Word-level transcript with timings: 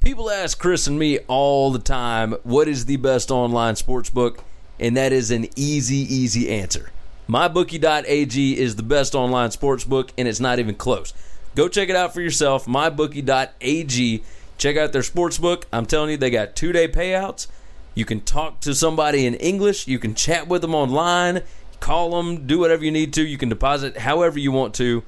People 0.00 0.30
ask 0.30 0.58
Chris 0.58 0.86
and 0.86 0.98
me 0.98 1.18
all 1.28 1.70
the 1.70 1.78
time, 1.78 2.32
what 2.42 2.68
is 2.68 2.86
the 2.86 2.96
best 2.96 3.30
online 3.30 3.76
sports 3.76 4.08
book? 4.08 4.42
And 4.78 4.96
that 4.96 5.12
is 5.12 5.30
an 5.30 5.46
easy, 5.56 5.96
easy 5.96 6.48
answer. 6.48 6.90
MyBookie.ag 7.28 8.58
is 8.58 8.76
the 8.76 8.82
best 8.82 9.14
online 9.14 9.50
sports 9.50 9.84
book, 9.84 10.10
and 10.16 10.26
it's 10.26 10.40
not 10.40 10.58
even 10.58 10.74
close. 10.74 11.12
Go 11.54 11.68
check 11.68 11.90
it 11.90 11.96
out 11.96 12.14
for 12.14 12.22
yourself. 12.22 12.64
MyBookie.ag. 12.64 14.22
Check 14.56 14.76
out 14.78 14.92
their 14.94 15.02
sports 15.02 15.36
book. 15.36 15.66
I'm 15.70 15.84
telling 15.84 16.12
you, 16.12 16.16
they 16.16 16.30
got 16.30 16.56
two 16.56 16.72
day 16.72 16.88
payouts. 16.88 17.48
You 17.94 18.06
can 18.06 18.22
talk 18.22 18.60
to 18.60 18.74
somebody 18.74 19.26
in 19.26 19.34
English. 19.34 19.86
You 19.86 19.98
can 19.98 20.14
chat 20.14 20.48
with 20.48 20.62
them 20.62 20.74
online, 20.74 21.42
call 21.80 22.16
them, 22.16 22.46
do 22.46 22.58
whatever 22.58 22.82
you 22.82 22.90
need 22.90 23.12
to. 23.14 23.22
You 23.22 23.36
can 23.36 23.50
deposit 23.50 23.98
however 23.98 24.38
you 24.38 24.50
want 24.50 24.74
to. 24.76 25.02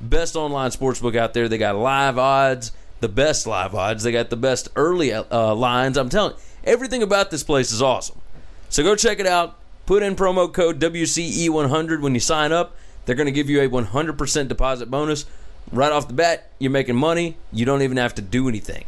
Best 0.00 0.36
online 0.36 0.70
sports 0.70 1.00
book 1.00 1.16
out 1.16 1.34
there. 1.34 1.48
They 1.48 1.58
got 1.58 1.74
live 1.74 2.16
odds, 2.16 2.70
the 3.00 3.08
best 3.08 3.46
live 3.46 3.74
odds. 3.74 4.02
They 4.02 4.12
got 4.12 4.30
the 4.30 4.36
best 4.36 4.68
early 4.76 5.12
uh, 5.12 5.54
lines. 5.54 5.96
I'm 5.96 6.08
telling 6.08 6.32
you, 6.32 6.38
everything 6.64 7.02
about 7.02 7.30
this 7.30 7.42
place 7.42 7.72
is 7.72 7.82
awesome. 7.82 8.20
So 8.68 8.82
go 8.82 8.94
check 8.94 9.18
it 9.18 9.26
out. 9.26 9.56
Put 9.86 10.02
in 10.02 10.14
promo 10.14 10.52
code 10.52 10.80
WCE100 10.80 12.00
when 12.00 12.14
you 12.14 12.20
sign 12.20 12.52
up. 12.52 12.76
They're 13.04 13.16
going 13.16 13.26
to 13.26 13.32
give 13.32 13.50
you 13.50 13.60
a 13.62 13.68
100% 13.68 14.48
deposit 14.48 14.90
bonus. 14.90 15.26
Right 15.72 15.90
off 15.90 16.06
the 16.06 16.14
bat, 16.14 16.50
you're 16.58 16.70
making 16.70 16.96
money. 16.96 17.36
You 17.52 17.64
don't 17.64 17.82
even 17.82 17.96
have 17.96 18.14
to 18.16 18.22
do 18.22 18.48
anything. 18.48 18.84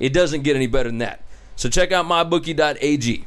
It 0.00 0.12
doesn't 0.12 0.42
get 0.42 0.56
any 0.56 0.66
better 0.66 0.88
than 0.88 0.98
that. 0.98 1.22
So 1.56 1.68
check 1.68 1.92
out 1.92 2.06
mybookie.ag. 2.06 3.24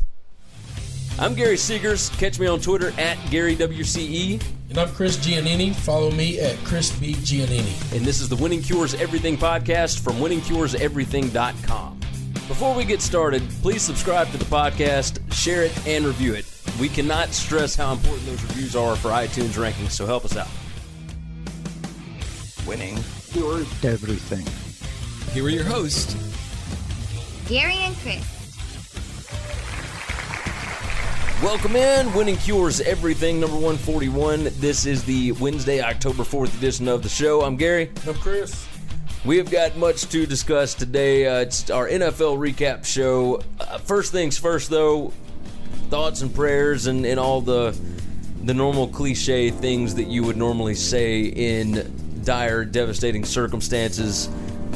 I'm 1.19 1.33
Gary 1.33 1.55
Seegers. 1.55 2.15
Catch 2.19 2.39
me 2.39 2.45
on 2.45 2.59
Twitter 2.59 2.89
at 2.99 3.17
GaryWCE. 3.29 4.56
And 4.69 4.77
I'm 4.77 4.89
Chris 4.89 5.17
Giannini. 5.17 5.73
Follow 5.73 6.11
me 6.11 6.39
at 6.39 6.57
Chris 6.65 6.91
B. 6.99 7.13
Giannini. 7.13 7.95
And 7.95 8.05
this 8.05 8.19
is 8.19 8.27
the 8.27 8.35
Winning 8.35 8.61
Cures 8.61 8.93
Everything 8.95 9.37
podcast 9.37 9.99
from 9.99 10.15
winningcureseverything.com. 10.15 11.99
Before 12.47 12.75
we 12.75 12.83
get 12.85 13.01
started, 13.01 13.41
please 13.61 13.81
subscribe 13.81 14.29
to 14.31 14.37
the 14.37 14.45
podcast, 14.45 15.19
share 15.33 15.63
it, 15.63 15.87
and 15.87 16.05
review 16.05 16.33
it. 16.33 16.45
We 16.79 16.89
cannot 16.89 17.29
stress 17.29 17.75
how 17.75 17.93
important 17.93 18.25
those 18.25 18.43
reviews 18.43 18.75
are 18.75 18.95
for 18.95 19.09
iTunes 19.09 19.57
rankings, 19.57 19.91
so 19.91 20.05
help 20.05 20.25
us 20.25 20.37
out. 20.37 20.47
Winning 22.67 22.97
cures 23.31 23.67
everything. 23.83 24.45
Here 25.33 25.45
are 25.45 25.49
your 25.49 25.63
hosts, 25.63 26.15
Gary 27.47 27.75
and 27.75 27.95
Chris. 27.97 28.36
Welcome 31.43 31.75
in, 31.75 32.11
Winning 32.15 32.35
Cures 32.37 32.81
Everything, 32.81 33.39
number 33.39 33.55
141. 33.57 34.45
This 34.59 34.87
is 34.87 35.03
the 35.03 35.33
Wednesday, 35.33 35.81
October 35.81 36.23
4th 36.23 36.57
edition 36.57 36.87
of 36.87 37.03
the 37.03 37.09
show. 37.09 37.43
I'm 37.43 37.55
Gary. 37.57 37.91
I'm 38.07 38.15
Chris. 38.15 38.67
We 39.23 39.37
have 39.37 39.51
got 39.51 39.77
much 39.77 40.07
to 40.09 40.25
discuss 40.25 40.73
today. 40.73 41.27
Uh, 41.27 41.41
it's 41.41 41.69
our 41.69 41.87
NFL 41.87 42.39
recap 42.39 42.85
show. 42.85 43.43
Uh, 43.59 43.77
first 43.77 44.11
things 44.11 44.39
first, 44.39 44.71
though, 44.71 45.13
thoughts 45.89 46.21
and 46.21 46.33
prayers 46.33 46.87
and, 46.87 47.05
and 47.05 47.19
all 47.19 47.41
the 47.41 47.79
the 48.41 48.55
normal 48.55 48.87
cliche 48.87 49.51
things 49.51 49.93
that 49.93 50.07
you 50.07 50.23
would 50.23 50.37
normally 50.37 50.73
say 50.73 51.21
in 51.21 52.23
dire, 52.23 52.65
devastating 52.65 53.23
circumstances. 53.23 54.27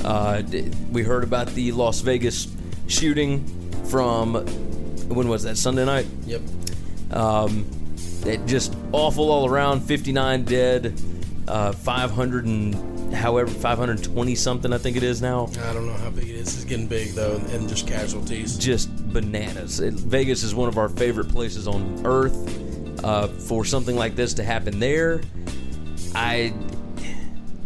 Uh, 0.06 0.44
we 0.92 1.02
heard 1.02 1.24
about 1.24 1.48
the 1.48 1.72
Las 1.72 2.02
Vegas 2.02 2.48
shooting 2.88 3.44
from 3.86 4.46
when 5.12 5.28
was 5.28 5.44
that 5.44 5.58
Sunday 5.58 5.86
night? 5.86 6.08
Yep. 6.26 6.42
Um, 7.12 7.66
it 8.26 8.46
just 8.46 8.76
awful 8.92 9.32
all 9.32 9.48
around. 9.48 9.82
59 9.82 10.44
dead, 10.46 11.00
uh, 11.48 11.72
500 11.72 12.46
and 12.46 13.14
however 13.14 13.50
520 13.50 14.36
something 14.36 14.72
I 14.72 14.78
think 14.78 14.96
it 14.96 15.04
is 15.04 15.22
now. 15.22 15.50
I 15.64 15.74
don't 15.74 15.86
know 15.86 15.94
how 15.94 16.10
big 16.10 16.30
it 16.30 16.36
is. 16.36 16.56
It's 16.56 16.64
getting 16.64 16.88
big 16.88 17.10
though, 17.10 17.36
and 17.50 17.68
just 17.68 17.88
casualties. 17.88 18.58
Just 18.58 18.96
bananas. 19.12 19.80
It, 19.80 19.94
Vegas 19.96 20.44
is 20.44 20.56
one 20.56 20.70
of 20.70 20.78
our 20.78 20.90
favorite 20.90 21.30
places 21.30 21.68
on 21.68 22.02
earth. 22.06 22.60
Uh, 23.04 23.28
for 23.28 23.66
something 23.66 23.96
like 23.96 24.16
this 24.16 24.36
to 24.36 24.44
happen 24.44 24.80
there, 24.80 25.22
I 26.14 26.54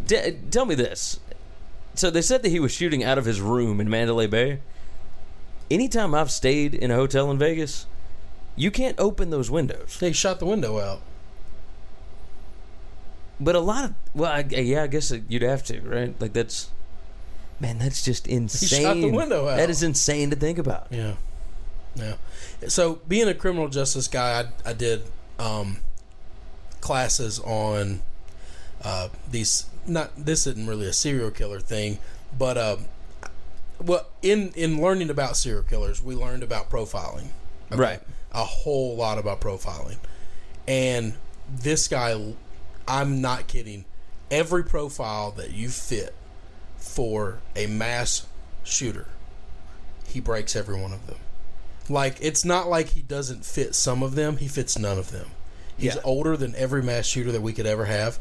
d- 0.08 0.38
tell 0.50 0.66
me 0.66 0.76
this. 0.76 1.20
So 1.96 2.10
they 2.10 2.22
said 2.22 2.42
that 2.44 2.50
he 2.50 2.60
was 2.62 2.72
shooting 2.72 3.04
out 3.04 3.18
of 3.18 3.26
his 3.26 3.42
room 3.42 3.82
in 3.82 3.90
Mandalay 3.90 4.28
Bay. 4.28 4.60
Anytime 5.70 6.14
I've 6.14 6.32
stayed 6.32 6.74
in 6.76 6.92
a 6.92 6.96
hotel 6.96 7.32
in 7.32 7.38
Vegas, 7.38 7.88
you 8.56 8.72
can't 8.72 9.00
open 9.00 9.30
those 9.30 9.50
windows. 9.50 9.98
They 10.00 10.12
shot 10.12 10.40
the 10.40 10.46
window 10.46 10.80
out. 10.80 11.02
But 13.40 13.56
a 13.56 13.60
lot 13.60 13.86
of 13.86 13.94
well, 14.14 14.32
I, 14.32 14.46
yeah, 14.50 14.84
I 14.84 14.88
guess 14.88 15.12
you'd 15.28 15.42
have 15.42 15.64
to, 15.64 15.82
right? 15.82 16.16
Like 16.22 16.34
that's 16.34 16.70
man, 17.60 17.80
that's 17.80 18.04
just 18.04 18.28
insane. 18.28 18.82
shot 18.82 18.96
the 18.96 19.12
window 19.12 19.48
out. 19.48 19.58
That 19.58 19.70
is 19.70 19.84
insane 19.84 20.30
to 20.30 20.36
think 20.36 20.58
about. 20.58 20.88
Yeah. 20.90 21.16
Yeah. 21.96 22.16
So 22.68 23.00
being 23.08 23.28
a 23.28 23.34
criminal 23.34 23.68
justice 23.68 24.08
guy, 24.08 24.42
I, 24.66 24.70
I 24.70 24.74
did 24.74 25.04
um, 25.40 25.78
classes 26.82 27.40
on 27.40 28.02
uh, 28.84 29.10
these. 29.30 29.66
Not 29.88 30.12
this 30.18 30.48
isn't 30.48 30.68
really 30.68 30.88
a 30.88 30.94
serial 30.94 31.30
killer 31.30 31.60
thing, 31.60 32.00
but 32.38 32.58
uh, 32.58 32.78
well, 33.84 34.06
in 34.22 34.52
in 34.56 34.82
learning 34.82 35.10
about 35.10 35.38
serial 35.38 35.64
killers, 35.64 36.02
we 36.02 36.16
learned 36.16 36.44
about 36.44 36.70
profiling. 36.70 37.28
okay? 37.72 37.82
Right. 37.82 38.02
A 38.32 38.44
whole 38.44 38.96
lot 38.96 39.18
about 39.18 39.40
profiling, 39.42 39.98
and 40.68 41.14
this 41.50 41.88
guy, 41.88 42.34
I'm 42.88 43.22
not 43.22 43.48
kidding. 43.48 43.86
Every 44.32 44.64
profile 44.64 45.32
that 45.32 45.52
you 45.52 45.70
fit 45.70 46.14
for 46.78 47.40
a 47.56 47.68
mass 47.68 48.26
shooter, 48.64 49.08
he 50.08 50.20
breaks 50.20 50.56
every 50.56 50.80
one 50.80 50.92
of 50.92 51.08
them. 51.08 51.18
Like 51.88 52.18
it's 52.20 52.44
not 52.44 52.68
like 52.68 52.90
he 52.90 53.02
doesn't 53.02 53.46
fit 53.46 53.76
some 53.76 54.04
of 54.04 54.16
them; 54.16 54.38
he 54.38 54.48
fits 54.48 54.78
none 54.78 54.98
of 54.98 55.12
them. 55.12 55.28
He's 55.78 55.96
Yeah. 55.96 56.02
older 56.04 56.36
than 56.36 56.56
every 56.56 56.82
mass 56.82 57.06
shooter 57.06 57.32
that 57.32 57.42
we 57.42 57.54
could 57.54 57.66
ever 57.68 57.86
have. 57.86 58.18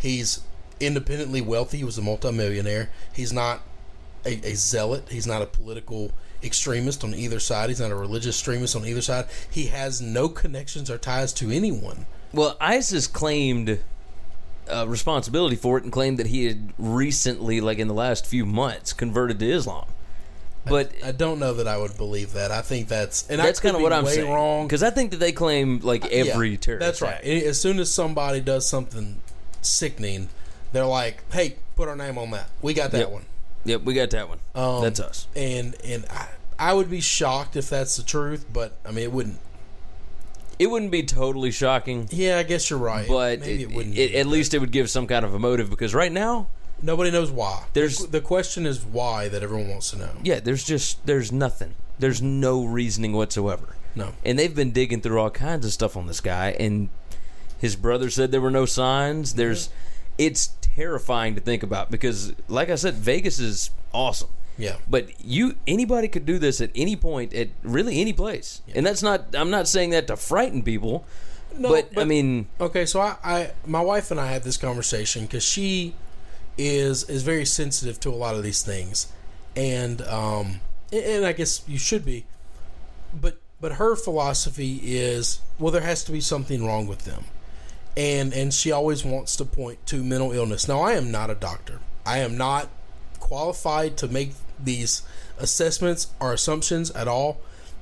He's 0.00 0.40
independently 0.80 1.40
wealthy. 1.40 1.78
He 1.78 1.84
was 1.84 1.98
a 1.98 2.02
multimillionaire. 2.02 2.90
He's 3.12 3.32
not 3.32 3.62
a, 4.24 4.34
a 4.46 4.54
zealot. 4.54 5.08
He's 5.10 5.26
not 5.26 5.42
a 5.42 5.46
political 5.46 6.12
extremist 6.42 7.02
on 7.04 7.14
either 7.14 7.40
side. 7.40 7.68
He's 7.68 7.80
not 7.80 7.90
a 7.90 7.96
religious 7.96 8.36
extremist 8.36 8.76
on 8.76 8.86
either 8.86 9.02
side. 9.02 9.26
He 9.50 9.66
has 9.66 10.00
no 10.00 10.28
connections 10.28 10.90
or 10.90 10.98
ties 10.98 11.32
to 11.34 11.50
anyone. 11.50 12.06
Well, 12.32 12.56
ISIS 12.60 13.06
claimed 13.06 13.80
uh, 14.70 14.86
responsibility 14.86 15.56
for 15.56 15.78
it 15.78 15.84
and 15.84 15.92
claimed 15.92 16.18
that 16.18 16.26
he 16.28 16.46
had 16.46 16.72
recently, 16.78 17.60
like 17.60 17.78
in 17.78 17.88
the 17.88 17.94
last 17.94 18.26
few 18.26 18.44
months, 18.46 18.92
converted 18.92 19.38
to 19.40 19.50
Islam. 19.50 19.86
But 20.66 20.92
I 21.02 21.12
don't 21.12 21.38
know 21.38 21.54
that 21.54 21.66
I 21.66 21.78
would 21.78 21.96
believe 21.96 22.34
that. 22.34 22.50
I 22.50 22.60
think 22.60 22.88
that's 22.88 23.26
and 23.30 23.40
that's 23.40 23.58
kind 23.58 23.74
of 23.74 23.80
what 23.80 23.92
I'm 23.92 24.04
saying. 24.04 24.30
wrong 24.30 24.66
because 24.66 24.82
I 24.82 24.90
think 24.90 25.12
that 25.12 25.16
they 25.16 25.32
claim 25.32 25.78
like 25.80 26.04
every 26.12 26.50
Yeah, 26.50 26.56
terrorist. 26.58 26.86
That's 26.86 27.00
right. 27.00 27.24
As 27.24 27.58
soon 27.58 27.78
as 27.78 27.90
somebody 27.92 28.40
does 28.42 28.68
something 28.68 29.22
sickening, 29.62 30.28
they're 30.72 30.84
like, 30.84 31.22
"Hey, 31.32 31.56
put 31.74 31.88
our 31.88 31.96
name 31.96 32.18
on 32.18 32.30
that. 32.32 32.50
We 32.60 32.74
got 32.74 32.90
that 32.90 32.98
Yep. 32.98 33.10
one." 33.10 33.24
Yep, 33.68 33.82
we 33.82 33.94
got 33.94 34.10
that 34.10 34.28
one. 34.28 34.38
Um, 34.54 34.82
that's 34.82 35.00
us. 35.00 35.26
And 35.36 35.76
and 35.84 36.04
I, 36.10 36.28
I 36.58 36.72
would 36.74 36.90
be 36.90 37.00
shocked 37.00 37.56
if 37.56 37.68
that's 37.70 37.96
the 37.96 38.02
truth, 38.02 38.46
but 38.52 38.72
I 38.84 38.90
mean, 38.90 39.04
it 39.04 39.12
wouldn't. 39.12 39.38
It 40.58 40.68
wouldn't 40.68 40.90
be 40.90 41.04
totally 41.04 41.52
shocking, 41.52 42.08
Yeah, 42.10 42.38
I 42.38 42.42
guess 42.42 42.68
you're 42.68 42.80
right. 42.80 43.06
but 43.06 43.40
maybe 43.40 43.62
it, 43.62 43.70
it, 43.70 43.74
wouldn't. 43.76 43.96
it- 43.96 44.14
at 44.16 44.26
least 44.26 44.54
it 44.54 44.58
would 44.58 44.72
give 44.72 44.90
some 44.90 45.06
kind 45.06 45.24
of 45.24 45.32
a 45.32 45.38
motive 45.38 45.70
because 45.70 45.94
right 45.94 46.10
now, 46.10 46.48
nobody 46.82 47.12
knows 47.12 47.30
why. 47.30 47.64
There's- 47.74 47.98
the, 47.98 48.08
the 48.08 48.20
question 48.20 48.66
is 48.66 48.84
why 48.84 49.28
that 49.28 49.42
everyone 49.44 49.68
wants 49.68 49.90
to 49.92 49.98
know. 49.98 50.10
yeah, 50.24 50.40
there's 50.40 50.64
just 50.64 51.06
there's 51.06 51.30
nothing. 51.30 51.74
There's 52.00 52.20
no 52.20 52.64
reasoning 52.64 53.12
whatsoever. 53.12 53.76
No. 53.94 54.12
And 54.24 54.36
they've 54.38 54.54
been 54.54 54.72
digging 54.72 55.00
through 55.00 55.20
all 55.20 55.30
kinds 55.30 55.64
of 55.64 55.72
stuff 55.72 55.96
on 55.96 56.06
this 56.06 56.20
guy 56.20 56.50
and 56.58 56.88
his 57.58 57.74
brother 57.74 58.08
said 58.10 58.30
there 58.30 58.40
were 58.40 58.50
no 58.52 58.66
signs. 58.66 59.34
There's 59.34 59.68
it's 60.16 60.48
terrifying 60.78 61.34
to 61.34 61.40
think 61.40 61.62
about 61.64 61.90
because 61.90 62.32
like 62.46 62.70
I 62.70 62.76
said 62.76 62.94
Vegas 62.94 63.40
is 63.40 63.70
awesome. 63.92 64.30
Yeah. 64.56 64.76
But 64.88 65.24
you 65.24 65.56
anybody 65.66 66.08
could 66.08 66.24
do 66.24 66.38
this 66.38 66.60
at 66.60 66.70
any 66.74 66.96
point 66.96 67.34
at 67.34 67.48
really 67.62 68.00
any 68.00 68.12
place. 68.12 68.62
And 68.74 68.86
that's 68.86 69.02
not 69.02 69.34
I'm 69.34 69.50
not 69.50 69.66
saying 69.66 69.90
that 69.90 70.06
to 70.06 70.16
frighten 70.16 70.62
people. 70.62 71.04
No, 71.56 71.70
but, 71.70 71.90
I 71.96 72.04
mean 72.04 72.46
Okay, 72.60 72.86
so 72.86 73.00
I, 73.00 73.16
I 73.24 73.50
my 73.66 73.80
wife 73.80 74.10
and 74.10 74.20
I 74.20 74.26
had 74.26 74.44
this 74.44 74.56
conversation 74.56 75.22
because 75.26 75.44
she 75.44 75.94
is 76.56 77.04
is 77.08 77.22
very 77.22 77.44
sensitive 77.44 77.98
to 78.00 78.10
a 78.10 78.18
lot 78.18 78.34
of 78.34 78.42
these 78.42 78.62
things, 78.62 79.10
and 79.56 80.02
um, 80.02 80.60
and 80.92 81.24
I 81.24 81.32
guess 81.32 81.62
you 81.66 81.78
should 81.78 82.04
be, 82.04 82.26
but 83.18 83.38
but 83.60 83.72
her 83.74 83.96
philosophy 83.96 84.80
is 84.82 85.40
well, 85.58 85.72
there 85.72 85.82
has 85.82 86.04
to 86.04 86.12
be 86.12 86.20
something 86.20 86.66
wrong 86.66 86.86
with 86.86 87.04
them, 87.04 87.24
and 87.98 88.32
and 88.32 88.54
she 88.54 88.70
always 88.70 89.04
wants 89.04 89.34
to 89.36 89.44
point 89.44 89.84
to 89.86 90.04
mental 90.04 90.30
illness. 90.30 90.68
Now, 90.68 90.80
I 90.80 90.92
am 90.92 91.10
not 91.10 91.30
a 91.30 91.34
doctor. 91.34 91.80
I 92.06 92.18
am 92.18 92.38
not 92.38 92.68
qualified 93.18 93.96
to 93.98 94.08
make 94.08 94.32
these 94.62 95.02
assessments 95.36 96.06
or 96.20 96.32
assumptions 96.32 96.92
at 96.92 97.08
all, 97.08 97.40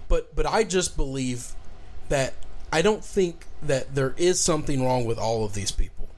but 0.08 0.34
but 0.34 0.46
I 0.46 0.64
just 0.64 0.96
believe 0.96 1.52
that 2.08 2.32
I 2.72 2.80
don't 2.80 3.04
think 3.04 3.44
that 3.62 3.94
there 3.94 4.14
is 4.16 4.40
something 4.40 4.82
wrong 4.82 5.04
with 5.04 5.18
all 5.18 5.44
of 5.44 5.52
these 5.52 5.70
people. 5.70 6.08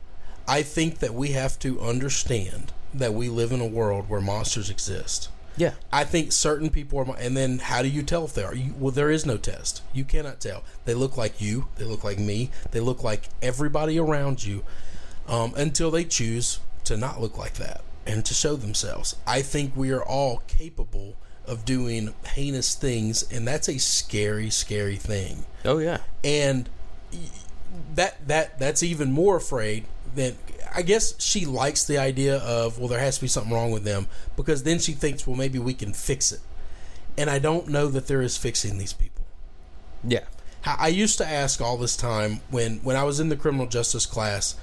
I 0.46 0.62
think 0.62 1.00
that 1.00 1.12
we 1.12 1.32
have 1.32 1.58
to 1.58 1.80
understand 1.80 2.72
that 2.94 3.12
we 3.12 3.28
live 3.28 3.52
in 3.52 3.60
a 3.60 3.66
world 3.66 4.08
where 4.08 4.20
monsters 4.20 4.70
exist. 4.70 5.28
Yeah. 5.58 5.72
I 5.92 6.04
think 6.04 6.32
certain 6.32 6.70
people 6.70 6.98
are, 7.00 7.16
and 7.18 7.36
then 7.36 7.58
how 7.58 7.82
do 7.82 7.88
you 7.88 8.02
tell 8.02 8.24
if 8.24 8.34
they 8.34 8.44
are? 8.44 8.54
You, 8.54 8.74
well, 8.78 8.92
there 8.92 9.10
is 9.10 9.26
no 9.26 9.36
test. 9.36 9.82
You 9.92 10.04
cannot 10.04 10.40
tell. 10.40 10.62
They 10.84 10.94
look 10.94 11.16
like 11.16 11.40
you. 11.40 11.68
They 11.76 11.84
look 11.84 12.04
like 12.04 12.18
me. 12.18 12.50
They 12.70 12.80
look 12.80 13.02
like 13.02 13.28
everybody 13.42 13.98
around 13.98 14.44
you, 14.44 14.64
um, 15.26 15.52
until 15.56 15.90
they 15.90 16.04
choose 16.04 16.60
to 16.84 16.96
not 16.96 17.20
look 17.20 17.36
like 17.36 17.54
that 17.54 17.82
and 18.06 18.24
to 18.24 18.32
show 18.34 18.56
themselves. 18.56 19.16
I 19.26 19.42
think 19.42 19.76
we 19.76 19.90
are 19.90 20.02
all 20.02 20.42
capable 20.46 21.16
of 21.46 21.64
doing 21.64 22.14
heinous 22.34 22.74
things, 22.74 23.22
and 23.30 23.46
that's 23.46 23.68
a 23.68 23.78
scary, 23.78 24.50
scary 24.50 24.96
thing 24.96 25.44
Oh 25.64 25.78
yeah. 25.78 25.98
and 26.22 26.68
that 27.94 28.26
that 28.28 28.58
that's 28.58 28.82
even 28.82 29.12
more 29.12 29.36
afraid 29.36 29.84
than 30.14 30.36
I 30.74 30.82
guess 30.82 31.20
she 31.20 31.46
likes 31.46 31.84
the 31.84 31.98
idea 31.98 32.38
of 32.38 32.78
well 32.78 32.88
there 32.88 33.00
has 33.00 33.16
to 33.16 33.22
be 33.22 33.28
something 33.28 33.52
wrong 33.52 33.70
with 33.70 33.84
them 33.84 34.06
because 34.36 34.62
then 34.62 34.78
she 34.78 34.92
thinks 34.92 35.26
well 35.26 35.36
maybe 35.36 35.58
we 35.58 35.74
can 35.74 35.92
fix 35.92 36.32
it. 36.32 36.40
And 37.16 37.28
I 37.28 37.38
don't 37.38 37.68
know 37.68 37.88
that 37.88 38.06
there 38.06 38.22
is 38.22 38.36
fixing 38.36 38.78
these 38.78 38.92
people. 38.92 39.24
Yeah. 40.04 40.24
I 40.64 40.88
used 40.88 41.18
to 41.18 41.26
ask 41.26 41.60
all 41.60 41.76
this 41.76 41.96
time 41.96 42.40
when 42.50 42.78
when 42.78 42.96
I 42.96 43.04
was 43.04 43.20
in 43.20 43.28
the 43.28 43.36
criminal 43.36 43.66
justice 43.66 44.06
class 44.06 44.56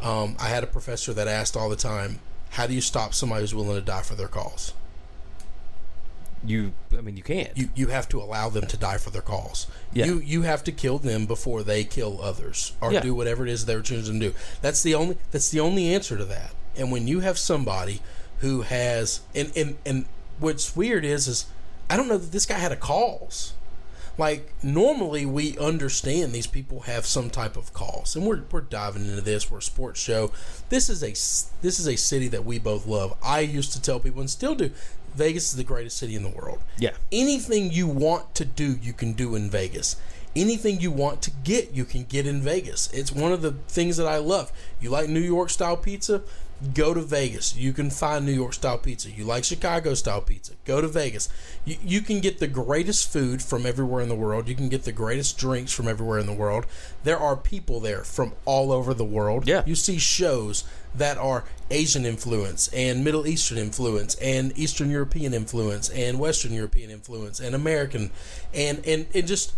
um, 0.00 0.36
I 0.40 0.48
had 0.48 0.64
a 0.64 0.66
professor 0.66 1.12
that 1.12 1.28
asked 1.28 1.56
all 1.56 1.68
the 1.68 1.76
time 1.76 2.18
how 2.50 2.66
do 2.66 2.74
you 2.74 2.80
stop 2.80 3.14
somebody 3.14 3.42
who's 3.42 3.54
willing 3.54 3.76
to 3.76 3.80
die 3.80 4.02
for 4.02 4.14
their 4.14 4.28
cause 4.28 4.74
You. 6.44 6.72
I 6.96 7.00
mean, 7.00 7.16
you 7.16 7.22
can't. 7.22 7.56
you 7.56 7.68
you 7.74 7.86
have 7.88 8.08
to 8.10 8.20
allow 8.20 8.48
them 8.48 8.66
to 8.66 8.76
die 8.76 8.98
for 8.98 9.10
their 9.10 9.22
cause. 9.22 9.66
Yeah. 9.92 10.06
You 10.06 10.18
you 10.20 10.42
have 10.42 10.64
to 10.64 10.72
kill 10.72 10.98
them 10.98 11.26
before 11.26 11.62
they 11.62 11.84
kill 11.84 12.20
others 12.20 12.72
or 12.80 12.92
Yeah. 12.92 13.00
do 13.00 13.14
whatever 13.14 13.44
it 13.46 13.50
is 13.50 13.64
they're 13.66 13.80
choosing 13.82 14.18
to 14.20 14.30
do. 14.30 14.34
That's 14.60 14.82
the 14.82 14.94
only 14.94 15.18
that's 15.30 15.50
the 15.50 15.60
only 15.60 15.94
answer 15.94 16.16
to 16.16 16.24
that. 16.24 16.52
And 16.76 16.90
when 16.90 17.06
you 17.06 17.20
have 17.20 17.38
somebody 17.38 18.00
who 18.38 18.62
has 18.62 19.20
and 19.34 19.52
and 19.56 19.76
and 19.86 20.06
what's 20.40 20.74
weird 20.74 21.04
is 21.04 21.28
is 21.28 21.46
I 21.88 21.96
don't 21.96 22.08
know 22.08 22.18
that 22.18 22.32
this 22.32 22.46
guy 22.46 22.58
had 22.58 22.72
a 22.72 22.76
cause. 22.76 23.52
Like 24.18 24.52
normally 24.62 25.24
we 25.24 25.56
understand 25.58 26.32
these 26.32 26.46
people 26.46 26.80
have 26.80 27.06
some 27.06 27.30
type 27.30 27.56
of 27.56 27.72
cause, 27.72 28.14
and 28.14 28.26
we're 28.26 28.42
we're 28.50 28.60
diving 28.60 29.06
into 29.06 29.22
this. 29.22 29.50
We're 29.50 29.58
a 29.58 29.62
sports 29.62 30.00
show. 30.00 30.30
This 30.68 30.90
is 30.90 31.02
a 31.02 31.12
this 31.62 31.78
is 31.78 31.88
a 31.88 31.96
city 31.96 32.28
that 32.28 32.44
we 32.44 32.58
both 32.58 32.86
love. 32.86 33.16
I 33.22 33.40
used 33.40 33.72
to 33.72 33.80
tell 33.80 34.00
people 34.00 34.20
and 34.20 34.30
still 34.30 34.54
do. 34.54 34.70
Vegas 35.14 35.50
is 35.50 35.56
the 35.56 35.64
greatest 35.64 35.96
city 35.98 36.14
in 36.14 36.22
the 36.22 36.28
world. 36.30 36.60
Yeah. 36.78 36.92
Anything 37.10 37.70
you 37.70 37.86
want 37.86 38.34
to 38.36 38.44
do, 38.44 38.78
you 38.80 38.92
can 38.92 39.12
do 39.12 39.34
in 39.34 39.50
Vegas. 39.50 39.96
Anything 40.34 40.80
you 40.80 40.90
want 40.90 41.20
to 41.22 41.30
get, 41.44 41.72
you 41.72 41.84
can 41.84 42.04
get 42.04 42.26
in 42.26 42.40
Vegas. 42.40 42.90
It's 42.92 43.12
one 43.12 43.32
of 43.32 43.42
the 43.42 43.52
things 43.68 43.98
that 43.98 44.06
I 44.06 44.16
love. 44.16 44.50
You 44.80 44.88
like 44.88 45.10
New 45.10 45.20
York 45.20 45.50
style 45.50 45.76
pizza? 45.76 46.22
Go 46.74 46.94
to 46.94 47.00
Vegas. 47.00 47.56
You 47.56 47.72
can 47.72 47.90
find 47.90 48.24
New 48.24 48.32
York 48.32 48.54
style 48.54 48.78
pizza. 48.78 49.10
You 49.10 49.24
like 49.24 49.44
Chicago 49.44 49.94
style 49.94 50.20
pizza? 50.20 50.52
Go 50.64 50.80
to 50.80 50.88
Vegas. 50.88 51.28
You, 51.64 51.76
you 51.84 52.00
can 52.00 52.20
get 52.20 52.38
the 52.38 52.46
greatest 52.46 53.12
food 53.12 53.42
from 53.42 53.66
everywhere 53.66 54.00
in 54.00 54.08
the 54.08 54.14
world. 54.14 54.48
You 54.48 54.54
can 54.54 54.68
get 54.68 54.84
the 54.84 54.92
greatest 54.92 55.38
drinks 55.38 55.72
from 55.72 55.88
everywhere 55.88 56.18
in 56.18 56.26
the 56.26 56.32
world. 56.32 56.66
There 57.02 57.18
are 57.18 57.36
people 57.36 57.80
there 57.80 58.04
from 58.04 58.32
all 58.44 58.70
over 58.70 58.94
the 58.94 59.04
world. 59.04 59.48
Yeah. 59.48 59.62
You 59.66 59.74
see 59.74 59.98
shows 59.98 60.64
that 60.94 61.18
are 61.18 61.44
Asian 61.70 62.04
influence 62.04 62.68
and 62.68 63.02
Middle 63.02 63.26
Eastern 63.26 63.58
influence 63.58 64.14
and 64.16 64.56
Eastern 64.56 64.90
European 64.90 65.34
influence 65.34 65.88
and 65.88 66.18
Western 66.18 66.52
European 66.52 66.90
influence 66.90 67.40
and 67.40 67.54
American 67.54 68.10
and 68.52 68.84
and 68.86 69.06
and 69.14 69.26
just 69.26 69.54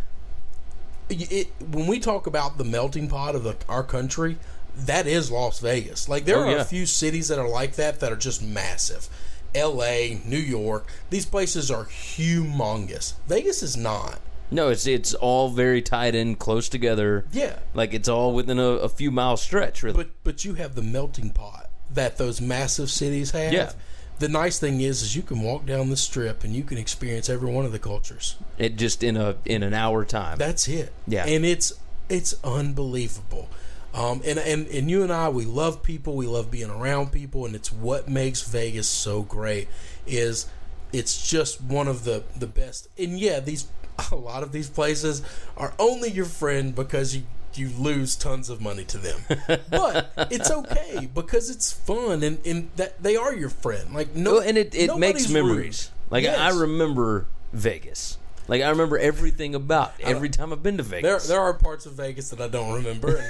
it, 1.11 1.49
when 1.71 1.87
we 1.87 1.99
talk 2.01 2.27
about 2.27 2.57
the 2.57 2.65
melting 2.65 3.09
pot 3.09 3.35
of 3.35 3.43
the, 3.43 3.57
our 3.69 3.83
country, 3.83 4.39
that 4.77 5.07
is 5.07 5.31
Las 5.31 5.61
Vegas. 5.61 6.09
Like 6.09 6.25
there 6.25 6.37
Oh, 6.39 6.49
are 6.49 6.51
yeah. 6.53 6.61
a 6.61 6.65
few 6.65 6.87
cities 6.87 7.29
that 7.29 7.39
are 7.39 7.49
like 7.49 7.77
that 7.77 8.01
that 8.01 8.13
are 8.13 8.17
just 8.17 8.43
massive. 8.43 9.09
L.A., 9.55 10.21
New 10.25 10.37
York, 10.39 10.89
these 11.11 11.27
places 11.27 11.71
are 11.71 11.85
humongous. 11.85 13.15
Vegas 13.29 13.63
is 13.63 13.77
not. 13.77 14.19
No, 14.51 14.69
it's 14.69 14.87
it's 14.87 15.15
all 15.15 15.49
very 15.49 15.81
tied 15.81 16.15
in, 16.15 16.35
close 16.37 16.69
together. 16.69 17.25
Yeah. 17.33 17.59
Like 17.73 17.95
it's 17.95 18.09
all 18.09 18.35
within 18.35 18.59
a, 18.59 18.63
a 18.63 18.89
few 18.89 19.11
mile 19.11 19.37
stretch, 19.37 19.83
really. 19.83 19.97
But 19.97 20.11
but 20.25 20.45
you 20.45 20.55
have 20.55 20.75
the 20.75 20.83
melting 20.83 21.31
pot 21.31 21.71
that 21.93 22.19
those 22.19 22.41
massive 22.41 22.91
cities 22.91 23.31
have. 23.31 23.53
Yeah. 23.53 23.73
The 24.19 24.29
nice 24.29 24.59
thing 24.61 24.81
is, 24.81 25.03
is 25.03 25.17
you 25.17 25.23
can 25.23 25.41
walk 25.41 25.67
down 25.67 25.91
the 25.91 25.97
strip 25.97 26.45
and 26.45 26.55
you 26.55 26.63
can 26.63 26.79
experience 26.79 27.29
every 27.29 27.51
one 27.51 27.65
of 27.65 27.73
the 27.73 27.81
cultures. 27.81 28.37
it 28.59 28.77
just 28.77 29.03
in 29.03 29.17
a 29.17 29.37
in 29.45 29.63
an 29.63 29.75
hour 29.75 30.05
time. 30.05 30.39
That's 30.39 30.69
it. 30.69 30.93
Yeah. 31.07 31.27
And 31.27 31.45
it's 31.45 31.73
it's 32.09 32.35
unbelievable. 32.45 33.49
Um, 33.95 34.23
and, 34.25 34.39
and 34.41 34.67
and 34.67 34.91
you 34.91 35.03
and 35.05 35.13
I, 35.13 35.29
we 35.29 35.45
love 35.45 35.83
people. 35.83 36.17
We 36.17 36.27
love 36.27 36.51
being 36.51 36.71
around 36.71 37.13
people, 37.13 37.47
and 37.47 37.55
it's 37.55 37.73
what 37.73 38.09
makes 38.09 38.43
Vegas 38.43 38.89
so 38.89 39.23
great. 39.23 39.69
Is 40.07 40.47
it's 40.93 41.29
just 41.31 41.63
one 41.63 41.87
of 41.87 42.05
the 42.05 42.25
the 42.37 42.49
best. 42.49 42.89
And 42.99 43.19
yeah, 43.21 43.39
these 43.41 43.69
a 44.13 44.17
lot 44.17 44.43
of 44.43 44.51
these 44.53 44.69
places 44.69 45.23
are 45.57 45.73
only 45.79 46.11
your 46.11 46.25
friend 46.25 46.75
because 46.75 47.15
you 47.15 47.23
you 47.55 47.69
lose 47.69 48.17
tons 48.17 48.51
of 48.51 48.61
money 48.61 48.83
to 48.85 48.99
them. 48.99 49.21
but 49.71 50.13
it's 50.33 50.51
okay 50.51 51.09
because 51.15 51.51
it's 51.51 51.73
fun 51.73 52.25
and, 52.25 52.45
and 52.45 52.69
that 52.75 53.01
they 53.01 53.15
are 53.15 53.33
your 53.33 53.49
friend. 53.49 53.95
Like 53.95 54.17
no, 54.17 54.35
Well, 54.35 54.43
and 54.43 54.59
it, 54.59 54.75
it 54.75 54.97
makes 54.99 55.29
memories. 55.29 55.91
rude. 55.93 56.11
Like 56.11 56.25
Yes. 56.25 56.37
I 56.37 56.51
remember 56.61 57.27
Vegas. 57.53 58.19
Like 58.47 58.63
I 58.63 58.69
remember 58.71 58.99
everything 58.99 59.55
about 59.55 59.95
every 60.01 60.29
time 60.29 60.53
I've 60.53 60.63
been 60.63 60.77
to 60.77 60.83
Vegas. 60.83 61.29
there 61.29 61.41
are 61.41 61.55
parts 61.55 61.87
of 61.87 61.95
Vegas 61.95 62.31
that 62.31 62.41
I 62.41 62.49
don't 62.49 62.75
remember. 62.75 63.25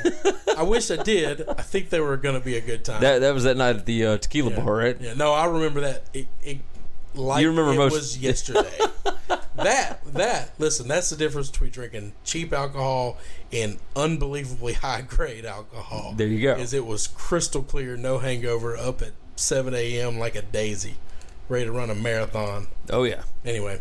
I 0.56 0.62
wish 0.62 0.90
I 0.90 0.96
did. 0.96 1.49
I 1.49 1.62
think 1.62 1.90
they 1.90 2.00
were 2.00 2.16
going 2.16 2.38
to 2.38 2.44
be 2.44 2.56
a 2.56 2.61
good 2.61 2.84
time. 2.84 3.00
that 3.02 3.20
that 3.20 3.34
was 3.34 3.44
that 3.44 3.56
night 3.56 3.76
at 3.76 3.87
the 3.87 4.06
uh, 4.06 4.19
tequila 4.19 4.50
yeah. 4.50 4.61
bar, 4.61 4.75
right? 4.76 5.00
Yeah, 5.00 5.14
no, 5.14 5.32
I 5.32 5.46
remember 5.46 5.82
that. 5.82 6.05
It, 6.12 6.26
it 6.43 6.58
like 7.14 7.43
You 7.43 7.50
remember 7.50 7.72
it 7.72 7.76
most- 7.76 7.93
was 7.93 8.19
yesterday. 8.19 8.70
that 9.56 10.00
that 10.15 10.53
listen, 10.58 10.88
that's 10.88 11.10
the 11.10 11.17
difference 11.17 11.50
between 11.50 11.70
drinking 11.70 12.12
cheap 12.24 12.53
alcohol 12.53 13.19
and 13.53 13.79
unbelievably 13.94 14.74
high 14.74 15.03
grade 15.03 15.44
alcohol. 15.44 16.15
There 16.17 16.27
you 16.27 16.43
go. 16.43 16.55
Is 16.56 16.74
it 16.74 16.86
was 16.86 17.06
crystal 17.06 17.62
clear, 17.62 17.96
no 17.96 18.19
hangover, 18.19 18.77
up 18.77 19.00
at 19.00 19.12
seven 19.36 19.74
a.m. 19.74 20.19
like 20.19 20.34
a 20.34 20.43
daisy, 20.43 20.96
ready 21.48 21.67
to 21.67 21.72
run 21.72 21.88
a 21.91 21.94
marathon. 21.94 22.67
Oh 22.91 23.05
yeah. 23.05 23.22
Anyway, 23.44 23.81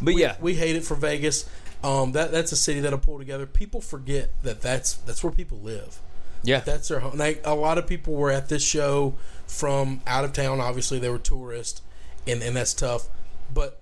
But 0.00 0.14
yeah, 0.16 0.36
we 0.40 0.54
hate 0.54 0.76
it 0.76 0.84
for 0.84 0.94
Vegas. 0.94 1.48
Um, 1.84 2.12
that 2.12 2.32
that's 2.32 2.52
a 2.52 2.56
city 2.56 2.80
that'll 2.80 2.98
pull 2.98 3.18
together. 3.18 3.46
People 3.46 3.80
forget 3.80 4.30
that 4.42 4.60
that's 4.60 4.94
that's 4.94 5.22
where 5.22 5.32
people 5.32 5.58
live. 5.58 6.00
yeah. 6.42 6.60
That's 6.60 6.88
their 6.88 7.00
home. 7.00 7.16
Like 7.18 7.42
a 7.44 7.54
lot 7.54 7.78
of 7.78 7.86
people 7.86 8.14
were 8.14 8.30
at 8.30 8.48
this 8.48 8.64
show 8.64 9.14
from 9.46 10.00
out 10.06 10.24
of 10.24 10.32
town. 10.32 10.60
Obviously, 10.60 10.98
they 10.98 11.10
were 11.10 11.18
tourists, 11.18 11.82
and 12.26 12.42
and 12.42 12.56
that's 12.56 12.74
tough. 12.74 13.08
But 13.52 13.80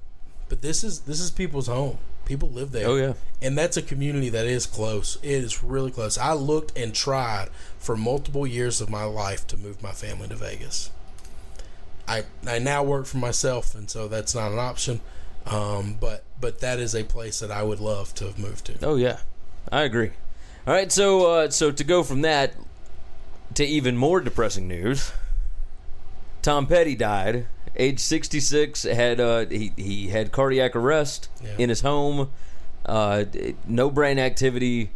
but 0.48 0.60
this 0.60 0.84
is 0.84 1.00
this 1.00 1.20
is 1.20 1.30
people's 1.30 1.68
home. 1.68 1.98
People 2.26 2.48
live 2.50 2.72
there. 2.72 2.88
Oh, 2.88 2.96
yeah. 2.96 3.12
and 3.42 3.56
that's 3.56 3.76
a 3.76 3.82
community 3.82 4.30
that 4.30 4.46
is 4.46 4.64
close. 4.64 5.18
It 5.22 5.30
is 5.44 5.62
really 5.62 5.90
close. 5.90 6.16
I 6.16 6.32
looked 6.32 6.76
and 6.76 6.94
tried 6.94 7.48
for 7.78 7.98
multiple 7.98 8.46
years 8.46 8.80
of 8.80 8.88
my 8.88 9.04
life 9.04 9.46
to 9.48 9.58
move 9.58 9.82
my 9.82 9.92
family 9.92 10.28
to 10.28 10.34
Vegas. 10.34 10.90
I 12.08 12.24
I 12.46 12.58
now 12.58 12.82
work 12.82 13.06
for 13.06 13.18
myself, 13.18 13.74
and 13.74 13.88
so 13.90 14.08
that's 14.08 14.34
not 14.34 14.52
an 14.52 14.58
option. 14.58 15.00
Um, 15.46 15.96
but 16.00 16.24
but 16.40 16.60
that 16.60 16.78
is 16.78 16.94
a 16.94 17.04
place 17.04 17.38
that 17.40 17.50
I 17.50 17.62
would 17.62 17.80
love 17.80 18.14
to 18.16 18.24
have 18.26 18.38
moved 18.38 18.64
to. 18.66 18.74
Oh 18.82 18.96
yeah, 18.96 19.18
I 19.70 19.82
agree. 19.82 20.10
All 20.66 20.72
right, 20.72 20.90
so 20.90 21.30
uh, 21.30 21.50
so 21.50 21.70
to 21.70 21.84
go 21.84 22.02
from 22.02 22.22
that 22.22 22.54
to 23.54 23.64
even 23.64 23.96
more 23.96 24.20
depressing 24.20 24.66
news, 24.66 25.12
Tom 26.42 26.66
Petty 26.66 26.94
died, 26.94 27.46
age 27.76 28.00
sixty 28.00 28.40
six. 28.40 28.84
Had 28.84 29.20
uh, 29.20 29.46
he 29.46 29.72
he 29.76 30.08
had 30.08 30.32
cardiac 30.32 30.74
arrest 30.74 31.28
Yeah. 31.42 31.50
in 31.58 31.68
his 31.68 31.82
home, 31.82 32.30
uh, 32.86 33.24
no 33.66 33.90
brain 33.90 34.18
activity, 34.18 34.90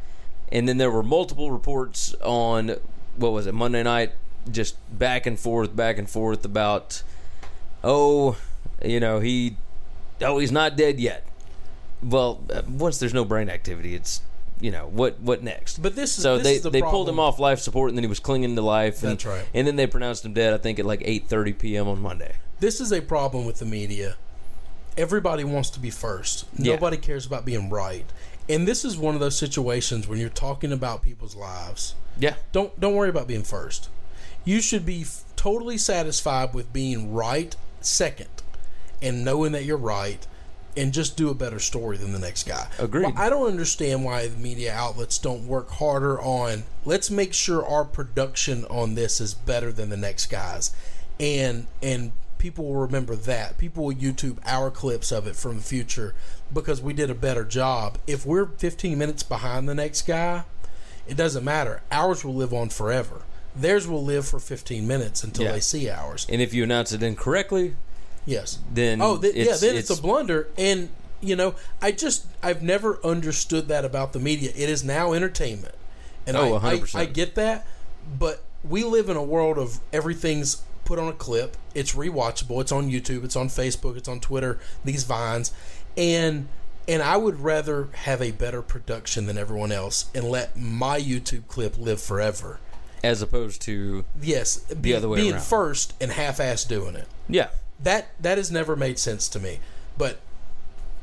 and 0.50 0.66
then 0.66 0.78
there 0.78 0.90
were 0.90 1.02
multiple 1.02 1.50
reports 1.50 2.14
on 2.22 2.76
what 3.16 3.32
was 3.32 3.46
it 3.46 3.52
Monday 3.52 3.82
night, 3.82 4.12
just 4.50 4.76
back 4.96 5.26
and 5.26 5.38
forth, 5.38 5.76
back 5.76 5.98
and 5.98 6.08
forth 6.08 6.44
about 6.46 7.02
oh, 7.84 8.38
you 8.82 8.98
know 9.00 9.20
he 9.20 9.56
oh 10.22 10.38
he's 10.38 10.52
not 10.52 10.76
dead 10.76 10.98
yet 11.00 11.24
well, 12.02 12.40
uh, 12.52 12.62
once 12.68 12.98
there's 12.98 13.12
no 13.12 13.24
brain 13.24 13.48
activity, 13.50 13.94
it's 13.96 14.22
you 14.60 14.70
know 14.70 14.86
what 14.86 15.18
what 15.20 15.42
next. 15.42 15.82
But 15.82 15.96
this 15.96 16.16
is- 16.16 16.22
so 16.22 16.36
this 16.36 16.44
they 16.44 16.54
is 16.54 16.62
the 16.62 16.70
they 16.70 16.80
pulled 16.80 17.08
him 17.08 17.18
off 17.18 17.38
life 17.40 17.58
support, 17.58 17.88
and 17.90 17.98
then 17.98 18.04
he 18.04 18.08
was 18.08 18.20
clinging 18.20 18.54
to 18.54 18.62
life. 18.62 19.02
And, 19.02 19.12
That's 19.12 19.26
right. 19.26 19.44
And 19.52 19.66
then 19.66 19.74
they 19.76 19.86
pronounced 19.88 20.24
him 20.24 20.32
dead. 20.32 20.52
I 20.54 20.58
think 20.58 20.78
at 20.78 20.86
like 20.86 21.00
8:30 21.00 21.58
p.m. 21.58 21.88
on 21.88 22.00
Monday. 22.00 22.36
this 22.60 22.80
is 22.80 22.92
a 22.92 23.00
problem 23.00 23.46
with 23.46 23.58
the 23.58 23.64
media 23.64 24.16
everybody 24.96 25.44
wants 25.44 25.70
to 25.70 25.80
be 25.80 25.90
first. 25.90 26.44
Yeah. 26.56 26.74
Nobody 26.74 26.96
cares 26.96 27.24
about 27.26 27.44
being 27.44 27.70
right. 27.70 28.04
And 28.48 28.66
this 28.66 28.84
is 28.84 28.96
one 28.96 29.14
of 29.14 29.20
those 29.20 29.36
situations 29.36 30.08
when 30.08 30.18
you're 30.18 30.28
talking 30.28 30.72
about 30.72 31.02
people's 31.02 31.36
lives. 31.36 31.94
Yeah. 32.18 32.34
Don't 32.52 32.78
don't 32.78 32.94
worry 32.94 33.08
about 33.08 33.26
being 33.26 33.42
first. 33.44 33.88
You 34.44 34.60
should 34.60 34.86
be 34.86 35.02
f- 35.02 35.24
totally 35.36 35.78
satisfied 35.78 36.54
with 36.54 36.72
being 36.72 37.12
right 37.12 37.54
second 37.80 38.28
and 39.02 39.24
knowing 39.24 39.52
that 39.52 39.64
you're 39.64 39.76
right 39.76 40.26
and 40.76 40.92
just 40.92 41.16
do 41.16 41.28
a 41.28 41.34
better 41.34 41.58
story 41.58 41.96
than 41.96 42.12
the 42.12 42.18
next 42.18 42.46
guy. 42.46 42.68
Agreed. 42.78 43.04
Well, 43.04 43.14
I 43.16 43.28
don't 43.28 43.48
understand 43.48 44.04
why 44.04 44.28
the 44.28 44.36
media 44.38 44.72
outlets 44.72 45.18
don't 45.18 45.46
work 45.48 45.70
harder 45.70 46.20
on 46.20 46.64
let's 46.84 47.10
make 47.10 47.32
sure 47.34 47.66
our 47.66 47.84
production 47.84 48.64
on 48.66 48.94
this 48.94 49.20
is 49.20 49.34
better 49.34 49.72
than 49.72 49.88
the 49.90 49.96
next 49.96 50.26
guy's. 50.26 50.70
And 51.18 51.66
and 51.82 52.12
people 52.38 52.64
will 52.66 52.76
remember 52.76 53.16
that. 53.16 53.58
People 53.58 53.84
will 53.86 53.94
YouTube 53.94 54.38
our 54.46 54.70
clips 54.70 55.10
of 55.10 55.26
it 55.26 55.34
from 55.34 55.56
the 55.56 55.62
future 55.62 56.14
because 56.54 56.80
we 56.80 56.92
did 56.92 57.10
a 57.10 57.14
better 57.14 57.44
job. 57.44 57.98
If 58.06 58.24
we're 58.24 58.46
15 58.46 58.96
minutes 58.96 59.24
behind 59.24 59.68
the 59.68 59.74
next 59.74 60.02
guy, 60.06 60.44
it 61.08 61.16
doesn't 61.16 61.42
matter. 61.44 61.82
Ours 61.90 62.24
will 62.24 62.34
live 62.36 62.54
on 62.54 62.68
forever. 62.68 63.22
Theirs 63.56 63.88
will 63.88 64.04
live 64.04 64.28
for 64.28 64.38
15 64.38 64.86
minutes 64.86 65.24
until 65.24 65.46
Yeah. 65.46 65.52
they 65.52 65.60
see 65.60 65.90
ours. 65.90 66.24
And 66.28 66.40
if 66.40 66.54
you 66.54 66.62
announce 66.62 66.92
it 66.92 67.02
incorrectly, 67.02 67.74
Yes. 68.28 68.58
then 68.72 69.00
oh, 69.02 69.16
th- 69.18 69.34
yeah, 69.34 69.44
then 69.56 69.76
it's, 69.76 69.90
it's- 69.90 69.98
a 69.98 70.02
blunder. 70.02 70.48
And 70.58 70.88
you 71.20 71.34
know, 71.34 71.54
I 71.82 71.90
just 71.92 72.26
I've 72.42 72.62
never 72.62 73.00
understood 73.04 73.68
that 73.68 73.84
about 73.84 74.12
the 74.12 74.20
media. 74.20 74.50
It 74.54 74.68
is 74.68 74.84
now 74.84 75.12
entertainment, 75.14 75.74
and 76.26 76.36
Oh, 76.36 76.54
I, 76.54 76.72
I 76.72 76.78
100%. 76.78 76.94
I 76.94 77.04
get 77.06 77.34
that. 77.34 77.66
But 78.18 78.42
we 78.62 78.84
live 78.84 79.08
in 79.08 79.16
a 79.16 79.22
world 79.22 79.58
of 79.58 79.80
everything's 79.92 80.62
put 80.84 80.98
on 80.98 81.08
a 81.08 81.12
clip. 81.12 81.56
It's 81.74 81.94
rewatchable. 81.94 82.60
It's 82.60 82.70
on 82.72 82.88
YouTube. 82.90 83.24
It's 83.24 83.36
on 83.36 83.48
Facebook. 83.48 83.96
It's 83.96 84.08
on 84.08 84.20
Twitter. 84.20 84.58
These 84.84 85.04
vines, 85.04 85.52
and 85.96 86.48
and 86.86 87.02
I 87.02 87.16
would 87.16 87.40
rather 87.40 87.88
have 88.04 88.22
a 88.22 88.30
better 88.30 88.62
production 88.62 89.26
than 89.26 89.36
everyone 89.36 89.72
else 89.72 90.06
and 90.14 90.24
let 90.24 90.56
my 90.56 90.98
YouTube 91.00 91.46
clip 91.48 91.76
live 91.78 92.00
forever. 92.00 92.60
as 93.04 93.20
opposed 93.22 93.60
to 93.62 94.04
Yes, 94.22 94.58
be, 94.58 94.94
other 94.94 95.08
way 95.08 95.20
being 95.20 95.32
around. 95.34 95.42
first 95.42 95.94
and 96.00 96.10
half-ass 96.12 96.64
doing 96.64 96.94
it 96.96 97.06
yeah. 97.28 97.48
That 97.80 98.08
that 98.20 98.38
has 98.38 98.50
never 98.50 98.76
made 98.76 98.98
sense 98.98 99.28
to 99.30 99.40
me. 99.40 99.60
But 99.96 100.20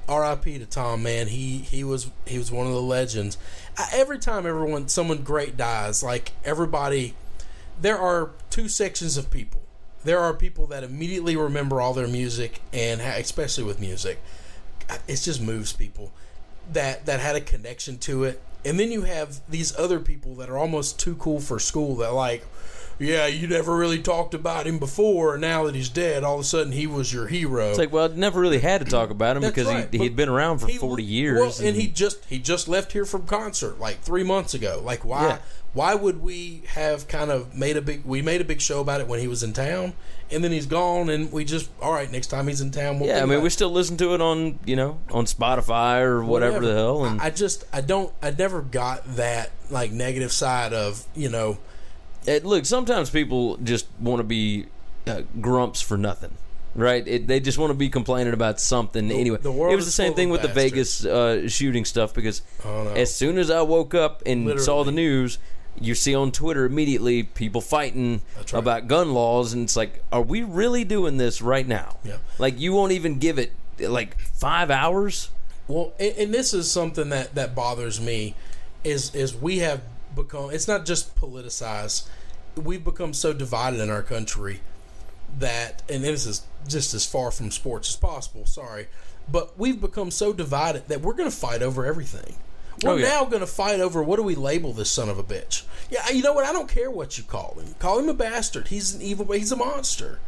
R.I.P. 0.08 0.60
to 0.60 0.65
Tom, 0.65 1.03
man. 1.03 1.27
He 1.27 1.60
he 1.60 1.84
was 1.84 2.10
he 2.25 2.38
was 2.38 2.51
one 2.51 2.67
of 2.67 2.74
the 2.74 2.82
legends. 2.82 3.38
I, 3.77 3.89
every 3.94 4.20
time 4.20 4.46
everyone 4.46 4.88
someone 4.88 5.24
great 5.24 5.58
dies, 5.58 6.03
like 6.03 6.32
everybody, 6.44 7.15
there 7.82 7.98
are 7.98 8.32
two 8.50 8.67
sections 8.67 9.17
of 9.17 9.32
people. 9.32 9.62
There 10.03 10.20
are 10.20 10.34
people 10.34 10.67
that 10.67 10.84
immediately 10.84 11.36
remember 11.36 11.82
all 11.82 11.94
their 11.94 12.08
music, 12.08 12.62
and 12.72 13.01
especially 13.01 13.63
with 13.63 13.79
music, 13.79 14.22
it 15.08 15.15
just 15.15 15.41
moves 15.41 15.74
people 15.74 16.12
that 16.72 17.05
that 17.05 17.20
had 17.20 17.36
a 17.36 17.41
connection 17.41 17.98
to 18.00 18.24
it. 18.25 18.41
And 18.63 18.79
then 18.79 18.91
you 18.91 19.03
have 19.03 19.41
these 19.50 19.77
other 19.77 20.00
people 20.00 20.36
that 20.36 20.50
are 20.50 20.58
almost 20.58 21.00
too 21.00 21.15
cool 21.15 21.39
for 21.39 21.60
school. 21.60 21.96
That 21.96 22.13
like, 22.13 22.46
yeah, 22.99 23.27
you 23.27 23.47
never 23.47 23.75
really 23.75 23.99
talked 24.01 24.33
about 24.33 24.67
him 24.67 24.79
before. 24.79 25.33
and 25.33 25.41
Now 25.41 25.65
that 25.65 25.75
he's 25.75 25.89
dead, 25.89 26.23
all 26.23 26.35
of 26.35 26.41
a 26.41 26.43
sudden 26.43 26.71
he 26.71 26.87
was 26.87 27.11
your 27.11 27.27
hero. 27.27 27.69
It's 27.69 27.77
like, 27.77 27.91
well, 27.91 28.11
I 28.11 28.15
never 28.15 28.39
really 28.39 28.59
had 28.59 28.83
to 28.83 28.89
talk 28.89 29.09
about 29.09 29.35
him 29.37 29.43
because 29.43 29.67
right, 29.67 29.87
he, 29.91 29.97
he'd 29.99 30.15
been 30.15 30.29
around 30.29 30.59
for 30.59 30.67
He- 30.67 30.77
40 30.77 31.03
years. 31.03 31.39
Well, 31.39 31.67
and, 31.67 31.75
he 31.75 31.87
just 31.87 32.23
he 32.25 32.39
just 32.39 32.67
left 32.67 32.93
here 32.93 33.05
from 33.05 33.25
concert 33.25 33.79
like 33.79 34.01
three 34.01 34.23
months 34.23 34.53
ago. 34.53 34.81
Like 34.83 35.03
why 35.03 35.27
Yeah. 35.27 35.37
why 35.73 35.95
would 35.95 36.21
we 36.21 36.63
have 36.67 37.07
kind 37.07 37.31
of 37.31 37.53
made 37.53 37.75
a 37.75 37.81
big 37.81 38.05
we 38.05 38.21
made 38.21 38.39
a 38.41 38.45
big 38.45 38.61
show 38.61 38.79
about 38.79 39.01
it 39.01 39.07
when 39.07 39.19
he 39.19 39.27
was 39.27 39.43
in 39.43 39.51
town, 39.51 39.93
and 40.31 40.41
then 40.43 40.51
he's 40.53 40.65
gone, 40.65 41.09
and 41.09 41.31
we 41.31 41.43
just 41.43 41.69
all 41.81 41.91
right 41.91 42.09
next 42.09 42.27
time 42.27 42.47
he's 42.47 42.61
in 42.61 42.71
town. 42.71 42.99
We'll 42.99 43.09
yeah, 43.09 43.21
I 43.21 43.25
mean, 43.25 43.41
we 43.41 43.49
still 43.49 43.71
listen 43.71 43.97
to 43.97 44.13
it 44.13 44.21
on, 44.21 44.59
you 44.65 44.75
know, 44.77 44.99
on 45.11 45.25
Spotify 45.25 46.01
or 46.01 46.23
whatever, 46.23 46.61
the 46.61 46.73
hell. 46.73 47.03
And 47.05 47.19
I, 47.19 47.25
I 47.25 47.29
just 47.29 47.65
I 47.73 47.81
don't 47.81 48.13
I 48.21 48.31
never 48.31 48.61
got 48.61 49.17
that 49.17 49.51
like 49.69 49.91
negative 49.91 50.31
side 50.31 50.71
of 50.73 51.05
you 51.13 51.27
know 51.29 51.57
It, 52.27 52.46
look, 52.46 52.65
sometimes 52.65 53.10
people 53.10 53.58
just 53.58 53.88
want 54.00 54.20
to 54.20 54.24
be 54.24 54.65
uh, 55.08 55.22
grumps 55.39 55.82
for 55.82 55.98
nothing, 55.98 56.32
right? 56.75 57.08
It, 57.08 57.27
they 57.27 57.39
just 57.39 57.58
want 57.58 57.72
to 57.72 57.75
be 57.75 57.89
complaining 57.89 58.34
about 58.34 58.60
something 58.60 59.12
anyway. 59.12 59.38
the 59.38 59.51
world 59.51 59.74
it 59.74 59.75
was 59.75 59.86
the 59.86 59.91
same 59.91 60.13
thing 60.13 60.29
with 60.29 60.41
the. 60.41 60.48
Vegas 60.48 61.05
uh, 61.05 61.48
shooting 61.50 61.86
stuff 61.86 62.13
because 62.13 62.41
as 62.96 63.13
soon 63.13 63.38
as 63.38 63.51
I 63.51 63.62
woke 63.62 63.94
up 63.94 64.24
and 64.25 64.60
saw 64.60 64.84
the 64.84 64.91
news, 64.91 65.38
you 65.79 65.96
see 65.96 66.15
on 66.15 66.32
Twitter 66.32 66.65
immediately 66.65 67.24
people 67.24 67.62
fighting 67.62 68.22
right. 68.38 68.53
about 68.53 68.88
gun 68.88 69.13
laws, 69.13 69.53
and 69.53 69.63
it's 69.63 69.75
like, 69.75 70.03
are 70.12 70.22
we 70.22 70.44
really 70.44 70.84
doing 70.84 71.17
this 71.17 71.41
right 71.41 71.67
now? 71.67 71.98
Yeah. 72.03 72.17
Like 72.39 72.60
you 72.60 72.74
won't 72.74 72.94
even 72.94 73.20
give 73.20 73.38
it 73.38 73.51
like 73.79 74.17
five 74.20 74.72
hours. 74.72 75.29
Well, 75.67 75.94
and, 76.00 76.15
and 76.17 76.34
this 76.34 76.53
is 76.53 76.72
something 76.72 77.10
that 77.10 77.36
that 77.36 77.55
bothers 77.55 78.00
me, 78.00 78.36
is 78.84 79.13
is 79.13 79.36
we 79.36 79.60
have 79.60 79.82
become. 80.15 80.51
It's 80.51 80.67
not 80.67 80.86
just 80.86 81.15
politicized. 81.15 82.07
We've 82.55 82.84
become 82.84 83.13
so 83.13 83.34
divided 83.34 83.79
in 83.79 83.89
our 83.89 84.03
country 84.03 84.62
that, 85.39 85.81
and 85.89 86.03
this 86.03 86.25
is 86.25 86.43
just 86.67 86.93
as 86.93 87.05
far 87.05 87.31
from 87.31 87.51
sports 87.51 87.89
as 87.89 87.95
possible. 87.98 88.45
Sorry, 88.45 88.88
but 89.29 89.57
we've 89.57 89.81
become 89.81 90.12
so 90.12 90.31
divided 90.34 90.88
that 90.88 91.01
we're 91.01 91.13
going 91.13 91.29
to 91.29 91.36
fight 91.36 91.62
over 91.62 91.86
everything. 91.86 92.36
We're 92.84 92.91
Oh, 92.91 92.95
yeah. 92.95 93.07
now 93.07 93.25
going 93.25 93.39
to 93.41 93.48
fight 93.48 93.79
over 93.79 94.03
what 94.03 94.17
do 94.17 94.24
we 94.24 94.36
label 94.36 94.74
this 94.74 94.91
son 94.91 95.07
of 95.10 95.17
a 95.17 95.24
bitch? 95.24 95.63
Yeah, 95.89 96.10
you 96.10 96.22
know 96.22 96.34
what? 96.34 96.45
I 96.45 96.51
don't 96.51 96.67
care 96.69 96.91
what 96.91 97.17
you 97.17 97.24
call 97.24 97.55
him. 97.60 97.74
Call 97.79 98.00
him 98.00 98.10
a 98.10 98.13
bastard. 98.13 98.67
He's 98.67 98.93
an 98.95 99.01
evil. 99.01 99.31
He's 99.31 99.51
a 99.51 99.55
monster. 99.55 100.19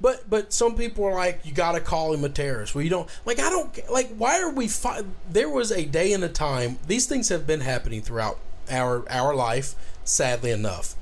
But 0.00 0.30
but 0.30 0.50
some 0.52 0.76
people 0.76 1.04
are 1.04 1.12
like, 1.14 1.40
you 1.44 1.52
got 1.52 1.72
to 1.72 1.80
call 1.80 2.14
him 2.14 2.24
a 2.24 2.30
terrorist. 2.30 2.74
Well, 2.74 2.82
you 2.82 2.88
don't 2.88 3.08
like. 3.26 3.38
I 3.38 3.50
don't 3.50 3.90
like. 3.90 4.14
Why 4.16 4.40
are 4.40 4.50
we? 4.50 4.66
Fi- 4.66 5.02
there 5.30 5.50
was 5.50 5.70
a 5.70 5.84
day 5.84 6.14
and 6.14 6.24
a 6.24 6.28
time. 6.30 6.78
These 6.86 7.04
things 7.06 7.28
have 7.28 7.46
been 7.46 7.60
happening 7.60 8.00
throughout 8.00 8.38
our 8.70 9.04
our 9.10 9.34
life. 9.34 9.74
Sadly 10.04 10.50
enough. 10.50 10.96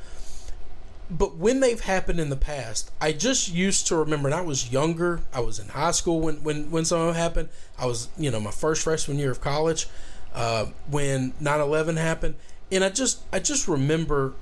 But 1.11 1.37
when 1.37 1.61
they've 1.61 1.81
happened 1.81 2.21
in 2.21 2.29
the 2.29 2.37
past, 2.37 2.91
I 3.01 3.13
just 3.13 3.53
used 3.53 3.87
to 3.87 3.97
remember. 3.97 4.29
And 4.29 4.35
I 4.35 4.43
was 4.43 4.71
younger. 4.71 5.23
I 5.33 5.41
was 5.41 5.59
in 5.59 5.69
high 5.69 5.93
school 5.93 6.21
when 6.21 6.43
when 6.43 6.71
when 6.71 6.85
some 6.85 7.01
of 7.01 7.07
them 7.07 7.17
happened. 7.17 7.49
I 7.79 7.87
was 7.87 8.09
you 8.19 8.31
know 8.31 8.41
my 8.41 8.51
first 8.51 8.83
freshman 8.83 9.19
year 9.19 9.31
of 9.31 9.41
college 9.41 9.87
uh, 10.35 10.67
when 10.91 11.33
9-11 11.43 11.97
happened, 11.97 12.35
and 12.71 12.85
I 12.85 12.91
just 12.91 13.23
I 13.33 13.39
just 13.39 13.69
remember 13.69 14.35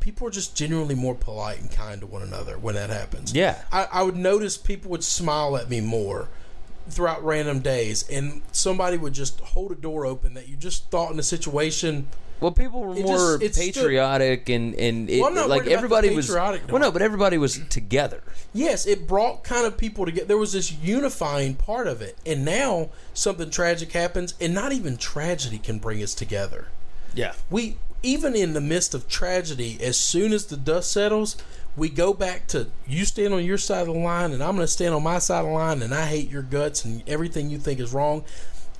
people 0.00 0.26
are 0.26 0.30
just 0.30 0.56
genuinely 0.56 0.94
more 0.94 1.14
polite 1.14 1.60
and 1.60 1.70
kind 1.70 2.00
to 2.00 2.06
one 2.06 2.22
another 2.22 2.58
when 2.58 2.74
that 2.74 2.90
happens. 2.90 3.34
Yeah. 3.34 3.62
I, 3.70 3.88
I 3.92 4.02
would 4.02 4.16
notice 4.16 4.56
people 4.56 4.90
would 4.90 5.04
smile 5.04 5.56
at 5.56 5.68
me 5.68 5.80
more 5.80 6.28
throughout 6.88 7.22
random 7.22 7.60
days, 7.60 8.08
and 8.08 8.42
somebody 8.52 8.96
would 8.96 9.12
just 9.12 9.40
hold 9.40 9.72
a 9.72 9.74
door 9.74 10.06
open 10.06 10.34
that 10.34 10.48
you 10.48 10.56
just 10.56 10.90
thought 10.90 11.12
in 11.12 11.18
a 11.18 11.22
situation. 11.22 12.08
Well, 12.40 12.52
people 12.52 12.80
were 12.82 12.96
It 12.96 13.04
more 13.04 13.38
just- 13.38 13.58
patriotic 13.58 14.48
and 14.48 14.74
and 14.76 15.10
it, 15.10 15.20
Well, 15.20 15.32
like 15.32 15.36
worried 15.36 15.50
about 15.56 15.64
the 15.66 15.72
everybody 15.72 16.14
was. 16.14 16.26
patriotic 16.26 16.62
Well, 16.70 16.80
no, 16.80 16.90
but 16.92 17.02
everybody 17.02 17.38
was 17.38 17.60
together. 17.68 18.22
Yes, 18.54 18.86
it 18.86 19.06
brought 19.08 19.42
kind 19.44 19.66
of 19.66 19.76
people 19.76 20.04
together. 20.04 20.26
There 20.26 20.38
was 20.38 20.52
this 20.52 20.72
unifying 20.72 21.54
part 21.54 21.86
of 21.88 22.00
it, 22.00 22.16
and 22.24 22.44
now 22.44 22.90
something 23.14 23.50
tragic 23.50 23.92
happens, 23.92 24.34
and 24.40 24.54
not 24.54 24.72
even 24.72 24.96
tragedy 24.96 25.58
can 25.58 25.78
bring 25.78 26.02
us 26.02 26.14
together. 26.14 26.68
Yeah. 27.14 27.32
we 27.50 27.76
even 28.02 28.36
in 28.36 28.52
the 28.52 28.60
midst 28.60 28.94
of 28.94 29.08
tragedy 29.08 29.76
as 29.82 29.96
soon 29.96 30.32
as 30.32 30.46
the 30.46 30.56
dust 30.56 30.92
settles 30.92 31.36
we 31.76 31.88
go 31.88 32.12
back 32.14 32.46
to 32.48 32.68
you 32.86 33.04
stand 33.04 33.34
on 33.34 33.44
your 33.44 33.58
side 33.58 33.88
of 33.88 33.94
the 33.94 33.98
line 34.00 34.30
and 34.30 34.40
i'm 34.40 34.54
going 34.54 34.64
to 34.64 34.70
stand 34.72 34.94
on 34.94 35.02
my 35.02 35.18
side 35.18 35.40
of 35.40 35.46
the 35.46 35.52
line 35.52 35.82
and 35.82 35.92
i 35.92 36.04
hate 36.06 36.30
your 36.30 36.42
guts 36.42 36.84
and 36.84 37.02
everything 37.08 37.50
you 37.50 37.58
think 37.58 37.80
is 37.80 37.92
wrong 37.92 38.22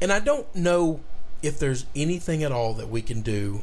and 0.01 0.13
i 0.13 0.21
don't 0.21 0.55
know 0.55 1.01
if 1.43 1.59
there's 1.59 1.87
anything 1.95 2.43
at 2.43 2.53
all 2.53 2.75
that 2.75 2.89
we 2.89 3.03
can 3.03 3.23
do 3.23 3.63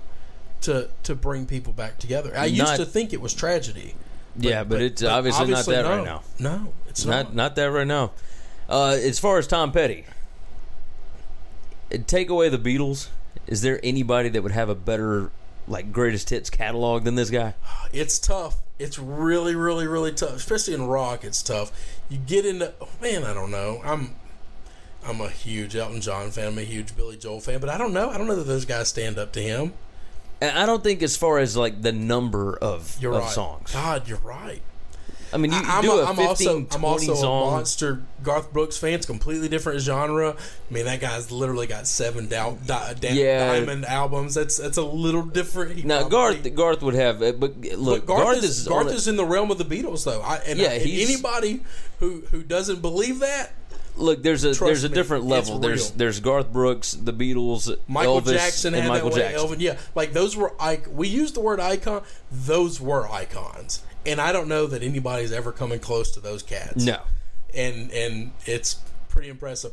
to 0.61 0.89
to 1.03 1.13
bring 1.13 1.45
people 1.45 1.73
back 1.73 1.97
together 1.97 2.33
i 2.37 2.45
used 2.45 2.75
to 2.75 2.85
think 2.85 3.13
it 3.13 3.21
was 3.21 3.33
tragedy 3.33 3.95
yeah, 4.37 4.63
but, 4.63 4.81
it's 4.81 5.03
obviously, 5.03 5.47
not 5.51 5.65
that 5.65 5.83
no. 5.83 5.89
right 5.89 6.05
now. 6.05 6.23
no 6.39 6.73
it's 6.87 7.05
Not 7.05 7.27
not, 7.27 7.35
not 7.35 7.55
that 7.55 7.65
right 7.65 7.87
now. 7.87 8.11
Uh, 8.69 8.97
as 8.99 9.19
far 9.19 9.37
as 9.37 9.47
Tom 9.47 9.71
Petty, 9.71 10.05
take 12.07 12.29
away 12.29 12.49
the 12.49 12.57
Beatles. 12.57 13.09
Is 13.47 13.61
there 13.61 13.79
anybody 13.83 14.29
that 14.29 14.41
would 14.41 14.53
have 14.53 14.69
a 14.69 14.75
better 14.75 15.29
like 15.67 15.91
greatest 15.91 16.29
hits 16.29 16.49
catalog 16.49 17.03
than 17.03 17.15
this 17.15 17.29
guy? 17.29 17.53
it's 17.93 18.17
tough. 18.17 18.57
It's 18.79 18.99
really, 18.99 19.55
really, 19.55 19.87
really 19.87 20.11
tough, 20.11 20.35
especially 20.35 20.73
in 20.73 20.87
rock. 20.87 21.23
It's 21.23 21.41
tough. 21.41 21.71
You 22.09 22.17
get 22.17 22.45
into 22.45 22.73
oh, 22.81 22.89
man. 23.01 23.23
I 23.23 23.33
don't 23.33 23.51
know. 23.51 23.81
I'm 23.83 24.15
I'm 25.07 25.21
a 25.21 25.29
huge 25.29 25.75
Elton 25.75 26.01
John 26.01 26.31
fan. 26.31 26.47
I'm 26.47 26.57
a 26.57 26.61
huge 26.63 26.95
Billy 26.95 27.17
Joel 27.17 27.39
fan, 27.39 27.59
but 27.59 27.69
I 27.69 27.77
don't 27.77 27.93
know. 27.93 28.09
I 28.09 28.17
don't 28.17 28.27
know 28.27 28.35
that 28.35 28.47
those 28.47 28.65
guys 28.65 28.87
stand 28.87 29.17
up 29.17 29.31
to 29.33 29.41
him. 29.41 29.73
And 30.41 30.57
I 30.57 30.65
don't 30.65 30.83
think 30.83 31.01
as 31.03 31.15
far 31.15 31.39
as 31.39 31.55
like 31.55 31.81
the 31.81 31.91
number 31.91 32.57
of, 32.57 32.97
You're 32.99 33.13
of 33.13 33.23
right. 33.23 33.31
songs. 33.31 33.71
God, 33.71 34.07
you're 34.07 34.17
right. 34.19 34.61
I 35.33 35.37
mean, 35.37 35.51
you, 35.51 35.57
you 35.57 35.63
I, 35.65 35.77
am 35.79 35.81
do 35.83 35.91
a, 35.91 36.03
a 36.03 36.05
I'm 36.05 36.15
15, 36.15 36.27
also 36.27 36.53
20 36.61 36.75
I'm 36.75 36.85
also 36.85 37.13
a 37.13 37.51
monster 37.51 38.01
Garth 38.23 38.53
Brooks 38.53 38.77
fan. 38.77 38.93
It's 38.93 39.05
completely 39.05 39.49
different 39.49 39.81
genre. 39.81 40.29
I 40.31 40.73
mean, 40.73 40.85
that 40.85 41.01
guy's 41.01 41.29
literally 41.31 41.67
got 41.67 41.87
seven 41.87 42.27
down, 42.27 42.59
di, 42.65 42.93
da- 42.93 43.11
Yeah. 43.11 43.53
diamond 43.59 43.85
albums. 43.85 44.33
That's 44.35 44.57
that's 44.57 44.77
a 44.77 44.83
little 44.83 45.23
different. 45.23 45.77
He 45.77 45.83
Now 45.83 46.07
probably- 46.07 46.51
Garth 46.51 46.55
Garth 46.55 46.81
would 46.83 46.93
have, 46.93 47.21
uh, 47.21 47.33
but 47.33 47.57
look, 47.57 48.05
But 48.05 48.15
Garth, 48.15 48.23
Garth, 48.23 48.37
is, 48.37 48.59
is, 48.61 48.67
Garth 48.67 48.87
a- 48.87 48.91
is 48.91 49.07
in 49.09 49.15
the 49.17 49.25
realm 49.25 49.51
of 49.51 49.57
the 49.57 49.65
Beatles, 49.65 50.05
though. 50.05 50.21
I, 50.21 50.37
and, 50.37 50.57
Yeah, 50.59 50.71
and 50.71 50.83
anybody 50.89 51.61
who 51.99 52.21
who 52.31 52.41
doesn't 52.41 52.81
believe 52.81 53.19
that, 53.19 53.51
look, 53.97 54.23
there's 54.23 54.43
a 54.43 54.49
Trust 54.53 54.61
there's 54.61 54.83
a 54.83 54.89
me, 54.89 54.95
different 54.95 55.25
level. 55.25 55.59
There's 55.59 55.89
real. 55.89 55.97
there's 55.97 56.19
Garth 56.19 56.51
Brooks, 56.51 56.93
the 56.93 57.13
Beatles, 57.13 57.75
Michael 57.87 58.21
Elvis, 58.21 58.33
Jackson 58.33 58.73
and 58.75 58.87
Michael. 58.87 59.09
Jackson. 59.09 59.35
Elvin, 59.39 59.59
yeah, 59.59 59.77
like 59.95 60.13
those 60.13 60.35
were 60.35 60.53
icon. 60.59 60.95
We 60.95 61.07
used 61.07 61.35
the 61.35 61.41
word 61.41 61.59
icon. 61.59 62.03
Those 62.31 62.79
were 62.81 63.09
icons, 63.09 63.83
and 64.05 64.19
I 64.19 64.31
don't 64.31 64.47
know 64.47 64.67
that 64.67 64.83
anybody's 64.83 65.31
ever 65.31 65.51
coming 65.51 65.79
close 65.79 66.11
to 66.11 66.19
those 66.19 66.43
cats. 66.43 66.83
No, 66.85 67.01
and 67.53 67.91
and 67.91 68.31
it's 68.45 68.79
pretty 69.09 69.29
impressive. 69.29 69.71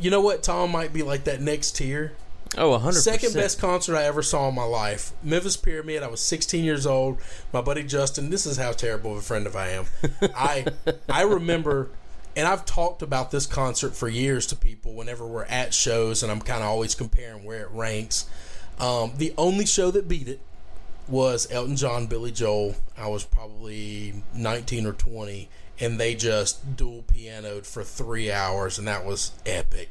You 0.00 0.10
know 0.10 0.20
what? 0.20 0.42
Tom 0.42 0.72
might 0.72 0.92
be 0.92 1.02
like 1.02 1.24
that 1.24 1.40
next 1.40 1.76
tier. 1.76 2.14
oh, 2.58 2.70
100 2.70 3.00
Second 3.00 3.34
best 3.34 3.60
concert 3.60 3.96
I 3.96 4.04
ever 4.04 4.22
saw 4.22 4.48
in 4.48 4.54
my 4.54 4.64
life. 4.64 5.12
Memphis 5.22 5.56
Pyramid. 5.56 6.02
I 6.02 6.08
was 6.08 6.20
16 6.20 6.64
years 6.64 6.84
old. 6.86 7.18
My 7.52 7.60
buddy 7.60 7.84
Justin. 7.84 8.30
This 8.30 8.44
is 8.44 8.56
how 8.56 8.72
terrible 8.72 9.12
of 9.12 9.18
a 9.18 9.22
friend 9.22 9.46
of 9.46 9.54
I 9.54 9.68
am. 9.68 9.84
I 10.34 10.66
I 11.08 11.22
remember, 11.22 11.90
and 12.36 12.48
I've 12.48 12.64
talked 12.64 13.02
about 13.02 13.30
this 13.30 13.46
concert 13.46 13.94
for 13.94 14.08
years 14.08 14.46
to 14.48 14.56
people 14.56 14.94
whenever 14.94 15.26
we're 15.26 15.44
at 15.44 15.72
shows, 15.72 16.22
and 16.22 16.32
I'm 16.32 16.40
kind 16.40 16.62
of 16.62 16.68
always 16.68 16.94
comparing 16.94 17.44
where 17.44 17.62
it 17.62 17.70
ranks. 17.70 18.26
Um, 18.78 19.12
the 19.16 19.32
only 19.38 19.66
show 19.66 19.90
that 19.92 20.08
beat 20.08 20.28
it 20.28 20.40
was 21.06 21.50
Elton 21.50 21.76
John, 21.76 22.06
Billy 22.06 22.32
Joel. 22.32 22.76
I 22.96 23.08
was 23.08 23.24
probably 23.24 24.22
19 24.34 24.86
or 24.86 24.92
20, 24.92 25.48
and 25.80 26.00
they 26.00 26.14
just 26.14 26.76
dual 26.76 27.02
pianoed 27.02 27.66
for 27.66 27.84
three 27.84 28.32
hours, 28.32 28.78
and 28.78 28.88
that 28.88 29.04
was 29.04 29.32
epic. 29.46 29.90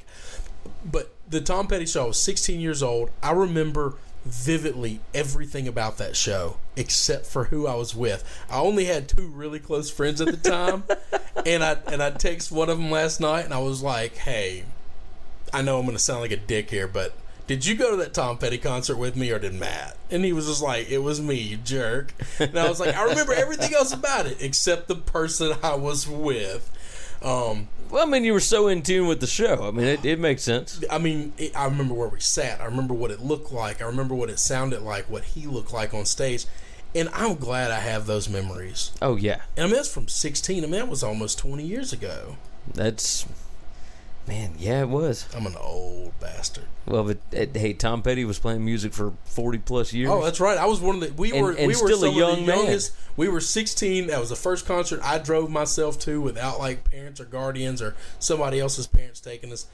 But 0.83 1.13
the 1.29 1.41
Tom 1.41 1.67
Petty 1.67 1.85
show, 1.85 2.05
I 2.05 2.07
was 2.07 2.19
16 2.19 2.59
years 2.59 2.83
old. 2.83 3.09
I 3.21 3.31
remember 3.31 3.95
vividly 4.25 4.99
everything 5.13 5.67
about 5.67 5.97
that 5.97 6.15
show 6.15 6.57
except 6.75 7.25
for 7.25 7.45
who 7.45 7.67
I 7.67 7.75
was 7.75 7.95
with. 7.95 8.23
I 8.49 8.59
only 8.59 8.85
had 8.85 9.07
two 9.07 9.27
really 9.27 9.59
close 9.59 9.89
friends 9.89 10.21
at 10.21 10.27
the 10.27 10.49
time, 10.49 10.83
and 11.45 11.63
I 11.63 11.77
and 11.87 12.01
I 12.01 12.11
text 12.11 12.51
one 12.51 12.69
of 12.69 12.77
them 12.77 12.91
last 12.91 13.19
night, 13.19 13.45
and 13.45 13.53
I 13.53 13.59
was 13.59 13.81
like, 13.81 14.15
"Hey, 14.15 14.63
I 15.53 15.61
know 15.61 15.77
I'm 15.77 15.85
going 15.85 15.95
to 15.95 16.03
sound 16.03 16.21
like 16.21 16.31
a 16.31 16.37
dick 16.37 16.69
here, 16.71 16.87
but 16.87 17.13
did 17.45 17.65
you 17.65 17.75
go 17.75 17.91
to 17.91 17.97
that 17.97 18.13
Tom 18.13 18.37
Petty 18.37 18.57
concert 18.57 18.95
with 18.95 19.15
me 19.15 19.29
or 19.31 19.37
did 19.37 19.53
Matt? 19.53 19.97
And 20.09 20.23
he 20.23 20.33
was 20.33 20.47
just 20.47 20.63
like, 20.63 20.89
it 20.89 20.99
was 20.99 21.21
me, 21.21 21.35
you 21.35 21.57
jerk. 21.57 22.13
And 22.39 22.57
I 22.57 22.69
was 22.69 22.79
like, 22.79 22.95
I 22.95 23.03
remember 23.03 23.33
everything 23.33 23.73
else 23.73 23.91
about 23.91 24.25
it 24.25 24.37
except 24.41 24.87
the 24.87 24.95
person 24.95 25.55
I 25.61 25.75
was 25.75 26.07
with. 26.07 26.71
Um, 27.21 27.67
Well, 27.93 28.07
I 28.07 28.09
mean, 28.09 28.23
you 28.23 28.33
were 28.33 28.39
so 28.39 28.69
in 28.69 28.81
tune 28.81 29.05
with 29.05 29.19
the 29.19 29.27
show. 29.27 29.67
I 29.67 29.69
mean, 29.69 29.85
it, 29.85 30.03
it 30.03 30.17
makes 30.17 30.41
sense. 30.41 30.83
I 30.89 30.97
mean, 30.97 31.31
it, 31.37 31.55
I 31.55 31.65
remember 31.65 31.93
where 31.93 32.07
we 32.07 32.19
sat. 32.19 32.59
I 32.59 32.65
remember 32.65 32.95
what 32.95 33.11
it 33.11 33.19
looked 33.19 33.51
like. 33.51 33.83
I 33.83 33.85
remember 33.85 34.15
what 34.15 34.31
it 34.31 34.39
sounded 34.39 34.81
like, 34.81 35.07
what 35.11 35.23
he 35.23 35.45
looked 35.45 35.71
like 35.71 35.93
on 35.93 36.05
stage. 36.05 36.47
And 36.95 37.07
I'm 37.13 37.35
glad 37.35 37.69
I 37.69 37.77
have 37.77 38.07
those 38.07 38.27
memories. 38.27 38.93
Oh 38.99 39.15
yeah, 39.15 39.41
And 39.55 39.65
I 39.65 39.67
mean, 39.67 39.75
that's 39.75 39.93
from 39.93 40.07
16. 40.07 40.63
I 40.63 40.65
mean, 40.65 40.71
that 40.71 40.87
was 40.87 41.03
almost 41.03 41.37
20 41.37 41.63
years 41.63 41.93
ago. 41.93 42.37
that's 42.73 43.27
man. 44.27 44.53
Yeah, 44.57 44.81
it 44.81 44.89
was. 44.89 45.27
I'm 45.35 45.45
an 45.45 45.55
old 45.59 46.19
bastard. 46.19 46.65
Well, 46.85 47.03
but 47.03 47.17
uh, 47.37 47.45
hey, 47.57 47.73
Tom 47.73 48.01
Petty 48.01 48.25
was 48.25 48.39
playing 48.39 48.63
music 48.65 48.93
for 48.93 49.13
40 49.25 49.59
plus 49.59 49.93
years. 49.93 50.09
Oh, 50.09 50.23
that's 50.23 50.39
right. 50.39 50.57
I 50.57 50.65
was 50.65 50.79
one 50.81 50.95
of 50.95 51.01
the. 51.01 51.13
We 51.13 51.31
And- 51.31 51.41
were. 51.41 51.51
and 51.51 51.59
we 51.61 51.67
were 51.67 51.73
still 51.73 51.97
a 51.97 51.99
some 51.99 52.09
of 52.09 52.15
young 52.15 52.45
man. 52.45 52.57
youngest. 52.59 52.93
We 53.15 53.27
were 53.29 53.39
16. 53.41 54.07
That 54.07 54.19
was 54.19 54.29
the 54.29 54.35
first 54.35 54.65
concert 54.65 54.99
I 55.03 55.17
drove 55.19 55.49
myself 55.49 55.99
to 56.01 56.19
without 56.21 56.59
like 56.59 56.89
parents 56.89 57.19
or 57.21 57.25
guardians 57.25 57.81
or 57.81 57.95
somebody 58.19 58.59
else's 58.59 58.87
parents 58.87 59.19
taking 59.19 59.51
us, 59.51 59.67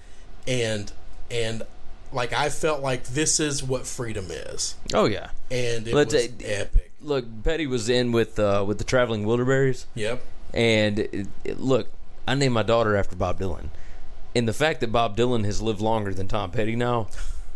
and 0.47 0.91
and 1.31 1.63
like 2.11 2.33
I 2.33 2.49
felt 2.49 2.81
like 2.81 3.03
this 3.05 3.39
is 3.39 3.63
what 3.63 3.85
freedom 3.85 4.25
is, 4.29 4.75
oh 4.93 5.05
yeah. 5.05 5.29
and 5.51 5.87
it 5.87 5.93
Let's 5.93 6.13
was 6.13 6.23
say- 6.25 6.31
epic. 6.45 6.91
Look, 7.01 7.25
Petty 7.43 7.65
was 7.67 7.87
in 7.87 8.11
with 8.11 8.37
uh, 8.39 8.63
with 8.67 8.77
the 8.77 8.83
Traveling 8.83 9.23
Wilburys. 9.25 9.85
Yep. 9.95 10.21
And 10.53 10.99
it, 10.99 11.27
it- 11.45 11.59
look, 11.59 11.87
I 12.27 12.35
named 12.35 12.53
my 12.55 12.63
daughter 12.63 12.95
after 12.97 13.15
Bob 13.15 13.39
Dylan, 13.39 13.69
and 14.35 14.47
the 14.47 14.53
fact 14.53 14.79
that 14.81 14.91
Bob 14.91 15.15
Dylan 15.17 15.45
has 15.45 15.61
lived 15.61 15.81
longer 15.81 16.13
than 16.13 16.27
Tom 16.27 16.51
Petty 16.51 16.75
now 16.75 17.07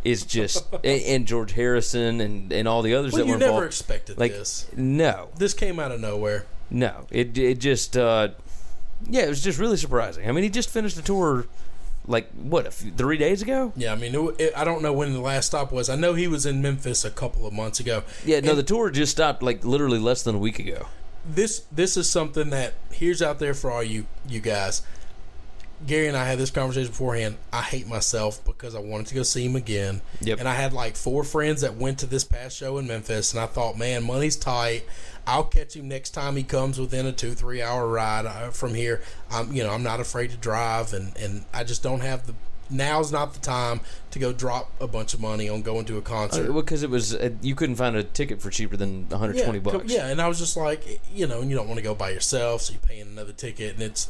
is 0.04 0.26
just 0.26 0.66
and, 0.84 1.02
and 1.04 1.26
George 1.28 1.54
Harrison 1.54 2.20
and 2.22 2.52
and 2.52 2.68
all 2.68 2.82
the 2.82 2.94
others 2.96 3.14
Well, 3.14 3.22
that 3.22 3.28
you 3.28 3.34
were 3.34 3.40
never 3.40 3.50
involved. 3.52 3.68
expected 3.68 4.18
like 4.18 4.32
this. 4.32 4.68
no, 4.76 5.30
This 5.38 5.54
came 5.54 5.80
out 5.80 5.92
of 5.92 6.00
nowhere. 6.02 6.46
no, 6.70 7.06
it 7.12 7.38
it 7.38 7.60
just 7.60 7.96
uh, 7.98 8.30
yeah, 9.10 9.24
it 9.24 9.30
was 9.30 9.44
just 9.44 9.60
really 9.60 9.78
surprising. 9.78 10.28
I 10.28 10.32
mean, 10.32 10.44
he 10.44 10.50
just 10.50 10.70
finished 10.70 10.98
a 10.98 11.02
tour 11.02 11.46
like 12.06 12.30
what 12.32 12.66
a 12.68 12.72
few, 12.72 12.92
three 12.92 13.18
days 13.18 13.42
ago. 13.42 13.72
Yeah, 13.78 13.94
I 13.94 13.96
mean, 13.96 14.14
it, 14.14 14.36
it, 14.42 14.54
I 14.58 14.64
don't 14.66 14.82
know 14.82 14.92
when 14.92 15.14
the 15.14 15.22
last 15.22 15.46
stop 15.48 15.72
was. 15.72 15.90
I 15.90 15.96
know 15.96 16.14
he 16.16 16.28
was 16.28 16.46
in 16.46 16.62
Memphis 16.62 17.06
a 17.06 17.10
couple 17.12 17.46
of 17.48 17.54
months 17.54 17.80
ago. 17.80 18.04
Yeah, 18.26 18.40
no, 18.42 18.50
And- 18.52 18.60
the 18.60 18.64
tour 18.64 18.90
just 18.90 19.12
stopped 19.14 19.42
like 19.44 19.64
literally 19.64 20.00
less 20.00 20.24
than 20.24 20.36
a 20.36 20.40
week 20.40 20.60
ago. 20.60 20.88
this 21.26 21.64
this 21.72 21.96
is 21.96 22.10
something 22.10 22.50
that 22.50 22.74
here's 22.92 23.22
out 23.22 23.40
there 23.40 23.54
for 23.54 23.72
all 23.72 23.84
you 23.84 24.06
you 24.28 24.42
guys. 24.42 24.82
Gary 25.86 26.08
and 26.08 26.18
I 26.18 26.26
had 26.26 26.38
this 26.38 26.50
conversation 26.50 26.90
beforehand. 26.90 27.38
I 27.52 27.62
hate 27.62 27.88
myself 27.88 28.44
because 28.46 28.76
I 28.76 28.80
wanted 28.80 29.08
to 29.08 29.16
go 29.16 29.24
see 29.24 29.46
him 29.46 29.56
again. 29.56 30.02
Yep. 30.22 30.40
And 30.40 30.48
I 30.48 30.54
had 30.54 30.74
like 30.74 30.96
four 30.96 31.24
friends 31.24 31.62
that 31.62 31.76
went 31.76 32.00
to 32.00 32.06
this 32.06 32.24
past 32.24 32.58
show 32.58 32.78
in 32.78 32.88
Memphis, 32.88 33.34
and 33.34 33.42
I 33.42 33.46
thought, 33.48 33.78
man, 33.78 34.04
money's 34.04 34.36
tight. 34.36 34.84
I'll 35.26 35.46
catch 35.46 35.76
him 35.76 35.88
next 35.88 36.12
time 36.12 36.36
he 36.36 36.44
comes 36.44 36.80
within 36.80 37.06
a 37.06 37.12
two 37.12 37.34
three 37.34 37.62
hour 37.62 37.88
ride 37.88 38.26
uh, 38.26 38.50
from 38.50 38.74
here. 38.74 39.02
I'm 39.32 39.54
you 39.54 39.64
know 39.64 39.72
I'm 39.72 39.84
not 39.84 40.00
afraid 40.00 40.32
to 40.32 40.38
drive, 40.38 40.94
and 40.94 41.16
and 41.18 41.46
I 41.54 41.64
just 41.64 41.84
don't 41.84 42.02
have 42.02 42.28
the. 42.28 42.36
Now's 42.70 43.12
not 43.12 43.34
the 43.34 43.40
time 43.42 43.82
to 44.12 44.20
go 44.20 44.32
drop 44.34 44.72
a 44.82 44.88
bunch 44.88 45.14
of 45.14 45.20
money 45.20 45.48
on 45.50 45.62
going 45.62 45.86
to 45.86 45.98
a 45.98 46.02
concert. 46.02 46.52
Well, 46.52 46.62
Because 46.64 46.82
it 46.82 46.90
was 46.90 47.14
uh, 47.14 47.30
you 47.42 47.56
couldn't 47.56 47.76
find 47.76 47.96
a 47.96 48.04
ticket 48.04 48.42
for 48.42 48.50
cheaper 48.50 48.78
than 48.78 49.08
120 49.10 49.60
co- 49.60 49.72
bucks. 49.80 49.92
Yeah, 49.92 50.08
and 50.08 50.20
I 50.22 50.28
was 50.28 50.40
just 50.40 50.56
like, 50.58 51.02
you 51.14 51.28
know, 51.28 51.42
and 51.42 51.52
you 51.52 51.58
don't 51.58 51.68
want 51.68 51.78
to 51.78 51.84
go 51.84 51.94
by 51.94 52.10
yourself, 52.12 52.62
so 52.62 52.74
you're 52.74 52.82
paying 52.82 53.02
another 53.08 53.34
ticket, 53.34 53.74
and 53.76 53.84
it's, 53.84 54.08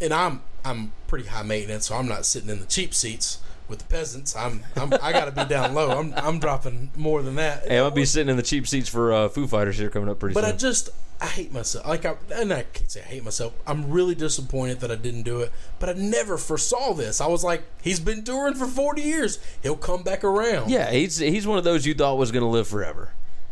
and 0.00 0.12
I'm 0.12 0.42
I'm 0.64 0.92
pretty 1.06 1.28
high 1.28 1.42
maintenance, 1.42 1.86
so 1.86 1.96
I'm 1.96 2.08
not 2.08 2.26
sitting 2.26 2.50
in 2.50 2.60
the 2.60 2.66
cheap 2.66 2.94
seats 2.94 3.40
with 3.68 3.80
the 3.80 3.84
peasants. 3.86 4.36
I'm, 4.36 4.64
I'm 4.76 4.92
I 5.02 5.12
got 5.12 5.26
to 5.26 5.32
be 5.32 5.44
down 5.44 5.74
low. 5.74 5.90
I'm 5.98 6.14
I'm 6.16 6.38
dropping 6.38 6.90
more 6.96 7.22
than 7.22 7.36
that. 7.36 7.66
Hey, 7.68 7.78
I'll 7.78 7.90
be 7.90 8.04
sitting 8.04 8.28
in 8.28 8.36
the 8.36 8.42
cheap 8.42 8.66
seats 8.66 8.88
for 8.88 9.12
uh, 9.12 9.28
Foo 9.28 9.46
Fighters 9.46 9.78
here 9.78 9.90
coming 9.90 10.08
up 10.08 10.18
pretty 10.18 10.34
soon. 10.34 10.42
But 10.42 10.52
I 10.52 10.56
just 10.56 10.90
I 11.20 11.26
hate 11.26 11.52
myself. 11.52 11.86
Like 11.86 12.04
I 12.04 12.16
and 12.34 12.52
I 12.52 12.62
can't 12.62 12.90
say 12.90 13.00
I 13.00 13.04
hate 13.04 13.24
myself. 13.24 13.54
I'm 13.66 13.90
really 13.90 14.14
disappointed 14.14 14.80
that 14.80 14.90
I 14.90 14.96
didn't 14.96 15.22
do 15.22 15.40
it. 15.40 15.52
But 15.78 15.88
I 15.88 15.92
never 15.94 16.36
foresaw 16.36 16.94
this. 16.94 17.20
I 17.20 17.26
was 17.26 17.42
like, 17.42 17.62
he's 17.82 18.00
been 18.00 18.24
touring 18.24 18.54
for 18.54 18.66
40 18.66 19.02
years. 19.02 19.38
He'll 19.62 19.76
come 19.76 20.02
back 20.02 20.24
around. 20.24 20.70
yeah, 20.70 20.90
he's 20.90 21.18
he's 21.18 21.46
one 21.46 21.58
of 21.58 21.64
those 21.64 21.86
you 21.86 21.94
thought 21.94 22.18
was 22.18 22.32
going 22.32 22.42
to 22.44 22.48
live 22.48 22.68
forever. 22.68 23.10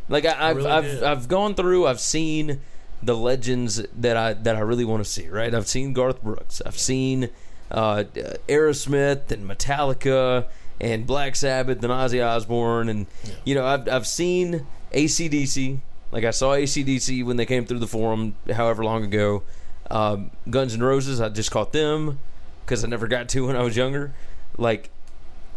Like 0.08 0.26
I, 0.26 0.50
I've 0.50 0.56
really 0.56 0.70
I've. 0.70 1.02
I've 1.02 1.28
gone 1.28 1.54
through. 1.54 1.86
I've 1.86 2.00
seen 2.00 2.60
the 3.04 3.16
legends 3.16 3.82
that 3.96 4.16
I 4.16 4.34
that 4.34 4.56
I 4.56 4.60
really 4.60 4.84
want 4.84 5.04
to 5.04 5.10
see. 5.10 5.28
Right, 5.28 5.54
I've 5.54 5.68
seen 5.68 5.92
Garth 5.92 6.22
Brooks. 6.22 6.62
I've 6.64 6.78
seen 6.78 7.30
uh, 7.70 8.04
Aerosmith 8.48 9.30
and 9.30 9.48
Metallica 9.48 10.46
and 10.80 11.06
Black 11.06 11.36
Sabbath 11.36 11.82
and 11.82 11.92
Ozzy 11.92 12.24
Osbourne 12.24 12.88
and 12.88 13.06
you 13.44 13.54
know 13.54 13.64
I've 13.64 13.88
I've 13.88 14.06
seen 14.06 14.66
ACDC. 14.92 15.80
Like 16.12 16.24
I 16.24 16.30
saw 16.30 16.52
ACDC 16.52 17.24
when 17.24 17.36
they 17.36 17.46
came 17.46 17.66
through 17.66 17.80
the 17.80 17.88
forum, 17.88 18.36
however 18.52 18.84
long 18.84 19.04
ago. 19.04 19.42
Um, 19.90 20.30
Guns 20.48 20.74
N' 20.74 20.82
Roses, 20.82 21.20
I 21.20 21.28
just 21.28 21.50
caught 21.50 21.72
them 21.72 22.18
because 22.64 22.84
I 22.84 22.88
never 22.88 23.06
got 23.06 23.28
to 23.30 23.46
when 23.46 23.56
I 23.56 23.62
was 23.62 23.76
younger. 23.76 24.14
Like 24.56 24.90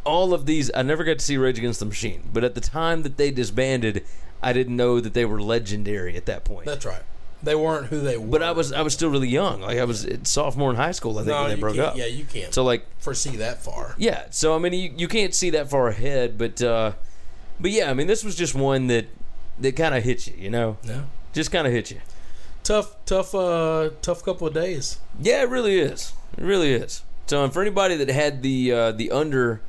all 0.03 0.33
of 0.33 0.45
these, 0.45 0.71
I 0.73 0.81
never 0.81 1.03
got 1.03 1.19
to 1.19 1.25
see 1.25 1.37
Rage 1.37 1.59
Against 1.59 1.79
the 1.79 1.85
Machine, 1.85 2.23
but 2.33 2.43
at 2.43 2.55
the 2.55 2.61
time 2.61 3.03
that 3.03 3.17
they 3.17 3.29
disbanded, 3.29 4.03
I 4.41 4.53
didn't 4.53 4.75
know 4.75 4.99
that 4.99 5.13
they 5.13 5.25
were 5.25 5.41
legendary 5.41 6.17
at 6.17 6.25
that 6.25 6.43
point. 6.43 6.65
That's 6.65 6.85
right. 6.85 7.03
They 7.47 7.55
weren't 7.55 7.87
who 7.87 8.01
they 8.01 8.17
were. 8.17 8.27
but 8.27 8.43
I 8.43 8.51
was 8.51 8.73
I 8.73 8.81
was 8.81 8.93
still 8.93 9.09
really 9.09 9.29
young. 9.29 9.61
Like 9.61 9.77
I 9.77 9.85
was 9.85 10.03
a 10.05 10.23
sophomore 10.25 10.69
in 10.69 10.75
high 10.75 10.91
school, 10.91 11.13
I 11.17 11.21
think, 11.21 11.27
no, 11.29 11.41
when 11.43 11.49
they 11.51 11.59
broke 11.59 11.77
up. 11.77 11.95
Yeah, 11.97 12.05
you 12.05 12.25
can't 12.25 12.53
So 12.53 12.63
like, 12.63 12.85
foresee 12.99 13.37
that 13.37 13.63
far. 13.63 13.95
yeah. 13.97 14.25
So 14.31 14.53
I 14.55 14.59
mean, 14.59 14.73
you, 14.73 14.93
you 14.97 15.07
can't 15.07 15.33
see 15.33 15.49
that 15.51 15.69
far 15.69 15.87
ahead, 15.87 16.37
but 16.37 16.61
uh, 16.61 16.91
but 17.59 17.71
yeah, 17.71 17.89
I 17.89 17.93
mean, 17.93 18.07
this 18.07 18.23
was 18.23 18.35
just 18.35 18.53
one 18.53 18.87
that 18.87 19.05
that 19.59 19.75
kind 19.77 19.95
of 19.95 20.03
hit 20.03 20.27
you, 20.27 20.33
you 20.37 20.49
know, 20.49 20.77
No. 20.83 21.05
just 21.33 21.51
kind 21.51 21.65
of 21.65 21.73
hit 21.73 21.89
you. 21.89 21.99
Tough, 22.63 22.95
tough, 23.05 23.33
uh, 23.33 23.91
tough 24.01 24.23
couple 24.25 24.45
of 24.45 24.53
days. 24.53 24.99
Yeah, 25.21 25.41
it 25.43 25.49
really 25.49 25.79
is. 25.79 26.11
It 26.37 26.43
really 26.43 26.73
is. 26.73 27.01
So, 27.27 27.43
and 27.43 27.53
for 27.53 27.61
anybody 27.61 27.95
that 27.95 28.09
had 28.09 28.43
the 28.43 28.71
uh, 28.73 28.91
the 28.91 29.09
under 29.11 29.61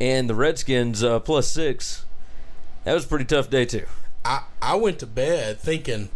and 0.00 0.30
the 0.30 0.34
Redskins 0.36 1.02
uh, 1.02 1.18
plus 1.20 1.48
six, 1.48 2.04
that 2.84 2.94
was 2.94 3.04
a 3.04 3.08
pretty 3.08 3.24
tough 3.24 3.50
day 3.50 3.64
too. 3.64 3.86
I 4.24 4.44
I 4.62 4.76
went 4.76 4.98
to 5.00 5.06
bed 5.06 5.58
thinking, 5.58 6.08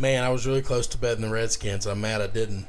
man, 0.00 0.24
I 0.24 0.30
was 0.30 0.46
really 0.46 0.62
close 0.62 0.86
to 0.88 0.98
betting 0.98 1.22
the 1.22 1.30
Redskins. 1.30 1.86
I'm 1.86 2.00
mad 2.00 2.20
I 2.20 2.26
didn't. 2.26 2.66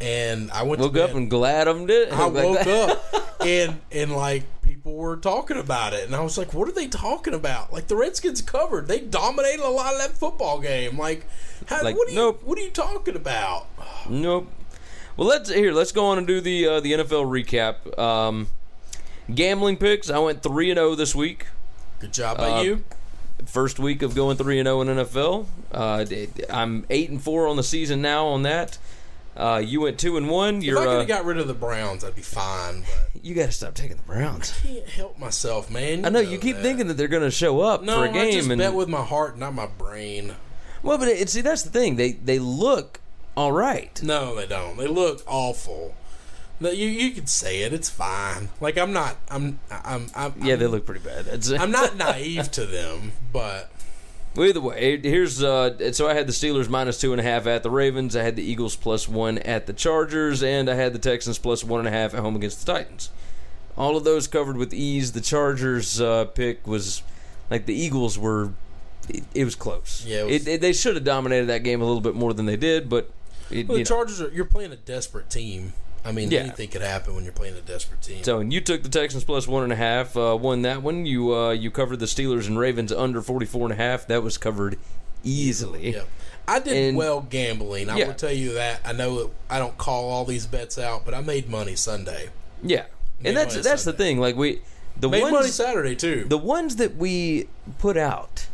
And 0.00 0.50
I 0.50 0.64
went 0.64 0.80
Woke 0.80 0.96
up 0.96 1.14
and 1.14 1.30
glad 1.30 1.68
them 1.68 1.86
did. 1.86 2.10
I 2.10 2.26
like 2.26 2.44
woke 2.44 2.58
that. 2.64 2.90
up 3.14 3.46
and 3.46 3.80
and 3.92 4.12
like 4.12 4.42
people 4.62 4.94
were 4.94 5.16
talking 5.16 5.56
about 5.56 5.92
it, 5.92 6.04
and 6.06 6.14
I 6.16 6.20
was 6.22 6.36
like, 6.36 6.52
"What 6.52 6.66
are 6.68 6.72
they 6.72 6.88
talking 6.88 7.34
about?" 7.34 7.72
Like 7.72 7.86
the 7.86 7.94
Redskins 7.94 8.42
covered, 8.42 8.88
they 8.88 8.98
dominated 8.98 9.64
a 9.64 9.70
lot 9.70 9.92
of 9.94 10.00
that 10.00 10.10
football 10.10 10.58
game. 10.58 10.98
Like, 10.98 11.24
how, 11.66 11.84
Like, 11.84 11.96
what 11.96 12.08
are 12.08 12.12
you 12.12 12.32
what 12.42 12.58
are 12.58 12.62
you 12.62 12.70
talking 12.70 13.14
about? 13.14 13.66
Nope. 14.10 14.50
Well, 15.16 15.28
let's 15.28 15.50
here. 15.50 15.72
Let's 15.72 15.92
go 15.92 16.06
on 16.06 16.18
and 16.18 16.26
do 16.26 16.40
the 16.40 16.66
uh, 16.66 16.80
the 16.80 16.92
NFL 16.94 17.26
recap. 17.26 17.96
Um, 17.96 18.48
gambling 19.32 19.76
picks. 19.76 20.10
I 20.10 20.18
went 20.18 20.42
three 20.42 20.70
and 20.70 20.78
zero 20.78 20.96
this 20.96 21.14
week. 21.14 21.46
Good 22.00 22.12
job 22.12 22.38
by 22.38 22.50
Uh, 22.50 22.62
you. 22.62 22.84
First 23.46 23.78
week 23.78 24.02
of 24.02 24.14
going 24.14 24.36
three 24.36 24.58
and 24.58 24.66
zero 24.66 24.80
in 24.82 24.88
NFL. 24.88 25.46
Uh, 25.70 26.04
I'm 26.50 26.86
eight 26.90 27.10
and 27.10 27.22
four 27.22 27.46
on 27.46 27.56
the 27.56 27.62
season 27.62 28.02
now 28.02 28.26
on 28.26 28.42
that. 28.42 28.78
Uh, 29.36 29.62
you 29.64 29.80
went 29.80 29.98
two 29.98 30.16
and 30.16 30.28
one. 30.28 30.58
If 30.58 30.64
You're 30.64 30.78
I 30.78 30.84
could 30.84 30.90
uh, 30.90 30.98
have 30.98 31.08
got 31.08 31.24
rid 31.24 31.38
of 31.38 31.48
the 31.48 31.54
Browns, 31.54 32.04
I'd 32.04 32.14
be 32.14 32.22
fine. 32.22 32.84
But 33.12 33.24
you 33.24 33.34
got 33.34 33.46
to 33.46 33.52
stop 33.52 33.74
taking 33.74 33.96
the 33.96 34.02
Browns. 34.02 34.52
I 34.62 34.66
can't 34.66 34.88
help 34.88 35.18
myself, 35.18 35.70
man. 35.70 36.04
I 36.04 36.10
know 36.10 36.20
you 36.20 36.38
keep 36.38 36.56
that. 36.56 36.62
thinking 36.62 36.88
that 36.88 36.94
they're 36.94 37.08
going 37.08 37.22
to 37.22 37.30
show 37.30 37.60
up 37.60 37.82
no, 37.82 37.96
for 37.96 38.04
a 38.04 38.12
game, 38.12 38.28
I 38.28 38.32
just 38.32 38.50
and 38.50 38.58
bet 38.58 38.74
with 38.74 38.88
my 38.88 39.02
heart, 39.02 39.38
not 39.38 39.54
my 39.54 39.66
brain. 39.66 40.34
well, 40.82 40.98
but 40.98 41.08
it, 41.08 41.30
see 41.30 41.40
that's 41.40 41.62
the 41.62 41.70
thing. 41.70 41.96
They 41.96 42.12
they 42.12 42.38
look 42.38 43.00
all 43.34 43.52
right. 43.52 44.02
No, 44.02 44.34
they 44.34 44.46
don't. 44.46 44.76
They 44.76 44.86
look 44.86 45.22
awful. 45.26 45.94
You 46.60 46.86
you 46.86 47.10
could 47.10 47.28
say 47.28 47.62
it. 47.62 47.72
It's 47.72 47.90
fine. 47.90 48.48
Like 48.60 48.78
I'm 48.78 48.92
not. 48.92 49.16
I'm. 49.28 49.58
I'm. 49.70 50.06
I'm 50.14 50.34
Yeah, 50.42 50.54
I'm, 50.54 50.60
they 50.60 50.66
look 50.66 50.86
pretty 50.86 51.04
bad. 51.04 51.26
I'm 51.58 51.70
not 51.72 51.96
naive 52.08 52.50
to 52.52 52.66
them, 52.66 53.12
but 53.32 53.70
Well, 54.36 54.46
either 54.48 54.60
way, 54.60 54.98
here's 54.98 55.42
uh, 55.42 55.92
so 55.92 56.08
I 56.08 56.14
had 56.14 56.26
the 56.28 56.32
Steelers 56.32 56.68
minus 56.68 57.00
two 57.00 57.12
and 57.12 57.20
a 57.20 57.24
half 57.24 57.46
at 57.46 57.62
the 57.64 57.70
Ravens. 57.70 58.14
I 58.14 58.22
had 58.22 58.36
the 58.36 58.44
Eagles 58.44 58.76
plus 58.76 59.08
one 59.08 59.38
at 59.38 59.66
the 59.66 59.72
Chargers, 59.72 60.42
and 60.42 60.70
I 60.70 60.74
had 60.74 60.92
the 60.92 60.98
Texans 61.00 61.38
plus 61.38 61.64
one 61.64 61.80
and 61.80 61.88
a 61.88 61.92
half 61.92 62.14
at 62.14 62.20
home 62.20 62.36
against 62.36 62.64
the 62.64 62.72
Titans. 62.72 63.10
All 63.76 63.96
of 63.96 64.04
those 64.04 64.28
covered 64.28 64.56
with 64.56 64.72
ease. 64.72 65.12
The 65.12 65.20
Chargers 65.20 66.00
uh, 66.00 66.26
pick 66.26 66.64
was 66.66 67.02
like 67.50 67.66
the 67.66 67.74
Eagles 67.74 68.18
were. 68.18 68.52
It, 69.08 69.24
it 69.34 69.44
was 69.44 69.56
close. 69.56 70.04
Yeah, 70.06 70.20
it 70.20 70.24
was- 70.26 70.46
it, 70.46 70.60
they 70.60 70.72
should 70.72 70.94
have 70.94 71.04
dominated 71.04 71.46
that 71.46 71.64
game 71.64 71.80
a 71.82 71.84
little 71.84 72.00
bit 72.02 72.14
more 72.14 72.32
than 72.32 72.46
they 72.46 72.56
did, 72.56 72.88
but 72.88 73.10
it, 73.50 73.66
well, 73.66 73.74
the 73.78 73.82
know. 73.82 73.84
Chargers 73.84 74.20
are. 74.20 74.28
You're 74.30 74.44
playing 74.44 74.70
a 74.72 74.76
desperate 74.76 75.28
team. 75.28 75.72
I 76.04 76.12
mean, 76.12 76.30
Yeah. 76.30 76.40
anything 76.40 76.68
could 76.68 76.82
happen 76.82 77.14
when 77.14 77.24
you're 77.24 77.32
playing 77.32 77.54
a 77.54 77.60
desperate 77.60 78.02
team. 78.02 78.24
So, 78.24 78.40
and 78.40 78.52
you 78.52 78.60
took 78.60 78.82
the 78.82 78.88
Texans 78.88 79.22
plus 79.24 79.46
one 79.46 79.62
and 79.62 79.72
a 79.72 79.76
half, 79.76 80.16
uh, 80.16 80.36
won 80.40 80.62
that 80.62 80.82
one. 80.82 81.06
You 81.06 81.34
uh, 81.34 81.50
you 81.52 81.70
covered 81.70 81.98
the 82.00 82.06
Steelers 82.06 82.46
and 82.48 82.58
Ravens 82.58 82.90
under 82.92 83.22
forty 83.22 83.46
four 83.46 83.62
and 83.64 83.72
a 83.72 83.76
half. 83.76 84.06
That 84.08 84.22
was 84.22 84.36
covered 84.38 84.78
easily. 85.24 85.94
Yeah. 85.94 86.02
I 86.48 86.58
did 86.58 86.76
And- 86.88 86.96
well 86.96 87.20
gambling. 87.20 87.88
I 87.88 87.98
Yeah. 87.98 88.06
will 88.08 88.14
tell 88.14 88.32
you 88.32 88.54
that. 88.54 88.80
I 88.84 88.92
know 88.92 89.30
I 89.48 89.58
don't 89.60 89.78
call 89.78 90.10
all 90.10 90.24
these 90.24 90.46
bets 90.46 90.76
out, 90.78 91.04
but 91.04 91.14
I 91.14 91.20
made 91.20 91.48
money 91.48 91.76
Sunday. 91.76 92.30
Yeah, 92.64 92.84
Made 93.20 93.28
and 93.28 93.36
that's 93.36 93.54
that's 93.62 93.84
the 93.84 93.92
thing. 93.92 94.18
Like 94.18 94.34
we, 94.36 94.60
the 94.98 95.08
Made 95.08 95.22
ones 95.22 95.32
money 95.32 95.48
Saturday 95.48 95.94
too. 95.94 96.24
the 96.28 96.38
ones 96.38 96.76
that 96.76 96.96
we 96.96 97.48
put 97.78 97.96
out 97.96 98.46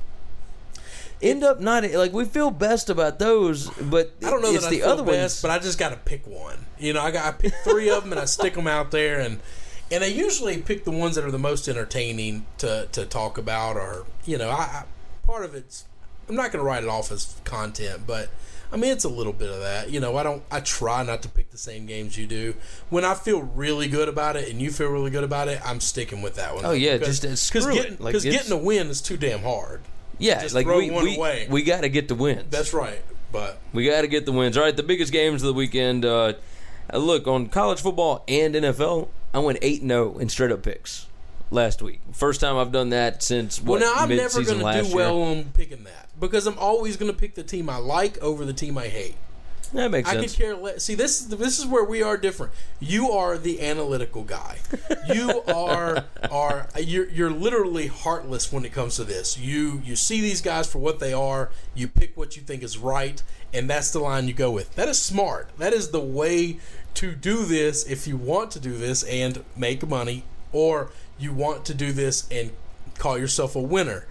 end 1.23 1.43
up 1.45 1.61
not 1.61 1.85
like 1.93 2.13
we 2.13 2.25
feel 2.25 2.51
best 2.51 2.91
about 2.91 3.19
those, 3.19 3.69
but 3.71 4.13
I 4.25 4.31
don't 4.31 4.43
know 4.43 4.53
it's 4.53 4.65
that 4.65 4.71
the 4.71 4.83
I 4.83 4.87
feel 4.87 4.89
other 4.91 5.03
best, 5.05 5.43
ones. 5.43 5.43
but 5.43 5.51
I 5.51 5.59
just 5.59 5.79
got 5.79 5.91
to 5.91 5.97
pick 5.97 6.27
one. 6.27 6.67
You 6.79 6.93
know, 6.93 7.01
I 7.03 7.11
got 7.11 7.27
I 7.27 7.37
pick 7.37 7.53
three 7.65 7.91
of 7.91 8.03
them 8.05 8.13
and 8.13 8.21
I 8.21 8.25
stick 8.25 8.55
them 8.55 8.67
out 8.67 8.91
there, 8.91 9.19
and 9.21 9.41
and 9.91 10.05
I 10.05 10.09
usually 10.09 10.61
pick 10.63 10.85
the 10.85 10.91
ones 10.91 11.15
that 11.17 11.25
are 11.25 11.31
the 11.31 11.39
most 11.39 11.69
entertaining 11.69 12.47
to 12.59 12.89
to 12.93 13.05
talk 13.07 13.39
about, 13.39 13.77
or 13.77 14.05
you 14.25 14.39
know, 14.39 14.51
I, 14.51 14.55
I 14.63 14.85
part 15.27 15.45
of 15.45 15.55
it's 15.55 15.85
I'm 16.29 16.35
not 16.37 16.53
going 16.53 16.63
to 16.63 16.67
write 16.67 16.83
it 16.85 16.89
off 16.89 17.11
as 17.11 17.37
content, 17.45 18.03
but 18.07 18.29
I 18.71 18.77
mean 18.77 18.93
it's 18.93 19.05
a 19.05 19.09
little 19.09 19.33
bit 19.33 19.51
of 19.51 19.61
that. 19.61 19.91
You 19.91 19.99
know, 19.99 20.17
I 20.19 20.23
don't 20.23 20.43
I 20.51 20.61
try 20.61 21.03
not 21.03 21.23
to 21.23 21.29
pick 21.29 21.51
the 21.51 21.59
same 21.59 21.87
games 21.87 22.17
you 22.19 22.27
do. 22.27 22.55
When 22.91 23.05
I 23.05 23.15
feel 23.15 23.41
really 23.43 23.89
good 23.89 24.09
about 24.11 24.37
it 24.37 24.49
and 24.51 24.61
you 24.61 24.71
feel 24.71 24.89
really 24.91 25.11
good 25.11 25.25
about 25.25 25.49
it, 25.49 25.61
I'm 25.65 25.81
sticking 25.81 26.21
with 26.23 26.35
that 26.37 26.55
one. 26.55 26.65
Oh, 26.67 26.73
yeah, 26.73 26.99
because, 26.99 27.19
just, 27.21 27.55
uh, 27.55 27.61
screw 27.61 27.73
it. 27.73 27.75
getting 27.77 27.91
Like, 27.99 28.13
because 28.13 28.25
it's- 28.27 28.43
getting 28.43 28.53
a 28.59 28.63
win 28.63 28.89
is 28.89 29.01
too 29.01 29.17
damn 29.17 29.41
hard. 29.43 29.81
Yeah, 30.19 30.41
just 30.43 30.55
like 30.55 30.67
throw 30.67 30.79
we 30.79 30.91
one 30.91 31.05
we, 31.05 31.17
away. 31.17 31.47
we 31.51 31.63
got 31.63 31.83
to 31.83 31.89
get 31.89 32.09
the 32.09 32.15
wins. 32.15 32.51
That's 32.51 32.73
right, 32.73 33.03
but 33.33 33.59
We 33.73 33.87
got 33.87 34.03
to 34.03 34.09
get 34.09 34.27
the 34.27 34.33
wins. 34.33 34.57
All 34.57 34.63
right, 34.65 34.77
the 34.77 34.83
biggest 34.83 35.13
games 35.13 35.43
of 35.43 35.47
the 35.49 35.55
weekend. 35.55 36.05
Uh, 36.05 36.35
uh, 36.93 36.99
look 36.99 37.27
on 37.27 37.49
college 37.49 37.81
football 37.81 38.25
and 38.29 38.55
NFL. 38.55 39.09
I 39.35 39.39
went 39.41 39.59
eight 39.63 39.83
zero 39.83 40.19
in 40.19 40.29
straight 40.29 40.51
up 40.53 40.63
picks 40.63 41.07
last 41.51 41.83
week. 41.83 42.01
First 42.13 42.41
time 42.41 42.57
I've 42.57 42.73
done 42.73 42.91
that 42.91 43.23
since 43.23 43.61
what, 43.61 43.81
Well, 43.81 43.95
now 43.95 44.03
I'm 44.03 44.09
never 44.09 44.43
going 44.43 44.59
to 44.59 44.83
do 44.89 44.95
well 44.97 45.19
year. 45.19 45.27
on 45.39 45.45
picking 45.55 45.85
that 45.85 46.09
because 46.19 46.47
I'm 46.47 46.59
always 46.59 46.97
going 46.97 47.13
to 47.13 47.17
pick 47.17 47.35
the 47.35 47.43
team 47.43 47.69
I 47.71 47.77
like 47.77 48.19
over 48.19 48.45
the 48.45 48.53
team 48.53 48.79
I 48.79 48.89
hate. 48.89 49.17
That 49.73 49.91
makes 49.91 50.09
I 50.09 50.15
sense. 50.15 50.33
could 50.33 50.43
care 50.43 50.57
less. 50.57 50.85
See, 50.85 50.95
this 50.95 51.21
is 51.21 51.29
this 51.29 51.59
is 51.59 51.67
where 51.67 51.85
we 51.85 52.03
are 52.03 52.17
different. 52.17 52.53
You 52.81 53.11
are 53.11 53.37
the 53.37 53.61
analytical 53.61 54.25
guy. 54.25 54.59
You 55.15 55.43
are 55.49 56.05
are 56.31 56.69
you're 56.79 57.09
you're 57.09 57.31
literally 57.31 57.87
heartless 57.87 58.53
when 58.53 58.65
it 58.67 58.73
comes 58.73 58.97
to 58.97 59.05
this. 59.05 59.39
You 59.39 59.81
you 59.85 59.97
see 59.97 60.21
these 60.21 60.43
guys 60.43 60.71
for 60.71 60.79
what 60.79 60.99
they 60.99 61.15
are. 61.15 61.51
You 61.75 61.89
pick 61.89 62.15
what 62.15 62.37
you 62.37 62.43
think 62.43 62.63
is 62.63 62.77
right, 62.77 63.23
and 63.55 63.71
that's 63.71 63.91
the 63.91 64.01
line 64.01 64.29
you 64.29 64.35
go 64.35 64.51
with. 64.51 64.75
That 64.75 64.89
is 64.89 65.01
smart. 65.01 65.49
That 65.57 65.73
is 65.73 65.91
the 65.91 66.01
way 66.01 66.59
to 66.95 67.13
do 67.15 67.45
this 67.45 67.85
if 67.85 68.07
you 68.07 68.17
want 68.19 68.51
to 68.53 68.61
do 68.61 68.77
this 68.77 69.03
and 69.05 69.45
make 69.57 69.87
money, 69.87 70.25
or 70.53 70.91
you 71.19 71.33
want 71.33 71.65
to 71.67 71.75
do 71.75 71.93
this 71.93 72.29
and 72.31 72.51
call 72.99 73.17
yourself 73.17 73.57
a 73.57 73.63
winner. 73.63 74.07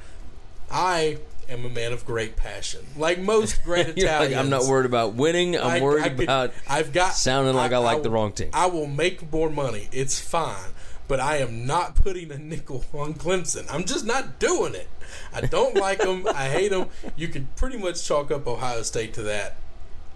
I 0.72 1.20
am 1.49 1.65
a 1.65 1.69
man 1.69 1.93
of 1.93 2.05
great 2.05 2.36
passion, 2.36 2.81
like 2.97 3.19
most 3.33 3.63
great 3.63 3.88
Italians. 3.89 4.31
like, 4.33 4.39
I'm 4.39 4.49
not 4.49 4.65
worried 4.65 4.86
about 4.86 5.13
winning. 5.13 5.55
I'm 5.57 5.65
I- 5.65 5.81
worried 5.81 6.03
I 6.05 6.10
could- 6.10 6.23
about 6.23 6.53
I've 6.67 6.93
got 6.93 7.13
sounding 7.13 7.55
like 7.55 7.71
I, 7.73 7.77
like 7.77 8.03
the 8.03 8.10
wrong 8.10 8.31
team. 8.33 8.49
I 8.53 8.67
will 8.67 8.88
make 8.88 9.31
more 9.31 9.49
money. 9.49 9.88
It's 9.91 10.19
fine, 10.19 10.71
but 11.07 11.19
I 11.19 11.38
am 11.38 11.65
not 11.65 11.95
putting 11.95 12.31
a 12.31 12.38
nickel 12.38 12.86
on 12.93 13.13
Clemson. 13.13 13.65
I'm 13.73 13.86
just 13.86 14.05
not 14.05 14.39
doing 14.39 14.75
it. 14.75 14.88
I 15.33 15.41
don't 15.41 15.75
like 15.75 15.99
them. 15.99 16.27
I 16.27 16.49
hate 16.49 16.69
them. 16.71 16.88
You 17.15 17.27
can 17.29 17.47
pretty 17.55 17.77
much 17.77 18.03
chalk 18.05 18.29
up 18.31 18.45
Ohio 18.47 18.81
State 18.81 19.13
to 19.15 19.23
that. 19.23 19.55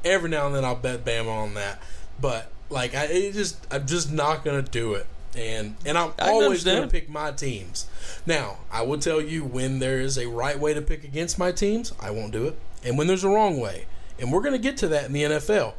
Every 0.04 0.30
now 0.30 0.48
and 0.48 0.56
then 0.56 0.66
I'll 0.66 0.76
bet 0.76 1.06
Bama 1.06 1.30
on 1.30 1.54
that, 1.54 1.80
but 2.20 2.50
like 2.70 2.96
I 2.96 3.06
it 3.06 3.34
just 3.34 3.66
I'm 3.72 3.86
just 3.86 4.12
not 4.12 4.44
gonna 4.44 4.62
do 4.64 4.96
it. 4.96 5.06
And 5.38 5.76
and 5.86 5.98
I'm 5.98 6.12
always 6.20 6.64
gonna 6.66 6.88
pick 6.88 7.08
my 7.08 7.32
teams. 7.32 7.88
Now 8.26 8.60
I 8.72 8.82
will 8.84 9.00
tell 9.00 9.22
you 9.22 9.44
when 9.44 9.80
there 9.80 10.00
is 10.00 10.18
a 10.18 10.28
right 10.28 10.60
way 10.60 10.74
to 10.74 10.82
pick 10.82 11.04
against 11.04 11.40
my 11.40 11.52
teams, 11.52 11.94
I 12.00 12.12
won't 12.12 12.32
do 12.32 12.46
it, 12.48 12.58
and 12.84 12.98
when 12.98 13.08
there's 13.08 13.24
a 13.24 13.30
wrong 13.30 13.60
way, 13.60 13.86
and 14.20 14.32
we're 14.32 14.42
gonna 14.42 14.58
get 14.60 14.78
to 14.78 14.88
that 14.90 15.06
in 15.06 15.14
the 15.14 15.24
NFL 15.24 15.74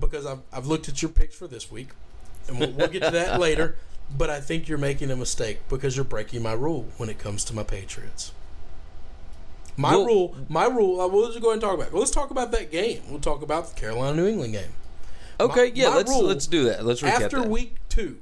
because 0.00 0.26
I've 0.26 0.40
I've 0.52 0.66
looked 0.66 0.88
at 0.88 1.00
your 1.02 1.10
picks 1.10 1.34
for 1.34 1.46
this 1.46 1.70
week, 1.70 1.88
and 2.46 2.58
we'll, 2.58 2.72
we'll 2.72 2.88
get 2.88 3.02
to 3.04 3.10
that 3.10 3.40
later. 3.46 3.76
But 4.16 4.30
I 4.30 4.40
think 4.40 4.68
you're 4.68 4.78
making 4.78 5.10
a 5.10 5.16
mistake 5.16 5.60
because 5.68 5.94
you're 5.96 6.04
breaking 6.04 6.42
my 6.42 6.54
rule 6.54 6.86
when 6.96 7.10
it 7.10 7.18
comes 7.18 7.44
to 7.44 7.54
my 7.54 7.62
Patriots. 7.62 8.32
My 9.76 9.90
Well- 9.94 10.06
rule, 10.06 10.36
my 10.48 10.66
rule. 10.66 11.00
Uh, 11.00 11.04
I 11.04 11.06
will 11.06 11.26
just 11.28 11.40
go 11.40 11.48
ahead 11.48 11.54
and 11.54 11.62
talk 11.62 11.74
about. 11.74 11.88
It. 11.88 11.94
Let's 11.94 12.10
talk 12.10 12.30
about 12.30 12.50
that 12.52 12.70
game. 12.70 13.02
We'll 13.10 13.20
talk 13.20 13.42
about 13.42 13.68
the 13.68 13.78
Carolina 13.80 14.16
New 14.16 14.26
England 14.26 14.52
game. 14.54 14.72
okay, 15.38 15.64
my- 15.68 15.72
yeah, 15.74 15.90
my 15.90 15.96
let's 15.96 16.10
rule, 16.10 16.22
let's 16.24 16.46
do 16.46 16.64
that. 16.64 16.84
Let's 16.86 17.02
recap 17.02 17.20
After 17.22 17.40
that. 17.40 17.48
week 17.50 17.76
two, 17.90 18.16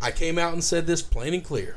I 0.00 0.10
came 0.10 0.38
out 0.38 0.52
and 0.54 0.64
said 0.64 0.86
this 0.86 1.02
plain 1.02 1.34
and 1.34 1.44
clear. 1.44 1.76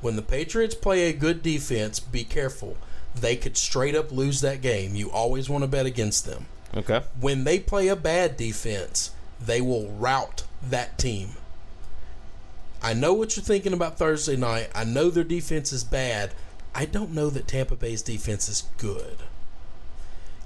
When 0.00 0.16
the 0.16 0.22
Patriots 0.22 0.74
play 0.74 1.08
a 1.08 1.12
good 1.12 1.42
defense, 1.42 1.98
be 2.00 2.24
careful. 2.24 2.76
They 3.14 3.36
could 3.36 3.56
straight 3.56 3.94
up 3.94 4.10
lose 4.12 4.40
that 4.40 4.60
game. 4.60 4.94
You 4.94 5.10
always 5.10 5.48
want 5.48 5.62
to 5.62 5.68
bet 5.68 5.86
against 5.86 6.26
them. 6.26 6.46
okay, 6.76 7.02
When 7.20 7.44
they 7.44 7.58
play 7.60 7.88
a 7.88 7.96
bad 7.96 8.36
defense, 8.36 9.12
they 9.40 9.60
will 9.60 9.88
rout 9.90 10.42
that 10.68 10.98
team. 10.98 11.30
I 12.82 12.92
know 12.92 13.14
what 13.14 13.36
you're 13.36 13.44
thinking 13.44 13.72
about 13.72 13.96
Thursday 13.98 14.36
night. 14.36 14.68
I 14.74 14.84
know 14.84 15.08
their 15.10 15.24
defense 15.24 15.72
is 15.72 15.84
bad. 15.84 16.32
I 16.74 16.84
don't 16.84 17.12
know 17.12 17.30
that 17.30 17.46
Tampa 17.48 17.76
Bay's 17.76 18.02
defense 18.02 18.48
is 18.48 18.64
good. 18.76 19.18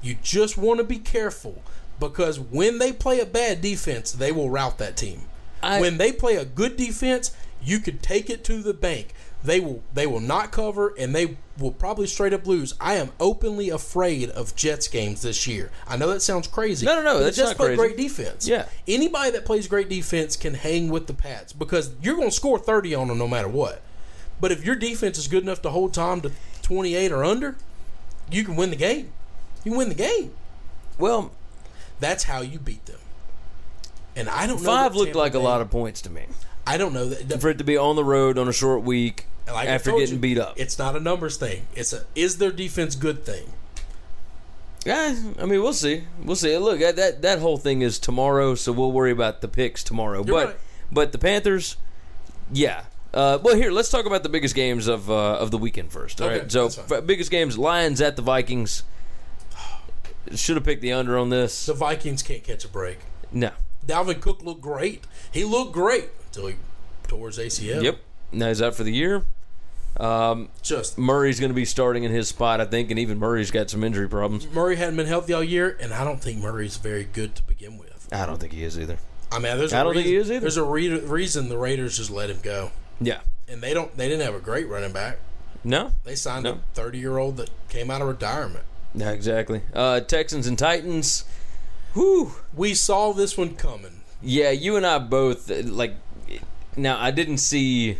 You 0.03 0.17
just 0.23 0.57
want 0.57 0.79
to 0.79 0.85
be 0.85 0.99
careful 0.99 1.63
because 1.99 2.39
when 2.39 2.79
they 2.79 2.93
play 2.93 3.19
a 3.19 3.27
bad 3.27 3.61
defense, 3.61 4.13
they 4.13 4.31
will 4.31 4.51
rout 4.51 4.79
that 4.79 4.97
team. 4.97 5.23
I- 5.63 5.81
when 5.81 5.99
they 5.99 6.13
play 6.13 6.37
a 6.37 6.45
good 6.45 6.77
defense, 6.77 7.33
you 7.61 7.81
could 7.81 8.03
take 8.03 8.31
it 8.31 8.45
to 8.45 8.63
the 8.63 8.75
bank. 8.75 9.15
They 9.45 9.61
will 9.61 9.83
they 9.95 10.07
will 10.07 10.21
not 10.21 10.51
cover 10.51 10.93
and 10.99 11.15
they 11.15 11.37
will 11.59 11.71
probably 11.71 12.07
straight 12.09 12.33
up 12.33 12.47
lose. 12.47 12.75
I 12.81 12.95
am 12.95 13.11
openly 13.21 13.69
afraid 13.71 14.31
of 14.31 14.57
Jets 14.57 14.89
games 14.89 15.23
this 15.23 15.47
year. 15.47 15.71
I 15.87 15.97
know 15.97 16.09
that 16.13 16.21
sounds 16.23 16.49
crazy. 16.49 16.85
No, 16.87 16.97
no, 16.97 17.03
no, 17.03 17.13
but 17.15 17.19
the 17.19 17.25
that's 17.27 17.37
Jets 17.37 17.55
play 17.55 17.67
crazy. 17.77 17.81
great 17.81 17.97
defense. 17.97 18.49
Yeah. 18.49 18.67
Anybody 18.89 19.31
that 19.33 19.45
plays 19.45 19.69
great 19.69 19.89
defense 19.89 20.37
can 20.37 20.55
hang 20.55 20.89
with 20.89 21.07
the 21.07 21.15
Pats 21.15 21.53
because 21.53 21.93
you're 22.03 22.17
going 22.17 22.29
to 22.31 22.35
score 22.35 22.59
30 22.59 22.95
on 22.97 23.09
them 23.09 23.19
no 23.19 23.29
matter 23.29 23.49
what. 23.49 23.81
But 24.41 24.53
if 24.53 24.65
your 24.65 24.77
defense 24.77 25.19
is 25.19 25.29
good 25.29 25.43
enough 25.45 25.63
to 25.63 25.71
hold 25.71 25.95
Tom 25.95 26.21
to 26.23 26.33
28 26.63 27.11
or 27.13 27.25
under, 27.25 27.57
you 28.31 28.45
can 28.45 28.57
win 28.57 28.71
the 28.71 28.77
game. 28.77 29.13
You 29.65 29.73
can 29.73 29.79
win 29.79 29.89
the 29.89 29.95
game. 29.95 30.33
well, 30.99 31.33
That's 32.01 32.25
how 32.25 32.41
you 32.41 32.59
beat 32.59 32.87
them. 32.87 32.99
And 34.15 34.29
I 34.29 34.47
don't 34.47 34.61
know. 34.63 34.67
five 34.69 34.95
looked 34.97 35.15
like 35.15 35.35
a 35.35 35.39
lot 35.39 35.61
of 35.61 35.71
points 35.71 36.03
to 36.03 36.11
me 36.11 36.27
I 36.69 36.77
don't 36.77 36.93
know 36.93 37.07
that. 37.09 37.41
for 37.41 37.49
it 37.49 37.59
to 37.59 37.65
be 37.65 37.79
on 37.79 37.97
the 37.97 38.05
road 38.05 38.37
on 38.37 38.47
a 38.47 38.53
short 38.53 38.83
week 38.83 39.27
like 39.47 39.69
after 39.69 39.93
getting 39.93 40.17
you, 40.17 40.21
beat 40.21 40.39
up. 40.39 40.61
It's 40.61 40.79
not 40.79 40.95
a 40.97 41.01
numbers 41.01 41.39
thing. 41.39 41.67
It's 41.75 41.95
a 41.95 42.05
is 42.15 42.37
their 42.37 42.53
defense 42.53 42.95
good 42.95 43.25
thing. 43.25 43.53
Yeah, 44.85 45.17
I 45.39 45.47
mean, 45.47 45.63
we'll 45.63 45.73
see. 45.73 46.05
We'll 46.23 46.37
see. 46.37 46.57
Look, 46.59 46.81
that 46.81 46.97
that, 46.97 47.23
that 47.23 47.39
whole 47.39 47.57
thing 47.57 47.81
is 47.81 47.99
tomorrow, 47.99 48.55
so 48.55 48.73
we'll 48.73 48.93
worry 48.93 49.11
about 49.11 49.41
the 49.41 49.49
picks 49.49 49.83
tomorrow. 49.83 50.19
You're 50.25 50.37
but 50.37 50.47
right. 50.47 50.57
but 50.93 51.13
the 51.13 51.19
Panthers, 51.19 51.77
yeah. 52.53 52.85
Uh, 53.15 53.39
well, 53.43 53.57
here 53.57 53.71
let's 53.71 53.89
talk 53.89 54.05
about 54.05 54.23
the 54.23 54.29
biggest 54.29 54.55
games 54.55 54.87
of 54.89 55.11
uh, 55.11 55.39
of 55.39 55.51
the 55.51 55.59
weekend 55.59 55.91
first. 55.91 56.21
All 56.21 56.29
Okay, 56.29 56.41
right. 56.41 56.53
So 56.53 57.01
biggest 57.01 57.31
games: 57.31 57.57
Lions 57.57 58.03
at 58.03 58.17
the 58.17 58.23
Vikings. 58.23 58.83
Should 60.35 60.57
have 60.57 60.65
picked 60.65 60.83
the 60.83 60.93
under 60.93 61.17
on 61.17 61.31
this. 61.31 61.65
The 61.65 61.73
Vikings 61.73 62.23
can't 62.23 62.45
catch 62.45 62.63
a 62.63 62.69
break. 62.69 62.99
No. 63.33 63.53
Dalvin 63.87 64.21
Cook 64.21 64.43
looked 64.43 64.61
great. 64.61 65.05
He 65.33 65.43
looked 65.43 65.73
great 65.73 66.11
until 66.29 66.49
he 66.49 66.57
tore 67.07 67.29
his 67.29 67.39
ACL. 67.39 67.83
Yep. 67.83 67.99
Now 68.33 68.49
he's 68.49 68.63
out 68.63 68.75
for 68.75 68.85
the 68.85 68.93
year. 68.93 69.25
Um, 69.99 70.49
Just 70.63 70.97
Murray's 70.99 71.41
going 71.41 71.51
to 71.51 71.55
be 71.55 71.65
starting 71.65 72.05
in 72.05 72.13
his 72.13 72.29
spot, 72.29 72.61
I 72.61 72.67
think, 72.67 72.91
and 72.91 72.99
even 73.01 73.19
Murray's 73.19 73.51
got 73.51 73.69
some 73.71 73.83
injury 73.83 74.09
problems. 74.09 74.47
Murray 74.49 74.77
hadn't 74.77 74.97
been 74.97 75.07
healthy 75.07 75.33
all 75.33 75.43
year, 75.43 75.77
and 75.81 75.93
I 75.93 76.05
don't 76.05 76.21
think 76.21 76.39
Murray's 76.39 76.77
very 76.77 77.05
good 77.05 77.35
to 77.37 77.43
begin 77.43 77.79
with. 77.79 78.09
I 78.13 78.25
don't 78.27 78.39
think 78.39 78.53
he 78.53 78.63
is 78.63 78.79
either. 78.79 78.99
I 79.33 79.39
mean, 79.41 79.59
there's 79.59 79.73
I 79.73 79.81
a 79.81 79.85
don't 79.85 79.95
think 79.95 80.07
he 80.07 80.17
is 80.17 80.31
either. 80.31 80.41
There's 80.41 80.57
a 80.57 80.63
re- 80.65 81.01
reason 81.01 81.49
the 81.49 81.59
Raiders 81.59 81.97
just 81.97 82.11
let 82.11 82.31
him 82.31 82.39
go, 82.43 82.71
Yeah. 83.01 83.21
and 83.49 83.61
they 83.61 83.75
don't. 83.75 83.95
They 83.97 84.09
didn't 84.09 84.25
have 84.25 84.35
a 84.35 84.41
great 84.41 84.69
running 84.69 84.93
back. 84.93 85.19
No. 85.65 85.93
They 86.05 86.15
signed 86.15 86.45
No. 86.45 86.53
a 86.53 86.59
30 86.75 86.99
year 86.99 87.19
old 87.19 87.37
that 87.39 87.51
came 87.69 87.91
out 87.91 88.01
of 88.01 88.09
retirement. 88.09 88.65
Yeah, 88.95 89.11
exactly. 89.11 89.63
Uh, 89.75 90.01
Texans 90.01 90.47
and 90.47 90.57
Titans. 90.59 91.25
Whew. 91.95 92.33
We 92.55 92.75
saw 92.75 93.13
this 93.13 93.37
one 93.37 93.57
coming. 93.57 94.01
Yeah, 94.23 94.51
you 94.51 94.77
and 94.77 94.87
I 94.87 94.99
both 94.99 95.51
like. 95.51 95.95
Now 96.79 96.99
I 96.99 97.11
didn't 97.11 97.39
see. 97.39 97.99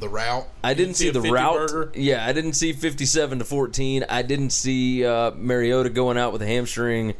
The 0.00 0.08
rout. 0.08 0.48
I 0.62 0.74
didn't 0.74 0.94
see 0.94 1.08
a 1.08 1.12
the 1.12 1.20
rout. 1.20 1.54
burger? 1.54 1.92
Yeah, 1.94 2.26
I 2.26 2.32
didn't 2.32 2.54
see 2.54 2.72
fifty-seven 2.72 3.38
to 3.38 3.44
fourteen. 3.44 4.04
I 4.08 4.22
didn't 4.22 4.50
see 4.50 5.06
uh, 5.06 5.30
Mariota 5.30 5.88
going 5.88 6.18
out 6.18 6.32
with 6.32 6.42
a 6.42 6.46
hamstring. 6.46 7.14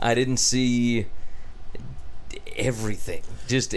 I 0.00 0.14
didn't 0.14 0.38
see 0.38 1.06
everything. 2.56 3.22
Just 3.46 3.74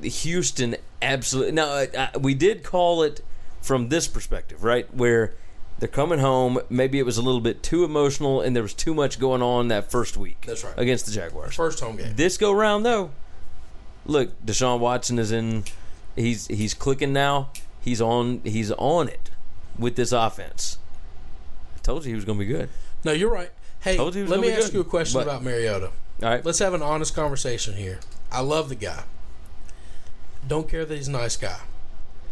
Houston, 0.00 0.76
absolutely. 1.02 1.52
Now 1.52 1.66
uh, 1.66 1.86
uh, 2.14 2.18
we 2.20 2.34
did 2.34 2.62
call 2.62 3.02
it 3.02 3.20
from 3.60 3.88
this 3.88 4.06
perspective, 4.06 4.62
right? 4.62 4.92
Where 4.94 5.34
they're 5.80 5.88
coming 5.88 6.20
home. 6.20 6.60
Maybe 6.70 7.00
it 7.00 7.04
was 7.04 7.18
a 7.18 7.22
little 7.22 7.40
bit 7.40 7.64
too 7.64 7.82
emotional, 7.82 8.40
and 8.40 8.54
there 8.54 8.62
was 8.62 8.74
too 8.74 8.94
much 8.94 9.18
going 9.18 9.42
on 9.42 9.68
that 9.68 9.90
first 9.90 10.16
week. 10.16 10.44
That's 10.46 10.62
right. 10.62 10.74
against 10.76 11.06
the 11.06 11.12
Jaguars. 11.12 11.56
First 11.56 11.80
home 11.80 11.96
game. 11.96 12.12
This 12.14 12.38
go 12.38 12.52
round 12.52 12.86
though, 12.86 13.10
look, 14.06 14.40
Deshaun 14.46 14.78
Watson 14.78 15.18
is 15.18 15.32
in. 15.32 15.64
He's 16.18 16.46
he's 16.48 16.74
clicking 16.74 17.12
now. 17.12 17.50
He's 17.80 18.00
on. 18.00 18.40
He's 18.44 18.70
on 18.72 19.08
it 19.08 19.30
with 19.78 19.96
this 19.96 20.12
offense. 20.12 20.78
I 21.76 21.78
told 21.80 22.04
you 22.04 22.10
he 22.10 22.14
was 22.16 22.24
going 22.24 22.38
to 22.38 22.44
be 22.44 22.50
good. 22.52 22.68
No, 23.04 23.12
you're 23.12 23.30
right. 23.30 23.50
Hey, 23.80 23.96
Told 23.96 24.14
you 24.14 24.22
it 24.22 24.24
was 24.24 24.30
let 24.32 24.40
me 24.40 24.50
ask 24.50 24.66
good. 24.66 24.74
you 24.74 24.80
a 24.80 24.84
question 24.84 25.20
But- 25.20 25.28
about 25.28 25.42
Mariota. 25.44 25.90
All 26.22 26.28
right. 26.28 26.44
Let's 26.44 26.58
have 26.58 26.74
an 26.74 26.82
honest 26.82 27.14
conversation 27.14 27.74
here. 27.74 28.00
I 28.32 28.40
love 28.40 28.68
the 28.68 28.74
guy. 28.74 29.04
Don't 30.46 30.68
care 30.68 30.84
that 30.84 30.94
he's 30.94 31.08
a 31.08 31.12
nice 31.12 31.36
guy. 31.36 31.58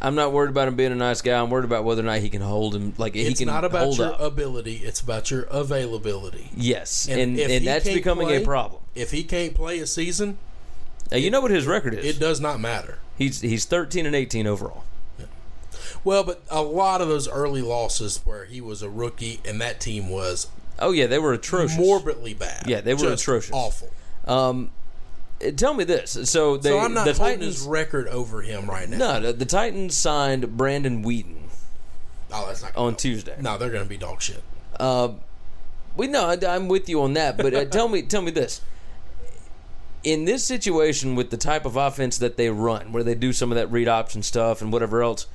I'm 0.01 0.15
not 0.15 0.33
worried 0.33 0.51
about 0.51 0.69
him 0.69 0.77
being 0.77 0.93
a 0.93 0.97
nice 0.97 1.23
guy. 1.23 1.41
I'm 1.41 1.49
worried 1.49 1.65
about 1.65 1.85
whether 1.85 2.03
or 2.03 2.05
not 2.05 2.19
he 2.19 2.29
can 2.29 2.43
hold 2.43 2.75
him. 2.75 2.93
Like 2.99 3.15
he 3.15 3.33
can 3.33 3.47
not 3.47 3.65
about 3.65 3.85
hold 3.85 3.99
your 3.99 4.13
up. 4.13 4.21
ability; 4.21 4.77
it's 4.85 5.01
about 5.01 5.31
your 5.31 5.43
availability. 5.45 6.51
yes, 6.55 7.09
And 7.09 7.21
and 7.21 7.39
and, 7.39 7.67
that's 7.67 7.85
becoming 7.87 8.27
play- 8.27 8.43
a 8.43 8.45
problem. 8.45 8.83
If 8.95 9.11
he 9.13 9.23
can't 9.25 9.55
play 9.55 9.79
a 9.79 9.87
season, 9.87 10.37
Now, 11.11 11.17
you 11.17 11.31
know 11.31 11.41
what 11.41 11.51
his 11.51 11.67
record 11.67 11.95
is. 11.95 12.05
it 12.05 12.19
does 12.19 12.41
not 12.41 12.61
matter. 12.61 12.99
He's 13.17 13.41
he's 13.41 13.65
13 13.65 14.07
and 14.07 14.15
18 14.15 14.47
overall. 14.47 14.85
Well, 16.05 16.23
but 16.25 16.43
a 16.51 16.63
lot 16.63 17.01
of 17.01 17.09
those 17.09 17.29
early 17.29 17.63
losses 17.63 18.21
where 18.25 18.45
he 18.45 18.61
was 18.61 18.83
a 18.83 18.91
rookie 18.91 19.41
and 19.45 19.61
that 19.61 19.81
team 19.81 20.09
was 20.09 20.49
Oh 20.79 20.93
yeah, 20.93 21.07
they 21.07 21.19
were 21.19 21.33
atrocious. 21.33 21.77
morbidly 21.79 22.35
bad. 22.35 22.65
Yeah, 22.67 22.81
they 22.81 22.95
were 22.95 23.01
Just 23.01 23.23
atrocious. 23.23 23.51
awful. 23.53 23.91
Um, 24.27 24.71
tell 25.57 25.75
me 25.75 25.85
this. 25.85 26.17
So 26.31 26.57
they 26.59 26.69
so 26.71 26.79
I'm 26.79 26.93
not 26.95 27.07
the 27.07 27.15
holding 27.15 27.39
Titans. 27.39 27.59
his 27.61 27.67
record 27.67 28.09
over 28.09 28.43
him 28.43 28.69
right 28.69 28.89
now. 28.89 28.99
No, 28.99 29.21
the, 29.21 29.33
the 29.33 29.45
Titans 29.47 29.97
signed 29.97 30.57
Brandon 30.57 31.03
Weeden 31.05 31.35
Oh, 32.33 32.45
that's 32.47 32.63
not 32.63 32.77
on. 32.77 32.97
Tuesday. 32.97 33.37
No, 33.41 33.57
they're 33.57 33.71
going 33.71 33.85
to 33.85 33.89
be 33.89 33.97
dog 33.97 34.21
shit. 34.21 34.43
Uh, 34.79 35.11
we 35.97 36.09
no, 36.09 36.27
I- 36.27 36.55
I'm 36.55 36.69
with 36.69 36.89
you 36.89 37.01
on 37.03 37.15
that. 37.15 37.37
But 37.37 37.55
uh, 37.55 37.65
tell 37.71 37.89
me, 37.89 38.03
tell 38.03 38.21
me 38.21 38.31
this: 38.33 38.61
in 40.07 40.25
this 40.25 40.45
situation 40.45 41.17
with 41.17 41.31
the 41.31 41.37
type 41.37 41.65
of 41.67 41.75
offense 41.75 42.17
that 42.19 42.37
they 42.37 42.49
run, 42.49 42.93
where 42.93 43.03
they 43.03 43.17
do 43.17 43.33
some 43.33 43.51
of 43.51 43.57
that 43.57 43.71
read 43.73 43.89
option 43.89 44.23
stuff 44.23 44.63
and 44.63 44.73
whatever 44.73 45.03
else, 45.03 45.27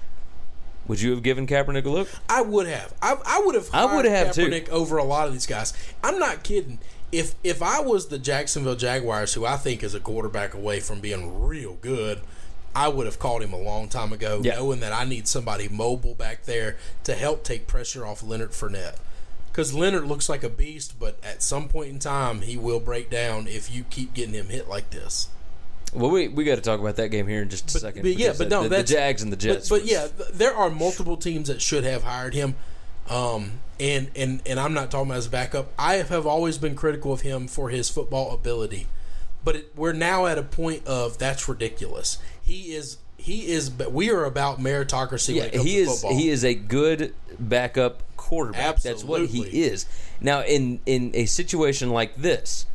would 0.87 1.01
you 1.01 1.11
have 1.11 1.23
given 1.23 1.45
Kaepernick 1.45 1.83
a 1.83 1.89
look? 1.89 2.07
I 2.29 2.41
would 2.41 2.67
have. 2.67 2.93
I, 3.01 3.17
I 3.25 3.41
would 3.45 3.55
have. 3.55 3.69
I 3.73 3.93
would 3.93 4.05
have, 4.05 4.33
too. 4.33 4.47
Kaepernick 4.47 4.69
over 4.69 4.95
a 4.97 5.03
lot 5.03 5.27
of 5.27 5.33
these 5.33 5.45
guys. 5.45 5.73
I'm 6.01 6.17
not 6.17 6.43
kidding. 6.43 6.79
If 7.11 7.35
if 7.43 7.61
I 7.61 7.81
was 7.81 8.07
the 8.07 8.17
Jacksonville 8.17 8.77
Jaguars, 8.77 9.33
who 9.33 9.45
I 9.45 9.57
think 9.57 9.83
is 9.83 9.93
a 9.93 9.99
quarterback 9.99 10.53
away 10.53 10.79
from 10.79 11.01
being 11.01 11.43
real 11.45 11.73
good, 11.81 12.21
I 12.73 12.87
would 12.87 13.05
have 13.05 13.19
called 13.19 13.41
him 13.43 13.51
a 13.51 13.59
long 13.59 13.89
time 13.89 14.13
ago, 14.13 14.39
Yeah. 14.41 14.55
knowing 14.55 14.79
that 14.79 14.93
I 14.93 15.03
need 15.03 15.27
somebody 15.27 15.67
mobile 15.67 16.13
back 16.15 16.45
there 16.45 16.77
to 17.03 17.13
help 17.13 17.43
take 17.43 17.67
pressure 17.67 18.05
off 18.05 18.23
Leonard 18.23 18.51
Fournette. 18.51 18.95
Because 19.51 19.73
Leonard 19.73 20.05
looks 20.05 20.29
like 20.29 20.43
a 20.43 20.49
beast, 20.49 20.97
but 20.99 21.17
at 21.23 21.43
some 21.43 21.67
point 21.67 21.89
in 21.89 21.99
time, 21.99 22.41
he 22.41 22.55
will 22.57 22.79
break 22.79 23.09
down 23.09 23.47
if 23.47 23.69
you 23.73 23.83
keep 23.89 24.13
getting 24.13 24.33
him 24.33 24.47
hit 24.47 24.69
like 24.69 24.91
this. 24.91 25.27
Well, 25.93 26.09
we 26.09 26.29
we 26.29 26.45
got 26.45 26.55
to 26.55 26.61
talk 26.61 26.79
about 26.79 26.95
that 26.95 27.09
game 27.09 27.27
here 27.27 27.41
in 27.41 27.49
just 27.49 27.69
a 27.69 27.73
But, 27.73 27.81
second. 27.81 28.01
but 28.03 28.15
yeah, 28.17 28.33
but 28.37 28.47
no, 28.47 28.63
the, 28.63 28.77
the 28.77 28.83
Jags 28.83 29.21
and 29.23 29.31
the 29.31 29.35
Jets. 29.35 29.67
But, 29.67 29.75
but 29.75 29.81
was- 29.81 29.91
yeah, 29.91 30.07
there 30.33 30.53
are 30.55 30.69
multiple 30.69 31.17
teams 31.17 31.49
that 31.49 31.61
should 31.61 31.83
have 31.83 32.03
hired 32.03 32.33
him, 32.33 32.55
um, 33.09 33.59
and 33.77 34.09
and 34.15 34.41
and 34.45 34.57
I'm 34.57 34.73
not 34.73 34.89
talking 34.89 35.07
about 35.09 35.17
as 35.17 35.27
a 35.27 35.31
backup. 35.31 35.73
I 35.77 35.95
have 35.95 36.25
always 36.25 36.57
been 36.57 36.75
critical 36.75 37.11
of 37.11 37.21
him 37.21 37.47
for 37.49 37.69
his 37.71 37.89
football 37.89 38.33
ability, 38.33 38.87
but 39.43 39.57
it, 39.57 39.73
we're 39.75 39.91
now 39.91 40.27
at 40.27 40.37
a 40.37 40.43
point 40.43 40.87
of 40.87 41.17
that's 41.17 41.49
ridiculous. 41.49 42.19
He 42.41 42.73
is 42.73 42.95
he 43.21 43.51
is. 43.51 43.71
We 43.71 44.09
are 44.09 44.25
about 44.25 44.59
meritocracy. 44.59 45.35
yeah, 45.35 45.43
it 45.43 45.61
he 45.61 45.77
is 45.77 46.01
football. 46.01 46.17
he 46.17 46.29
is 46.29 46.43
a 46.43 46.55
good 46.55 47.13
backup 47.39 48.01
quarterback. 48.17 48.81
That's 48.81 49.03
what 49.03 49.27
he 49.27 49.41
is. 49.63 49.85
Now, 50.19 50.41
in 50.41 50.79
in 50.87 51.11
a 51.13 51.25
situation 51.25 51.91
like 51.91 52.15
this, 52.15 52.65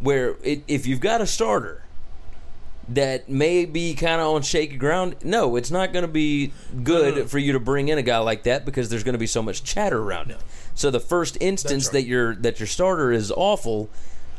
where 0.00 0.36
it, 0.42 0.62
if 0.68 0.86
you've 0.86 1.00
got 1.00 1.22
a 1.22 1.26
starter 1.26 1.82
that 2.86 3.30
may 3.30 3.64
be 3.64 3.94
kind 3.94 4.20
of 4.20 4.34
on 4.34 4.42
shaky 4.42 4.76
ground, 4.76 5.16
no, 5.24 5.56
it's 5.56 5.70
not 5.70 5.94
going 5.94 6.02
to 6.04 6.12
be 6.12 6.52
good 6.82 7.30
for 7.30 7.38
you 7.38 7.54
to 7.54 7.60
bring 7.60 7.88
in 7.88 7.96
a 7.96 8.02
guy 8.02 8.18
like 8.18 8.42
that 8.42 8.66
because 8.66 8.90
there's 8.90 9.04
going 9.04 9.14
to 9.14 9.18
be 9.18 9.26
so 9.26 9.42
much 9.42 9.64
chatter 9.64 10.02
around 10.02 10.28
him. 10.28 10.40
So 10.74 10.90
the 10.90 11.00
first 11.00 11.38
instance 11.40 11.86
right. 11.86 11.92
that 11.94 12.02
your 12.02 12.34
that 12.36 12.60
your 12.60 12.66
starter 12.66 13.10
is 13.10 13.32
awful, 13.34 13.88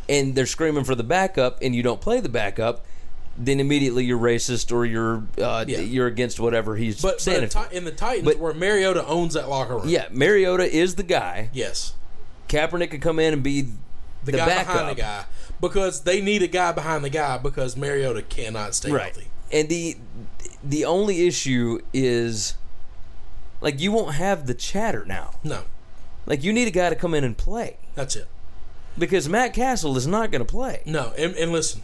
and 0.08 0.36
they're 0.36 0.46
screaming 0.46 0.84
for 0.84 0.94
the 0.94 1.04
backup, 1.04 1.58
and 1.64 1.76
you 1.76 1.82
don't 1.82 2.02
play 2.02 2.20
the 2.20 2.30
backup. 2.30 2.86
Then 3.38 3.60
immediately 3.60 4.06
you're 4.06 4.20
racist 4.20 4.72
or 4.72 4.86
you're 4.86 5.24
uh, 5.42 5.66
Yeah. 5.68 5.80
you're 5.80 6.08
against 6.08 6.40
whatever 6.40 6.76
he's 6.78 7.02
but, 7.02 7.14
but 7.16 7.22
standing 7.22 7.50
in 7.72 7.84
the 7.84 7.92
Titans, 7.92 8.26
But- 8.26 8.40
where 8.40 8.54
Mariota 8.54 9.06
owns 9.06 9.34
that 9.34 9.50
locker 9.50 9.76
room. 9.78 9.90
Yeah, 9.90 10.08
Mariota 10.12 10.64
is 10.64 10.96
the 10.96 11.04
guy. 11.04 11.50
Yes. 11.54 11.94
Kaepernick 12.48 12.92
could 12.92 13.02
come 13.02 13.20
in 13.20 13.34
and 13.34 13.44
be 13.44 13.62
The, 14.24 14.32
the, 14.32 14.32
guy 14.34 14.46
backup. 14.46 14.68
behind 14.74 14.90
the 14.98 15.02
guy 15.02 15.26
because 15.60 16.02
they 16.02 16.22
need 16.22 16.44
a 16.44 16.48
guy 16.48 16.72
behind 16.72 17.04
the 17.04 17.10
guy 17.10 17.38
because 17.38 17.76
Mariota 17.76 18.22
cannot 18.22 18.74
stay 18.76 18.92
right? 18.92 19.04
healthy. 19.14 19.28
And 19.52 19.68
the 19.70 19.98
the 20.64 20.86
only 20.86 21.28
issue 21.28 21.80
is 21.94 22.56
like 23.62 23.80
you 23.82 23.92
won't 23.92 24.16
have 24.16 24.48
the 24.48 24.54
chatter 24.54 25.04
now. 25.06 25.32
No, 25.44 25.64
Like 26.26 26.44
you 26.44 26.54
need 26.54 26.68
a 26.68 26.72
guy 26.72 26.90
to 26.90 26.96
come 26.96 27.14
in 27.14 27.24
and 27.24 27.38
play 27.38 27.78
that's 27.96 28.16
it. 28.16 28.28
because 28.98 29.28
Matt 29.30 29.54
Cassel 29.54 29.96
is 29.98 30.08
not 30.08 30.32
going 30.32 30.44
to 30.44 30.50
play. 30.50 30.82
No, 30.86 31.14
and, 31.18 31.36
and 31.36 31.52
listen, 31.52 31.82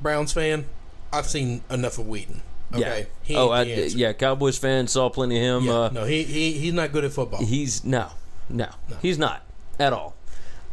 Browns 0.00 0.32
fan, 0.32 0.66
I've 1.12 1.26
seen 1.26 1.62
enough 1.70 1.98
of 1.98 2.06
Weeden. 2.06 2.40
Okay, 2.72 3.00
Yeah. 3.00 3.04
He 3.22 3.36
oh, 3.36 3.48
I, 3.48 3.62
ain't 3.62 3.76
the 3.76 3.82
answer. 3.84 3.98
yeah. 3.98 4.12
Cowboys 4.12 4.56
fans 4.58 4.92
saw 4.92 5.08
plenty 5.08 5.36
of 5.36 5.62
him. 5.62 5.68
Yeah, 5.68 5.72
uh, 5.72 5.90
no, 5.92 6.04
he, 6.04 6.22
he 6.22 6.52
he's 6.52 6.72
not 6.72 6.92
good 6.92 7.04
at 7.04 7.12
football. 7.12 7.44
He's 7.44 7.84
no, 7.84 8.10
no, 8.48 8.68
he's 9.02 9.18
not 9.18 9.42
at 9.78 9.92
all. 9.92 10.14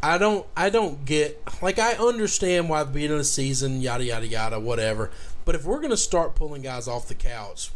I 0.02 0.18
don't 0.20 0.46
I 0.56 0.70
don't 0.70 1.06
get 1.06 1.42
like 1.62 1.80
I 1.80 1.94
understand 1.94 2.70
why 2.70 2.84
the 2.84 2.92
beginning 2.92 3.14
of 3.14 3.20
the 3.20 3.24
season, 3.24 3.82
yada 3.82 4.04
yada 4.04 4.28
yada, 4.28 4.60
whatever. 4.60 5.10
But 5.44 5.56
if 5.56 5.66
we're 5.66 5.80
gonna 5.80 5.98
start 5.98 6.36
pulling 6.36 6.62
guys 6.62 6.88
off 6.88 7.08
the 7.08 7.16
couch, 7.16 7.72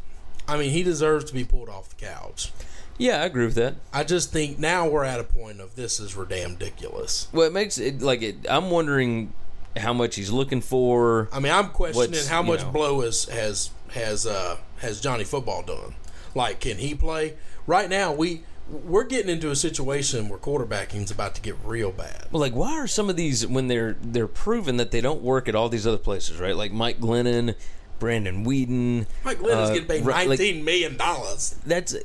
I 0.47 0.58
mean, 0.58 0.71
he 0.71 0.84
deserves 0.84 1.26
to 1.26 1.34
be 1.34 1.43
pulled 1.43 1.69
off 1.69 1.89
the 1.89 2.06
couch. 2.06 2.52
Yeah, 2.97 3.21
I 3.24 3.26
agree 3.26 3.45
with 3.45 3.56
that. 3.56 3.76
I 3.91 4.04
just 4.04 4.32
think 4.32 4.60
now 4.60 4.88
we're 4.88 5.06
at 5.06 5.19
a 5.19 5.24
point 5.24 5.60
of 5.60 5.76
this 5.76 6.00
is 6.00 6.13
damn 6.30 6.52
ridiculous. 6.52 7.28
Well, 7.34 7.47
it 7.47 7.54
makes 7.54 7.80
it 7.80 8.02
like 8.02 8.21
it. 8.21 8.45
I'm 8.47 8.69
wondering 8.69 9.34
how 9.77 9.93
much 9.93 10.15
he's 10.15 10.31
looking 10.31 10.62
for. 10.62 11.29
I 11.31 11.39
mean, 11.39 11.51
I'm 11.51 11.69
questioning 11.69 12.25
how 12.27 12.41
you 12.41 12.47
much 12.47 12.62
know- 12.63 12.71
blow 12.71 13.01
is, 13.01 13.25
has 13.25 13.69
has 13.93 14.25
uh, 14.25 14.57
has 14.79 15.01
Johnny 15.01 15.23
Football 15.23 15.63
done. 15.63 15.95
Like, 16.36 16.60
can 16.62 16.77
he 16.77 16.95
play? 16.95 17.36
Right 17.67 17.89
now, 17.89 18.13
we 18.13 18.43
we're 18.69 19.03
getting 19.03 19.29
into 19.29 19.51
a 19.51 19.55
situation 19.55 20.29
where 20.29 20.39
quarterbacking's 20.39 21.12
about 21.12 21.36
to 21.36 21.41
get 21.41 21.55
real 21.65 21.91
bad. 21.91 22.27
Well, 22.31 22.39
like, 22.39 22.53
why 22.53 22.77
are 22.77 22.88
some 22.88 23.10
of 23.10 23.15
these 23.17 23.45
when 23.45 23.67
they're 23.67 23.97
they're 24.01 24.27
proven 24.27 24.77
that 24.77 24.91
they 24.91 25.01
don't 25.01 25.21
work 25.21 25.49
at 25.49 25.55
all 25.55 25.67
these 25.69 25.86
other 25.86 25.97
places, 25.97 26.39
right? 26.39 26.55
Like 26.55 26.71
Mike 26.71 26.99
Glennon, 26.99 27.55
Brandon 27.99 28.45
Weeden. 28.45 29.07
Mike 29.25 29.39
Glennon's 29.39 29.69
uh, 29.69 29.73
getting 29.73 29.88
paid 29.89 30.05
right, 30.05 30.27
like, 30.27 30.39
nineteen 30.39 30.63
million 30.63 30.95
dollars. 30.97 31.55
that's 31.65 31.95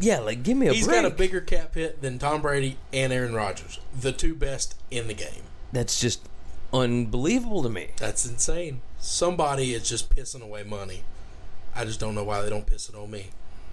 yeah. 0.00 0.20
Like, 0.20 0.42
give 0.44 0.56
me 0.56 0.68
a 0.68 0.72
He's 0.72 0.86
break. 0.86 1.02
got 1.02 1.10
a 1.10 1.14
bigger 1.14 1.40
cap 1.40 1.74
hit 1.74 2.00
than 2.00 2.18
Tom 2.20 2.42
Brady 2.42 2.76
and 2.92 3.12
Aaron 3.12 3.34
Rodgers, 3.34 3.80
the 3.98 4.12
two 4.12 4.34
best 4.34 4.76
in 4.92 5.08
the 5.08 5.14
game. 5.14 5.42
That's 5.72 6.00
just 6.00 6.20
unbelievable 6.74 7.62
to 7.62 7.70
me. 7.70 7.88
That's 7.96 8.26
insane. 8.26 8.80
Somebody 8.98 9.72
is 9.74 9.88
just 9.88 10.14
pissing 10.14 10.42
away 10.42 10.62
money. 10.64 11.04
I 11.74 11.84
just 11.84 12.00
don't 12.00 12.14
know 12.14 12.24
why 12.24 12.42
they 12.42 12.50
don't 12.50 12.66
piss 12.66 12.88
it 12.88 12.94
on 12.94 13.10
me. 13.10 13.26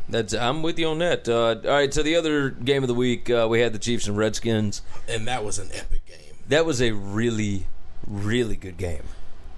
That's 0.09 0.33
I'm 0.33 0.61
with 0.63 0.77
you 0.79 0.87
on 0.87 0.99
that. 0.99 1.27
Uh, 1.27 1.55
all 1.63 1.71
right, 1.75 1.93
so 1.93 2.03
the 2.03 2.15
other 2.15 2.49
game 2.49 2.83
of 2.83 2.87
the 2.87 2.93
week 2.93 3.29
uh, 3.29 3.47
we 3.49 3.59
had 3.61 3.73
the 3.73 3.79
Chiefs 3.79 4.07
and 4.07 4.17
Redskins. 4.17 4.81
And 5.07 5.27
that 5.27 5.43
was 5.43 5.59
an 5.59 5.69
epic 5.73 6.05
game. 6.05 6.35
That 6.49 6.65
was 6.65 6.81
a 6.81 6.91
really, 6.91 7.67
really 8.07 8.55
good 8.55 8.77
game. 8.77 9.03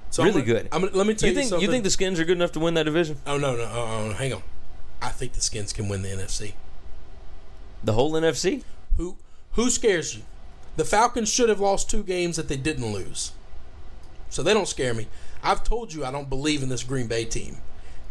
So 0.10 0.22
I'm 0.22 0.30
really 0.30 0.42
gonna- 0.42 0.60
good. 0.62 0.70
I'm 0.72 0.82
gonna, 0.82 0.96
let 0.96 1.08
me 1.08 1.16
tell 1.16 1.30
you 1.30 1.34
you, 1.34 1.40
think 1.40 1.50
something. 1.50 1.66
you 1.66 1.72
think 1.72 1.84
the 1.84 1.90
Skins 1.90 2.20
are 2.20 2.26
good 2.26 2.38
enough 2.38 2.52
to 2.54 2.60
win 2.60 2.76
that 2.76 2.84
division? 2.84 3.18
Oh 3.26 3.38
no 3.38 3.56
no 3.56 3.64
oh, 3.64 4.10
oh, 4.10 4.14
hang 4.14 4.34
on. 4.34 4.44
I 5.02 5.10
think 5.10 5.34
the 5.34 5.42
Skins 5.42 5.74
can 5.74 5.90
win 5.90 6.02
the 6.02 6.10
NFC. 6.10 6.54
The 7.84 7.94
whole 7.94 8.12
NFC? 8.14 8.64
Who 8.98 9.18
who 9.54 9.70
scares 9.70 10.16
you? 10.16 10.24
The 10.76 10.86
Falcons 10.86 11.30
should 11.30 11.50
have 11.50 11.60
lost 11.60 11.90
two 11.90 12.04
games 12.04 12.36
that 12.38 12.48
they 12.48 12.58
didn't 12.58 12.92
lose. 12.92 13.32
so 14.30 14.42
they 14.42 14.54
don't 14.54 14.68
scare 14.68 14.94
me. 14.94 15.08
I've 15.44 15.64
told 15.64 15.94
you 15.94 16.04
I 16.06 16.12
don't 16.12 16.30
believe 16.30 16.64
in 16.64 16.70
this 16.70 16.84
Green 16.84 17.08
Bay 17.08 17.26
team. 17.26 17.58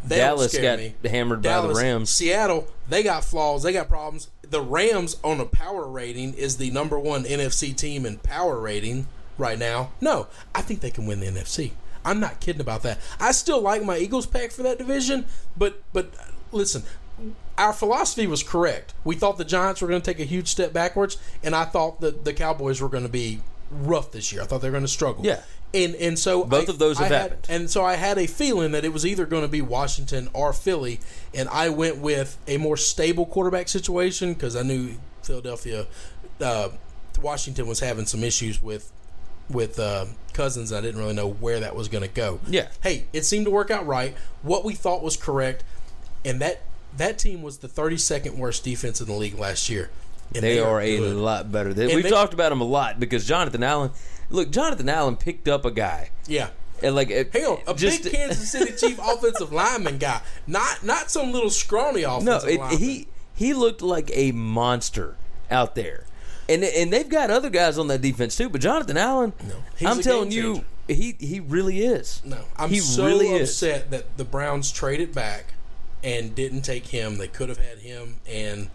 They 0.04 0.16
Dallas 0.16 0.52
don't 0.52 0.60
scare 0.60 0.76
got 0.76 0.82
me. 1.02 1.08
hammered 1.10 1.42
by 1.42 1.60
the 1.60 1.74
Rams. 1.74 2.10
Seattle, 2.10 2.68
they 2.88 3.02
got 3.02 3.24
flaws, 3.24 3.62
they 3.62 3.72
got 3.72 3.88
problems. 3.88 4.28
The 4.42 4.60
Rams 4.60 5.16
on 5.24 5.40
a 5.40 5.44
power 5.46 5.86
rating 5.86 6.34
is 6.34 6.56
the 6.58 6.70
number 6.70 6.98
one 6.98 7.24
NFC 7.24 7.74
team 7.76 8.04
in 8.04 8.18
power 8.18 8.58
rating 8.60 9.06
right 9.38 9.58
now. 9.58 9.90
No, 10.00 10.26
I 10.54 10.60
think 10.62 10.80
they 10.80 10.90
can 10.90 11.06
win 11.06 11.20
the 11.20 11.26
NFC. 11.26 11.72
I'm 12.04 12.18
not 12.20 12.40
kidding 12.40 12.60
about 12.60 12.82
that. 12.82 12.98
I 13.20 13.30
still 13.32 13.60
like 13.60 13.84
my 13.84 13.96
Eagles 13.96 14.26
pack 14.26 14.50
for 14.50 14.62
that 14.64 14.78
division, 14.78 15.24
but 15.56 15.80
but 15.92 16.12
uh, 16.18 16.24
listen, 16.50 16.82
our 17.62 17.72
philosophy 17.72 18.26
was 18.26 18.42
correct. 18.42 18.92
We 19.04 19.14
thought 19.14 19.38
the 19.38 19.44
Giants 19.44 19.80
were 19.80 19.88
going 19.88 20.02
to 20.02 20.04
take 20.04 20.20
a 20.20 20.24
huge 20.28 20.48
step 20.48 20.72
backwards, 20.72 21.16
and 21.42 21.54
I 21.54 21.64
thought 21.64 22.00
that 22.00 22.24
the 22.24 22.32
Cowboys 22.32 22.80
were 22.80 22.88
going 22.88 23.04
to 23.04 23.08
be 23.08 23.40
rough 23.70 24.10
this 24.12 24.32
year. 24.32 24.42
I 24.42 24.46
thought 24.46 24.60
they 24.62 24.68
were 24.68 24.72
going 24.72 24.84
to 24.84 24.88
struggle. 24.88 25.24
Yeah. 25.24 25.40
And 25.74 25.94
and 25.94 26.18
so 26.18 26.44
Both 26.44 26.68
I- 26.68 26.72
of 26.72 26.78
those 26.78 26.98
have 26.98 27.08
had- 27.08 27.20
happened. 27.22 27.46
And 27.48 27.70
so 27.70 27.82
I 27.84 27.94
had 27.94 28.18
a 28.18 28.26
feeling 28.26 28.72
that 28.72 28.84
it 28.84 28.92
was 28.92 29.06
either 29.06 29.24
going 29.24 29.42
to 29.42 29.48
be 29.48 29.62
Washington 29.62 30.28
or 30.34 30.52
Philly, 30.52 31.00
and 31.32 31.48
I 31.48 31.68
went 31.70 31.98
with 31.98 32.36
a 32.46 32.58
more 32.58 32.76
stable 32.76 33.24
quarterback 33.24 33.68
situation 33.68 34.34
because 34.34 34.54
I 34.56 34.62
knew 34.62 34.96
Philadelphia, 35.22 35.86
uh, 36.40 36.68
Washington 37.20 37.66
was 37.66 37.80
having 37.80 38.04
some 38.06 38.22
issues 38.24 38.60
with 38.62 38.92
with 39.48 39.78
uh, 39.78 40.06
Cousins. 40.34 40.72
I 40.72 40.80
didn't 40.82 41.00
really 41.00 41.14
know 41.14 41.28
where 41.30 41.60
that 41.60 41.74
was 41.74 41.88
going 41.88 42.02
to 42.02 42.14
go. 42.14 42.40
Yeah. 42.46 42.68
Hey, 42.82 43.06
it 43.12 43.24
seemed 43.24 43.46
to 43.46 43.50
work 43.50 43.70
out 43.70 43.86
right. 43.86 44.14
What 44.42 44.64
we 44.64 44.74
thought 44.74 45.02
was 45.02 45.16
correct, 45.16 45.64
and 46.24 46.40
that 46.42 46.60
that 46.96 47.18
team 47.18 47.42
was 47.42 47.58
the 47.58 47.68
32nd 47.68 48.36
worst 48.36 48.64
defense 48.64 49.00
in 49.00 49.06
the 49.06 49.12
league 49.14 49.38
last 49.38 49.68
year. 49.70 49.90
And 50.34 50.42
They 50.42 50.58
are 50.60 50.80
a 50.80 50.96
good. 50.96 51.16
lot 51.16 51.52
better. 51.52 51.74
They- 51.74 51.94
We've 51.94 52.04
they- 52.04 52.10
talked 52.10 52.32
about 52.34 52.50
them 52.50 52.60
a 52.60 52.64
lot 52.66 52.98
because 52.98 53.26
Jonathan 53.26 53.62
Allen. 53.62 53.90
Look, 54.30 54.50
Jonathan 54.50 54.88
Allen 54.88 55.16
picked 55.16 55.46
up 55.46 55.66
a 55.66 55.70
guy, 55.70 56.10
Yeah. 56.26 56.48
and 56.82 56.94
like 56.94 57.10
it- 57.10 57.30
Hell, 57.34 57.60
a 57.66 57.74
just 57.74 58.04
big 58.04 58.12
Kansas 58.14 58.50
City 58.50 58.72
Chief 58.78 58.98
offensive 58.98 59.52
lineman 59.52 59.98
guy, 59.98 60.22
not 60.46 60.82
not 60.84 61.10
some 61.10 61.32
little 61.32 61.50
scrawny 61.50 62.02
no, 62.02 62.16
offensive 62.16 62.48
it, 62.48 62.60
lineman. 62.60 62.78
he 62.78 63.08
he 63.34 63.52
looked 63.52 63.82
like 63.82 64.10
a 64.14 64.32
monster 64.32 65.16
out 65.50 65.74
there, 65.74 66.04
and 66.48 66.64
and 66.64 66.90
they've 66.90 67.08
got 67.10 67.30
other 67.30 67.50
guys 67.50 67.76
on 67.76 67.88
that 67.88 68.00
defense 68.00 68.34
too. 68.34 68.48
But 68.48 68.62
Jonathan 68.62 68.96
Allen, 68.96 69.34
No, 69.46 69.56
I'm 69.86 70.00
telling 70.00 70.30
you, 70.32 70.64
he 70.88 71.14
he 71.20 71.40
really 71.40 71.84
is. 71.84 72.22
No, 72.24 72.38
I'm 72.56 72.70
he 72.70 72.78
so 72.78 73.04
really 73.04 73.28
is. 73.28 73.50
upset 73.50 73.90
that 73.90 74.16
the 74.16 74.24
Browns 74.24 74.72
traded 74.72 75.14
back 75.14 75.51
and 76.02 76.34
didn't 76.34 76.62
take 76.62 76.86
him. 76.86 77.18
They 77.18 77.28
could 77.28 77.48
have 77.48 77.58
had 77.58 77.78
him 77.78 78.16
and 78.28 78.68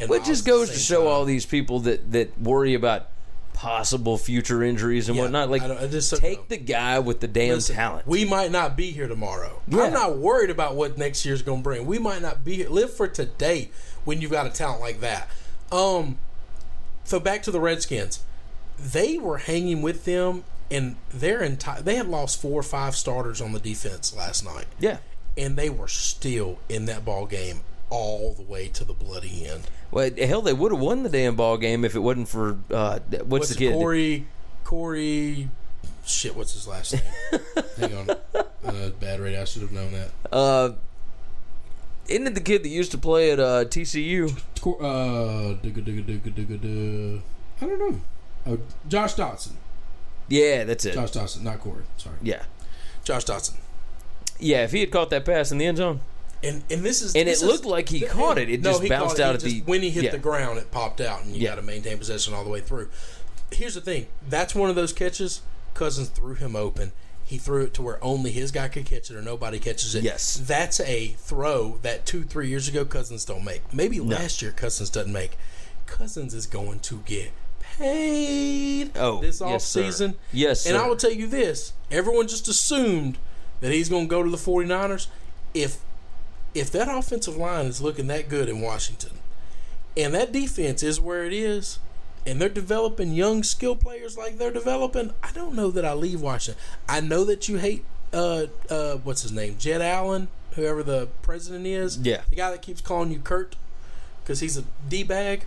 and 0.00 0.10
it 0.10 0.24
just 0.24 0.46
goes 0.46 0.70
to 0.70 0.78
show 0.78 1.00
time. 1.00 1.08
all 1.08 1.24
these 1.24 1.44
people 1.44 1.80
that 1.80 2.12
that 2.12 2.40
worry 2.40 2.74
about 2.74 3.08
possible 3.52 4.16
future 4.16 4.62
injuries 4.62 5.08
and 5.08 5.16
Yeah, 5.16 5.24
whatnot. 5.24 5.50
Like, 5.50 5.62
just 5.90 6.16
take 6.16 6.38
know. 6.38 6.44
the 6.48 6.58
guy 6.58 7.00
with 7.00 7.18
the 7.18 7.26
damn 7.26 7.54
Listen, 7.56 7.74
talent. 7.74 8.06
We 8.06 8.24
might 8.24 8.52
not 8.52 8.76
be 8.76 8.92
here 8.92 9.08
tomorrow. 9.08 9.60
Yeah. 9.66 9.82
I'm 9.82 9.92
not 9.92 10.16
worried 10.16 10.50
about 10.50 10.76
what 10.76 10.96
next 10.96 11.26
year's 11.26 11.42
going 11.42 11.58
to 11.58 11.64
bring. 11.64 11.84
We 11.84 11.98
might 11.98 12.22
not 12.22 12.44
be 12.44 12.54
here. 12.54 12.68
Live 12.68 12.94
for 12.94 13.08
today 13.08 13.70
when 14.04 14.20
you've 14.20 14.30
got 14.30 14.46
a 14.46 14.50
talent 14.50 14.80
like 14.80 15.00
that. 15.00 15.28
Um, 15.72 16.18
so 17.02 17.18
back 17.18 17.42
to 17.42 17.50
the 17.50 17.58
Redskins. 17.58 18.20
They 18.78 19.18
were 19.18 19.38
hanging 19.38 19.82
with 19.82 20.04
them, 20.04 20.44
and 20.70 20.94
their 21.10 21.42
entire 21.42 21.82
they 21.82 21.96
had 21.96 22.06
lost 22.06 22.40
four 22.40 22.60
or 22.60 22.62
five 22.62 22.94
starters 22.94 23.40
on 23.40 23.50
the 23.52 23.58
defense 23.58 24.14
last 24.14 24.44
night, 24.44 24.66
yeah. 24.78 24.98
And 25.38 25.56
they 25.56 25.70
were 25.70 25.88
still 25.88 26.58
in 26.68 26.86
that 26.86 27.04
ball 27.04 27.26
game 27.26 27.60
all 27.90 28.34
the 28.34 28.42
way 28.42 28.68
to 28.68 28.84
the 28.84 28.92
bloody 28.92 29.46
end. 29.46 29.62
Well, 29.90 30.10
hell, 30.18 30.42
they 30.42 30.52
would 30.52 30.72
have 30.72 30.80
won 30.80 31.04
the 31.04 31.08
damn 31.08 31.36
ball 31.36 31.56
game 31.56 31.84
if 31.84 31.94
it 31.94 32.00
wasn't 32.00 32.28
for 32.28 32.58
uh, 32.70 32.98
what's, 33.08 33.24
What's 33.24 33.48
the 33.50 33.54
kid? 33.54 33.72
Corey? 33.72 34.26
Corey. 34.64 35.48
Shit, 36.04 36.36
what's 36.36 36.52
his 36.54 36.66
last 36.66 36.94
name? 36.94 37.40
Hang 37.78 37.94
on. 37.94 38.10
Uh, 38.64 38.90
bad 39.00 39.20
radio. 39.20 39.42
I 39.42 39.44
should 39.44 39.62
have 39.62 39.72
known 39.72 39.92
that. 39.92 40.10
Uh, 40.32 40.72
isn't 42.08 42.26
it 42.26 42.34
the 42.34 42.40
kid 42.40 42.62
that 42.64 42.68
used 42.68 42.90
to 42.92 42.98
play 42.98 43.30
at 43.30 43.38
uh, 43.38 43.64
TCU? 43.64 44.30
Uh, 44.30 45.54
dugga, 45.62 45.82
dugga, 45.84 46.04
dugga, 46.04 46.32
dugga, 46.32 46.58
dugga. 46.58 47.20
I 47.60 47.66
don't 47.66 47.78
know. 47.78 48.00
Oh, 48.46 48.58
Josh 48.88 49.14
Doctson. 49.14 49.52
Yeah, 50.28 50.64
that's 50.64 50.84
it. 50.84 50.94
Josh 50.94 51.10
Doctson, 51.10 51.42
not 51.42 51.60
Corey. 51.60 51.84
Sorry. 51.96 52.16
Yeah, 52.22 52.42
Josh 53.04 53.24
Doctson. 53.24 53.54
Yeah. 54.38 54.64
If 54.64 54.72
he 54.72 54.80
had 54.80 54.90
caught 54.90 55.10
that 55.10 55.24
pass 55.24 55.50
in 55.52 55.58
the 55.58 55.66
end 55.66 55.78
zone, 55.78 56.00
And 56.42 56.62
and 56.70 56.84
this 56.84 57.02
is 57.02 57.14
And 57.16 57.26
this 57.28 57.42
it 57.42 57.46
is- 57.46 57.50
looked 57.50 57.64
like 57.64 57.88
he 57.88 58.00
caught 58.00 58.38
it. 58.38 58.48
It 58.48 58.62
just 58.62 58.82
he 58.82 58.88
bounced 58.88 59.18
out 59.20 59.34
at 59.34 59.40
just- 59.40 59.54
the- 59.54 59.62
when 59.62 59.82
he 59.82 59.90
hit 59.90 60.04
yeah. 60.04 60.10
the 60.12 60.18
ground, 60.18 60.58
it 60.58 60.70
popped 60.70 61.00
out, 61.00 61.24
and 61.24 61.34
you 61.34 61.42
Yeah. 61.42 61.50
got 61.50 61.54
to 61.56 61.62
maintain 61.62 61.98
possession 61.98 62.34
all 62.34 62.44
the 62.44 62.50
way 62.50 62.60
through. 62.60 62.88
Here's 63.50 63.74
the 63.74 63.80
thing: 63.80 64.06
that's 64.28 64.54
one 64.54 64.70
of 64.70 64.76
those 64.76 64.92
catches. 64.92 65.40
Cousins 65.74 66.08
threw 66.08 66.34
him 66.34 66.54
open. 66.56 66.92
He 67.24 67.36
threw 67.38 67.64
it 67.64 67.74
to 67.74 67.82
where 67.82 68.02
only 68.02 68.30
his 68.30 68.50
guy 68.52 68.68
could 68.68 68.86
catch 68.86 69.10
it, 69.10 69.16
or 69.16 69.20
nobody 69.22 69.58
catches 69.58 69.94
it. 69.94 70.02
Yes. 70.02 70.40
that's 70.46 70.80
a 70.80 71.14
throw 71.18 71.78
that 71.82 72.06
two, 72.06 72.24
three 72.24 72.48
years 72.48 72.68
ago 72.68 72.84
Cousins 72.86 73.24
don't 73.26 73.44
make. 73.44 73.62
Maybe 73.74 74.00
last 74.00 74.40
year 74.40 74.50
Cousins 74.52 74.88
doesn't 74.90 75.12
make. 75.12 75.36
Cousins 75.86 76.32
is 76.34 76.46
going 76.46 76.78
to 76.80 77.02
get 77.04 77.30
paid. 77.60 78.92
Oh, 78.96 79.20
this 79.20 79.40
yes, 79.40 79.42
off 79.42 79.62
sir. 79.62 79.82
season. 79.84 80.14
Yes, 80.32 80.66
And 80.66 80.74
sir. 80.76 80.82
I 80.82 80.86
will 80.88 80.96
tell 80.96 81.12
you 81.12 81.26
this: 81.26 81.72
everyone 81.90 82.28
just 82.28 82.48
assumed 82.48 83.18
that 83.60 83.72
he's 83.72 83.88
going 83.88 84.04
to 84.06 84.10
go 84.10 84.22
to 84.22 84.30
the 84.30 84.36
49ers. 84.36 85.08
If 85.54 85.78
if 86.54 86.70
that 86.72 86.88
offensive 86.88 87.36
line 87.36 87.66
is 87.66 87.80
looking 87.80 88.06
that 88.08 88.28
good 88.28 88.48
in 88.48 88.60
Washington, 88.60 89.18
and 89.96 90.14
that 90.14 90.32
defense 90.32 90.82
is 90.82 91.00
where 91.00 91.24
it 91.24 91.32
is, 91.32 91.78
and 92.26 92.40
they're 92.40 92.48
developing 92.48 93.12
young 93.12 93.42
skill 93.42 93.76
players 93.76 94.16
like 94.16 94.38
they're 94.38 94.50
developing, 94.52 95.12
I 95.22 95.30
don't 95.32 95.54
know 95.54 95.70
that 95.70 95.84
I 95.84 95.92
leave 95.94 96.20
Washington. 96.20 96.62
I 96.88 97.00
know 97.00 97.24
that 97.24 97.48
you 97.48 97.58
hate 97.58 97.84
uh 98.12 98.46
uh 98.70 98.94
what's 98.96 99.22
his 99.22 99.32
name, 99.32 99.56
Jed 99.58 99.82
Allen, 99.82 100.28
whoever 100.54 100.82
the 100.82 101.08
president 101.22 101.66
is. 101.66 101.98
Yeah. 101.98 102.22
the 102.30 102.36
guy 102.36 102.50
that 102.50 102.62
keeps 102.62 102.80
calling 102.80 103.10
you 103.12 103.18
Kurt 103.18 103.56
because 104.22 104.40
he's 104.40 104.56
a 104.56 104.64
d 104.88 105.02
bag. 105.02 105.44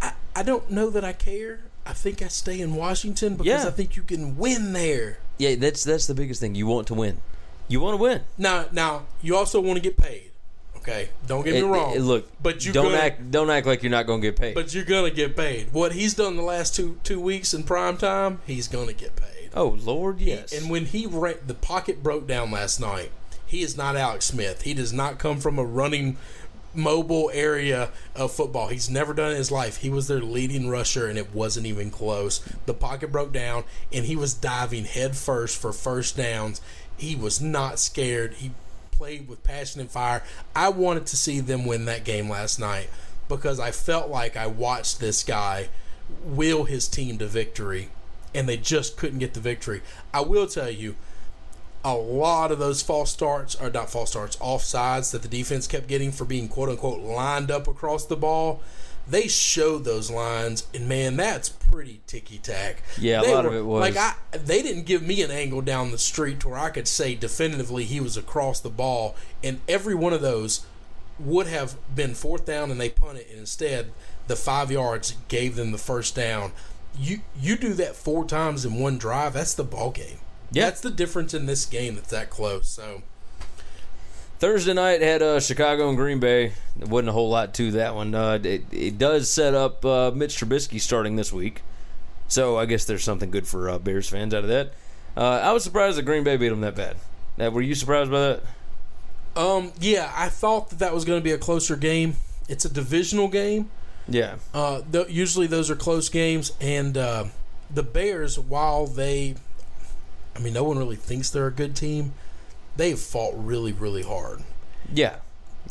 I 0.00 0.12
I 0.34 0.42
don't 0.42 0.70
know 0.70 0.88
that 0.90 1.04
I 1.04 1.12
care. 1.12 1.60
I 1.86 1.92
think 1.92 2.22
I 2.22 2.28
stay 2.28 2.60
in 2.60 2.74
Washington 2.74 3.34
because 3.36 3.46
Yeah. 3.64 3.68
I 3.68 3.70
think 3.70 3.96
you 3.96 4.02
can 4.02 4.36
win 4.38 4.72
there. 4.72 5.18
Yeah, 5.40 5.54
that's 5.56 5.82
that's 5.84 6.06
the 6.06 6.14
biggest 6.14 6.40
thing. 6.40 6.54
You 6.54 6.66
want 6.66 6.86
to 6.88 6.94
win. 6.94 7.18
You 7.68 7.80
want 7.80 7.94
to 7.96 8.02
win. 8.02 8.22
Now, 8.36 8.66
now 8.72 9.04
you 9.22 9.36
also 9.36 9.60
want 9.60 9.76
to 9.76 9.82
get 9.82 9.96
paid. 9.96 10.30
Okay, 10.76 11.10
don't 11.26 11.44
get 11.44 11.54
me 11.54 11.60
It- 11.60 11.64
wrong. 11.64 11.94
it- 11.94 12.00
look, 12.00 12.28
but 12.42 12.64
you 12.64 12.72
don't 12.72 12.86
gonna, 12.92 12.96
act 12.96 13.30
don't 13.30 13.50
act 13.50 13.66
like 13.66 13.82
you're 13.82 13.90
not 13.90 14.06
going 14.06 14.20
to 14.22 14.26
get 14.28 14.36
paid. 14.40 14.54
But 14.54 14.72
you're 14.74 14.84
gonna 14.84 15.10
get 15.10 15.36
paid. 15.36 15.72
What 15.72 15.92
he's 15.92 16.14
done 16.14 16.36
the 16.36 16.42
last 16.42 16.74
two 16.74 16.98
two 17.04 17.20
weeks 17.20 17.52
in 17.52 17.64
prime 17.64 17.96
time, 17.98 18.40
he's 18.46 18.66
gonna 18.68 18.92
get 18.94 19.14
paid. 19.16 19.50
oh 19.54 19.76
Lord, 19.82 20.20
yes. 20.20 20.52
And 20.52 20.70
when 20.70 20.86
he 20.86 21.06
ra- 21.06 21.34
the 21.46 21.54
pocket 21.54 22.02
broke 22.02 22.26
down 22.26 22.50
last 22.50 22.80
night, 22.80 23.10
he 23.46 23.60
is 23.62 23.76
not 23.76 23.94
Alex 23.96 24.24
Smith. 24.26 24.62
He 24.62 24.72
does 24.74 24.92
not 24.92 25.18
come 25.18 25.38
from 25.38 25.58
a 25.58 25.64
running 25.64 26.16
mobile 26.74 27.30
area 27.32 27.90
of 28.14 28.32
football. 28.32 28.68
He's 28.68 28.90
never 28.90 29.12
done 29.12 29.32
in 29.32 29.36
his 29.36 29.50
life. 29.50 29.78
He 29.78 29.90
was 29.90 30.08
their 30.08 30.20
leading 30.20 30.68
rusher 30.68 31.08
and 31.08 31.18
it 31.18 31.34
wasn't 31.34 31.66
even 31.66 31.90
close. 31.90 32.40
The 32.66 32.74
pocket 32.74 33.10
broke 33.10 33.32
down 33.32 33.64
and 33.92 34.04
he 34.04 34.16
was 34.16 34.34
diving 34.34 34.84
head 34.84 35.16
first 35.16 35.60
for 35.60 35.72
first 35.72 36.16
downs. 36.16 36.60
He 36.96 37.16
was 37.16 37.40
not 37.40 37.78
scared. 37.78 38.34
He 38.34 38.52
played 38.92 39.28
with 39.28 39.42
passion 39.42 39.80
and 39.80 39.90
fire. 39.90 40.22
I 40.54 40.68
wanted 40.68 41.06
to 41.06 41.16
see 41.16 41.40
them 41.40 41.66
win 41.66 41.86
that 41.86 42.04
game 42.04 42.28
last 42.28 42.60
night 42.60 42.90
because 43.28 43.58
I 43.58 43.70
felt 43.70 44.10
like 44.10 44.36
I 44.36 44.46
watched 44.46 45.00
this 45.00 45.22
guy 45.22 45.68
will 46.24 46.64
his 46.64 46.88
team 46.88 47.18
to 47.18 47.26
victory 47.26 47.88
and 48.34 48.48
they 48.48 48.56
just 48.56 48.96
couldn't 48.96 49.18
get 49.18 49.34
the 49.34 49.40
victory. 49.40 49.82
I 50.12 50.20
will 50.20 50.46
tell 50.46 50.70
you, 50.70 50.96
a 51.84 51.94
lot 51.94 52.52
of 52.52 52.58
those 52.58 52.82
false 52.82 53.10
starts, 53.10 53.54
or 53.54 53.70
not 53.70 53.90
false 53.90 54.10
starts, 54.10 54.36
offsides 54.36 55.12
that 55.12 55.22
the 55.22 55.28
defense 55.28 55.66
kept 55.66 55.86
getting 55.88 56.12
for 56.12 56.24
being 56.24 56.48
quote 56.48 56.68
unquote 56.68 57.00
lined 57.00 57.50
up 57.50 57.66
across 57.66 58.04
the 58.06 58.16
ball. 58.16 58.60
They 59.08 59.26
showed 59.28 59.84
those 59.84 60.10
lines, 60.10 60.66
and 60.74 60.88
man, 60.88 61.16
that's 61.16 61.48
pretty 61.48 62.00
ticky 62.06 62.38
tack. 62.38 62.82
Yeah, 62.98 63.20
a 63.20 63.24
They 63.24 63.34
lot 63.34 63.46
of 63.46 63.54
it 63.54 63.62
was. 63.64 63.80
like 63.80 63.96
I. 63.96 64.14
They 64.36 64.62
didn't 64.62 64.84
give 64.84 65.02
me 65.02 65.22
an 65.22 65.30
angle 65.30 65.62
down 65.62 65.90
the 65.90 65.98
street 65.98 66.38
to 66.40 66.50
where 66.50 66.58
I 66.58 66.70
could 66.70 66.86
say 66.86 67.14
definitively 67.14 67.84
he 67.84 67.98
was 67.98 68.16
across 68.16 68.60
the 68.60 68.70
ball, 68.70 69.16
and 69.42 69.60
every 69.66 69.94
one 69.94 70.12
of 70.12 70.20
those 70.20 70.64
would 71.18 71.46
have 71.48 71.76
been 71.94 72.14
fourth 72.14 72.44
down, 72.46 72.70
and 72.70 72.80
they 72.80 72.88
punted, 72.90 73.26
and 73.30 73.40
instead 73.40 73.90
the 74.26 74.36
five 74.36 74.70
yards 74.70 75.16
gave 75.28 75.56
them 75.56 75.72
the 75.72 75.78
first 75.78 76.14
down. 76.14 76.52
You 76.96 77.20
you 77.40 77.56
do 77.56 77.72
that 77.74 77.96
four 77.96 78.24
times 78.26 78.64
in 78.64 78.74
one 78.78 78.98
drive, 78.98 79.32
that's 79.32 79.54
the 79.54 79.64
ball 79.64 79.90
game. 79.90 80.18
Yeah. 80.52 80.64
That's 80.64 80.80
the 80.80 80.90
difference 80.90 81.32
in 81.34 81.46
this 81.46 81.64
game 81.66 81.94
that's 81.94 82.10
that 82.10 82.28
close. 82.30 82.68
So 82.68 83.02
Thursday 84.38 84.72
night 84.72 85.02
had 85.02 85.22
uh, 85.22 85.38
Chicago 85.40 85.88
and 85.88 85.96
Green 85.96 86.18
Bay. 86.18 86.52
There 86.76 86.88
wasn't 86.88 87.10
a 87.10 87.12
whole 87.12 87.28
lot 87.28 87.52
to 87.54 87.70
that 87.72 87.94
one. 87.94 88.14
Uh, 88.14 88.38
it, 88.42 88.64
it 88.72 88.98
does 88.98 89.30
set 89.30 89.54
up 89.54 89.84
uh, 89.84 90.10
Mitch 90.14 90.36
Trubisky 90.36 90.80
starting 90.80 91.16
this 91.16 91.32
week, 91.32 91.62
so 92.28 92.56
I 92.58 92.64
guess 92.66 92.84
there's 92.84 93.04
something 93.04 93.30
good 93.30 93.46
for 93.46 93.68
uh, 93.68 93.78
Bears 93.78 94.08
fans 94.08 94.32
out 94.34 94.42
of 94.44 94.48
that. 94.48 94.72
Uh, 95.16 95.40
I 95.42 95.52
was 95.52 95.62
surprised 95.62 95.98
that 95.98 96.04
Green 96.04 96.24
Bay 96.24 96.36
beat 96.36 96.48
them 96.48 96.62
that 96.62 96.74
bad. 96.74 96.96
Uh, 97.38 97.50
were 97.50 97.60
you 97.62 97.74
surprised 97.74 98.10
by 98.10 98.20
that? 98.20 98.42
um 99.36 99.70
yeah, 99.78 100.12
I 100.16 100.28
thought 100.28 100.70
that 100.70 100.80
that 100.80 100.92
was 100.92 101.04
going 101.04 101.20
to 101.20 101.24
be 101.24 101.30
a 101.30 101.38
closer 101.38 101.76
game. 101.76 102.16
It's 102.48 102.64
a 102.64 102.68
divisional 102.68 103.28
game. 103.28 103.70
Yeah, 104.08 104.36
Uh, 104.52 104.80
th- 104.90 105.08
usually 105.08 105.46
those 105.46 105.70
are 105.70 105.76
close 105.76 106.08
games, 106.08 106.52
and 106.60 106.96
uh, 106.98 107.26
the 107.72 107.84
Bears, 107.84 108.38
while 108.40 108.86
they 108.88 109.36
I 110.40 110.42
mean, 110.42 110.54
no 110.54 110.64
one 110.64 110.78
really 110.78 110.96
thinks 110.96 111.28
they're 111.28 111.46
a 111.46 111.52
good 111.52 111.76
team. 111.76 112.14
They've 112.76 112.98
fought 112.98 113.34
really, 113.36 113.72
really 113.72 114.02
hard. 114.02 114.42
Yeah, 114.92 115.16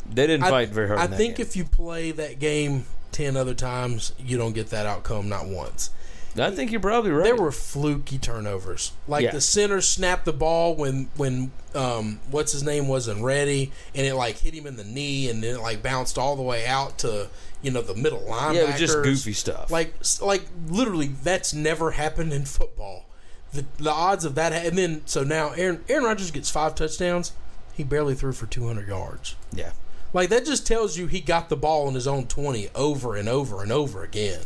they 0.08 0.28
didn't 0.28 0.44
I, 0.44 0.50
fight 0.50 0.68
very 0.68 0.86
hard. 0.86 1.00
I 1.00 1.08
think 1.08 1.36
game. 1.36 1.46
if 1.46 1.56
you 1.56 1.64
play 1.64 2.12
that 2.12 2.38
game 2.38 2.84
ten 3.10 3.36
other 3.36 3.54
times, 3.54 4.12
you 4.18 4.38
don't 4.38 4.52
get 4.52 4.70
that 4.70 4.86
outcome 4.86 5.28
not 5.28 5.48
once. 5.48 5.90
I 6.38 6.52
think 6.52 6.70
you're 6.70 6.80
probably 6.80 7.10
right. 7.10 7.24
There 7.24 7.34
were 7.34 7.50
fluky 7.50 8.16
turnovers. 8.16 8.92
Like 9.08 9.24
Yeah. 9.24 9.32
the 9.32 9.40
center 9.40 9.80
snapped 9.80 10.24
the 10.24 10.32
ball 10.32 10.76
when 10.76 11.08
when 11.16 11.50
um 11.74 12.20
what's 12.30 12.52
his 12.52 12.62
name 12.62 12.86
wasn't 12.86 13.22
ready, 13.24 13.72
and 13.94 14.06
it 14.06 14.14
like 14.14 14.38
hit 14.38 14.54
him 14.54 14.66
in 14.66 14.76
the 14.76 14.84
knee, 14.84 15.28
and 15.28 15.42
then 15.42 15.56
it 15.56 15.60
like 15.60 15.82
bounced 15.82 16.16
all 16.16 16.36
the 16.36 16.42
way 16.42 16.64
out 16.64 16.98
to 16.98 17.28
you 17.62 17.72
know 17.72 17.82
the 17.82 17.96
middle 17.96 18.20
linebackers. 18.20 18.54
yeah, 18.54 18.60
it 18.62 18.66
was 18.66 18.78
just 18.78 19.02
goofy 19.02 19.32
stuff. 19.32 19.70
Like 19.72 19.94
like 20.20 20.44
literally, 20.68 21.08
that's 21.08 21.52
never 21.52 21.90
happened 21.90 22.32
in 22.32 22.44
football. 22.44 23.06
The 23.52 23.64
the 23.78 23.90
odds 23.90 24.24
of 24.24 24.34
that, 24.36 24.52
and 24.52 24.78
then 24.78 25.02
so 25.06 25.24
now 25.24 25.50
Aaron 25.50 25.84
Aaron 25.88 26.04
Rodgers 26.04 26.30
gets 26.30 26.50
five 26.50 26.74
touchdowns. 26.74 27.32
He 27.74 27.82
barely 27.84 28.14
threw 28.14 28.32
for 28.32 28.46
two 28.46 28.66
hundred 28.66 28.88
yards. 28.88 29.34
yeah, 29.52 29.72
Like 30.12 30.28
that 30.28 30.44
just 30.44 30.66
tells 30.66 30.96
you 30.98 31.06
he 31.06 31.20
got 31.20 31.48
the 31.48 31.56
ball 31.56 31.88
in 31.88 31.94
his 31.94 32.06
own 32.06 32.26
twenty 32.26 32.68
over 32.74 33.16
and 33.16 33.28
over 33.28 33.62
and 33.62 33.72
over 33.72 34.02
again. 34.04 34.42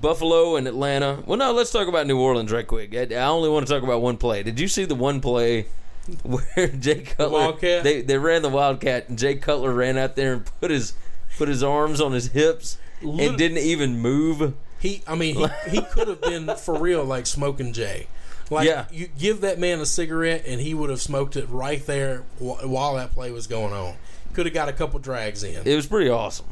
Buffalo 0.00 0.56
and 0.56 0.66
Atlanta. 0.66 1.22
Well, 1.24 1.38
no, 1.38 1.52
let's 1.52 1.70
talk 1.70 1.86
about 1.88 2.06
New 2.06 2.18
Orleans 2.18 2.50
right 2.50 2.66
quick. 2.66 2.94
I, 2.94 3.14
I 3.14 3.26
only 3.26 3.48
want 3.48 3.66
to 3.66 3.72
talk 3.72 3.82
about 3.82 4.02
one 4.02 4.16
play. 4.16 4.42
Did 4.42 4.58
you 4.58 4.66
see 4.66 4.84
the 4.84 4.96
one 4.96 5.20
play 5.20 5.66
where 6.24 6.68
Jay 6.68 7.02
Cutler 7.02 7.30
Wildcat? 7.30 7.84
They 7.84 8.02
they 8.02 8.18
ran 8.18 8.42
the 8.42 8.48
Wildcat 8.48 9.08
and 9.08 9.18
Jay 9.18 9.36
Cutler 9.36 9.72
ran 9.72 9.96
out 9.96 10.16
there 10.16 10.32
and 10.34 10.50
put 10.60 10.70
his 10.70 10.94
put 11.36 11.48
his 11.48 11.62
arms 11.62 12.00
on 12.00 12.12
his 12.12 12.28
hips 12.28 12.76
Lit- 13.02 13.28
and 13.28 13.38
didn't 13.38 13.58
even 13.58 13.98
move. 14.00 14.54
He, 14.78 15.02
I 15.06 15.14
mean, 15.14 15.34
he, 15.36 15.46
he 15.70 15.80
could 15.82 16.08
have 16.08 16.20
been 16.20 16.48
for 16.56 16.78
real 16.78 17.04
like 17.04 17.26
smoking 17.26 17.72
Jay. 17.72 18.06
Like 18.50 18.66
Yeah. 18.66 18.86
you 18.90 19.08
give 19.18 19.40
that 19.42 19.58
man 19.58 19.80
a 19.80 19.86
cigarette 19.86 20.44
and 20.46 20.60
he 20.60 20.72
would 20.74 20.88
have 20.90 21.00
smoked 21.02 21.36
it 21.36 21.48
right 21.48 21.84
there 21.84 22.22
while 22.38 22.94
that 22.94 23.12
play 23.12 23.30
was 23.30 23.46
going 23.46 23.72
on. 23.72 23.94
Could 24.32 24.46
have 24.46 24.54
got 24.54 24.68
a 24.68 24.72
couple 24.72 24.98
drags 25.00 25.42
in. 25.42 25.66
It 25.66 25.74
was 25.76 25.86
pretty 25.86 26.08
awesome. 26.08 26.46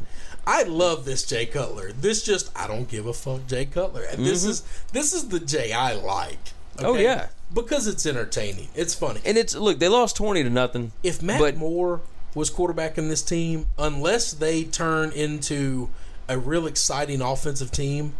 I 0.46 0.62
love 0.64 1.04
this 1.04 1.24
Jay 1.24 1.46
Cutler. 1.46 1.92
This 1.92 2.22
just 2.22 2.50
I 2.56 2.66
don't 2.66 2.88
give 2.88 3.06
a 3.06 3.12
fuck 3.12 3.46
Jay 3.46 3.64
Cutler. 3.66 4.02
And 4.02 4.24
This 4.24 4.44
is 4.44 4.62
this 4.92 5.12
is 5.12 5.28
the 5.28 5.40
Jay 5.40 5.72
I 5.72 5.94
like. 5.94 6.38
Mm-hmm. 6.76 6.84
Oh, 6.86 6.94
yeah. 6.96 7.28
because 7.54 7.86
it's 7.86 8.04
entertaining. 8.04 8.68
It's 8.74 8.94
funny. 8.94 9.20
And 9.24 9.38
it's 9.38 9.54
look, 9.54 9.78
they 9.78 9.88
lost 9.88 10.16
twenty 10.16 10.42
to 10.42 10.50
nothing. 10.50 10.92
If 11.02 11.22
Matt 11.22 11.40
but 11.40 11.56
Moore 11.56 12.00
was 12.34 12.50
quarterbacking 12.50 13.08
this 13.08 13.22
team, 13.22 13.66
unless 13.78 14.32
they 14.32 14.64
turn 14.64 15.10
into 15.12 15.88
a 16.28 16.38
real 16.38 16.66
exciting 16.66 17.20
offensive 17.20 17.70
team, 17.70 18.14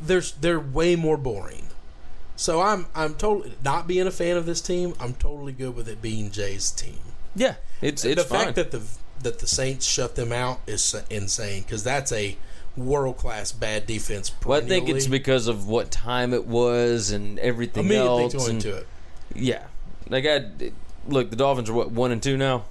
they're 0.00 0.22
they're 0.40 0.60
way 0.60 0.96
more 0.96 1.16
boring. 1.16 1.66
So 2.36 2.60
I'm 2.62 2.86
I'm 2.94 3.14
totally 3.14 3.54
not 3.64 3.86
being 3.86 4.06
a 4.06 4.10
fan 4.10 4.36
of 4.36 4.46
this 4.46 4.60
team. 4.60 4.94
I'm 4.98 5.14
totally 5.14 5.52
good 5.52 5.76
with 5.76 5.88
it 5.88 6.00
being 6.00 6.30
Jay's 6.30 6.70
team. 6.70 6.98
yeah, 7.34 7.56
it's 7.82 8.04
it's 8.04 8.22
the 8.22 8.28
fine. 8.28 8.44
fact 8.46 8.56
that 8.56 8.70
the 8.70 8.82
that 9.22 9.38
the 9.40 9.46
Saints 9.46 9.84
shut 9.86 10.16
them 10.16 10.32
out 10.32 10.60
is 10.66 10.94
insane 11.10 11.62
because 11.62 11.84
that's 11.84 12.10
a 12.12 12.38
world 12.76 13.18
class 13.18 13.52
bad 13.52 13.86
defense. 13.86 14.32
well, 14.46 14.62
I 14.62 14.64
think 14.64 14.88
it's 14.88 15.06
because 15.06 15.48
of 15.48 15.68
what 15.68 15.90
time 15.90 16.32
it 16.32 16.46
was 16.46 17.10
and 17.10 17.38
everything 17.40 17.88
million 17.88 18.32
else. 18.32 18.48
and- 18.48 18.64
into 18.64 18.76
it. 18.78 18.86
Yeah, 19.34 19.64
like 20.08 20.24
I 20.26 20.46
look, 21.06 21.28
the 21.30 21.36
Dolphins 21.36 21.68
are 21.68 21.74
what 21.74 21.90
one 21.90 22.10
and 22.10 22.22
two 22.22 22.36
now. 22.38 22.64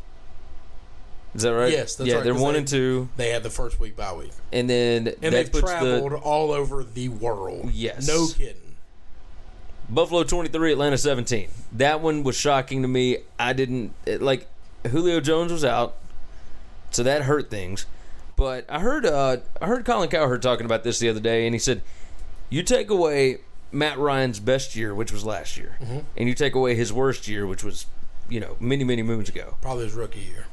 Is 1.36 1.44
that 1.44 1.52
right? 1.54 1.72
Yes, 1.72 1.96
that's 1.96 2.08
yeah, 2.10 2.16
right, 2.16 2.24
They're 2.24 2.34
one 2.34 2.54
they- 2.54 2.60
and 2.60 2.68
two, 2.68 3.10
They 3.18 3.30
had 3.30 3.44
the 3.44 3.50
first 3.52 3.80
week 3.80 3.96
bye 3.96 4.14
week, 4.14 4.32
and 4.52 4.70
then 4.70 5.08
and 5.22 5.34
they've 5.34 5.52
traveled 5.52 6.12
the 6.12 6.16
all 6.18 6.52
over 6.52 6.84
the 6.84 7.10
world. 7.10 7.72
Yes. 7.72 8.08
no 8.08 8.28
kidding. 8.28 8.56
Buffalo 9.90 10.24
twenty 10.24 10.50
three, 10.50 10.72
Atlanta 10.72 10.98
seventeen. 10.98 11.50
That 11.72 12.02
one 12.02 12.24
was 12.24 12.36
shocking 12.36 12.82
to 12.84 12.88
me. 12.88 13.20
I 13.40 13.54
didn't 13.54 13.94
it, 14.06 14.22
like 14.22 14.48
Julio 14.88 15.20
Jones 15.20 15.52
was 15.52 15.66
out, 15.66 15.96
so 16.92 17.04
that 17.04 17.24
hurt 17.24 17.50
things. 17.50 17.86
But 18.36 18.66
I 18.70 18.80
heard 18.80 19.06
uh, 19.06 19.38
I 19.62 19.66
heard 19.68 19.86
Colin 19.86 20.10
Cowherd 20.10 20.42
talking 20.42 20.66
about 20.66 20.84
this 20.84 21.00
the 21.00 21.10
other 21.10 21.20
day, 21.20 21.46
and 21.46 21.56
he 21.56 21.60
said, 21.60 21.82
"You 22.50 22.62
take 22.64 22.90
away 22.90 23.40
Matt 23.72 23.98
Ryan's 23.98 24.40
best 24.40 24.76
year, 24.76 24.94
which 24.94 25.12
was 25.12 25.24
last 25.26 25.58
year, 25.58 25.78
Mm-hmm. 25.82 26.00
and 26.18 26.28
you 26.30 26.36
take 26.36 26.54
away 26.56 26.76
his 26.76 26.94
worst 26.94 27.28
year, 27.28 27.46
which 27.48 27.64
was 27.64 27.86
you 28.30 28.40
know 28.40 28.58
many 28.60 28.84
many 28.84 29.02
moons 29.02 29.28
ago. 29.30 29.56
Probably 29.62 29.86
his 29.86 29.94
rookie 29.94 30.20
year. 30.20 30.46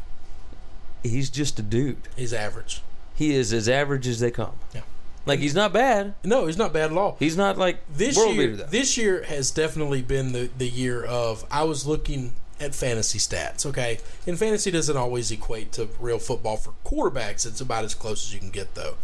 He's 1.03 1.31
just 1.31 1.59
a 1.59 1.63
dude. 1.63 2.09
He's 2.17 2.33
average. 2.33 2.83
He 3.15 3.35
is 3.35 3.53
as 3.53 3.69
average 3.69 4.07
as 4.07 4.21
they 4.21 4.31
come. 4.31 4.53
Yeah. 4.75 4.83
Like 5.27 5.41
he's 5.41 5.55
not 5.55 5.73
bad. 5.73 6.15
No, 6.23 6.47
he's 6.47 6.57
not 6.57 6.73
bad 6.73 6.93
at 6.93 6.97
all. 6.97 7.17
He's 7.19 7.37
not 7.37 7.59
like 7.59 7.81
this 7.93 8.17
world 8.17 8.37
year, 8.37 8.57
though. 8.57 8.67
this 8.67 8.97
year 8.97 9.25
has 9.25 9.51
definitely 9.51 10.01
been 10.01 10.33
the, 10.33 10.49
the 10.57 10.69
year 10.69 11.05
of. 11.05 11.45
I 11.51 11.65
was 11.65 11.85
looking 11.85 12.35
at 12.61 12.75
fantasy 12.75 13.19
stats. 13.19 13.67
Okay, 13.67 13.99
and 14.27 14.39
fantasy 14.39 14.71
doesn't 14.71 14.97
always 14.97 15.33
equate 15.33 15.73
to 15.73 15.89
real 15.99 16.21
football 16.21 16.57
for 16.57 16.75
quarterbacks. 16.85 17.45
It's 17.45 17.61
about 17.61 17.85
as 17.85 17.95
close 17.95 18.27
as 18.27 18.35
you 18.35 18.39
can 18.39 18.51
get 18.51 18.77
though, 18.77 18.95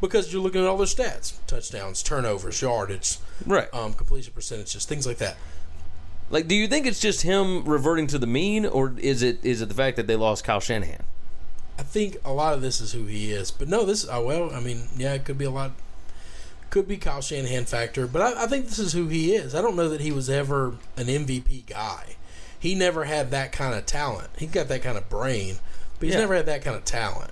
because 0.00 0.32
you're 0.32 0.42
looking 0.42 0.62
at 0.62 0.66
all 0.66 0.78
their 0.78 0.86
stats: 0.86 1.34
touchdowns, 1.46 2.02
turnovers, 2.02 2.62
yardage, 2.62 3.18
right. 3.46 3.72
um, 3.74 3.92
completion 3.92 4.32
percentages, 4.32 4.86
things 4.86 5.06
like 5.06 5.18
that. 5.18 5.36
Like, 6.30 6.48
do 6.48 6.54
you 6.54 6.68
think 6.68 6.86
it's 6.86 7.00
just 7.00 7.22
him 7.22 7.64
reverting 7.64 8.06
to 8.08 8.18
the 8.18 8.26
mean, 8.26 8.64
or 8.64 8.94
is 8.96 9.22
it 9.22 9.44
is 9.44 9.60
it 9.60 9.68
the 9.68 9.74
fact 9.74 9.96
that 9.98 10.06
they 10.06 10.16
lost 10.16 10.42
Kyle 10.44 10.60
Shanahan? 10.60 11.04
I 11.80 11.82
think 11.82 12.18
a 12.26 12.32
lot 12.32 12.52
of 12.52 12.60
this 12.60 12.78
is 12.78 12.92
who 12.92 13.06
he 13.06 13.32
is. 13.32 13.50
But 13.50 13.66
no, 13.66 13.86
this 13.86 14.06
oh, 14.10 14.22
well, 14.22 14.50
I 14.52 14.60
mean, 14.60 14.88
yeah, 14.98 15.14
it 15.14 15.24
could 15.24 15.38
be 15.38 15.46
a 15.46 15.50
lot. 15.50 15.72
Could 16.68 16.86
be 16.86 16.98
Kyle 16.98 17.22
Shanahan 17.22 17.64
factor, 17.64 18.06
but 18.06 18.20
I, 18.20 18.44
I 18.44 18.46
think 18.46 18.66
this 18.66 18.78
is 18.78 18.92
who 18.92 19.08
he 19.08 19.34
is. 19.34 19.54
I 19.54 19.62
don't 19.62 19.76
know 19.76 19.88
that 19.88 20.02
he 20.02 20.12
was 20.12 20.28
ever 20.28 20.74
an 20.98 21.06
MVP 21.06 21.64
guy. 21.66 22.16
He 22.58 22.74
never 22.74 23.04
had 23.04 23.30
that 23.30 23.50
kind 23.50 23.74
of 23.74 23.86
talent. 23.86 24.28
He's 24.38 24.50
got 24.50 24.68
that 24.68 24.82
kind 24.82 24.98
of 24.98 25.08
brain, 25.08 25.56
but 25.98 26.06
he's 26.06 26.14
Yeah. 26.14 26.20
never 26.20 26.34
had 26.34 26.44
that 26.46 26.62
kind 26.62 26.76
of 26.76 26.84
talent. 26.84 27.30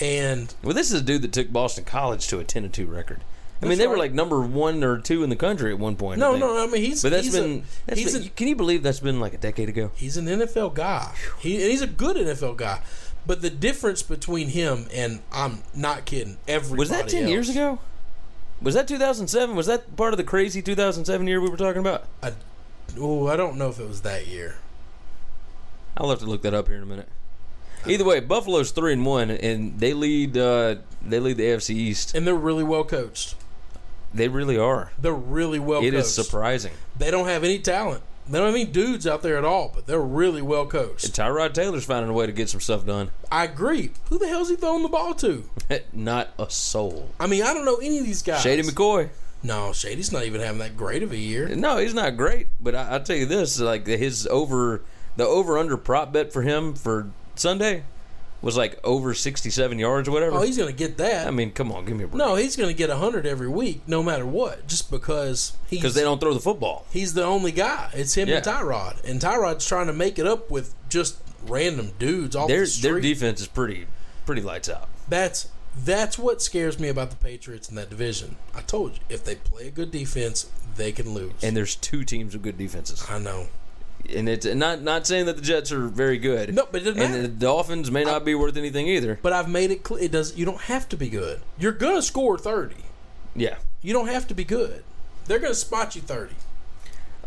And 0.00 0.54
Well, 0.62 0.74
this 0.74 0.92
is 0.92 1.00
a 1.00 1.04
dude 1.04 1.22
that 1.22 1.32
took 1.32 1.52
Boston 1.52 1.84
College 1.84 2.28
to 2.28 2.38
a 2.38 2.44
ten 2.44 2.62
and 2.62 2.72
two 2.72 2.86
record. 2.86 3.24
I 3.60 3.66
mean, 3.66 3.78
they 3.78 3.86
were 3.86 3.98
like 3.98 4.12
number 4.12 4.40
one 4.40 4.82
or 4.82 4.98
two 4.98 5.22
in 5.22 5.30
the 5.30 5.36
country 5.36 5.70
at 5.70 5.78
one 5.78 5.94
point. 5.96 6.20
I 6.20 6.26
no, 6.26 6.32
think. 6.32 6.44
no, 6.44 6.64
I 6.64 6.66
mean 6.66 6.82
he's 6.82 7.02
But 7.02 7.10
that's 7.12 7.24
he's 7.26 7.34
been, 7.34 7.58
a, 7.58 7.62
that's 7.86 8.12
been 8.12 8.22
a, 8.24 8.28
can 8.30 8.48
you 8.48 8.56
believe 8.56 8.82
that's 8.82 9.00
been 9.00 9.20
like 9.20 9.34
a 9.34 9.38
decade 9.38 9.68
ago? 9.68 9.90
he's 9.94 10.16
an 10.16 10.26
NFL 10.26 10.74
guy. 10.74 11.12
He 11.40 11.62
and 11.62 11.70
he's 11.70 11.82
a 11.82 11.86
good 11.86 12.16
NFL 12.16 12.56
guy. 12.56 12.80
But 13.26 13.40
the 13.42 13.50
difference 13.50 14.02
between 14.02 14.48
him 14.48 14.86
and 14.92 15.20
I'm 15.32 15.62
not 15.74 16.04
kidding. 16.04 16.38
Everybody 16.48 16.78
Was 16.78 16.90
that 16.90 17.08
ten 17.08 17.28
years 17.28 17.48
ago? 17.48 17.78
Was 18.60 18.74
that 18.74 18.86
2007? 18.86 19.56
Was 19.56 19.66
that 19.66 19.96
part 19.96 20.12
of 20.12 20.18
the 20.18 20.24
crazy 20.24 20.62
2007 20.62 21.26
year 21.26 21.40
we 21.40 21.48
were 21.50 21.56
talking 21.56 21.80
about? 21.80 22.04
I, 22.22 22.32
oh, 22.98 23.26
I 23.26 23.36
don't 23.36 23.56
know 23.56 23.68
if 23.68 23.80
it 23.80 23.88
was 23.88 24.02
that 24.02 24.28
year. 24.28 24.56
I'll 25.96 26.10
have 26.10 26.20
to 26.20 26.26
look 26.26 26.42
that 26.42 26.54
up 26.54 26.68
here 26.68 26.76
in 26.76 26.82
a 26.84 26.86
minute. 26.86 27.08
Either 27.86 28.04
way, 28.04 28.20
Buffalo's 28.20 28.70
three 28.70 28.92
and 28.92 29.04
one, 29.04 29.30
and 29.30 29.78
they 29.80 29.92
lead. 29.92 30.36
Uh, 30.36 30.76
they 31.04 31.18
lead 31.18 31.36
the 31.36 31.42
AFC 31.44 31.70
East. 31.70 32.14
And 32.14 32.24
they're 32.26 32.34
really 32.34 32.62
well 32.62 32.84
coached. 32.84 33.34
They 34.14 34.28
really 34.28 34.56
are. 34.58 34.92
They're 34.98 35.12
really 35.12 35.58
well 35.58 35.80
It 35.80 35.90
coached. 35.90 36.06
is 36.06 36.14
surprising. 36.14 36.72
They 36.96 37.10
don't 37.10 37.26
have 37.26 37.42
any 37.42 37.58
talent. 37.58 38.02
They 38.28 38.38
don't 38.38 38.46
have 38.46 38.54
any 38.54 38.64
dudes 38.64 39.06
out 39.06 39.22
there 39.22 39.36
at 39.36 39.44
all, 39.44 39.72
but 39.74 39.86
they're 39.86 40.00
really 40.00 40.42
well 40.42 40.66
coached. 40.66 41.04
And 41.04 41.12
Tyrod 41.12 41.54
Taylor's 41.54 41.84
finding 41.84 42.10
a 42.10 42.12
way 42.12 42.26
to 42.26 42.32
get 42.32 42.48
some 42.48 42.60
stuff 42.60 42.86
done. 42.86 43.10
I 43.30 43.44
agree. 43.44 43.90
Who 44.08 44.18
the 44.18 44.28
hell's 44.28 44.48
he 44.48 44.56
throwing 44.56 44.82
the 44.82 44.88
ball 44.88 45.14
to? 45.14 45.48
Not 45.92 46.30
a 46.38 46.48
soul. 46.48 47.10
I 47.18 47.26
mean, 47.26 47.42
I 47.42 47.52
don't 47.52 47.64
know 47.64 47.76
any 47.76 47.98
of 47.98 48.04
these 48.04 48.22
guys. 48.22 48.42
Shady 48.42 48.62
McCoy. 48.62 49.10
No, 49.44 49.72
Shady's 49.72 50.12
not 50.12 50.24
even 50.24 50.40
having 50.40 50.60
that 50.60 50.76
great 50.76 51.02
of 51.02 51.10
a 51.10 51.16
year. 51.16 51.48
No, 51.48 51.78
he's 51.78 51.94
not 51.94 52.16
great, 52.16 52.46
but 52.60 52.76
I, 52.76 52.90
I'll 52.90 53.02
tell 53.02 53.16
you 53.16 53.26
this: 53.26 53.58
like 53.58 53.88
his 53.88 54.24
over, 54.28 54.82
the 55.16 55.26
over 55.26 55.58
under 55.58 55.76
prop 55.76 56.12
bet 56.12 56.32
for 56.32 56.42
him 56.42 56.74
for 56.74 57.10
Sunday 57.34 57.82
was 58.42 58.56
like 58.56 58.78
over 58.84 59.14
sixty 59.14 59.48
seven 59.50 59.78
yards 59.78 60.08
or 60.08 60.12
whatever. 60.12 60.36
Oh, 60.36 60.42
he's 60.42 60.58
going 60.58 60.70
to 60.70 60.76
get 60.76 60.98
that. 60.98 61.26
I 61.26 61.30
mean, 61.30 61.52
come 61.52 61.72
on, 61.72 61.84
give 61.84 61.96
me 61.96 62.04
a 62.04 62.08
break. 62.08 62.18
no, 62.18 62.34
he's 62.34 62.56
going 62.56 62.68
to 62.68 62.76
get 62.76 62.90
100 62.90 63.24
every 63.26 63.48
week, 63.48 63.82
no 63.86 64.02
matter 64.02 64.26
what, 64.26 64.66
just 64.66 64.90
because 64.90 65.56
he's 65.68 65.80
because 65.80 65.94
they 65.94 66.02
don't 66.02 66.20
throw 66.20 66.34
the 66.34 66.40
football. 66.40 66.84
he's 66.92 67.14
the 67.14 67.24
only 67.24 67.52
guy. 67.52 67.90
It's 67.94 68.14
him 68.14 68.28
and 68.28 68.44
Tyrod, 68.44 69.02
and 69.04 69.20
Tyrod's 69.20 69.66
trying 69.66 69.86
to 69.86 69.92
make 69.92 70.18
it 70.18 70.26
up 70.26 70.50
with 70.50 70.74
just 70.88 71.16
random 71.46 71.92
dudes 71.98 72.36
all 72.36 72.46
Their 72.48 72.60
the 72.60 72.66
street. 72.66 72.90
their 72.90 73.00
defense 73.00 73.40
is 73.40 73.48
pretty 73.48 73.86
pretty 74.26 74.42
lights 74.42 74.68
out. 74.68 74.88
That's 75.08 75.48
that's 75.84 76.18
what 76.18 76.42
scares 76.42 76.78
me 76.78 76.88
about 76.88 77.10
the 77.10 77.16
Patriots 77.16 77.68
in 77.70 77.76
that 77.76 77.88
division. 77.88 78.36
I 78.54 78.60
told 78.60 78.92
you, 78.92 78.98
if 79.08 79.24
they 79.24 79.36
play 79.36 79.68
a 79.68 79.70
good 79.70 79.90
defense, 79.90 80.50
they 80.76 80.92
can 80.92 81.14
lose. 81.14 81.32
And 81.42 81.56
there's 81.56 81.76
two 81.76 82.04
teams 82.04 82.34
with 82.34 82.42
good 82.42 82.58
defenses, 82.58 83.04
I 83.08 83.18
know. 83.18 83.46
And 84.14 84.28
it's 84.28 84.46
not 84.46 84.82
not 84.82 85.06
saying 85.06 85.26
that 85.26 85.36
the 85.36 85.42
Jets 85.42 85.72
are 85.72 85.86
very 85.88 86.18
good. 86.18 86.54
No, 86.54 86.66
but 86.70 86.82
it 86.82 86.84
doesn't 86.84 87.02
and 87.02 87.12
matter. 87.12 87.22
the 87.22 87.28
Dolphins 87.28 87.90
may 87.90 88.04
not 88.04 88.24
be 88.24 88.34
worth 88.34 88.56
anything 88.56 88.88
either. 88.88 89.18
But 89.22 89.32
I've 89.32 89.48
made 89.48 89.70
it 89.70 89.82
clear. 89.82 90.02
It 90.02 90.12
does. 90.12 90.36
You 90.36 90.44
don't 90.44 90.62
have 90.62 90.88
to 90.90 90.96
be 90.96 91.08
good. 91.08 91.40
You're 91.58 91.72
gonna 91.72 92.02
score 92.02 92.38
thirty. 92.38 92.76
Yeah. 93.34 93.56
You 93.80 93.92
don't 93.92 94.08
have 94.08 94.26
to 94.28 94.34
be 94.34 94.44
good. 94.44 94.84
They're 95.26 95.38
gonna 95.38 95.54
spot 95.54 95.94
you 95.96 96.02
thirty. 96.02 96.34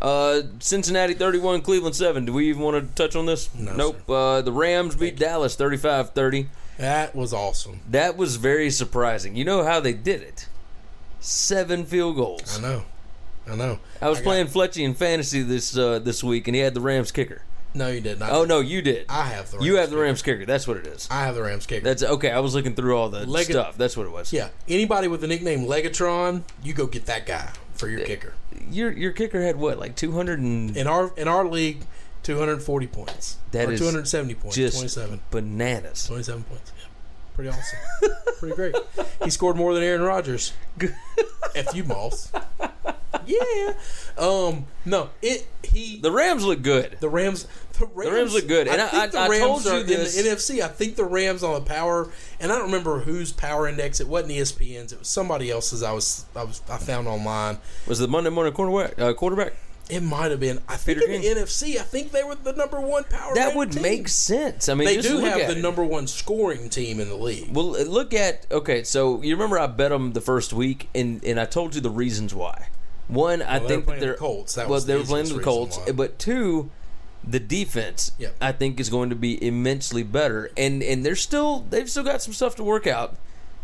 Uh, 0.00 0.42
Cincinnati 0.58 1.14
31, 1.14 1.62
Cleveland 1.62 1.96
7. 1.96 2.26
Do 2.26 2.34
we 2.34 2.50
even 2.50 2.60
want 2.60 2.76
to 2.76 2.94
touch 2.94 3.16
on 3.16 3.24
this? 3.24 3.52
No, 3.54 3.74
nope. 3.74 4.10
Uh, 4.10 4.42
the 4.42 4.52
Rams 4.52 4.94
beat 4.94 5.16
Dallas 5.16 5.56
35 5.56 6.10
30. 6.10 6.48
That 6.76 7.14
was 7.14 7.32
awesome. 7.32 7.80
That 7.88 8.16
was 8.16 8.36
very 8.36 8.70
surprising. 8.70 9.36
You 9.36 9.46
know 9.46 9.64
how 9.64 9.80
they 9.80 9.94
did 9.94 10.20
it? 10.20 10.48
Seven 11.20 11.86
field 11.86 12.16
goals. 12.16 12.58
I 12.58 12.62
know. 12.62 12.84
I 13.50 13.54
know. 13.54 13.78
I 14.02 14.08
was 14.08 14.18
got- 14.18 14.24
playing 14.24 14.46
Fletchy 14.48 14.84
in 14.84 14.94
fantasy 14.94 15.42
this 15.42 15.76
uh, 15.76 15.98
this 15.98 16.22
week, 16.24 16.48
and 16.48 16.54
he 16.54 16.60
had 16.62 16.74
the 16.74 16.80
Rams 16.80 17.12
kicker. 17.12 17.42
No, 17.74 17.88
you 17.88 18.00
didn't. 18.00 18.22
Oh 18.22 18.44
no, 18.44 18.60
you 18.60 18.80
did. 18.80 19.04
I 19.08 19.24
have 19.24 19.50
the 19.50 19.58
You 19.58 19.74
Rams 19.74 19.80
have 19.82 19.90
the 19.90 19.96
Rams 20.02 20.22
kicker. 20.22 20.46
That's 20.46 20.66
what 20.66 20.78
it 20.78 20.86
is. 20.86 21.06
I 21.10 21.24
have 21.24 21.34
the 21.34 21.42
Rams 21.42 21.66
kicker. 21.66 21.84
That's 21.84 22.02
okay. 22.02 22.30
I 22.30 22.40
was 22.40 22.54
looking 22.54 22.74
through 22.74 22.96
all 22.96 23.10
the 23.10 23.26
Leg- 23.26 23.46
stuff. 23.46 23.76
That's 23.76 23.96
what 23.98 24.06
it 24.06 24.12
was. 24.12 24.32
yeah. 24.32 24.48
Anybody 24.66 25.08
with 25.08 25.20
the 25.20 25.26
nickname 25.26 25.66
Legatron, 25.66 26.42
you 26.62 26.72
go 26.72 26.86
get 26.86 27.04
that 27.06 27.26
guy 27.26 27.50
for 27.74 27.88
your 27.88 28.00
kicker. 28.00 28.32
Your 28.70 28.90
your 28.90 29.12
kicker 29.12 29.42
had 29.42 29.56
what, 29.56 29.78
like 29.78 29.94
two 29.94 30.12
hundred 30.12 30.40
and 30.40 30.74
In 30.74 30.86
our 30.86 31.12
in 31.18 31.28
our 31.28 31.46
league, 31.46 31.82
240 32.22 32.86
points. 32.86 33.36
That 33.52 33.68
is 33.70 33.78
270 33.78 34.34
points. 34.34 34.56
just 34.56 34.76
27. 34.78 35.20
bananas. 35.30 36.06
27 36.06 36.44
points. 36.44 36.72
Yeah. 36.78 36.84
Pretty 37.34 37.50
awesome. 37.50 37.78
Pretty 38.38 38.56
great. 38.56 38.74
He 39.22 39.28
scored 39.28 39.56
more 39.56 39.74
than 39.74 39.82
Aaron 39.82 40.00
Rodgers. 40.00 40.54
F 41.54 41.74
you, 41.76 41.84
Moss. 41.84 42.32
Yeah. 43.26 43.72
Um. 44.18 44.66
No. 44.84 45.10
It. 45.22 45.46
He. 45.62 45.98
The 46.00 46.10
Rams 46.10 46.44
look 46.44 46.62
good. 46.62 46.96
The 47.00 47.08
Rams. 47.08 47.46
The 47.78 47.84
Rams, 47.94 48.12
Rams 48.12 48.32
look 48.34 48.48
good, 48.48 48.68
and 48.68 48.80
I- 48.80 48.86
think 48.88 49.02
I- 49.02 49.06
the 49.08 49.18
I 49.18 49.28
Rams 49.28 49.42
told 49.64 49.64
you 49.66 49.82
this- 49.82 50.16
in 50.16 50.24
the 50.24 50.30
NFC. 50.30 50.62
I 50.62 50.68
think 50.68 50.96
the 50.96 51.04
Rams 51.04 51.42
on 51.42 51.52
the 51.54 51.60
power, 51.60 52.08
and 52.40 52.50
I 52.50 52.54
don't 52.56 52.66
remember 52.66 53.00
whose 53.00 53.32
power 53.32 53.68
index. 53.68 54.00
It 54.00 54.08
wasn't 54.08 54.32
ESPN's. 54.32 54.92
It 54.94 54.98
was 55.00 55.08
somebody 55.08 55.50
else's. 55.50 55.82
I 55.82 55.92
was. 55.92 56.24
I 56.34 56.44
was. 56.44 56.62
I 56.70 56.78
found 56.78 57.06
online. 57.06 57.58
Was 57.86 57.98
the 57.98 58.08
Monday 58.08 58.30
morning 58.30 58.54
quarterback? 58.54 58.98
Uh, 58.98 59.12
quarterback? 59.12 59.52
It 59.90 60.00
might 60.02 60.30
have 60.30 60.40
been. 60.40 60.60
I 60.68 60.76
think 60.76 60.98
Peter 61.00 61.12
in 61.12 61.20
King? 61.20 61.34
the 61.34 61.40
NFC. 61.42 61.76
I 61.78 61.82
think 61.82 62.10
they 62.12 62.24
were 62.24 62.34
the 62.34 62.54
number 62.54 62.80
one 62.80 63.04
power. 63.04 63.34
That 63.34 63.54
would 63.54 63.72
team. 63.72 63.82
make 63.82 64.08
sense. 64.08 64.68
I 64.70 64.74
mean, 64.74 64.86
They 64.86 65.00
do 65.02 65.18
have 65.18 65.36
the 65.38 65.52
it. 65.58 65.58
number 65.60 65.84
one 65.84 66.06
scoring 66.06 66.70
team 66.70 66.98
in 66.98 67.08
the 67.10 67.14
league. 67.14 67.54
Well, 67.54 67.72
look 67.72 68.14
at 68.14 68.46
okay. 68.50 68.84
So 68.84 69.20
you 69.22 69.34
remember 69.36 69.58
I 69.58 69.66
bet 69.66 69.90
them 69.90 70.14
the 70.14 70.22
first 70.22 70.54
week, 70.54 70.88
and 70.94 71.22
and 71.22 71.38
I 71.38 71.44
told 71.44 71.74
you 71.74 71.82
the 71.82 71.90
reasons 71.90 72.34
why. 72.34 72.68
One, 73.08 73.40
I 73.42 73.54
Well, 73.58 73.62
were 73.62 73.68
think 73.68 73.84
playing 73.84 74.00
that 74.00 74.06
they're 74.06 74.14
Colts. 74.16 74.54
That 74.54 74.68
well, 74.68 74.80
the 74.80 74.86
they 74.86 74.96
were 74.96 75.04
playing 75.04 75.28
the 75.34 75.42
Colts, 75.42 75.78
why. 75.78 75.92
but 75.92 76.18
two, 76.18 76.70
the 77.22 77.38
defense 77.40 78.12
Yep. 78.18 78.36
I 78.40 78.52
think 78.52 78.80
is 78.80 78.88
going 78.90 79.10
to 79.10 79.16
be 79.16 79.42
immensely 79.44 80.02
better, 80.02 80.50
and 80.56 80.82
and 80.82 81.04
they're 81.06 81.14
still 81.16 81.64
they've 81.70 81.88
still 81.90 82.02
got 82.04 82.22
some 82.22 82.32
stuff 82.32 82.56
to 82.56 82.64
work 82.64 82.86
out. 82.86 83.16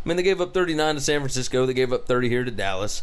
I 0.04 0.08
mean, 0.08 0.16
they 0.16 0.22
gave 0.22 0.40
up 0.40 0.52
39 0.54 0.96
to 0.96 1.00
San 1.00 1.20
Francisco, 1.20 1.64
they 1.66 1.74
gave 1.74 1.92
up 1.92 2.06
30 2.06 2.28
here 2.28 2.44
to 2.44 2.50
Dallas, 2.50 3.02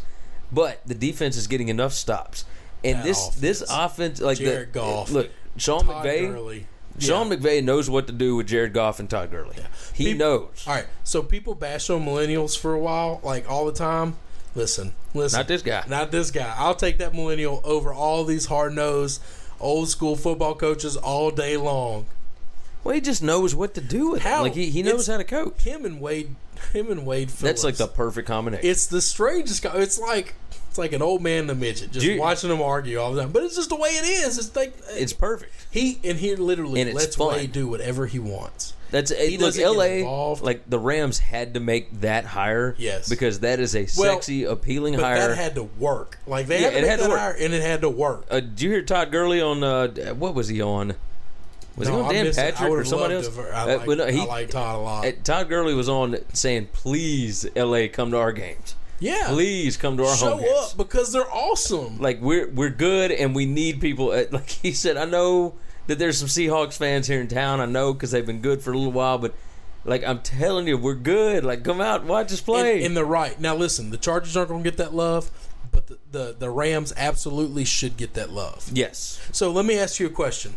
but 0.52 0.80
the 0.86 0.94
defense 0.94 1.36
is 1.36 1.46
getting 1.46 1.68
enough 1.68 1.92
stops, 1.92 2.44
and 2.84 2.98
That 2.98 3.04
this 3.04 3.28
this 3.28 3.60
offense. 3.62 4.18
offense 4.18 4.20
like 4.20 4.38
Jared 4.38 4.68
the, 4.72 4.78
Goff, 4.78 5.10
look, 5.10 5.30
Sean 5.56 5.84
Todd 5.86 6.04
McVay. 6.04 6.30
Gurley. 6.32 6.66
Sean 6.98 7.30
Yeah. 7.30 7.36
McVay 7.36 7.64
knows 7.64 7.88
what 7.88 8.06
to 8.08 8.12
do 8.12 8.36
with 8.36 8.46
Jared 8.48 8.74
Goff 8.74 8.98
and 9.00 9.08
Todd 9.08 9.30
Gurley. 9.30 9.56
He 9.94 10.06
Peop- 10.06 10.18
knows. 10.18 10.64
All 10.66 10.74
right. 10.74 10.86
So 11.04 11.22
people 11.22 11.54
bash 11.54 11.88
on 11.88 12.04
millennials 12.04 12.58
for 12.58 12.74
a 12.74 12.78
while, 12.78 13.20
like 13.22 13.48
all 13.50 13.64
the 13.64 13.72
time. 13.72 14.16
Listen, 14.54 14.92
listen. 15.14 15.38
Not 15.38 15.48
this 15.48 15.62
guy. 15.62 15.84
Not 15.88 16.10
this 16.10 16.30
guy. 16.30 16.52
I'll 16.56 16.74
take 16.74 16.98
that 16.98 17.14
millennial 17.14 17.60
over 17.64 17.92
all 17.92 18.24
these 18.24 18.46
hard 18.46 18.74
nosed, 18.74 19.22
old 19.60 19.88
school 19.88 20.16
football 20.16 20.54
coaches 20.54 20.96
all 20.96 21.30
day 21.30 21.56
long. 21.56 22.06
Well, 22.82 22.94
he 22.94 23.00
just 23.00 23.22
knows 23.22 23.54
what 23.54 23.74
to 23.74 23.80
do 23.80 24.10
with 24.12 24.22
it. 24.22 24.28
How? 24.28 24.42
Like 24.42 24.54
he, 24.54 24.70
he 24.70 24.82
knows 24.82 25.06
how 25.06 25.18
to 25.18 25.24
coach. 25.24 25.62
Him 25.62 25.84
and 25.84 26.00
Wade. 26.00 26.34
Him 26.72 26.90
and 26.90 27.06
Wade. 27.06 27.30
Phillips. 27.30 27.62
That's 27.62 27.64
like 27.64 27.76
the 27.76 27.86
perfect 27.86 28.26
combination. 28.26 28.66
It's 28.66 28.86
the 28.86 29.00
strangest 29.00 29.62
guy. 29.62 29.76
It's 29.76 29.98
like 29.98 30.34
it's 30.68 30.78
like 30.78 30.92
an 30.92 31.02
old 31.02 31.22
man 31.22 31.42
and 31.42 31.50
a 31.50 31.54
midget, 31.54 31.92
just 31.92 32.04
you- 32.06 32.18
watching 32.20 32.48
them 32.48 32.62
argue 32.62 32.98
all 32.98 33.12
the 33.12 33.20
time. 33.22 33.32
But 33.32 33.42
it's 33.42 33.56
just 33.56 33.68
the 33.68 33.76
way 33.76 33.90
it 33.90 34.04
is. 34.06 34.38
It's 34.38 34.54
like 34.56 34.74
it's 34.90 35.12
perfect. 35.12 35.52
he 35.70 35.98
and 36.04 36.18
he 36.18 36.34
literally 36.36 36.80
And 36.80 36.94
lets 36.94 37.16
fun. 37.16 37.34
Wade 37.34 37.52
do 37.52 37.68
whatever 37.68 38.06
he 38.06 38.18
wants. 38.18 38.74
That's 38.90 39.10
He 39.16 39.34
it, 39.36 39.40
look. 39.40 39.56
L.A. 39.56 40.00
involved. 40.00 40.42
like 40.42 40.68
the 40.68 40.78
Rams 40.78 41.18
had 41.18 41.54
to 41.54 41.60
make 41.60 42.00
that 42.00 42.24
hire. 42.24 42.74
Yes. 42.78 43.08
because 43.08 43.40
that 43.40 43.60
is 43.60 43.74
a 43.76 43.86
Well, 43.96 44.14
sexy, 44.14 44.44
appealing 44.44 44.94
But 44.96 45.04
hire. 45.04 45.28
that 45.28 45.36
had 45.36 45.54
to 45.54 45.64
work. 45.64 46.18
Like 46.26 46.46
they 46.46 46.60
Yeah, 46.62 46.70
had 46.70 46.74
to 46.74 46.80
make 46.82 46.90
had 46.90 47.00
that 47.00 47.10
hire, 47.10 47.36
and 47.38 47.54
it 47.54 47.62
had 47.62 47.80
to 47.82 47.88
work. 47.88 48.26
uh, 48.30 48.40
did 48.40 48.60
you 48.62 48.70
hear 48.70 48.82
Todd 48.82 49.10
Gurley 49.12 49.40
on? 49.40 49.62
Uh, 49.62 49.88
what 50.14 50.34
was 50.34 50.48
he 50.48 50.60
on? 50.60 50.94
Was 51.76 51.88
No, 51.88 51.94
he 52.10 52.18
on 52.18 52.24
Dan. 52.24 52.34
Patrick 52.34 52.70
or 52.70 52.84
somebody 52.84 53.14
else? 53.14 53.28
to 53.28 53.40
I 53.54 53.62
Uh, 53.62 53.66
like- 53.78 53.86
well, 53.86 53.96
no, 53.98 54.06
he- 54.06 54.20
I 54.20 54.24
like 54.24 54.50
Todd 54.50 54.74
a 54.74 54.78
lot. 54.78 55.06
uh, 55.06 55.12
Todd 55.22 55.48
Gurley 55.48 55.72
was 55.72 55.88
on 55.88 56.16
saying, 56.32 56.68
"Please, 56.72 57.46
L.A. 57.54 57.88
come 57.88 58.10
to 58.10 58.16
our 58.18 58.32
games. 58.32 58.74
yeah, 58.98 59.28
Please 59.28 59.76
come 59.76 59.96
to 59.96 60.04
our 60.04 60.16
show 60.16 60.30
home 60.30 60.40
games." 60.40 60.52
up 60.72 60.76
because 60.76 61.12
they're 61.12 61.30
awesome. 61.32 61.98
like 62.00 62.20
we're 62.20 62.48
we're 62.48 62.68
good 62.70 63.12
and 63.12 63.34
we 63.36 63.46
need 63.46 63.80
people. 63.80 64.10
uh, 64.10 64.24
Like 64.32 64.50
he 64.50 64.72
said, 64.72 64.96
I 64.96 65.04
know 65.04 65.54
that 65.90 65.98
there's 65.98 66.16
some 66.18 66.28
Seahawks 66.28 66.76
fans 66.78 67.06
here 67.06 67.20
in 67.20 67.28
town. 67.28 67.60
I 67.60 67.66
know 67.66 67.92
because 67.92 68.10
they've 68.10 68.24
been 68.26 68.40
good 68.40 68.62
for 68.62 68.72
a 68.72 68.76
little 68.76 68.92
while, 68.92 69.18
but 69.18 69.34
like 69.84 70.02
I'm 70.04 70.20
telling 70.20 70.66
you, 70.66 70.78
we're 70.78 70.94
good. 70.94 71.44
Like 71.44 71.62
come 71.64 71.80
out, 71.80 72.04
watch 72.04 72.32
us 72.32 72.40
play. 72.40 72.76
and, 72.78 72.86
and 72.86 72.96
they're 72.96 73.04
right. 73.04 73.38
Now 73.40 73.54
listen, 73.54 73.90
the 73.90 73.96
Chargers 73.98 74.36
aren't 74.36 74.48
going 74.50 74.62
to 74.64 74.70
get 74.70 74.78
that 74.78 74.94
love, 74.94 75.30
but 75.72 75.86
the, 75.88 75.98
the 76.10 76.36
the 76.38 76.50
Rams 76.50 76.92
absolutely 76.96 77.64
should 77.64 77.96
get 77.96 78.14
that 78.14 78.30
love. 78.30 78.70
yes, 78.72 79.20
So 79.32 79.50
let 79.52 79.64
me 79.66 79.78
ask 79.78 80.00
you 80.00 80.06
a 80.06 80.10
question. 80.10 80.54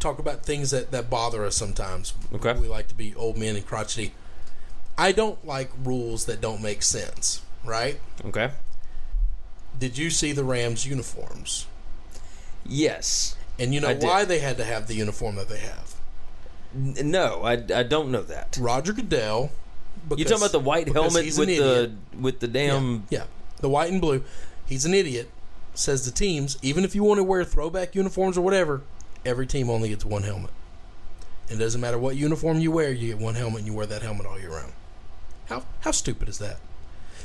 Talk 0.00 0.20
about 0.20 0.44
things 0.44 0.70
that, 0.70 0.92
that 0.92 1.10
bother 1.10 1.44
us 1.44 1.56
sometimes. 1.56 2.14
Okay. 2.32 2.52
We 2.52 2.68
like 2.68 2.86
to 2.88 2.94
be 2.94 3.14
old 3.16 3.36
men 3.36 3.56
and 3.56 3.66
crotchety. 3.66 4.14
I 4.96 5.10
don't 5.12 5.44
like 5.44 5.70
rules 5.84 6.26
that 6.26 6.40
don't 6.40 6.62
make 6.62 6.82
sense, 6.84 7.42
right? 7.64 7.98
okay, 8.24 8.50
Did 9.78 9.98
you 9.98 10.10
see 10.10 10.30
the 10.32 10.44
Rams 10.44 10.86
uniforms? 10.86 11.66
yes. 12.64 13.34
And 13.58 13.74
you 13.74 13.80
know 13.80 13.88
I 13.88 13.94
did. 13.94 14.02
why 14.04 14.24
they 14.24 14.38
had 14.38 14.56
to 14.58 14.64
have 14.64 14.86
the 14.86 14.94
uniform 14.94 15.36
that 15.36 15.48
they 15.48 15.58
have? 15.58 15.94
N- 16.74 17.10
No, 17.10 17.42
I, 17.42 17.52
I 17.74 17.82
don't 17.82 18.10
know 18.10 18.22
that. 18.22 18.56
Roger 18.60 18.92
Goodell. 18.92 19.50
You 20.10 20.16
because- 20.16 20.24
talking 20.30 20.42
about 20.42 20.52
the 20.52 20.60
white 20.60 20.88
helmet 20.88 21.24
with 21.24 21.36
the 21.36 21.42
idiot. 21.54 21.90
with 22.20 22.40
the 22.40 22.48
damn? 22.48 23.06
Yeah, 23.10 23.24
the 23.60 23.68
white 23.68 23.90
and 23.90 24.00
blue. 24.00 24.22
He's 24.66 24.84
an 24.84 24.94
idiot. 24.94 25.28
Says 25.74 26.04
the 26.04 26.10
teams, 26.10 26.58
even 26.62 26.84
if 26.84 26.94
you 26.94 27.04
want 27.04 27.18
to 27.18 27.24
wear 27.24 27.44
throwback 27.44 27.94
uniforms 27.94 28.36
or 28.36 28.40
whatever, 28.42 28.82
every 29.24 29.46
team 29.46 29.70
only 29.70 29.88
gets 29.90 30.04
one 30.04 30.22
helmet. 30.24 30.50
It 31.48 31.56
doesn't 31.56 31.80
matter 31.80 31.98
what 31.98 32.16
uniform 32.16 32.58
you 32.60 32.70
wear, 32.72 32.92
you 32.92 33.08
get 33.14 33.18
one 33.18 33.34
helmet 33.34 33.58
and 33.60 33.66
you 33.66 33.74
wear 33.74 33.86
that 33.86 34.02
helmet 34.02 34.26
all 34.26 34.38
year 34.38 34.50
round. 34.50 34.72
How 35.46 35.64
how 35.80 35.92
stupid 35.92 36.28
is 36.28 36.38
that? 36.38 36.58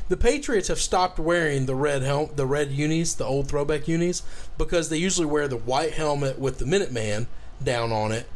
The 0.09 0.17
Patriots 0.17 0.67
have 0.67 0.79
stopped 0.79 1.17
wearing 1.17 1.65
the 1.65 1.75
red 1.75 2.01
hel- 2.03 2.29
the 2.35 2.45
red 2.45 2.71
unis, 2.71 3.13
the 3.13 3.25
old 3.25 3.47
throwback 3.47 3.87
unis, 3.87 4.21
because 4.57 4.89
they 4.89 4.97
usually 4.97 5.25
wear 5.25 5.47
the 5.47 5.57
white 5.57 5.93
helmet 5.93 6.37
with 6.39 6.59
the 6.59 6.65
Minuteman 6.65 7.27
down 7.63 7.91
on 7.91 8.11
it 8.11 8.27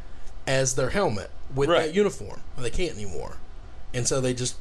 as 0.47 0.75
their 0.75 0.91
helmet 0.91 1.29
with 1.53 1.69
Right. 1.69 1.87
that 1.87 1.93
uniform. 1.93 2.41
They 2.57 2.69
can't 2.69 2.93
anymore, 2.95 3.37
and 3.93 4.07
so 4.07 4.21
they 4.21 4.33
just 4.33 4.55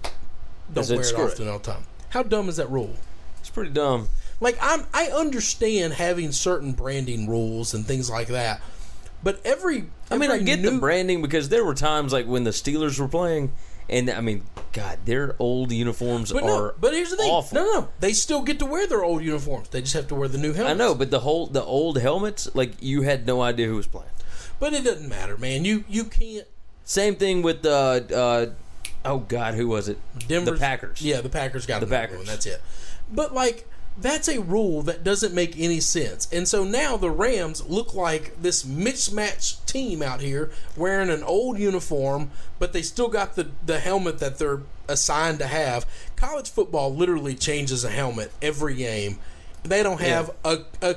don't 0.73 0.89
wear 0.89 1.01
it 1.01 1.15
often 1.15 1.49
all 1.49 1.59
the 1.59 1.65
time. 1.73 1.85
How 2.11 2.23
dumb 2.23 2.49
is 2.49 2.57
that 2.57 2.71
rule? 2.71 2.95
It's 3.41 3.51
pretty 3.51 3.71
dumb. 3.71 4.09
Like 4.41 4.59
I'm, 4.61 4.85
I 4.93 5.07
understand 5.07 5.95
having 5.95 6.33
certain 6.33 6.73
branding 6.73 7.29
rules 7.29 7.73
and 7.73 7.87
things 7.87 8.11
like 8.11 8.29
that, 8.29 8.61
but 9.23 9.41
every, 9.45 9.85
I 10.11 10.19
mean, 10.19 10.31
I 10.31 10.39
get 10.39 10.61
new, 10.61 10.71
the 10.73 10.79
branding 10.79 11.23
because 11.23 11.49
there 11.49 11.65
were 11.65 11.75
times 11.75 12.13
like 12.13 12.27
when 12.27 12.45
the 12.45 12.51
Steelers 12.51 12.99
were 12.99 13.09
playing, 13.09 13.53
and 13.89 14.11
I 14.11 14.21
mean, 14.21 14.45
God, 14.73 14.99
their 15.05 15.35
old 15.39 15.73
uniforms 15.73 16.33
But 16.33 16.43
are 16.43 16.47
no, 16.47 16.73
but 16.81 16.93
here's 16.93 17.11
the 17.11 17.17
thing. 17.17 17.31
awful. 17.31 17.55
No, 17.57 17.65
no, 17.65 17.81
no, 17.81 17.89
they 18.01 18.13
still 18.13 18.43
get 18.43 18.59
to 18.59 18.67
wear 18.67 18.87
their 18.87 19.05
old 19.05 19.23
uniforms. 19.23 19.69
They 19.71 19.81
just 19.81 19.95
have 19.95 20.09
to 20.09 20.15
wear 20.15 20.29
the 20.29 20.39
new 20.39 20.53
helmets. 20.53 20.75
I 20.75 20.77
know, 20.77 20.95
but 20.95 21.11
the 21.11 21.21
whole 21.21 21.47
the 21.47 21.63
old 21.65 21.99
helmets, 21.99 22.49
like 22.55 22.73
you 22.81 23.03
had 23.03 23.27
no 23.27 23.41
idea 23.43 23.67
who 23.67 23.77
was 23.77 23.87
playing. 23.87 24.11
but 24.61 24.73
it 24.73 24.85
doesn't 24.85 25.09
matter, 25.09 25.37
man. 25.37 25.65
You 25.65 25.85
you 25.89 26.05
can't. 26.05 26.47
Same 26.85 27.17
thing 27.17 27.43
with 27.43 27.63
the 27.63 28.07
uh, 28.11 28.15
uh, 28.15 28.47
oh 29.05 29.19
God, 29.21 29.55
who 29.55 29.67
was 29.69 29.89
it? 29.89 29.99
Denver's, 30.29 30.55
the 30.59 30.61
Packers. 30.65 31.03
Yeah, 31.03 31.21
the 31.21 31.29
Packers 31.29 31.67
got 31.67 31.81
The 31.81 31.87
the 31.87 31.95
Packers. 31.95 32.21
and 32.21 32.29
that's 32.29 32.47
it. 32.47 32.61
But 33.11 33.33
like 33.35 33.69
that's 33.99 34.29
a 34.29 34.41
rule 34.41 34.83
that 34.83 35.05
doesn't 35.05 35.35
make 35.35 35.59
any 35.59 35.81
sense. 35.81 36.29
And 36.33 36.47
so 36.47 36.65
now 36.65 36.97
the 36.97 37.11
Rams 37.11 37.67
look 37.67 37.95
like 37.95 38.41
this 38.41 38.65
mismatched 38.65 39.67
team 39.67 40.03
out 40.03 40.21
here 40.21 40.51
wearing 40.77 41.09
an 41.11 41.23
old 41.23 41.59
uniform, 41.59 42.31
but 42.59 42.73
they 42.73 42.83
still 42.83 43.09
got 43.09 43.37
the 43.37 43.51
the 43.65 43.81
helmet 43.81 44.19
that 44.19 44.39
they're 44.39 44.63
assigned 44.89 45.39
to 45.39 45.47
have. 45.47 45.87
College 46.15 46.51
football 46.51 46.95
literally 46.95 47.35
changes 47.35 47.85
a 47.85 47.91
helmet 47.91 48.33
every 48.43 48.75
game. 48.75 49.19
They 49.63 49.83
don't 49.83 50.01
have 50.01 50.31
a, 50.45 50.59
a 50.83 50.97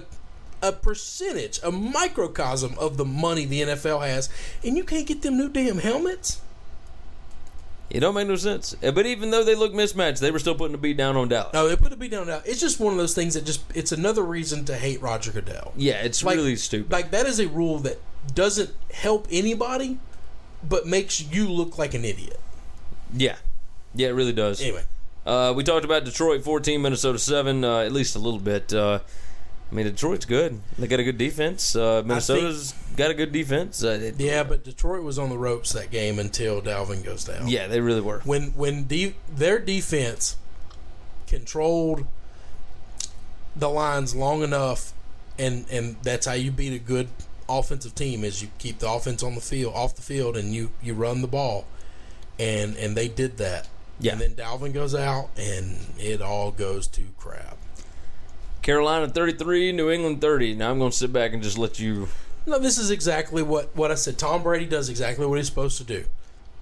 a 0.62 0.74
percentage, 0.74 1.60
a 1.64 1.72
microcosm 1.72 2.78
of 2.78 2.98
the 2.98 3.06
money 3.06 3.46
the 3.46 3.62
NFL 3.62 4.06
has, 4.06 4.30
and 4.64 4.76
you 4.76 4.84
can't 4.84 5.08
get 5.08 5.22
them 5.22 5.38
new 5.38 5.50
damn 5.50 5.78
helmets. 5.78 6.42
It 7.90 8.02
don't 8.02 8.14
make 8.14 8.28
no 8.28 8.36
sense. 8.36 8.76
But 8.82 9.06
even 9.08 9.32
though 9.32 9.44
they 9.44 9.56
look 9.56 9.74
mismatched, 9.74 10.22
they 10.22 10.30
were 10.32 10.38
still 10.40 10.54
putting 10.56 10.76
a 10.76 10.78
beat 10.78 10.96
down 10.98 11.18
on 11.18 11.28
Dallas. 11.28 11.54
No, 11.54 11.68
they 11.68 11.76
put 11.76 11.92
a 11.92 11.96
beat 11.98 12.12
down 12.12 12.28
now. 12.28 12.42
It's 12.46 12.60
just 12.60 12.80
one 12.80 12.94
of 12.94 13.00
those 13.00 13.16
things 13.16 13.34
that 13.34 13.46
just 13.46 13.62
it's 13.74 13.92
another 13.92 14.24
reason 14.24 14.64
to 14.66 14.76
hate 14.76 15.02
Roger 15.02 15.32
Goodell. 15.32 15.74
Yeah, 15.76 16.02
it's 16.04 16.24
Like- 16.24 16.36
really 16.36 16.56
stupid. 16.56 16.92
Like 16.92 17.12
that 17.12 17.26
is 17.26 17.40
a 17.40 17.48
rule 17.48 17.80
that 17.80 18.00
doesn't 18.36 18.72
help 18.94 19.28
anybody, 19.32 19.98
but 20.68 20.86
makes 20.86 21.20
you 21.22 21.50
look 21.50 21.78
like 21.78 21.94
an 21.94 22.06
idiot. 22.06 22.40
yeah, 23.16 23.38
yeah, 23.96 24.10
it 24.10 24.12
really 24.12 24.34
does. 24.34 24.62
Anyway, 24.62 24.84
Uh, 25.26 25.54
we 25.56 25.64
talked 25.64 25.86
about 25.86 26.04
Detroit 26.06 26.44
14, 26.44 26.82
Minnesota 26.82 27.18
7, 27.20 27.64
uh, 27.64 27.80
at 27.80 27.92
least 27.92 28.16
a 28.16 28.20
little 28.20 28.40
bit. 28.40 28.72
Uh, 28.74 29.00
I 29.72 29.76
mean, 29.76 29.86
Detroit's 29.86 30.26
good. 30.26 30.60
They 30.78 30.88
got 30.88 31.00
a 31.00 31.04
good 31.04 31.18
defense. 31.18 31.76
Uh, 31.76 32.02
Minnesota's 32.06 32.74
got 33.00 33.10
a 33.12 33.16
good 33.16 33.32
defense. 33.32 33.84
Uh, 33.84 34.00
it- 34.02 34.20
yeah, 34.20 34.44
but 34.44 34.64
Detroit 34.64 35.04
was 35.04 35.18
on 35.18 35.30
the 35.30 35.38
ropes 35.38 35.74
that 35.74 35.90
game 35.90 36.20
until 36.20 36.62
Dalvin 36.62 37.04
goes 37.04 37.24
down. 37.24 37.48
yeah, 37.48 37.66
they 37.68 37.82
really 37.82 38.02
were. 38.02 38.20
when 38.26 38.52
when 38.56 38.84
de- 38.86 39.16
their 39.34 39.58
defense 39.58 40.36
controlled 41.28 42.06
the 43.56 43.70
lines 43.70 44.16
long 44.16 44.44
enough, 44.44 44.94
and 45.38 45.66
and 45.72 45.96
that's 46.04 46.26
how 46.26 46.34
you 46.34 46.52
beat 46.52 46.74
a 46.74 46.80
good 46.80 47.08
offensive 47.48 47.96
team 47.96 48.24
is 48.24 48.42
you 48.44 48.50
keep 48.60 48.78
the 48.80 48.90
offense 48.90 49.24
on 49.24 49.34
the 49.36 49.42
field, 49.42 49.74
off 49.76 49.96
the 49.96 50.02
field, 50.02 50.38
and 50.38 50.54
you 50.54 50.70
you 50.84 50.94
run 50.94 51.22
the 51.22 51.28
ball, 51.28 51.66
and 52.38 52.76
and 52.78 52.96
they 52.96 53.08
did 53.08 53.38
that. 53.38 53.68
Yeah. 54.00 54.14
And 54.14 54.22
then 54.22 54.36
Dalvin 54.36 54.74
goes 54.74 54.96
out, 54.96 55.30
and 55.36 55.76
it 55.98 56.22
all 56.22 56.52
goes 56.52 56.88
to 56.88 57.02
crap. 57.18 57.58
Carolina 58.62 59.10
33, 59.10 59.72
New 59.74 59.90
England 59.90 60.22
30. 60.22 60.56
Now 60.56 60.72
I'm 60.72 60.80
going 60.80 60.92
to 60.92 60.96
sit 60.98 61.12
back 61.12 61.34
and 61.34 61.42
just 61.44 61.58
let 61.58 61.80
you. 61.80 62.08
No, 62.50 62.60
this 62.60 62.78
is 62.78 62.92
exactly 62.92 63.42
what 63.44 63.76
what 63.76 63.92
I 63.92 63.96
said. 63.96 64.18
Tom 64.18 64.44
Brady 64.44 64.66
does 64.66 64.90
exactly 64.90 65.26
what 65.26 65.38
he's 65.38 65.48
supposed 65.48 65.78
to 65.78 65.84
do. 65.84 66.06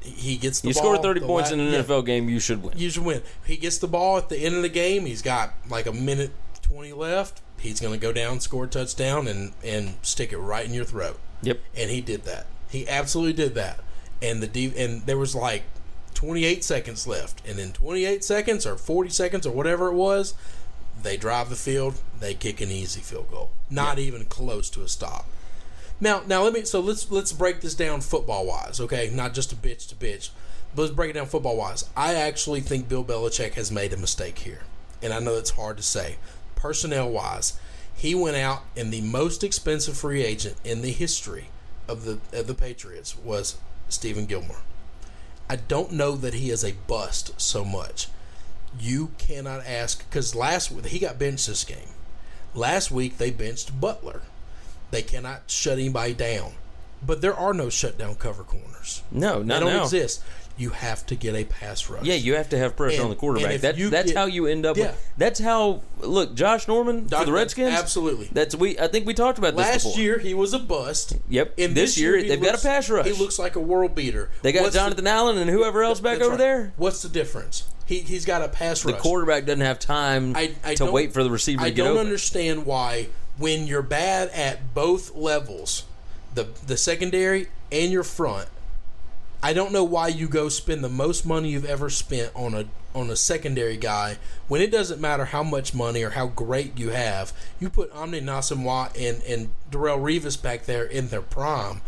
He- 0.02 0.12
He 0.12 0.38
gets 0.38 0.60
the 0.60 0.68
You 0.70 0.74
ball. 0.74 0.84
score 0.84 0.98
30 1.02 1.22
points 1.22 1.52
in 1.52 1.60
an 1.60 1.72
yeah, 1.74 1.82
NFL 1.82 2.06
game, 2.06 2.30
you 2.30 2.40
should 2.40 2.62
win. 2.64 2.78
You 2.78 2.90
should 2.90 3.04
win. 3.04 3.22
He 3.46 3.58
gets 3.58 3.78
the 3.78 3.88
ball 3.88 4.18
at 4.18 4.30
the 4.30 4.38
end 4.38 4.56
of 4.56 4.62
the 4.62 4.70
game. 4.70 5.06
He's 5.06 5.22
got 5.22 5.54
like 5.70 5.86
a 5.88 5.94
minute 5.94 6.32
twenty 6.62 6.94
left. 6.94 7.42
He's 7.60 7.80
going 7.80 7.94
to 7.94 8.00
go 8.00 8.12
down, 8.14 8.40
score 8.40 8.66
a 8.66 8.68
touchdown, 8.68 9.28
and 9.28 9.54
and 9.64 9.96
stick 10.04 10.32
it 10.32 10.38
right 10.38 10.66
in 10.66 10.74
your 10.74 10.86
throat. 10.86 11.20
Yep. 11.42 11.60
And 11.76 11.90
he 11.90 12.02
did 12.02 12.24
that. 12.26 12.46
He 12.70 12.88
absolutely 12.88 13.34
did 13.34 13.56
that. 13.56 13.80
And 14.22 14.42
the 14.44 14.48
D, 14.48 14.74
and 14.78 15.06
there 15.06 15.18
was 15.18 15.34
like 15.36 15.64
28 16.14 16.64
seconds 16.64 17.08
left, 17.08 17.48
and 17.48 17.60
in 17.60 17.72
28 17.72 18.24
seconds 18.24 18.66
or 18.66 18.76
40 18.78 19.10
seconds 19.10 19.46
or 19.48 19.52
whatever 19.54 19.88
it 19.88 19.94
was, 19.94 20.34
they 21.02 21.16
drive 21.18 21.50
the 21.50 21.56
field. 21.56 21.96
They 22.20 22.34
kick 22.34 22.60
an 22.62 22.72
easy 22.72 23.02
field 23.02 23.30
goal, 23.32 23.52
not 23.70 24.00
even 24.00 24.26
close 24.26 24.70
to 24.72 24.82
a 24.84 24.88
stop. 24.88 25.26
Now, 26.00 26.22
now 26.28 26.44
let 26.44 26.54
me. 26.54 26.64
So 26.64 26.80
let's 26.80 27.10
let's 27.12 27.34
break 27.34 27.62
this 27.62 27.74
down 27.74 28.02
football 28.02 28.46
wise, 28.46 28.80
okay? 28.80 29.10
Not 29.12 29.34
just 29.34 29.52
a 29.52 29.56
bitch 29.56 29.88
to 29.90 29.96
bitch, 29.96 30.30
but 30.76 30.84
let's 30.84 30.94
break 30.94 31.10
it 31.10 31.14
down 31.14 31.26
football 31.26 31.58
wise. 31.58 31.90
I 31.96 32.14
actually 32.16 32.62
think 32.62 32.88
Bill 32.88 33.04
Belichick 33.04 33.54
has 33.54 33.72
made 33.72 33.94
a 33.94 33.98
mistake 33.98 34.40
here, 34.40 34.62
and 35.02 35.12
I 35.14 35.20
know 35.20 35.36
it's 35.36 35.52
hard 35.52 35.78
to 35.78 35.84
say. 35.84 36.18
Personnel 36.56 37.10
wise, 37.10 37.60
he 37.96 38.14
went 38.14 38.38
out 38.38 38.64
and 38.76 38.94
the 38.94 39.02
most 39.02 39.44
expensive 39.44 39.98
free 39.98 40.24
agent 40.24 40.56
in 40.64 40.82
the 40.82 40.92
history 40.92 41.50
of 41.88 42.06
the 42.06 42.20
of 42.32 42.46
the 42.46 42.54
Patriots 42.54 43.18
was 43.18 43.58
Stephen 43.90 44.26
Gilmore. 44.26 44.62
I 45.50 45.56
don't 45.56 45.94
know 45.94 46.16
that 46.16 46.36
he 46.36 46.52
is 46.52 46.64
a 46.64 46.74
bust 46.88 47.40
so 47.40 47.66
much. 47.66 48.08
You 48.80 49.12
cannot 49.18 49.66
ask 49.66 50.08
because 50.08 50.36
last 50.36 50.70
he 50.86 51.00
got 51.00 51.18
benched 51.18 51.48
this 51.48 51.64
game. 51.64 51.90
Last 52.54 52.92
week 52.92 53.18
they 53.18 53.32
benched 53.32 53.80
Butler. 53.80 54.22
They 54.92 55.02
cannot 55.02 55.44
shut 55.48 55.74
anybody 55.80 56.14
down. 56.14 56.54
But 57.06 57.22
there 57.22 57.36
are 57.36 57.54
no 57.54 57.70
shutdown 57.70 58.16
cover 58.16 58.44
corners. 58.44 59.04
No, 59.12 59.40
They 59.40 59.46
not 59.46 59.60
don't 59.60 59.74
now. 59.74 59.84
exist. 59.84 60.24
You 60.60 60.72
have 60.72 61.06
to 61.06 61.16
get 61.16 61.36
a 61.36 61.44
pass 61.44 61.88
rush. 61.88 62.04
Yeah, 62.04 62.16
you 62.16 62.34
have 62.36 62.50
to 62.50 62.58
have 62.58 62.76
pressure 62.76 62.96
And- 62.96 63.04
on 63.04 63.10
the 63.12 63.16
quarterback. 63.16 63.62
That, 63.62 63.78
that's 63.78 64.08
get- 64.08 64.18
how 64.18 64.26
you 64.26 64.48
end 64.48 64.66
up. 64.66 64.76
Yeah. 64.76 64.88
With, 64.88 65.10
that's 65.16 65.40
how. 65.40 65.82
Look, 66.00 66.34
Josh 66.34 66.68
Norman 66.68 67.08
for 67.08 67.24
the 67.26 67.32
Redskins. 67.32 67.76
absolutely. 67.76 68.28
That's 68.32 68.56
we. 68.56 68.80
I 68.80 68.88
think 68.88 69.06
we 69.06 69.14
talked 69.14 69.38
about 69.38 69.56
this 69.56 69.68
Last 69.68 69.84
before. 69.84 70.02
year 70.02 70.18
he 70.18 70.34
was 70.34 70.54
a 70.54 70.60
bust. 70.60 71.16
Yep. 71.30 71.54
And 71.60 71.76
This 71.76 72.00
year, 72.00 72.18
he 72.18 72.28
they've 72.28 72.42
got 72.42 72.56
a 72.58 72.62
pass 72.62 72.90
rush. 72.90 73.06
He 73.06 73.14
looks 73.14 73.38
like 73.38 73.56
a 73.56 73.60
world 73.60 73.94
beater. 73.94 74.32
They 74.42 74.52
got 74.52 74.64
What's 74.64 74.74
the- 74.74 74.80
Jonathan 74.80 75.06
Allen 75.06 75.38
and 75.38 75.48
whoever 75.48 75.84
else 75.84 76.00
back 76.00 76.22
over 76.22 76.30
right. 76.32 76.38
there. 76.40 76.74
What's 76.78 77.04
the 77.04 77.10
difference? 77.10 77.68
He 77.86 78.00
he's 78.00 78.26
got 78.26 78.42
a 78.42 78.48
pass 78.48 78.84
rush. 78.84 78.96
The 78.96 79.00
quarterback 79.02 79.46
doesn't 79.46 79.62
have 79.62 79.78
time 79.78 80.34
I, 80.36 80.56
I 80.64 80.74
to 80.76 80.90
wait 80.92 81.14
for 81.14 81.24
the 81.24 81.30
receiver 81.30 81.62
I 81.62 81.70
to 81.70 81.76
get 81.76 81.84
I 81.84 81.88
don't 81.90 81.98
open. 81.98 82.08
understand 82.08 82.66
why 82.66 83.10
when 83.38 83.68
you're 83.68 83.82
bad 83.82 84.30
at 84.30 84.74
both 84.74 85.16
levels, 85.16 85.86
the 86.34 86.48
the 86.66 86.78
secondary 86.78 87.48
and 87.72 87.92
your 87.92 88.04
front, 88.04 88.50
I 89.42 89.54
don't 89.54 89.72
know 89.72 89.84
why 89.84 90.08
you 90.08 90.28
go 90.28 90.50
spend 90.50 90.84
the 90.84 90.90
most 90.90 91.26
money 91.26 91.50
you've 91.50 91.66
ever 91.66 91.90
spent 91.90 92.32
on 92.36 92.54
a 92.54 92.66
on 92.96 93.10
a 93.10 93.16
secondary 93.16 93.78
guy 93.78 94.18
when 94.48 94.60
it 94.60 94.72
doesn't 94.72 95.00
matter 95.00 95.26
how 95.26 95.44
much 95.44 95.74
money 95.74 96.02
or 96.02 96.12
how 96.12 96.28
great 96.28 96.78
you 96.78 96.90
have. 96.90 97.32
You 97.60 97.70
put 97.70 97.94
Nnamdi 97.94 98.24
Asomugha 98.24 98.90
and 98.96 99.24
and 99.24 99.50
Darrelle 99.72 100.02
Revis 100.02 100.42
back 100.42 100.66
there 100.66 100.84
in 100.84 101.10
their 101.10 101.22
prime. 101.22 101.82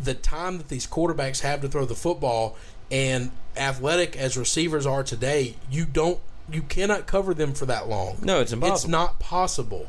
The 0.00 0.14
time 0.14 0.58
that 0.58 0.68
these 0.68 0.86
quarterbacks 0.86 1.40
have 1.40 1.60
to 1.62 1.68
throw 1.68 1.84
the 1.84 1.94
football 1.94 2.56
and 2.90 3.32
athletic 3.56 4.16
as 4.16 4.36
receivers 4.36 4.86
are 4.86 5.02
today, 5.02 5.56
you 5.70 5.84
don't 5.84 6.20
you 6.50 6.62
cannot 6.62 7.06
cover 7.06 7.34
them 7.34 7.54
for 7.54 7.66
that 7.66 7.88
long. 7.88 8.18
No, 8.22 8.40
it's 8.40 8.52
impossible. 8.52 8.76
It's 8.76 8.88
not 8.88 9.18
possible. 9.18 9.88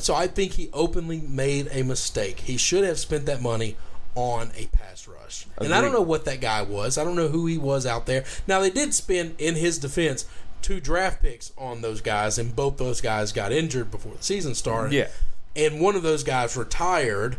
So 0.00 0.14
I 0.14 0.26
think 0.26 0.52
he 0.52 0.70
openly 0.72 1.20
made 1.20 1.68
a 1.70 1.82
mistake. 1.82 2.40
He 2.40 2.56
should 2.56 2.84
have 2.84 2.98
spent 2.98 3.26
that 3.26 3.40
money 3.42 3.76
on 4.14 4.50
a 4.56 4.66
pass 4.66 5.06
rush. 5.06 5.46
And 5.58 5.72
I 5.72 5.80
don't 5.80 5.92
know 5.92 6.02
what 6.02 6.24
that 6.24 6.40
guy 6.40 6.62
was. 6.62 6.98
I 6.98 7.04
don't 7.04 7.14
know 7.14 7.28
who 7.28 7.46
he 7.46 7.58
was 7.58 7.86
out 7.86 8.06
there. 8.06 8.24
Now 8.46 8.60
they 8.60 8.70
did 8.70 8.92
spend 8.94 9.36
in 9.38 9.54
his 9.54 9.78
defense 9.78 10.24
two 10.62 10.80
draft 10.80 11.22
picks 11.22 11.52
on 11.56 11.82
those 11.82 12.00
guys 12.00 12.36
and 12.38 12.56
both 12.56 12.78
those 12.78 13.00
guys 13.00 13.30
got 13.30 13.52
injured 13.52 13.90
before 13.92 14.14
the 14.14 14.22
season 14.22 14.54
started. 14.56 14.92
Yeah. 14.92 15.08
And 15.54 15.80
one 15.80 15.94
of 15.94 16.02
those 16.02 16.24
guys 16.24 16.56
retired 16.56 17.36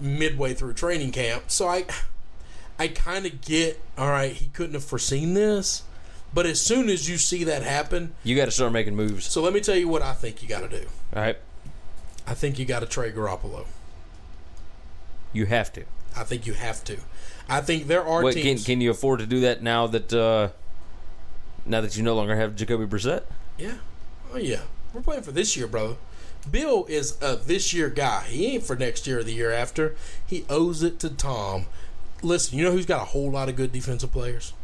midway 0.00 0.54
through 0.54 0.74
training 0.74 1.10
camp. 1.12 1.44
So 1.48 1.66
I 1.66 1.86
I 2.78 2.88
kind 2.88 3.26
of 3.26 3.40
get, 3.40 3.80
all 3.98 4.08
right, 4.10 4.32
he 4.32 4.46
couldn't 4.46 4.74
have 4.74 4.84
foreseen 4.84 5.34
this. 5.34 5.82
But 6.34 6.46
as 6.46 6.60
soon 6.60 6.88
as 6.88 7.08
you 7.08 7.18
see 7.18 7.44
that 7.44 7.62
happen, 7.62 8.14
You 8.24 8.34
got 8.36 8.46
to 8.46 8.50
start 8.50 8.72
making 8.72 8.96
moves. 8.96 9.26
so 9.26 9.42
let 9.42 9.52
me 9.52 9.60
tell 9.60 9.76
you 9.76 9.88
what 9.88 10.00
I 10.02 10.12
think 10.14 10.42
you 10.42 10.48
got 10.48 10.60
to 10.60 10.80
do. 10.80 10.86
All 11.14 11.22
right, 11.22 11.36
I 12.32 12.34
think 12.34 12.58
you 12.58 12.64
got 12.64 12.80
to 12.80 12.86
trade 12.86 13.14
Garoppolo. 13.14 13.66
you 15.34 15.44
have 15.44 15.70
to. 15.74 15.84
I 16.16 16.24
think 16.24 16.46
you 16.46 16.54
have 16.54 16.82
to. 16.84 16.96
I 17.46 17.60
think 17.60 17.88
there 17.88 18.02
are 18.02 18.24
Wait, 18.24 18.32
can 18.36 18.42
teams. 18.42 18.64
can 18.64 18.80
you 18.80 18.90
afford 18.90 19.18
to 19.18 19.26
do 19.26 19.40
that 19.40 19.62
now 19.62 19.86
that 19.88 20.10
uh, 20.14 20.48
now 21.66 21.82
that 21.82 21.94
you 21.94 22.02
no 22.02 22.14
longer 22.14 22.34
have 22.34 22.56
Jacoby 22.56 22.86
Brissett? 22.86 23.24
yeah, 23.58 23.74
oh 24.32 24.38
yeah, 24.38 24.62
we're 24.94 25.02
playing 25.02 25.24
for 25.24 25.32
this 25.32 25.58
year, 25.58 25.66
brother. 25.66 25.96
Bill 26.50 26.86
is 26.88 27.18
a 27.20 27.36
this 27.36 27.74
year 27.74 27.90
guy. 27.90 28.22
He 28.22 28.46
ain't 28.46 28.64
for 28.64 28.76
next 28.76 29.06
year 29.06 29.18
or 29.18 29.22
the 29.22 29.34
year 29.34 29.52
after. 29.52 29.94
He 30.26 30.46
owes 30.48 30.82
it 30.82 30.98
to 31.00 31.10
Tom. 31.10 31.66
Listen, 32.22 32.56
you 32.56 32.64
know 32.64 32.72
who's 32.72 32.86
got 32.86 33.02
a 33.02 33.06
whole 33.06 33.30
lot 33.30 33.50
of 33.50 33.56
good 33.56 33.72
defensive 33.72 34.10
players? 34.10 34.54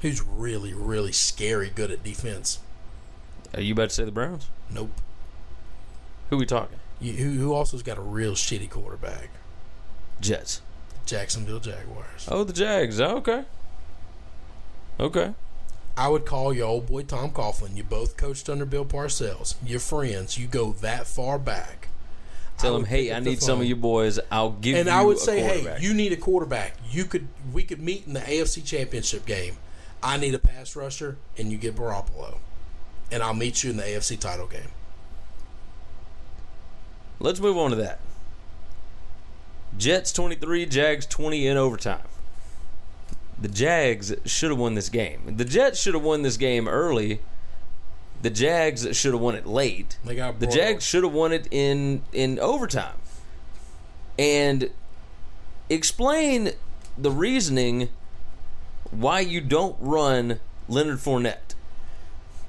Who's 0.00 0.20
really, 0.20 0.74
really 0.74 1.12
scary 1.12 1.70
good 1.72 1.92
at 1.92 2.02
defense? 2.02 2.58
Are 3.54 3.60
you 3.60 3.72
about 3.72 3.90
to 3.90 3.94
say 3.94 4.04
the 4.04 4.10
Browns? 4.10 4.48
Nope. 4.68 4.90
Who 6.32 6.38
we 6.38 6.46
talking? 6.46 6.78
You, 6.98 7.12
who, 7.12 7.30
who 7.32 7.50
also's 7.50 7.82
got 7.82 7.98
a 7.98 8.00
real 8.00 8.32
shitty 8.32 8.70
quarterback? 8.70 9.28
Jets. 10.18 10.62
Jacksonville 11.04 11.60
Jaguars. 11.60 12.26
Oh, 12.26 12.42
the 12.42 12.54
Jags. 12.54 13.02
Oh, 13.02 13.18
okay. 13.18 13.44
Okay. 14.98 15.34
I 15.94 16.08
would 16.08 16.24
call 16.24 16.54
your 16.54 16.68
old 16.68 16.86
boy 16.86 17.02
Tom 17.02 17.32
Coughlin. 17.32 17.76
You 17.76 17.84
both 17.84 18.16
coached 18.16 18.48
under 18.48 18.64
Bill 18.64 18.86
Parcells. 18.86 19.56
You're 19.62 19.78
friends. 19.78 20.38
You 20.38 20.46
go 20.46 20.72
that 20.80 21.06
far 21.06 21.38
back. 21.38 21.88
Tell 22.56 22.76
I 22.76 22.78
him, 22.78 22.84
hey, 22.86 23.12
I 23.12 23.18
up 23.18 23.24
the 23.24 23.30
need 23.30 23.42
some 23.42 23.56
of 23.56 23.58
phone. 23.58 23.66
you 23.66 23.76
boys. 23.76 24.18
I'll 24.30 24.52
give 24.52 24.76
you 24.76 24.80
And 24.80 24.88
I 24.88 25.02
would 25.02 25.18
a 25.18 25.20
say, 25.20 25.40
hey, 25.40 25.76
you 25.82 25.92
need 25.92 26.12
a 26.12 26.16
quarterback. 26.16 26.78
You 26.90 27.04
could, 27.04 27.28
we 27.52 27.62
could 27.62 27.82
meet 27.82 28.06
in 28.06 28.14
the 28.14 28.20
AFC 28.20 28.64
Championship 28.64 29.26
game. 29.26 29.58
I 30.02 30.16
need 30.16 30.34
a 30.34 30.38
pass 30.38 30.74
rusher, 30.76 31.18
and 31.36 31.52
you 31.52 31.58
get 31.58 31.76
Garoppolo, 31.76 32.38
and 33.10 33.22
I'll 33.22 33.34
meet 33.34 33.62
you 33.62 33.68
in 33.68 33.76
the 33.76 33.82
AFC 33.82 34.18
title 34.18 34.46
game. 34.46 34.70
Let's 37.22 37.38
move 37.38 37.56
on 37.56 37.70
to 37.70 37.76
that. 37.76 38.00
Jets 39.78 40.12
23, 40.12 40.66
Jags 40.66 41.06
20 41.06 41.46
in 41.46 41.56
overtime. 41.56 42.02
The 43.40 43.46
Jags 43.46 44.12
should 44.24 44.50
have 44.50 44.58
won 44.58 44.74
this 44.74 44.88
game. 44.88 45.36
The 45.36 45.44
Jets 45.44 45.80
should 45.80 45.94
have 45.94 46.02
won 46.02 46.22
this 46.22 46.36
game 46.36 46.66
early. 46.66 47.20
The 48.22 48.30
Jags 48.30 48.96
should 48.96 49.12
have 49.12 49.20
won 49.20 49.36
it 49.36 49.46
late. 49.46 49.98
They 50.04 50.16
got 50.16 50.40
The. 50.40 50.48
Jags 50.48 50.84
should 50.84 51.04
have 51.04 51.12
won 51.12 51.32
it 51.32 51.46
in 51.52 52.02
in 52.12 52.40
overtime. 52.40 52.98
And 54.18 54.70
explain 55.70 56.50
the 56.98 57.10
reasoning 57.12 57.88
why 58.90 59.20
you 59.20 59.40
don't 59.40 59.76
run 59.80 60.40
Leonard 60.68 60.98
Fournette. 60.98 61.54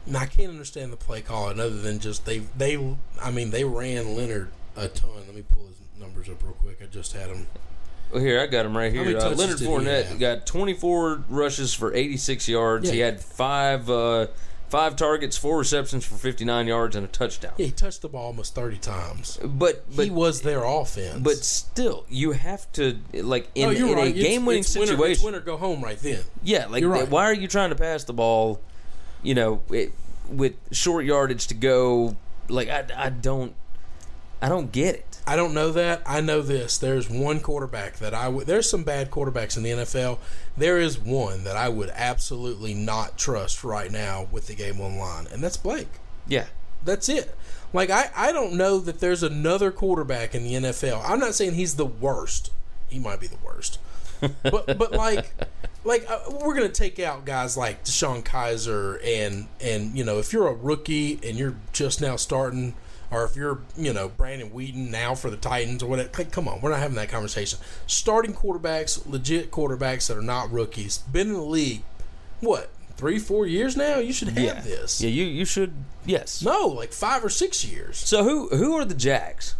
Now, 0.05 0.19
I 0.19 0.25
can't 0.25 0.49
understand 0.49 0.91
the 0.91 0.97
play 0.97 1.21
calling 1.21 1.59
other 1.59 1.79
than 1.79 1.99
just 1.99 2.25
they 2.25 2.39
they. 2.39 2.95
I 3.21 3.29
mean, 3.31 3.51
they 3.51 3.63
ran 3.63 4.15
Leonard 4.15 4.49
a 4.75 4.87
ton. 4.87 5.09
Let 5.25 5.35
me 5.35 5.43
pull 5.43 5.67
his 5.67 5.77
numbers 5.99 6.29
up 6.29 6.43
real 6.43 6.53
quick. 6.53 6.79
I 6.81 6.85
just 6.85 7.13
had 7.13 7.29
him. 7.29 7.47
Well, 8.11 8.21
here 8.21 8.39
I 8.39 8.47
got 8.47 8.65
him 8.65 8.77
right 8.77 8.91
here. 8.91 9.17
Uh, 9.17 9.29
Leonard 9.31 9.57
Fournette 9.57 10.19
got 10.19 10.45
24 10.45 11.23
rushes 11.29 11.73
for 11.73 11.93
86 11.93 12.47
yards. 12.47 12.89
He 12.89 12.99
had 12.99 13.19
five 13.21 13.89
uh, 13.89 14.27
five 14.69 14.95
targets, 14.95 15.35
four 15.37 15.57
receptions 15.59 16.05
for 16.05 16.15
59 16.15 16.67
yards, 16.67 16.95
and 16.95 17.05
a 17.05 17.07
touchdown. 17.07 17.53
Yeah, 17.57 17.67
he 17.67 17.71
touched 17.71 18.01
the 18.01 18.09
ball 18.09 18.27
almost 18.27 18.53
thirty 18.55 18.77
times. 18.77 19.39
But 19.43 19.85
but 19.95 20.05
he 20.05 20.11
was 20.11 20.41
their 20.41 20.63
offense. 20.63 21.19
but 21.21 21.37
still, 21.37 22.05
you 22.09 22.31
have 22.33 22.71
to 22.73 22.97
like 23.13 23.49
in, 23.55 23.73
No, 23.73 23.87
in 23.89 23.95
right. 23.95 24.07
a 24.07 24.11
game-winning 24.11 24.61
it's 24.61 24.75
winner- 24.75 24.87
situation. 24.91 25.11
it's 25.13 25.23
winner 25.23 25.39
go 25.39 25.57
home 25.57 25.83
right 25.83 25.97
then. 25.99 26.21
Yeah, 26.43 26.67
like 26.67 26.83
right. 26.83 27.09
why 27.09 27.25
are 27.25 27.33
you 27.33 27.47
trying 27.47 27.69
to 27.69 27.75
pass 27.75 28.03
the 28.03 28.13
ball? 28.13 28.61
You 29.23 29.35
know, 29.35 29.61
it, 29.71 29.91
with 30.29 30.53
short 30.71 31.05
yardage 31.05 31.47
to 31.47 31.53
go. 31.55 32.15
Like 32.49 32.67
I, 32.69 32.85
I 32.95 33.09
don't 33.09 33.55
I 34.43 34.49
don't 34.49 34.73
get 34.73 34.95
it. 34.95 35.05
I 35.25 35.37
don't 35.37 35.53
know 35.53 35.71
that. 35.71 36.01
I 36.05 36.19
know 36.19 36.41
this. 36.41 36.77
There's 36.77 37.09
one 37.09 37.39
quarterback 37.39 37.95
that 37.99 38.13
I 38.13 38.27
would. 38.27 38.45
There's 38.45 38.69
some 38.69 38.83
bad 38.83 39.09
quarterbacks 39.09 39.55
in 39.55 39.63
the 39.63 39.69
NFL. 39.69 40.17
There 40.57 40.77
is 40.81 40.99
one 40.99 41.45
that 41.45 41.55
I 41.55 41.69
would 41.69 41.89
absolutely 41.95 42.73
not 42.73 43.17
trust 43.17 43.63
right 43.63 43.89
now 43.89 44.27
with 44.33 44.47
the 44.47 44.53
game 44.53 44.81
on 44.81 44.97
line, 44.97 45.27
and 45.31 45.41
that's 45.41 45.55
Blake. 45.55 45.87
Yeah, 46.27 46.47
That's 46.83 47.07
it. 47.07 47.33
Like 47.71 47.89
I, 47.89 48.11
I 48.13 48.33
don't 48.33 48.53
know 48.53 48.79
that 48.79 48.99
there's 48.99 49.23
another 49.23 49.71
quarterback 49.71 50.35
in 50.35 50.43
the 50.43 50.55
NFL. 50.55 51.01
I'm 51.05 51.19
not 51.19 51.35
saying 51.35 51.53
he's 51.53 51.75
the 51.75 51.85
worst. 51.85 52.51
He 52.89 52.99
might 52.99 53.21
be 53.21 53.27
the 53.27 53.37
worst. 53.45 53.79
but 54.43 54.77
but 54.77 54.91
like 54.91 55.31
like 55.85 56.05
uh, 56.09 56.19
we're 56.41 56.53
gonna 56.53 56.67
take 56.67 56.99
out 56.99 57.23
guys 57.25 57.55
like 57.55 57.85
DeShone 57.85 58.23
Kizer 58.23 58.99
and 59.05 59.47
and 59.61 59.97
you 59.97 60.03
know 60.03 60.19
if 60.19 60.33
you're 60.33 60.47
a 60.47 60.53
rookie 60.53 61.19
and 61.23 61.37
you're 61.37 61.55
just 61.71 62.01
now 62.01 62.17
starting 62.17 62.73
or 63.13 63.23
if 63.25 63.35
you're 63.35 63.59
you 63.77 63.93
know 63.93 64.09
Brandon 64.09 64.49
Weeden 64.49 64.89
now 64.89 65.15
for 65.15 65.29
the 65.29 65.37
Titans 65.37 65.83
or 65.83 65.87
whatever. 65.87 66.09
Like, 66.17 66.31
come 66.31 66.47
on, 66.47 66.61
we're 66.61 66.71
not 66.71 66.79
having 66.79 66.95
that 66.95 67.09
conversation. 67.09 67.59
Starting 67.87 68.33
quarterbacks, 68.33 69.05
legit 69.09 69.51
quarterbacks 69.51 70.07
that 70.07 70.17
are 70.17 70.21
not 70.21 70.51
rookies, 70.51 70.99
been 70.99 71.27
in 71.27 71.33
the 71.33 71.41
league, 71.41 71.83
what 72.39 72.69
three 72.97 73.19
four 73.19 73.45
years 73.45 73.75
now? 73.75 73.97
You 73.97 74.13
should 74.13 74.29
have 74.29 74.37
yeah. 74.37 74.61
this. 74.61 75.01
Yeah, 75.01 75.09
you 75.09 75.25
you 75.25 75.45
should. 75.45 75.73
Yes. 76.05 76.41
No, 76.41 76.67
like 76.67 76.93
five 76.93 77.23
or 77.23 77.29
six 77.29 77.65
years. 77.65 77.97
So 77.97 78.23
who 78.23 78.49
who 78.49 78.75
are 78.75 78.85
the 78.85 78.95
Jags? 78.95 79.55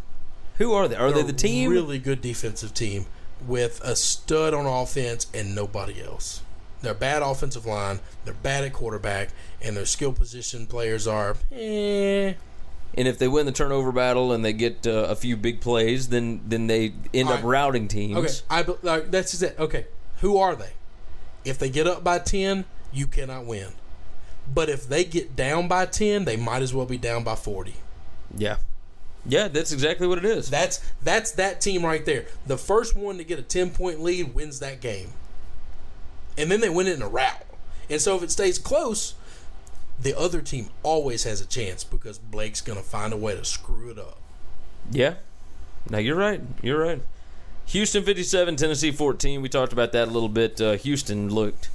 Who 0.57 0.73
are 0.73 0.87
they? 0.87 0.95
Are 0.95 1.09
they 1.11 1.15
They're 1.15 1.31
the 1.31 1.33
team? 1.33 1.71
Really 1.71 1.99
good 1.99 2.21
defensive 2.21 2.73
team 2.73 3.05
with 3.45 3.81
a 3.83 3.95
stud 3.95 4.53
on 4.53 4.65
offense 4.65 5.27
and 5.33 5.55
nobody 5.55 6.01
else. 6.01 6.41
They're 6.81 6.93
bad 6.93 7.21
offensive 7.21 7.65
line. 7.65 7.99
They're 8.25 8.33
bad 8.33 8.65
at 8.65 8.73
quarterback, 8.73 9.29
and 9.61 9.75
their 9.75 9.85
skill 9.85 10.11
position 10.11 10.67
players 10.67 11.07
are 11.07 11.37
eh. 11.51 12.33
And 12.95 13.07
if 13.07 13.17
they 13.17 13.27
win 13.27 13.45
the 13.45 13.51
turnover 13.51 13.91
battle 13.91 14.31
and 14.31 14.43
they 14.43 14.53
get 14.53 14.85
uh, 14.85 15.07
a 15.09 15.15
few 15.15 15.35
big 15.35 15.61
plays, 15.61 16.09
then 16.09 16.41
then 16.45 16.67
they 16.67 16.93
end 17.13 17.29
All 17.29 17.35
up 17.35 17.43
right. 17.43 17.49
routing 17.49 17.87
teams. 17.87 18.17
Okay, 18.17 18.33
I 18.49 18.75
like, 18.81 19.11
that's 19.11 19.31
just 19.31 19.43
it. 19.43 19.55
Okay, 19.59 19.87
who 20.21 20.37
are 20.37 20.55
they? 20.55 20.71
If 21.45 21.57
they 21.59 21.69
get 21.69 21.87
up 21.87 22.03
by 22.03 22.19
ten, 22.19 22.65
you 22.91 23.07
cannot 23.07 23.45
win. 23.45 23.73
But 24.53 24.69
if 24.69 24.87
they 24.87 25.03
get 25.03 25.35
down 25.35 25.67
by 25.67 25.85
ten, 25.85 26.25
they 26.25 26.37
might 26.37 26.61
as 26.61 26.73
well 26.73 26.85
be 26.85 26.97
down 26.97 27.23
by 27.23 27.35
forty. 27.35 27.75
Yeah. 28.35 28.57
Yeah, 29.25 29.47
that's 29.47 29.71
exactly 29.71 30.05
what 30.05 30.17
it 30.17 30.25
is. 30.25 30.49
That's 30.49 30.81
that's 31.01 31.31
that 31.31 31.61
team 31.61 31.85
right 31.85 32.05
there. 32.05 32.25
The 32.45 32.57
first 32.57 32.95
one 32.95 33.17
to 33.17 33.23
get 33.23 33.39
a 33.39 33.41
ten 33.41 33.69
point 33.69 34.01
lead 34.01 34.35
wins 34.35 34.59
that 34.59 34.81
game, 34.81 35.13
and 36.37 36.51
then 36.51 36.59
they 36.59 36.69
win 36.69 36.87
it 36.87 36.95
in 36.95 37.01
a 37.01 37.07
rout. 37.07 37.43
And 37.89 38.01
so 38.01 38.17
if 38.17 38.23
it 38.23 38.31
stays 38.31 38.59
close, 38.59 39.15
the 40.03 40.17
other 40.17 40.41
team 40.41 40.69
always 40.83 41.23
has 41.23 41.41
a 41.41 41.45
chance 41.45 41.83
because 41.83 42.17
Blake's 42.17 42.61
going 42.61 42.77
to 42.77 42.83
find 42.83 43.13
a 43.13 43.17
way 43.17 43.35
to 43.35 43.45
screw 43.45 43.89
it 43.89 43.97
up. 43.97 44.19
Yeah. 44.91 45.15
Now 45.89 45.97
you're 45.97 46.15
right. 46.15 46.41
You're 46.61 46.79
right. 46.79 47.01
Houston 47.67 48.03
57, 48.03 48.55
Tennessee 48.55 48.91
14. 48.91 49.41
We 49.41 49.49
talked 49.49 49.73
about 49.73 49.91
that 49.93 50.07
a 50.07 50.11
little 50.11 50.29
bit. 50.29 50.59
Uh, 50.59 50.73
Houston 50.73 51.29
looked 51.29 51.69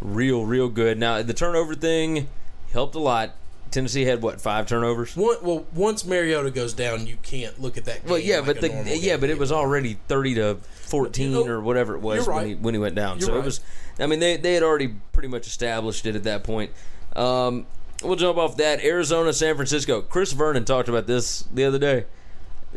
real, 0.00 0.44
real 0.44 0.68
good. 0.68 0.98
Now 0.98 1.22
the 1.22 1.34
turnover 1.34 1.74
thing 1.74 2.28
helped 2.72 2.94
a 2.94 3.00
lot. 3.00 3.34
Tennessee 3.70 4.04
had 4.04 4.22
what 4.22 4.40
five 4.40 4.66
turnovers? 4.66 5.16
One, 5.16 5.36
well, 5.42 5.66
once 5.74 6.04
Mariota 6.04 6.52
goes 6.52 6.74
down, 6.74 7.08
you 7.08 7.16
can't 7.22 7.60
look 7.60 7.76
at 7.76 7.86
that. 7.86 8.02
Game 8.02 8.10
Well, 8.10 8.20
yeah, 8.20 8.36
like 8.36 8.46
but 8.46 8.60
the 8.60 8.98
yeah, 8.98 9.16
but 9.16 9.30
it 9.30 9.38
was 9.38 9.50
already 9.50 9.98
thirty 10.06 10.34
to 10.36 10.58
fourteen 10.62 11.32
You 11.32 11.44
know, 11.44 11.52
or 11.52 11.60
whatever 11.60 11.96
it 11.96 12.00
was 12.00 12.24
you're 12.24 12.34
when 12.36 12.46
he 12.46 12.54
when 12.54 12.74
he 12.74 12.78
went 12.78 12.94
down. 12.94 13.18
You're 13.18 13.26
so 13.26 13.32
right. 13.34 13.42
it 13.42 13.44
was. 13.44 13.60
I 13.98 14.06
mean, 14.06 14.20
they 14.20 14.36
they 14.36 14.54
had 14.54 14.62
already 14.62 14.94
pretty 15.10 15.26
much 15.26 15.48
established 15.48 16.06
it 16.06 16.14
at 16.14 16.22
that 16.22 16.44
point. 16.44 16.70
Um, 17.16 17.66
we'll 18.02 18.16
jump 18.16 18.38
off 18.38 18.56
that. 18.56 18.82
Arizona, 18.84 19.32
San 19.32 19.54
Francisco. 19.56 20.02
Chris 20.02 20.32
Vernon 20.32 20.64
talked 20.64 20.88
about 20.88 21.06
this 21.06 21.42
the 21.52 21.64
other 21.64 21.78
day. 21.78 22.04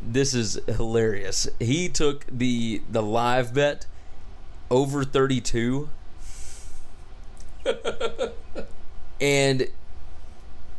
This 0.02 0.34
is 0.34 0.60
hilarious. 0.68 1.48
He 1.60 1.90
took 1.90 2.26
the 2.32 2.82
the 2.92 3.02
live 3.02 3.54
bet 3.54 3.86
over 4.70 5.04
thirty 5.04 5.42
two. 5.42 5.90
and 9.20 9.68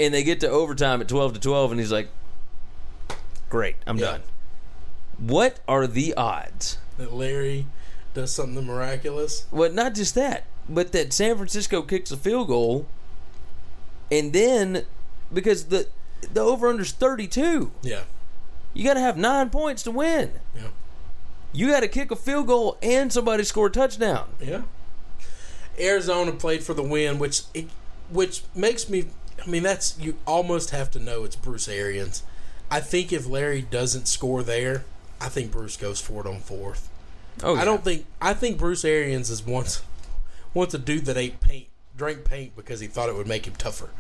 and 0.01 0.15
they 0.15 0.23
get 0.23 0.41
to 0.41 0.49
overtime 0.49 1.01
at 1.01 1.09
12 1.09 1.35
to 1.35 1.41
12 1.41 1.73
and 1.73 1.81
he's 1.81 1.93
like 1.93 2.09
great 3.51 3.77
i'm 3.87 3.99
Yeah. 3.99 4.07
done 4.13 4.23
what 5.19 5.59
are 5.69 5.87
the 5.87 6.15
odds 6.15 6.79
that 6.97 7.13
Larry 7.13 7.67
does 8.15 8.33
something 8.33 8.65
miraculous. 8.65 9.47
well 9.51 9.71
not 9.73 9.95
just 9.95 10.15
that 10.15 10.45
but 10.69 10.93
that 10.93 11.13
san 11.13 11.37
francisco 11.37 11.83
kicks 11.83 12.11
a 12.11 12.17
field 12.17 12.49
goal 12.49 12.87
and 14.11 14.33
then 14.33 14.85
because 15.33 15.67
the 15.67 15.89
the 16.33 16.41
over 16.41 16.69
under's 16.69 16.93
32 16.93 17.71
Yeah, 17.83 18.03
you 18.75 18.85
got 18.85 18.95
to 18.95 19.01
have 19.01 19.17
nine 19.17 19.51
points 19.51 19.83
to 19.85 19.91
win 19.91 20.33
yeah, 20.57 20.69
you 21.53 21.69
got 21.69 21.81
to 21.81 21.89
kick 21.89 22.11
a 22.11 22.17
field 22.17 22.47
goal 22.49 22.77
and 22.83 23.13
somebody 23.13 23.45
score 23.45 23.67
a 23.67 23.71
touchdown 23.71 24.29
yeah. 24.41 24.63
Arizona 25.79 26.33
played 26.33 26.63
for 26.65 26.75
the 26.75 26.83
win, 26.83 27.19
which 27.19 27.43
it, 27.55 27.67
which 28.11 28.43
makes 28.55 28.89
me. 28.89 29.07
I 29.45 29.49
mean, 29.49 29.63
that's 29.63 29.97
you 29.99 30.17
almost 30.27 30.71
have 30.71 30.91
to 30.93 30.99
know 30.99 31.23
it's 31.25 31.37
Bruce 31.37 31.69
Arians. 31.69 32.25
I 32.71 32.81
think 32.81 33.13
if 33.13 33.29
Larry 33.29 33.63
doesn't 33.63 34.07
score 34.09 34.43
there, 34.43 34.85
I 35.21 35.29
think 35.29 35.53
Bruce 35.53 35.77
goes 35.77 36.01
for 36.01 36.27
it 36.27 36.29
on 36.29 36.41
fourth. 36.41 36.91
oh 37.45 37.55
I 37.57 37.65
don't 37.65 37.85
think 37.85 38.07
I 38.21 38.35
think 38.35 38.59
Bruce 38.59 38.85
Arians 38.85 39.31
is 39.31 39.47
once 39.47 39.83
once 40.53 40.75
a 40.75 40.79
dude 40.79 41.05
that 41.05 41.17
ate 41.17 41.41
paint, 41.41 41.69
drank 41.99 42.25
paint 42.25 42.57
because 42.57 42.81
he 42.81 42.87
thought 42.87 43.09
it 43.11 43.15
would 43.15 43.27
make 43.27 43.47
him 43.47 43.55
tougher. 43.57 43.91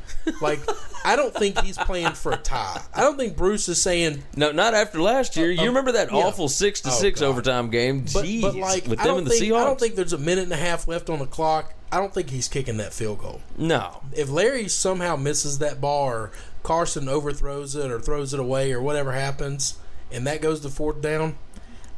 Like 0.41 0.61
I 1.05 1.17
don't 1.17 1.35
think 1.35 1.59
he's 1.61 1.77
playing 1.77 2.13
for 2.13 2.33
a 2.33 2.37
tie. 2.39 2.81
I 2.95 3.03
don't 3.03 3.19
think 3.19 3.37
Bruce 3.37 3.69
is 3.69 3.83
saying 3.83 4.23
no 4.37 4.53
not 4.53 4.73
after 4.73 5.01
last 5.01 5.37
year 5.37 5.51
you 5.51 5.63
Uh, 5.63 5.67
remember 5.67 5.93
that 5.93 6.11
yeah. 6.11 6.17
awful 6.19 6.49
6 6.49 6.81
to 6.83 6.89
Oh, 6.91 6.93
6 6.93 7.21
God. 7.21 7.27
overtime 7.27 7.71
game 7.71 8.01
but, 8.13 8.25
Jeez, 8.25 8.41
but 8.43 8.55
like 8.55 8.87
with 8.87 9.01
them 9.01 9.19
and 9.19 9.27
the 9.27 9.31
think 9.31 9.45
Seahawks 9.53 9.61
I 9.61 9.65
don't 9.65 9.81
think 9.81 9.95
there's 9.97 10.13
a 10.15 10.19
minute 10.19 10.45
and 10.45 10.53
a 10.53 10.57
half 10.57 10.87
left 10.89 11.11
on 11.11 11.19
the 11.19 11.27
clock. 11.27 11.75
I 11.91 11.97
don't 11.99 12.13
think 12.15 12.31
he's 12.31 12.49
kicking 12.49 12.77
that 12.79 12.93
field 12.95 13.19
goal. 13.19 13.41
no 13.57 14.01
If 14.13 14.31
Larry 14.31 14.69
somehow 14.69 15.17
misses 15.17 15.59
that 15.59 15.81
ball 15.81 16.07
or 16.09 16.31
Carson 16.63 17.09
overthrows 17.09 17.75
it 17.75 17.91
or 17.91 18.01
throws 18.01 18.33
it 18.35 18.41
away 18.41 18.73
or 18.73 18.81
whatever 18.81 19.13
happens 19.13 19.79
and 20.13 20.27
that 20.27 20.41
goes 20.41 20.61
to 20.61 20.69
fourth 20.69 21.01
down, 21.01 21.37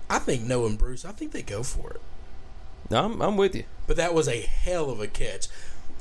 I 0.08 0.18
think 0.18 0.42
knowing 0.44 0.76
Bruce, 0.76 1.04
I 1.04 1.12
think 1.12 1.32
they 1.32 1.42
go 1.42 1.62
for 1.62 1.90
it. 1.92 2.00
No, 2.90 3.04
I'm, 3.04 3.20
I'm 3.22 3.36
with 3.36 3.54
you 3.54 3.64
But 3.86 3.96
that 3.98 4.14
was 4.14 4.26
a 4.28 4.40
hell 4.40 4.90
of 4.90 5.00
a 5.00 5.06
catch. 5.06 5.46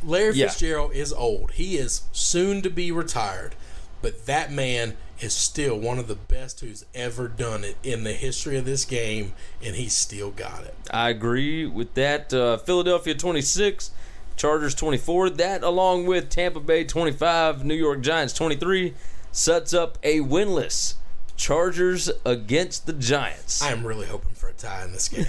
Larry 0.04 0.36
Yeah. 0.36 0.48
Fitzgerald 0.48 0.94
is 0.94 1.12
old. 1.14 1.52
He 1.52 1.78
is 1.78 2.04
soon 2.12 2.62
to 2.62 2.70
be 2.70 2.92
retired. 2.92 3.56
But 4.02 4.26
that 4.28 4.52
man 4.52 4.96
is 5.20 5.34
still 5.34 5.78
one 5.78 6.00
of 6.00 6.08
the 6.08 6.16
best 6.16 6.62
who's 6.62 6.86
ever 6.96 7.28
done 7.28 7.66
it 7.66 7.76
in 7.84 8.06
the 8.06 8.14
history 8.14 8.58
of 8.58 8.64
this 8.64 8.86
game, 8.86 9.34
and 9.62 9.76
he's 9.76 9.98
still 9.98 10.32
got 10.32 10.64
it. 10.64 10.76
I 10.92 11.10
agree 11.10 11.66
with 11.66 11.94
that. 11.96 12.34
Uh, 12.34 12.58
Philadelphia 12.58 13.14
26, 13.14 13.92
Chargers 14.38 14.74
24. 14.74 15.32
That, 15.32 15.64
along 15.64 16.06
with 16.06 16.30
Tampa 16.30 16.62
Bay 16.62 16.86
25, 16.86 17.66
New 17.66 17.76
York 17.76 18.00
Giants 18.00 18.34
23, 18.34 18.94
sets 19.34 19.74
up 19.74 19.98
a 20.02 20.20
winless 20.22 20.94
Chargers 21.36 22.10
against 22.26 22.86
the 22.86 22.94
Giants. 22.94 23.62
I 23.62 23.72
am 23.72 23.86
really 23.86 24.08
hoping 24.08 24.32
for 24.50 24.68
a 24.68 24.70
tie 24.70 24.84
in 24.84 24.92
this 24.92 25.08
game. 25.10 25.26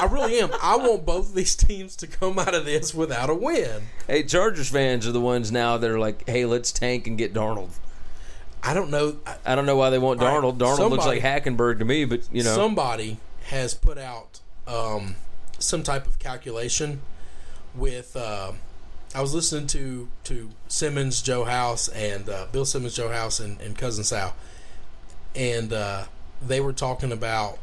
I 0.00 0.06
really 0.06 0.38
am. 0.38 0.50
I 0.62 0.76
want 0.76 1.04
both 1.06 1.28
of 1.30 1.34
these 1.34 1.54
teams 1.56 1.96
to 1.96 2.06
come 2.06 2.38
out 2.38 2.54
of 2.54 2.64
this 2.64 2.94
without 2.94 3.30
a 3.30 3.34
win. 3.34 3.82
hey, 4.06 4.22
Chargers 4.22 4.68
fans 4.68 5.06
are 5.06 5.12
the 5.12 5.20
ones 5.20 5.50
now 5.52 5.76
that 5.76 5.90
are 5.90 5.98
like, 5.98 6.28
hey, 6.28 6.44
let's 6.44 6.72
tank 6.72 7.06
and 7.06 7.16
get 7.18 7.32
Darnold. 7.32 7.70
I 8.62 8.74
don't 8.74 8.90
know. 8.90 9.16
I- 9.26 9.36
I 9.44 9.54
don't 9.54 9.66
know 9.66 9.76
why 9.76 9.90
they 9.90 9.98
want 9.98 10.20
All 10.20 10.26
right, 10.26 10.34
Darnold. 10.42 10.58
Darnold 10.58 10.90
looks 10.90 11.06
like 11.06 11.22
Hackenberg 11.22 11.78
to 11.78 11.84
me, 11.84 12.04
but, 12.04 12.20
you 12.32 12.42
know. 12.42 12.54
somebody 12.54 13.18
has 13.48 13.74
put 13.74 13.96
out 13.98 14.40
um, 14.66 15.14
some 15.58 15.82
type 15.82 16.06
of 16.06 16.18
calculation 16.18 17.00
with. 17.74 18.16
Uh, 18.16 18.52
I 19.14 19.20
was 19.22 19.32
listening 19.32 19.66
to 19.68 20.08
to 20.24 20.50
Simmons, 20.68 21.22
Joe 21.22 21.44
House, 21.44 21.88
and 21.88 22.28
uh, 22.28 22.46
Bill 22.50 22.64
Simmons, 22.66 22.94
Joe 22.96 23.08
House, 23.10 23.38
and, 23.40 23.58
and 23.60 23.78
cousin 23.78 24.02
Sal, 24.04 24.34
and 25.34 25.72
uh, 25.72 26.04
they 26.42 26.60
were 26.60 26.72
talking 26.72 27.12
about 27.12 27.58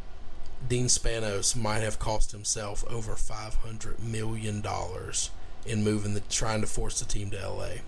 Dean 0.68 0.86
Spanos 0.86 1.56
might 1.56 1.80
have 1.82 2.00
cost 2.00 2.32
himself 2.32 2.84
over 2.90 3.16
five 3.16 3.56
hundred 3.56 4.00
million 4.02 4.62
dollars 4.62 5.30
in 5.66 5.84
moving 5.84 6.14
the 6.14 6.20
trying 6.22 6.62
to 6.62 6.68
force 6.68 7.00
the 7.00 7.06
team 7.06 7.30
to 7.32 7.40
L.A. 7.42 7.82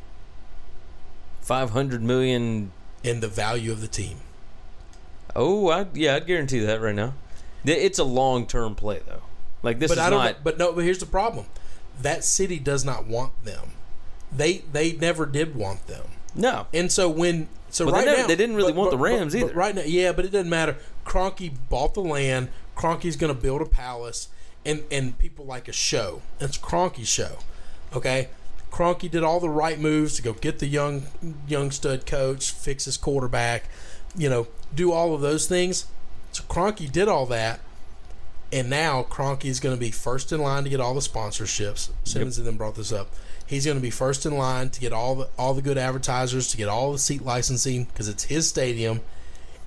Five 1.42 1.72
hundred 1.72 2.02
million 2.02 2.72
in 3.04 3.20
the 3.20 3.28
value 3.28 3.72
of 3.72 3.82
the 3.82 3.88
team. 3.88 4.18
Oh, 5.36 5.70
I, 5.70 5.88
yeah, 5.94 6.16
I'd 6.16 6.26
guarantee 6.28 6.60
that 6.60 6.82
right 6.82 6.96
now. 6.96 7.14
It's 7.66 8.00
a 8.00 8.04
long 8.04 8.46
term 8.48 8.76
play, 8.76 9.02
though. 9.08 9.22
Like, 9.64 9.80
this 9.80 9.90
but 9.92 9.98
is 9.98 10.04
I 10.04 10.10
don't. 10.10 10.24
not. 10.24 10.44
But 10.44 10.58
no. 10.58 10.72
But 10.74 10.84
here's 10.84 11.00
the 11.00 11.06
problem: 11.06 11.46
that 12.02 12.24
city 12.24 12.60
does 12.60 12.84
not 12.86 13.08
want 13.08 13.32
them. 13.44 13.72
They 14.36 14.60
they 14.72 14.94
never 14.94 15.26
did 15.26 15.56
want 15.56 15.88
them, 15.88 16.06
no. 16.36 16.68
and 16.74 16.92
so 16.92 17.10
when 17.10 17.48
so 17.70 17.86
But 17.86 17.92
they 17.92 17.98
right 17.98 18.06
never- 18.06 18.22
now 18.22 18.28
they 18.28 18.36
didn't 18.36 18.56
really 18.56 18.74
but- 18.74 18.80
want 18.80 18.92
the 18.92 18.98
Rams 18.98 19.34
but- 19.34 19.40
but 19.42 19.46
either. 19.50 19.56
right 19.58 19.76
now, 19.76 19.82
yeah, 19.86 20.12
but 20.12 20.26
it 20.26 20.32
doesn't 20.32 20.50
matter. 20.50 20.78
Kroenke 21.06 21.54
bought 21.70 21.94
the 21.94 22.02
land. 22.02 22.50
Kroenke's 22.76 23.16
going 23.16 23.34
to 23.34 23.40
build 23.40 23.62
a 23.62 23.66
palace, 23.66 24.30
and 24.66 24.84
and 24.92 25.18
people 25.18 25.46
like 25.46 25.68
a 25.68 25.74
show. 25.74 26.22
It's 26.40 26.58
Kroenke's 26.58 27.08
show. 27.08 27.38
Okay, 27.94 28.30
Kroenke 28.72 29.10
did 29.10 29.24
all 29.24 29.40
the 29.40 29.50
right 29.50 29.80
moves 29.80 30.16
to 30.18 30.22
go 30.22 30.34
get 30.34 30.60
the 30.60 30.68
young 30.68 31.04
young 31.48 31.72
stud 31.72 32.06
coach, 32.06 32.52
fix 32.52 32.86
his 32.86 32.98
quarterback, 32.98 33.70
you 34.18 34.30
know, 34.30 34.48
do 34.74 34.92
all 34.92 35.14
of 35.14 35.22
those 35.22 35.48
things. 35.48 35.86
So 36.32 36.44
Kroenke 36.44 36.92
did 36.92 37.08
all 37.08 37.26
that. 37.28 37.62
And 38.52 38.70
now 38.70 39.04
Kroenke's 39.04 39.60
going 39.60 39.76
to 39.76 39.80
be 39.80 39.92
first 39.92 40.32
in 40.32 40.40
line 40.42 40.64
to 40.64 40.70
get 40.70 40.80
all 40.80 40.94
the 40.94 41.00
sponsorships. 41.00 41.90
Simmons 42.04 42.38
and 42.38 42.46
then 42.46 42.58
brought 42.58 42.76
this 42.76 42.92
up. 42.92 43.10
He's 43.46 43.66
going 43.66 43.78
to 43.78 43.82
be 43.82 43.90
first 43.90 44.26
in 44.26 44.38
line 44.38 44.70
to 44.70 44.80
get 44.80 44.94
all 44.94 45.16
the 45.16 45.30
all 45.38 45.54
the 45.54 45.62
good 45.62 45.78
advertisers, 45.78 46.50
to 46.50 46.58
get 46.58 46.68
all 46.68 46.92
the 46.92 47.00
seat 47.00 47.24
licensing 47.24 47.86
because 47.86 48.08
it's 48.08 48.26
his 48.26 48.48
stadium, 48.48 49.02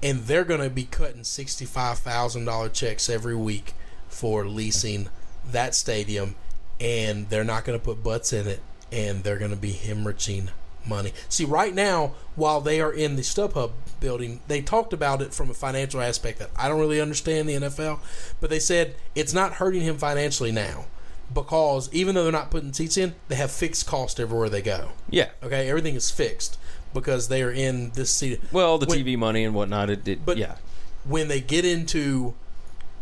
and 0.02 0.20
they're 0.20 0.44
going 0.44 0.60
to 0.60 0.70
be 0.70 0.84
cutting 0.84 1.24
sixty 1.24 1.64
five 1.64 1.98
thousand 1.98 2.44
dollar 2.44 2.68
checks 2.68 3.08
every 3.08 3.36
week 3.36 3.74
for 4.08 4.46
leasing 4.46 5.08
that 5.50 5.74
stadium, 5.74 6.34
and 6.80 7.28
they're 7.28 7.44
not 7.44 7.64
going 7.64 7.78
to 7.78 7.84
put 7.84 8.02
butts 8.02 8.32
in 8.32 8.46
it, 8.46 8.60
and 8.92 9.24
they're 9.24 9.38
going 9.38 9.50
to 9.50 9.56
be 9.56 9.72
hemorrhaging 9.72 10.48
money. 10.86 11.12
See, 11.28 11.44
right 11.44 11.74
now, 11.74 12.14
while 12.34 12.60
they 12.60 12.80
are 12.80 12.92
in 12.92 13.16
the 13.16 13.22
StubHub 13.22 13.72
building, 14.00 14.40
they 14.48 14.62
talked 14.62 14.92
about 14.92 15.20
it 15.20 15.34
from 15.34 15.50
a 15.50 15.54
financial 15.54 16.00
aspect 16.00 16.38
that 16.38 16.50
I 16.56 16.68
don't 16.68 16.80
really 16.80 17.00
understand 17.00 17.48
the 17.48 17.54
NFL, 17.54 18.00
but 18.40 18.50
they 18.50 18.60
said 18.60 18.94
it's 19.14 19.34
not 19.34 19.54
hurting 19.54 19.82
him 19.82 19.98
financially 19.98 20.52
now 20.52 20.86
because 21.32 21.92
even 21.92 22.14
though 22.14 22.22
they're 22.22 22.32
not 22.32 22.50
putting 22.50 22.72
seats 22.72 22.96
in, 22.96 23.14
they 23.28 23.34
have 23.34 23.50
fixed 23.50 23.86
cost 23.86 24.18
everywhere 24.18 24.48
they 24.48 24.62
go. 24.62 24.90
Yeah. 25.10 25.28
Okay, 25.42 25.68
everything 25.68 25.94
is 25.94 26.10
fixed 26.10 26.58
because 26.94 27.28
they 27.28 27.42
are 27.42 27.50
in 27.50 27.90
this 27.90 28.10
seat. 28.10 28.40
Well, 28.52 28.78
the 28.78 28.86
When- 28.86 28.98
TV 28.98 29.16
money 29.16 29.44
and 29.44 29.54
whatnot. 29.54 29.90
It, 29.90 30.06
it 30.08 30.24
But 30.24 30.36
yeah. 30.36 30.56
when 31.04 31.28
they 31.28 31.40
get 31.40 31.64
into 31.64 32.34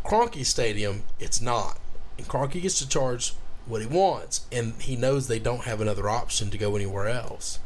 Kroenke 0.03 0.45
Stadium, 0.45 1.03
it's 1.19 1.41
not. 1.41 1.79
And 2.17 2.27
Kroenke 2.27 2.61
gets 2.61 2.79
to 2.79 2.87
charge 2.87 3.33
what 3.65 3.81
he 3.81 3.87
wants, 3.87 4.45
and 4.51 4.73
he 4.81 4.95
knows 4.95 5.27
they 5.27 5.39
don't 5.39 5.63
have 5.63 5.81
another 5.81 6.09
option 6.09 6.49
to 6.49 6.57
go 6.57 6.75
anywhere 6.75 7.07
else. 7.07 7.59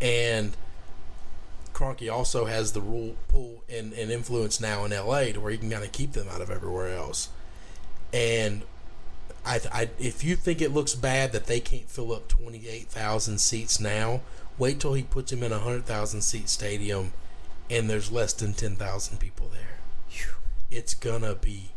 And 0.00 0.56
Kroenke 1.72 2.12
also 2.12 2.44
has 2.44 2.72
the 2.72 2.80
rule 2.80 3.16
pull 3.28 3.62
and, 3.68 3.92
and 3.94 4.10
influence 4.10 4.60
now 4.60 4.84
in 4.84 4.90
LA 4.90 5.32
to 5.32 5.38
where 5.40 5.50
he 5.50 5.58
can 5.58 5.70
kind 5.70 5.84
of 5.84 5.92
keep 5.92 6.12
them 6.12 6.28
out 6.28 6.40
of 6.40 6.50
everywhere 6.50 6.94
else. 6.94 7.30
And 8.12 8.62
I, 9.44 9.60
I, 9.72 9.90
if 9.98 10.22
you 10.22 10.36
think 10.36 10.60
it 10.60 10.72
looks 10.72 10.94
bad 10.94 11.32
that 11.32 11.46
they 11.46 11.60
can't 11.60 11.88
fill 11.88 12.12
up 12.12 12.28
28,000 12.28 13.38
seats 13.38 13.80
now, 13.80 14.20
wait 14.62 14.78
till 14.78 14.94
he 14.94 15.02
puts 15.02 15.32
them 15.32 15.42
in 15.42 15.50
a 15.50 15.56
100,000 15.56 16.22
seat 16.22 16.48
stadium 16.48 17.12
and 17.68 17.90
there's 17.90 18.12
less 18.12 18.32
than 18.32 18.52
10,000 18.54 19.18
people 19.18 19.48
there. 19.48 20.28
It's 20.70 20.94
gonna 20.94 21.34
be 21.34 21.70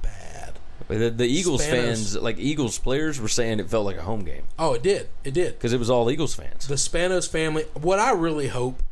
bad. 0.00 0.58
The, 0.88 1.10
the 1.10 1.26
Eagles 1.26 1.60
Spanos- 1.62 1.70
fans, 1.70 2.16
like 2.16 2.38
Eagles 2.38 2.78
players, 2.78 3.20
were 3.20 3.28
saying 3.28 3.60
it 3.60 3.68
felt 3.68 3.84
like 3.84 3.98
a 3.98 4.02
home 4.02 4.24
game 4.24 4.44
Oh, 4.58 4.72
it 4.74 4.82
did. 4.82 5.08
It 5.22 5.34
did. 5.34 5.52
because 5.54 5.72
it 5.74 5.78
was 5.78 5.90
all 5.90 6.10
Eagles 6.10 6.34
fans. 6.34 6.66
The 6.66 6.76
Spanos 6.76 7.28
family. 7.28 7.64
What 7.74 7.98
I 7.98 8.12
really 8.12 8.48
hope, 8.48 8.82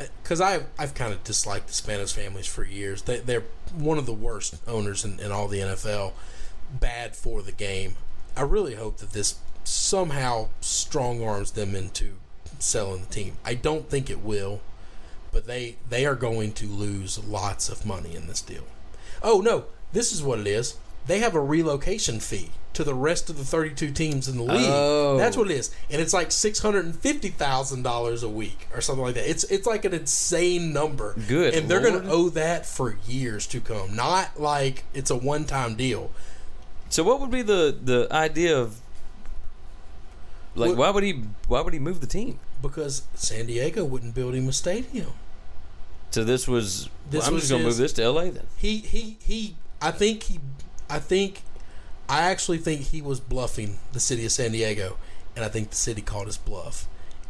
uh, 0.00 0.04
because 0.22 0.40
I've 0.40 0.64
I've 0.78 0.94
kind 0.94 1.12
of 1.12 1.22
disliked 1.22 1.66
the 1.68 1.74
Spanos 1.74 2.12
families 2.12 2.46
for 2.46 2.64
years. 2.64 3.02
They, 3.02 3.18
they're 3.20 3.44
one 3.76 3.98
of 3.98 4.06
the 4.06 4.14
worst 4.14 4.56
owners 4.66 5.04
in, 5.04 5.20
in 5.20 5.30
all 5.30 5.46
the 5.46 5.58
NFL. 5.58 6.12
Bad 6.80 7.14
for 7.14 7.42
the 7.42 7.52
game. 7.52 7.96
I 8.36 8.42
really 8.42 8.74
hope 8.74 8.96
that 8.96 9.12
this 9.12 9.36
somehow 9.62 10.48
strong 10.60 11.22
arms 11.22 11.52
them 11.52 11.74
into 11.76 12.14
selling 12.64 13.02
the 13.02 13.06
team. 13.06 13.36
I 13.44 13.54
don't 13.54 13.88
think 13.88 14.10
it 14.10 14.20
will, 14.20 14.60
but 15.32 15.46
they 15.46 15.76
they 15.88 16.06
are 16.06 16.14
going 16.14 16.52
to 16.54 16.66
lose 16.66 17.22
lots 17.24 17.68
of 17.68 17.86
money 17.86 18.14
in 18.14 18.26
this 18.26 18.40
deal. 18.42 18.64
Oh 19.22 19.40
no, 19.40 19.64
this 19.92 20.12
is 20.12 20.22
what 20.22 20.40
it 20.40 20.46
is. 20.46 20.76
They 21.06 21.18
have 21.18 21.34
a 21.34 21.40
relocation 21.40 22.18
fee 22.18 22.50
to 22.72 22.82
the 22.82 22.94
rest 22.94 23.28
of 23.28 23.36
the 23.36 23.44
32 23.44 23.90
teams 23.92 24.26
in 24.26 24.38
the 24.38 24.42
league. 24.42 24.66
Oh. 24.68 25.18
That's 25.18 25.36
what 25.36 25.50
it 25.50 25.54
is, 25.54 25.70
and 25.90 26.00
it's 26.00 26.14
like 26.14 26.32
six 26.32 26.58
hundred 26.58 26.86
and 26.86 26.96
fifty 26.96 27.28
thousand 27.28 27.82
dollars 27.82 28.22
a 28.22 28.28
week 28.28 28.68
or 28.74 28.80
something 28.80 29.04
like 29.04 29.14
that. 29.14 29.28
It's 29.28 29.44
it's 29.44 29.66
like 29.66 29.84
an 29.84 29.92
insane 29.92 30.72
number. 30.72 31.14
Good 31.28 31.54
and 31.54 31.68
they're 31.68 31.80
going 31.80 32.02
to 32.02 32.10
owe 32.10 32.30
that 32.30 32.66
for 32.66 32.96
years 33.06 33.46
to 33.48 33.60
come. 33.60 33.94
Not 33.94 34.40
like 34.40 34.84
it's 34.94 35.10
a 35.10 35.16
one 35.16 35.44
time 35.44 35.76
deal. 35.76 36.10
So 36.88 37.02
what 37.02 37.20
would 37.20 37.30
be 37.30 37.42
the 37.42 37.76
the 37.80 38.08
idea 38.10 38.58
of 38.58 38.80
like 40.54 40.76
why 40.76 40.90
would 40.90 41.02
he 41.02 41.24
why 41.48 41.60
would 41.60 41.72
he 41.72 41.78
move 41.78 42.00
the 42.00 42.06
team? 42.06 42.38
Because 42.68 43.02
San 43.14 43.46
Diego 43.46 43.84
wouldn't 43.84 44.14
build 44.14 44.34
him 44.34 44.48
a 44.48 44.52
stadium. 44.52 45.12
So 46.10 46.24
this 46.24 46.46
was 46.48 46.88
This 47.10 47.26
I'm 47.26 47.34
was 47.34 47.42
just 47.42 47.50
gonna 47.52 47.64
his- 47.64 47.78
move 47.78 47.82
this 47.82 47.92
to 47.94 48.02
LA 48.08 48.30
then. 48.30 48.46
He 48.56 48.78
he 48.78 49.16
he. 49.22 49.56
I 49.82 49.90
think 49.90 50.24
he. 50.24 50.40
I 50.88 50.98
think. 50.98 51.42
I 52.08 52.22
actually 52.22 52.58
think 52.58 52.82
he 52.82 53.00
was 53.02 53.18
bluffing 53.20 53.78
the 53.92 54.00
city 54.00 54.24
of 54.26 54.32
San 54.32 54.52
Diego, 54.52 54.96
and 55.34 55.44
I 55.44 55.48
think 55.48 55.70
the 55.70 55.76
city 55.76 56.02
called 56.02 56.26
his 56.26 56.36
bluff. 56.36 56.86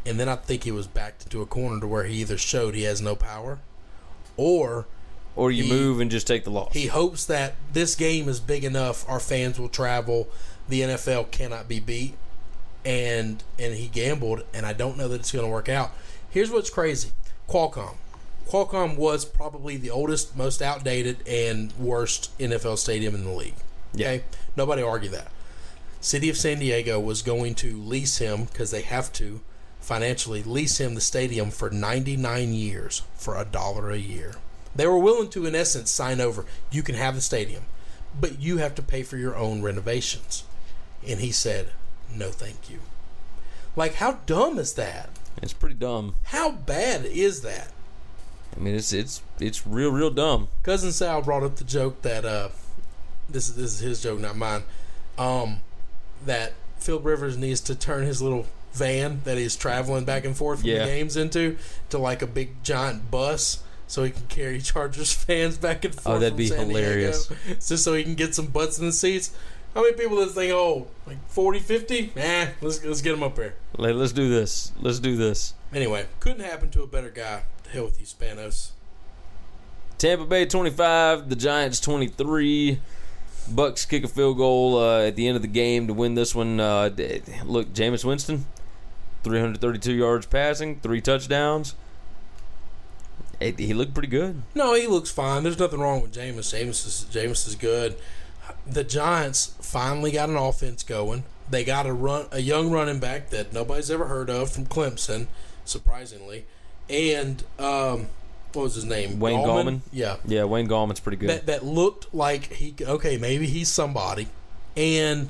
And 0.06 0.18
then 0.20 0.28
I 0.28 0.36
think 0.36 0.64
he 0.64 0.70
was 0.72 0.86
backed 0.86 1.22
into 1.24 1.40
a 1.42 1.46
corner 1.46 1.80
to 1.80 1.86
where 1.86 2.04
he 2.04 2.16
either 2.20 2.36
showed 2.36 2.74
he 2.74 2.82
has 2.82 3.00
no 3.00 3.14
power, 3.16 3.58
or 4.36 4.86
Or 5.36 5.50
you 5.50 5.64
He- 5.64 5.70
move 5.70 5.98
and 6.00 6.10
just 6.12 6.26
take 6.28 6.44
the 6.44 6.50
loss. 6.50 6.72
he 6.74 6.86
hopes 6.86 7.24
that 7.24 7.54
this 7.72 7.94
game 7.96 8.28
is 8.28 8.38
big 8.38 8.62
enough, 8.64 9.04
our 9.08 9.18
fans 9.18 9.58
will 9.58 9.68
travel, 9.68 10.28
the 10.68 10.82
NFL 10.82 11.24
cannot 11.32 11.66
be 11.68 11.80
beat, 11.80 12.14
and 12.84 13.42
and 13.58 13.74
he 13.74 13.88
gambled, 13.88 14.44
and 14.52 14.66
I 14.66 14.72
don't 14.72 14.96
know 14.96 15.08
that 15.08 15.20
it's 15.20 15.32
going 15.32 15.44
to 15.44 15.50
work 15.50 15.68
out. 15.68 15.92
Here's 16.30 16.50
what's 16.50 16.70
crazy: 16.70 17.10
Qualcomm. 17.48 17.96
Qualcomm 18.48 18.96
was 18.96 19.24
probably 19.24 19.76
the 19.76 19.90
oldest, 19.90 20.36
most 20.36 20.60
outdated, 20.60 21.26
and 21.26 21.72
worst 21.78 22.36
NFL 22.38 22.78
stadium 22.78 23.14
in 23.14 23.24
the 23.24 23.30
league. 23.30 23.54
Okay, 23.94 24.24
nobody 24.56 24.82
argue 24.82 25.10
that. 25.10 25.30
City 26.00 26.28
of 26.28 26.36
San 26.36 26.58
Diego 26.58 27.00
was 27.00 27.22
going 27.22 27.54
to 27.56 27.80
lease 27.80 28.18
him 28.18 28.44
because 28.44 28.70
they 28.70 28.82
have 28.82 29.10
to 29.14 29.40
financially 29.80 30.42
lease 30.42 30.78
him 30.78 30.94
the 30.94 31.00
stadium 31.00 31.50
for 31.50 31.70
99 31.70 32.52
years 32.52 33.02
for 33.14 33.36
a 33.36 33.44
dollar 33.44 33.90
a 33.90 33.96
year. 33.96 34.34
They 34.74 34.86
were 34.86 34.98
willing 34.98 35.30
to, 35.30 35.46
in 35.46 35.54
essence, 35.54 35.90
sign 35.90 36.20
over. 36.20 36.44
You 36.70 36.82
can 36.82 36.94
have 36.96 37.14
the 37.14 37.20
stadium, 37.20 37.64
but 38.18 38.40
you 38.40 38.58
have 38.58 38.74
to 38.74 38.82
pay 38.82 39.02
for 39.02 39.16
your 39.16 39.36
own 39.36 39.62
renovations. 39.62 40.44
And 41.06 41.20
he 41.20 41.30
said, 41.30 41.70
no, 42.14 42.30
thank 42.30 42.68
you. 42.70 42.80
Like, 43.76 43.94
how 43.94 44.18
dumb 44.26 44.58
is 44.58 44.74
that? 44.74 45.10
it's 45.42 45.52
pretty 45.52 45.74
dumb. 45.74 46.14
How 46.24 46.50
bad 46.52 47.04
is 47.04 47.42
that? 47.42 47.68
I 48.56 48.60
mean 48.60 48.76
it's 48.76 48.92
it's 48.92 49.20
it's 49.40 49.66
real 49.66 49.90
real 49.90 50.10
dumb. 50.10 50.48
Cousin 50.62 50.92
Sal 50.92 51.22
brought 51.22 51.42
up 51.42 51.56
the 51.56 51.64
joke 51.64 52.02
that 52.02 52.24
uh, 52.24 52.50
this 53.28 53.48
is 53.48 53.56
this 53.56 53.72
is 53.74 53.78
his 53.80 54.02
joke, 54.02 54.20
not 54.20 54.36
mine. 54.36 54.62
Um, 55.18 55.58
that 56.24 56.52
Phil 56.78 57.00
Rivers 57.00 57.36
needs 57.36 57.60
to 57.62 57.74
turn 57.74 58.04
his 58.04 58.22
little 58.22 58.46
van 58.72 59.20
that 59.24 59.38
he's 59.38 59.56
traveling 59.56 60.04
back 60.04 60.24
and 60.24 60.36
forth 60.36 60.60
from 60.60 60.68
Yeah. 60.70 60.80
the 60.80 60.84
games 60.86 61.16
into 61.16 61.56
to 61.90 61.98
like 61.98 62.22
a 62.22 62.26
big 62.28 62.62
giant 62.62 63.10
bus. 63.10 63.62
So 63.86 64.02
he 64.04 64.12
can 64.12 64.26
carry 64.28 64.60
Chargers 64.62 65.12
fans 65.12 65.58
back 65.58 65.84
and 65.84 65.94
forth. 65.94 66.16
Oh, 66.16 66.18
that'd 66.20 66.38
be 66.38 66.46
San 66.46 66.68
Diego, 66.68 66.78
hilarious. 66.78 67.30
just 67.68 67.84
so 67.84 67.92
he 67.94 68.02
can 68.04 68.14
get 68.14 68.34
some 68.34 68.46
butts 68.46 68.78
in 68.78 68.86
the 68.86 68.92
seats. 68.92 69.36
How 69.74 69.82
many 69.82 69.94
people 69.94 70.16
does 70.16 70.26
this 70.26 70.34
thing 70.36 70.50
hold? 70.50 70.88
Like 71.06 71.18
40, 71.28 71.58
50? 71.58 72.12
Nah, 72.14 72.46
let's 72.60 72.84
let's 72.84 73.02
get 73.02 73.10
them 73.12 73.22
up 73.24 73.36
here. 73.36 73.54
Let's 73.76 74.12
do 74.12 74.28
this. 74.28 74.72
Let's 74.80 75.00
do 75.00 75.16
this. 75.16 75.54
Anyway, 75.74 76.06
couldn't 76.20 76.44
happen 76.44 76.70
to 76.70 76.82
a 76.82 76.86
better 76.86 77.10
guy. 77.10 77.42
The 77.64 77.70
hell 77.70 77.84
with 77.86 77.98
you, 77.98 78.06
Spanos. 78.06 78.70
Tampa 79.98 80.24
Bay 80.26 80.46
25, 80.46 81.28
the 81.28 81.36
Giants 81.36 81.80
23. 81.80 82.80
Bucks 83.50 83.84
kick 83.84 84.04
a 84.04 84.08
field 84.08 84.36
goal 84.38 84.78
uh, 84.78 85.02
at 85.06 85.16
the 85.16 85.26
end 85.26 85.36
of 85.36 85.42
the 85.42 85.48
game 85.48 85.86
to 85.88 85.92
win 85.94 86.14
this 86.14 86.34
one. 86.34 86.60
Uh, 86.60 86.88
look, 87.44 87.72
Jameis 87.74 88.04
Winston, 88.04 88.46
332 89.22 89.92
yards 89.92 90.26
passing, 90.26 90.80
three 90.80 91.00
touchdowns. 91.00 91.74
It- 93.40 93.58
he 93.58 93.74
looked 93.74 93.92
pretty 93.92 94.08
good. 94.08 94.42
No, 94.54 94.74
he 94.74 94.86
looks 94.86 95.10
fine. 95.10 95.42
There's 95.42 95.58
nothing 95.58 95.80
wrong 95.80 96.00
with 96.00 96.12
Jameis. 96.14 96.54
Jameis 96.54 96.86
is 96.86 97.06
Jameis 97.12 97.46
is 97.48 97.56
good. 97.56 97.96
The 98.66 98.84
Giants 98.84 99.54
finally 99.60 100.10
got 100.12 100.28
an 100.28 100.36
offense 100.36 100.82
going. 100.82 101.24
They 101.50 101.64
got 101.64 101.86
a 101.86 101.92
run 101.92 102.26
a 102.32 102.40
young 102.40 102.70
running 102.70 102.98
back 102.98 103.30
that 103.30 103.52
nobody's 103.52 103.90
ever 103.90 104.06
heard 104.06 104.30
of 104.30 104.50
from 104.50 104.64
Clemson, 104.66 105.26
surprisingly. 105.64 106.46
And 106.88 107.42
um, 107.58 108.06
what 108.54 108.62
was 108.64 108.74
his 108.74 108.84
name? 108.84 109.18
Wayne 109.20 109.40
Gallman? 109.40 109.80
Yeah. 109.92 110.16
Yeah, 110.24 110.44
Wayne 110.44 110.68
Gallman's 110.68 111.00
pretty 111.00 111.16
good. 111.16 111.28
That 111.28 111.46
that 111.46 111.64
looked 111.64 112.14
like 112.14 112.52
he 112.54 112.74
okay, 112.80 113.18
maybe 113.18 113.46
he's 113.46 113.68
somebody. 113.68 114.28
And 114.76 115.28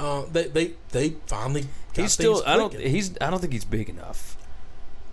uh, 0.00 0.24
they 0.32 0.48
they 0.48 0.72
they 0.90 1.10
finally 1.26 1.62
got 1.94 2.02
he's 2.02 2.12
still. 2.12 2.42
I 2.46 2.56
don't. 2.56 2.74
He's. 2.74 3.12
I 3.20 3.30
don't 3.30 3.40
think 3.40 3.52
he's 3.52 3.64
big 3.64 3.88
enough. 3.88 4.36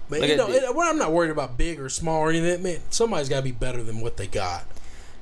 Man, 0.10 0.22
Like 0.22 0.30
you 0.32 0.38
know, 0.38 0.50
it- 0.50 0.74
well, 0.76 0.90
I'm 0.90 0.98
not 0.98 1.12
worried 1.12 1.32
about 1.32 1.58
big 1.58 1.80
or 1.80 1.90
small 1.90 2.22
or 2.22 2.30
anything. 2.30 2.64
Man, 2.64 2.80
somebody's 2.90 3.30
got 3.30 3.38
to 3.38 3.44
be 3.44 3.52
better 3.52 3.84
than 3.84 4.00
what 4.02 4.18
they 4.18 4.26
got. 4.28 4.66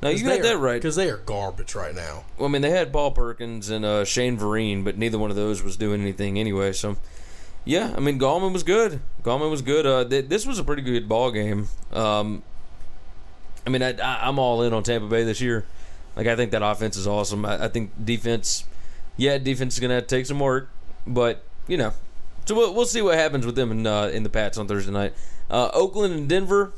No, 0.05 0.11
you 0.11 0.23
got 0.23 0.43
that 0.43 0.57
right. 0.59 0.75
Because 0.75 0.95
they 0.95 1.09
are 1.09 1.17
garbage 1.17 1.73
right 1.73 1.95
now. 1.95 2.25
Well, 2.37 2.47
I 2.47 2.51
mean, 2.51 2.61
they 2.61 2.69
had 2.69 2.93
Paul 2.93 3.09
Perkins 3.09 3.71
and 3.71 3.83
uh, 3.83 4.05
Shane 4.05 4.37
Vereen, 4.37 4.83
but 4.83 4.99
neither 4.99 5.17
one 5.17 5.31
of 5.31 5.35
those 5.35 5.63
was 5.63 5.77
doing 5.77 5.99
anything 5.99 6.37
anyway. 6.37 6.73
So, 6.73 6.97
yeah, 7.63 7.91
I 7.97 7.99
mean, 7.99 8.19
Gallman 8.19 8.53
was 8.53 8.61
good. 8.61 8.99
Gallman 9.23 9.49
was 9.49 9.63
good. 9.63 9.87
Uh, 9.87 10.05
th- 10.05 10.27
this 10.27 10.45
was 10.45 10.59
a 10.59 10.63
pretty 10.63 10.83
good 10.83 11.09
ball 11.09 11.31
game. 11.31 11.69
Um, 11.91 12.43
I 13.65 13.71
mean, 13.71 13.81
I, 13.81 13.93
I, 13.97 14.27
I'm 14.27 14.37
all 14.37 14.61
in 14.61 14.73
on 14.73 14.83
Tampa 14.83 15.07
Bay 15.07 15.23
this 15.23 15.41
year. 15.41 15.65
Like, 16.15 16.27
I 16.27 16.35
think 16.35 16.51
that 16.51 16.61
offense 16.61 16.97
is 16.97 17.07
awesome. 17.07 17.43
I, 17.43 17.65
I 17.65 17.67
think 17.67 17.91
defense, 18.05 18.65
yeah, 19.17 19.39
defense 19.39 19.73
is 19.73 19.79
gonna 19.79 20.03
take 20.03 20.27
some 20.27 20.39
work, 20.39 20.69
but 21.07 21.43
you 21.67 21.77
know, 21.77 21.93
so 22.45 22.53
we'll, 22.53 22.75
we'll 22.75 22.85
see 22.85 23.01
what 23.01 23.15
happens 23.17 23.43
with 23.43 23.55
them 23.55 23.71
in 23.71 23.87
uh, 23.87 24.05
in 24.13 24.21
the 24.21 24.29
Pats 24.29 24.59
on 24.59 24.67
Thursday 24.67 24.91
night. 24.91 25.13
Uh, 25.49 25.71
Oakland 25.73 26.13
and 26.13 26.29
Denver. 26.29 26.73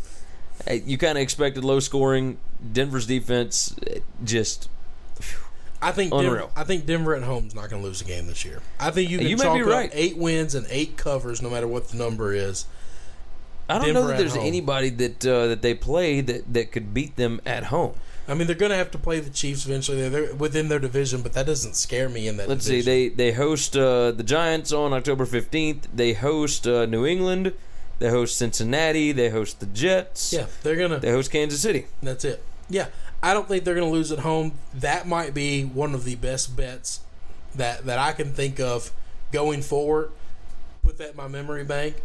Hey, 0.66 0.82
you 0.86 0.97
kind 0.97 1.18
of 1.18 1.22
expected 1.22 1.64
low 1.64 1.80
scoring. 1.80 2.38
Denver's 2.74 3.05
defense 3.05 3.76
eh, 3.86 3.99
just 4.24 4.70
I 5.82 5.91
think 5.91 6.12
Denver, 6.12 6.28
Unreal. 6.28 6.51
I 6.55 6.64
think 6.64 6.86
Denver 6.86 7.14
at 7.16 7.24
home 7.24 7.47
is 7.47 7.55
not 7.55 7.70
going 7.70 7.82
to 7.82 7.88
lose 7.88 8.01
a 8.01 8.05
game 8.05 8.28
this 8.28 8.43
year. 8.43 8.62
I 8.80 8.89
think 8.89 9.10
you 9.10 9.20
can 9.20 9.28
You 9.28 9.38
chalk 9.38 9.55
be 9.58 9.62
up 9.64 9.70
right. 9.70 9.89
eight 9.93 10.18
wins 10.18 10.55
and 10.55 10.66
eight 10.70 10.97
covers, 10.97 11.41
no 11.41 11.49
matter 11.49 11.68
what 11.68 11.89
the 11.89 11.97
number 11.97 12.34
is. 12.34 12.66
I 13.70 13.76
don't 13.78 13.86
Denver 13.86 13.99
know 14.01 14.08
that 14.08 14.18
there's 14.18 14.36
home. 14.36 14.45
anybody 14.45 14.89
that 14.89 15.26
uh, 15.26 15.47
that 15.47 15.62
they 15.62 15.74
play 15.74 16.22
that, 16.22 16.51
that 16.53 16.72
could 16.72 16.93
beat 16.93 17.16
them 17.16 17.41
at 17.45 17.66
home. 17.66 17.93
I 18.30 18.34
mean, 18.34 18.47
they're 18.47 18.55
going 18.58 18.72
to 18.72 18.78
have 18.78 18.91
to 18.91 18.97
play 18.97 19.20
the 19.22 19.30
Chiefs 19.30 19.66
eventually. 19.66 20.01
They're, 20.01 20.10
they're 20.10 20.36
within 20.36 20.68
their 20.68 20.80
division, 20.80 21.22
but 21.22 21.32
that 21.34 21.45
doesn't 21.45 21.76
scare 21.76 22.10
me 22.10 22.28
in 22.28 22.38
that. 22.38 22.49
Let's 22.49 22.66
see. 22.66 22.82
They 22.82 23.10
they 23.10 23.34
host 23.34 23.78
uh, 23.78 24.12
the 24.12 24.24
Giants 24.24 24.72
on 24.72 24.93
October 24.93 25.26
fifteenth. 25.26 25.88
They 25.93 26.14
host 26.14 26.66
uh, 26.68 26.86
New 26.86 27.05
England. 27.05 27.53
They 28.00 28.10
host 28.10 28.38
Cincinnati. 28.38 29.12
They 29.12 29.30
host 29.30 29.60
the 29.60 29.66
Jets. 29.66 30.32
yeah, 30.34 30.45
they're 30.64 30.76
gonna. 30.76 31.00
They 31.00 31.12
host 31.12 31.32
Kansas 31.32 31.62
City. 31.62 31.86
That's 32.02 32.24
it. 32.26 32.43
Yeah, 32.70 32.88
I 33.24 33.34
don't 33.34 33.48
think 33.48 33.64
they're 33.64 33.76
going 33.76 33.88
to 33.88 33.93
lose 33.93 34.12
at 34.12 34.20
home. 34.20 34.54
That 34.74 35.08
might 35.08 35.34
be 35.34 35.64
one 35.64 35.93
of 35.95 36.04
the 36.04 36.16
best 36.16 36.56
bets 36.56 37.00
that 37.56 37.86
that 37.86 37.98
I 38.00 38.12
can 38.12 38.34
think 38.34 38.60
of 38.60 38.91
going 39.32 39.62
forward. 39.62 40.12
Put 40.84 40.98
that 41.00 41.12
in 41.12 41.18
my 41.18 41.28
memory 41.28 41.64
bank. 41.64 41.95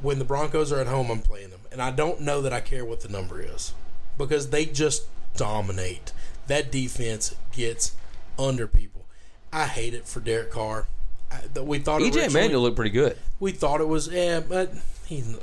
When 0.00 0.18
the 0.18 0.24
Broncos 0.24 0.70
are 0.70 0.80
at 0.80 0.86
home, 0.86 1.10
I'm 1.10 1.20
playing 1.20 1.50
them, 1.50 1.60
and 1.72 1.82
I 1.82 1.90
don't 1.90 2.20
know 2.20 2.40
that 2.42 2.52
I 2.52 2.60
care 2.60 2.84
what 2.84 3.00
the 3.00 3.08
number 3.08 3.40
is 3.40 3.74
because 4.16 4.50
they 4.50 4.64
just 4.64 5.06
dominate. 5.36 6.12
That 6.46 6.70
defense 6.70 7.34
gets 7.52 7.96
under 8.38 8.68
people. 8.68 9.06
I 9.52 9.66
hate 9.66 9.94
it 9.94 10.06
for 10.06 10.20
Derek 10.20 10.50
Carr. 10.52 10.86
I, 11.30 11.60
we 11.60 11.78
thought 11.78 12.00
EJ 12.00 12.32
Manuel 12.32 12.62
looked 12.62 12.76
pretty 12.76 12.90
good. 12.90 13.16
we 13.40 13.50
thought 13.52 13.80
it 13.80 13.88
was, 13.88 14.08
yeah, 14.08 14.40
but 14.40 14.72
he's. 15.08 15.36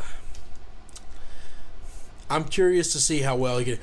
I'm 2.30 2.46
curious 2.46 2.92
to 2.94 3.00
see 3.00 3.20
how 3.22 3.36
well 3.36 3.58
he 3.58 3.66
can. 3.66 3.80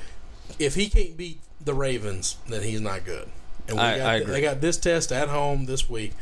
If 0.59 0.75
he 0.75 0.89
can't 0.89 1.15
beat 1.17 1.39
the 1.63 1.73
Ravens, 1.73 2.37
then 2.47 2.63
he's 2.63 2.81
not 2.81 3.05
good. 3.05 3.29
And 3.67 3.77
we 3.77 3.83
I- 3.83 3.97
got, 3.97 4.05
I 4.05 4.15
agree. 4.15 4.33
They 4.33 4.41
got 4.41 4.61
this 4.61 4.77
test 4.77 5.11
at 5.11 5.29
home 5.29 5.65
this 5.65 5.89
week, 5.89 6.13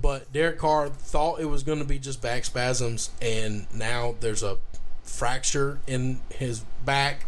but 0.00 0.30
Derek 0.32 0.58
Carr 0.58 0.88
thought 0.88 1.40
it 1.40 1.46
was 1.46 1.62
going 1.62 1.78
to 1.78 1.84
be 1.84 1.98
just 1.98 2.20
back 2.20 2.44
spasms, 2.44 3.10
and 3.20 3.66
now 3.74 4.14
there's 4.20 4.42
a 4.42 4.58
fracture 5.02 5.78
in 5.86 6.20
his 6.30 6.60
back, 6.84 7.26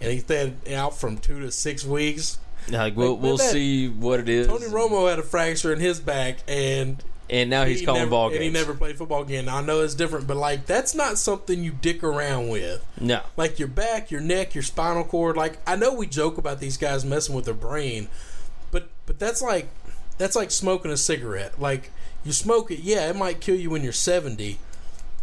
and 0.00 0.12
he's 0.12 0.24
been 0.24 0.58
out 0.72 0.96
from 0.96 1.16
two 1.18 1.40
to 1.40 1.50
six 1.50 1.84
weeks. 1.84 2.38
Like 2.68 2.96
we'll 2.96 3.14
Like, 3.14 3.22
we'll 3.22 3.38
see 3.38 3.88
what 3.88 4.20
it 4.20 4.28
is. 4.28 4.46
Tony 4.46 4.66
Romo 4.66 5.08
had 5.08 5.18
a 5.18 5.22
fracture 5.22 5.72
in 5.72 5.80
his 5.80 6.00
back, 6.00 6.38
and 6.48 7.02
and 7.30 7.48
now 7.48 7.64
he's 7.64 7.80
he 7.80 7.86
calling 7.86 8.02
never, 8.02 8.10
ball 8.10 8.32
and 8.32 8.42
he 8.42 8.50
never 8.50 8.74
played 8.74 8.96
football 8.96 9.22
again. 9.22 9.48
I 9.48 9.62
know 9.62 9.80
it's 9.80 9.94
different, 9.94 10.26
but 10.26 10.36
like 10.36 10.66
that's 10.66 10.94
not 10.94 11.18
something 11.18 11.62
you 11.62 11.72
dick 11.72 12.02
around 12.02 12.48
with. 12.48 12.84
no. 13.00 13.22
Like 13.36 13.58
your 13.58 13.68
back, 13.68 14.10
your 14.10 14.20
neck, 14.20 14.54
your 14.54 14.62
spinal 14.62 15.04
cord. 15.04 15.36
Like 15.36 15.58
I 15.66 15.76
know 15.76 15.94
we 15.94 16.06
joke 16.06 16.38
about 16.38 16.60
these 16.60 16.76
guys 16.76 17.04
messing 17.04 17.34
with 17.34 17.46
their 17.46 17.54
brain, 17.54 18.08
but 18.70 18.88
but 19.06 19.18
that's 19.18 19.42
like 19.42 19.68
that's 20.18 20.36
like 20.36 20.50
smoking 20.50 20.90
a 20.90 20.96
cigarette. 20.96 21.60
Like 21.60 21.90
you 22.24 22.32
smoke 22.32 22.70
it, 22.70 22.80
yeah, 22.80 23.08
it 23.08 23.16
might 23.16 23.40
kill 23.40 23.56
you 23.56 23.70
when 23.70 23.82
you're 23.82 23.92
70, 23.92 24.58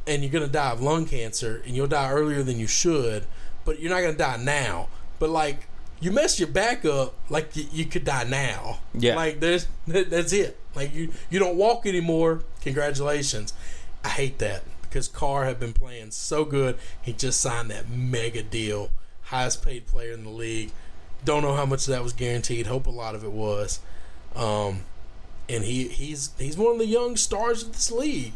and 0.08 0.24
you're 0.24 0.32
gonna 0.32 0.48
die 0.48 0.72
of 0.72 0.82
lung 0.82 1.06
cancer, 1.06 1.62
and 1.66 1.76
you'll 1.76 1.88
die 1.88 2.12
earlier 2.12 2.44
than 2.44 2.60
you 2.60 2.68
should, 2.68 3.26
but 3.66 3.80
you're 3.80 3.92
not 3.92 4.02
gonna 4.02 4.18
die 4.18 4.38
now. 4.38 4.88
But 5.20 5.30
like 5.30 5.68
you 6.02 6.12
mess 6.12 6.40
your 6.40 6.50
back 6.50 6.84
up, 6.84 7.14
like 7.30 7.56
you, 7.56 7.66
you 7.72 7.86
could 7.86 8.04
die 8.04 8.26
now. 8.26 8.80
Yeah. 8.94 9.16
Like 9.16 9.40
there's 9.40 9.68
that's 9.88 10.34
it. 10.34 10.58
Like 10.76 10.94
you 10.94 11.12
you 11.30 11.40
don't 11.40 11.56
walk 11.56 11.86
anymore. 11.86 12.44
Congratulations. 12.62 13.54
I 14.04 14.10
hate 14.10 14.40
that 14.40 14.64
because 14.82 15.08
Carr 15.08 15.46
had 15.46 15.60
been 15.60 15.74
playing 15.74 16.12
so 16.12 16.44
good. 16.44 16.78
He 17.02 17.14
just 17.14 17.40
signed 17.40 17.70
that 17.72 17.90
mega 17.90 18.44
deal, 18.44 18.90
highest 19.24 19.64
paid 19.64 19.88
player 19.88 20.12
in 20.12 20.24
the 20.24 20.32
league. 20.32 20.72
Don't 21.24 21.44
know 21.44 21.56
how 21.56 21.66
much 21.66 21.86
that 21.86 22.04
was 22.04 22.14
guaranteed. 22.14 22.66
Hope 22.66 22.88
a 22.88 22.92
lot 22.92 23.14
of 23.14 23.24
it 23.24 23.32
was. 23.32 23.80
Um, 24.36 24.82
and 25.48 25.64
he 25.64 25.88
he's 25.88 26.32
he's 26.40 26.58
one 26.58 26.74
of 26.74 26.80
the 26.80 26.88
young 26.88 27.16
stars 27.16 27.64
of 27.64 27.74
this 27.74 27.92
league. 27.92 28.34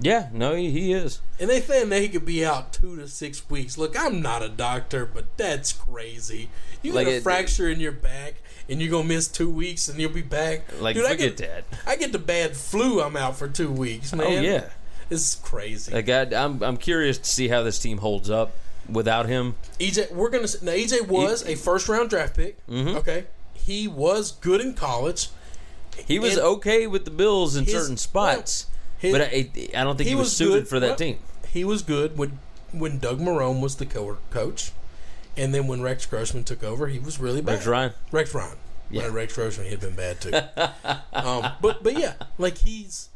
Yeah, 0.00 0.28
no, 0.32 0.54
he, 0.54 0.70
he 0.70 0.92
is. 0.92 1.20
And 1.40 1.50
they 1.50 1.60
think 1.60 1.88
that 1.90 2.00
he 2.02 2.08
could 2.08 2.24
be 2.24 2.44
out 2.44 2.72
two 2.72 2.96
to 2.96 3.08
six 3.08 3.48
weeks. 3.50 3.76
Look, 3.76 3.98
I'm 3.98 4.22
not 4.22 4.42
a 4.42 4.48
doctor, 4.48 5.04
but 5.04 5.36
that's 5.36 5.72
crazy. 5.72 6.50
You 6.82 6.92
Like 6.92 7.06
got 7.06 7.12
a 7.12 7.16
it- 7.16 7.22
fracture 7.24 7.68
in 7.68 7.80
your 7.80 7.92
back, 7.92 8.34
and 8.68 8.80
you're 8.80 8.90
gonna 8.90 9.08
miss 9.08 9.26
two 9.28 9.50
weeks, 9.50 9.88
and 9.88 9.98
you'll 10.00 10.12
be 10.12 10.22
back. 10.22 10.62
Like 10.80 10.94
Dude, 10.94 11.04
I 11.06 11.10
forget 11.10 11.36
get, 11.36 11.48
that. 11.70 11.78
I 11.86 11.96
get 11.96 12.12
the 12.12 12.18
bad 12.20 12.56
flu. 12.56 13.00
I'm 13.00 13.16
out 13.16 13.36
for 13.36 13.48
two 13.48 13.70
weeks, 13.72 14.12
man. 14.14 14.26
Oh 14.26 14.40
yeah. 14.40 14.68
it's 15.10 15.34
crazy. 15.34 15.92
Like 15.92 16.08
I, 16.08 16.22
I'm 16.36 16.62
I'm 16.62 16.76
curious 16.76 17.18
to 17.18 17.24
see 17.24 17.48
how 17.48 17.62
this 17.64 17.78
team 17.80 17.98
holds 17.98 18.30
up 18.30 18.52
without 18.88 19.26
him. 19.26 19.56
EJ, 19.80 20.12
we're 20.12 20.30
gonna 20.30 20.46
now. 20.62 20.72
EJ 20.72 21.08
was 21.08 21.44
a 21.44 21.56
first 21.56 21.88
round 21.88 22.10
draft 22.10 22.36
pick. 22.36 22.64
Mm-hmm. 22.68 22.98
Okay, 22.98 23.24
he 23.54 23.88
was 23.88 24.30
good 24.30 24.60
in 24.60 24.74
college. 24.74 25.30
He 26.06 26.20
was 26.20 26.34
And 26.36 26.42
okay 26.42 26.86
with 26.86 27.04
the 27.04 27.10
Bills 27.10 27.56
in 27.56 27.64
his- 27.64 27.74
certain 27.74 27.96
spots, 27.96 28.66
but 29.02 29.20
I, 29.20 29.50
I 29.74 29.84
don't 29.84 29.96
think 29.96 30.06
he, 30.06 30.10
he 30.10 30.14
was, 30.14 30.26
was 30.26 30.36
suited 30.36 30.52
good- 30.52 30.68
for 30.68 30.80
that 30.80 30.86
well, 30.88 30.96
team. 30.96 31.18
He 31.50 31.64
was 31.64 31.82
good 31.82 32.18
when 32.18 32.38
when 32.72 32.98
Doug 32.98 33.18
Marrone 33.18 33.60
was 33.60 33.76
the 33.76 33.86
co- 33.86 34.18
coach, 34.30 34.72
and 35.36 35.54
then 35.54 35.66
when 35.66 35.80
Rex 35.80 36.04
Grossman 36.04 36.44
took 36.44 36.62
over, 36.62 36.88
he 36.88 36.98
was 36.98 37.18
really 37.18 37.40
bad. 37.40 37.54
Rex 37.54 37.66
Ryan. 37.66 37.92
Rex 38.12 38.34
Ryan. 38.34 38.56
Yeah. 38.90 39.02
Yeah, 39.02 39.08
Rex 39.12 39.34
Grossman 39.34 39.66
he 39.66 39.70
had 39.70 39.80
been 39.80 39.94
bad 39.94 40.20
too. 40.20 40.32
um, 41.12 41.52
but 41.60 41.82
but 41.82 41.98
yeah, 41.98 42.14
like 42.36 42.58
he's. 42.58 43.08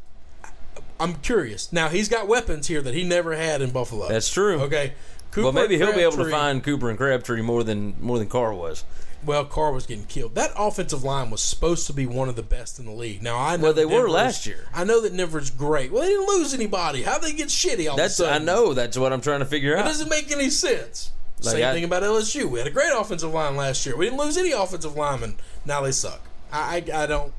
I'm 1.01 1.15
curious. 1.17 1.73
Now 1.73 1.89
he's 1.89 2.09
got 2.09 2.29
weapons 2.29 2.69
here 2.69 2.81
that 2.81 2.95
he 2.95 3.03
never 3.03 3.35
had 3.35 3.61
in 3.61 3.71
Buffalo. 3.71 4.09
That's 4.09 4.31
true. 4.31 4.61
Okay. 4.61 4.93
Cooper 5.33 5.45
well, 5.45 5.53
maybe 5.53 5.79
he'll 5.79 5.95
be 5.95 6.01
able 6.01 6.25
to 6.25 6.31
find 6.31 6.63
Cooper 6.63 6.91
and 6.91 6.99
Crabtree 6.99 7.41
more 7.41 7.65
than 7.65 7.95
more 8.01 8.19
than 8.19 8.29
Carr 8.29 8.55
was. 8.55 8.85
Well, 9.25 9.45
Carr 9.45 9.73
was 9.73 9.87
getting 9.87 10.05
killed. 10.07 10.35
That 10.35 10.51
offensive 10.57 11.05
line 11.05 11.31
was 11.31 11.41
supposed 11.43 11.87
to 11.87 11.93
be 11.93 12.07
one 12.07 12.29
of 12.29 12.35
the 12.37 12.43
best 12.43 12.79
in 12.79 12.87
the 12.87 12.93
league. 12.93 13.23
Now 13.23 13.39
I 13.39 13.57
know 13.57 13.65
Well, 13.65 13.73
they 13.73 13.85
were 13.87 14.09
last 14.11 14.47
year. 14.47 14.67
I 14.75 14.85
know 14.85 15.01
that 15.01 15.17
Denver's 15.17 15.51
great. 15.51 15.93
Well, 15.93 16.03
they 16.03 16.09
didn't 16.09 16.27
lose 16.27 16.53
anybody. 16.55 17.03
How 17.03 17.19
they 17.19 17.33
get 17.33 17.49
shitty 17.49 17.89
all 17.91 17.97
That's 17.97 18.19
of 18.19 18.27
a 18.27 18.31
I 18.31 18.33
sudden? 18.35 18.47
know. 18.47 18.75
That's 18.75 18.99
what 18.99 19.13
I'm 19.13 19.21
trying 19.21 19.39
to 19.41 19.47
figure 19.47 19.77
out. 19.77 19.87
It 19.87 19.89
doesn't 19.89 20.09
make 20.09 20.31
any 20.33 20.51
sense. 20.51 21.13
Like, 21.43 21.55
Same 21.57 21.65
I- 21.67 21.73
thing 21.73 21.85
about 21.85 22.03
LSU. 22.03 22.47
We 22.51 22.59
had 22.59 22.67
a 22.69 22.73
great 22.73 22.93
offensive 22.93 23.33
line 23.33 23.57
last 23.57 23.85
year. 23.87 23.97
We 23.97 24.07
didn't 24.07 24.19
lose 24.19 24.37
any 24.37 24.53
offensive 24.53 24.97
linemen. 24.97 25.37
Now 25.65 25.81
they 25.83 25.93
suck. 25.93 26.21
I, 26.53 26.83
I, 26.93 27.03
I 27.03 27.07
don't 27.07 27.33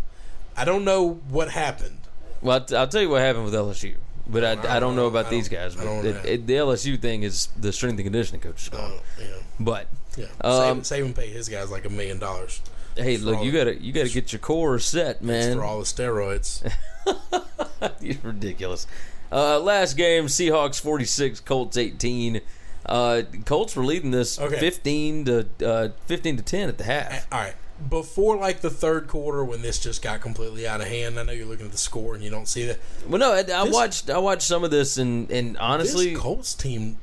I 0.56 0.66
don't 0.66 0.84
know 0.86 1.22
what 1.30 1.50
happened. 1.52 1.98
Well, 2.42 2.60
I'll, 2.60 2.66
t- 2.66 2.76
I'll 2.76 2.88
tell 2.88 3.02
you 3.02 3.10
what 3.10 3.22
happened 3.22 3.46
with 3.46 3.54
LSU, 3.54 3.96
but 4.28 4.44
I, 4.44 4.76
I, 4.78 4.80
don't 4.80 4.96
know 4.96 5.08
about 5.08 5.28
I 5.28 5.30
these 5.32 5.48
don't- 5.50 5.60
guys. 5.60 5.78
I 5.78 5.84
don't 5.84 6.06
it, 6.06 6.26
it, 6.26 6.48
the 6.48 6.54
LSU 6.54 7.00
thing 7.00 7.24
is 7.24 7.48
the 7.60 7.72
strength 7.74 7.98
and 7.98 8.06
conditioning 8.06 8.42
coach 8.42 8.64
is 8.64 8.70
gone. 8.70 8.92
Uh, 8.92 8.96
yeah, 9.20 9.26
But 9.60 9.88
yeah. 10.18 10.26
Um, 10.42 10.84
save, 10.84 11.06
and 11.06 11.16
pay 11.16 11.30
his 11.30 11.50
guys 11.50 11.72
like 11.72 11.86
a 11.86 11.90
million 11.90 12.20
dollars 12.20 12.62
hey, 12.96 13.18
look, 13.18 13.44
you 13.44 13.52
the- 13.52 13.58
gotta 13.58 13.82
you 13.82 13.92
gotta 13.94 14.10
get 14.10 14.32
your 14.32 14.40
core 14.40 14.80
set, 14.80 15.22
man. 15.24 15.58
for 15.58 15.64
all 15.64 15.80
the 15.80 15.86
steroids. 15.86 16.70
You're 18.02 18.18
ridiculous. 18.24 18.88
Uh, 19.32 19.60
last 19.60 19.98
game, 19.98 20.28
Seahawks 20.28 20.80
46, 20.80 21.40
Colts 21.42 21.76
18. 21.76 22.42
Uh, 22.86 23.24
Colts 23.46 23.76
were 23.76 23.84
leading 23.84 24.12
this 24.12 24.40
Okay. 24.40 24.60
15 24.60 25.26
to 25.26 25.48
uh, 25.66 25.90
15 26.06 26.38
to 26.38 26.44
10 26.44 26.70
at 26.70 26.78
the 26.78 26.84
half. 26.84 27.28
All 27.32 27.40
right. 27.40 27.56
Before 27.90 28.38
like 28.38 28.62
the 28.62 28.70
third 28.70 29.08
quarter, 29.08 29.44
when 29.44 29.62
this 29.62 29.80
just 29.80 30.02
got 30.02 30.22
completely 30.22 30.68
out 30.68 30.80
of 30.82 30.88
hand, 30.88 31.20
I 31.20 31.24
know 31.24 31.32
you're 31.32 31.48
looking 31.48 31.66
at 31.66 31.72
the 31.72 31.78
score 31.78 32.14
and 32.14 32.24
you 32.24 32.30
don't 32.30 32.48
see 32.48 32.66
that. 32.68 32.78
Well, 33.08 33.20
no, 33.20 33.34
I, 33.34 33.44
I 33.52 33.64
watched 33.68 34.10
I 34.10 34.20
watched 34.20 34.44
some 34.44 34.64
of 34.64 34.70
this, 34.72 34.98
and 34.98 35.30
and 35.32 35.58
honestly, 35.58 36.12
this 36.14 36.20
Colts 36.20 36.54
team, 36.54 36.98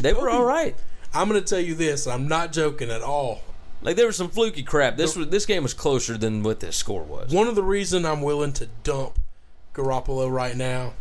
they 0.00 0.14
were 0.14 0.30
all 0.30 0.44
right. 0.44 0.74
I'm 1.16 1.28
going 1.28 1.40
to 1.42 1.46
tell 1.46 1.60
you 1.60 1.74
this. 1.74 2.06
I'm 2.06 2.28
not 2.28 2.52
joking 2.52 2.90
at 2.90 3.02
all. 3.02 3.40
Like 3.82 3.96
there 3.96 4.06
was 4.06 4.16
some 4.16 4.28
fluky 4.28 4.62
crap. 4.62 4.96
This 4.96 5.16
was 5.16 5.28
this 5.28 5.46
game 5.46 5.62
was 5.62 5.74
closer 5.74 6.16
than 6.18 6.42
what 6.42 6.60
this 6.60 6.76
score 6.76 7.02
was. 7.02 7.32
One 7.32 7.46
of 7.46 7.54
the 7.54 7.62
reason 7.62 8.04
I'm 8.04 8.22
willing 8.22 8.52
to 8.54 8.66
dump 8.84 9.18
Garoppolo 9.74 10.30
right 10.30 10.56
now 10.56 10.94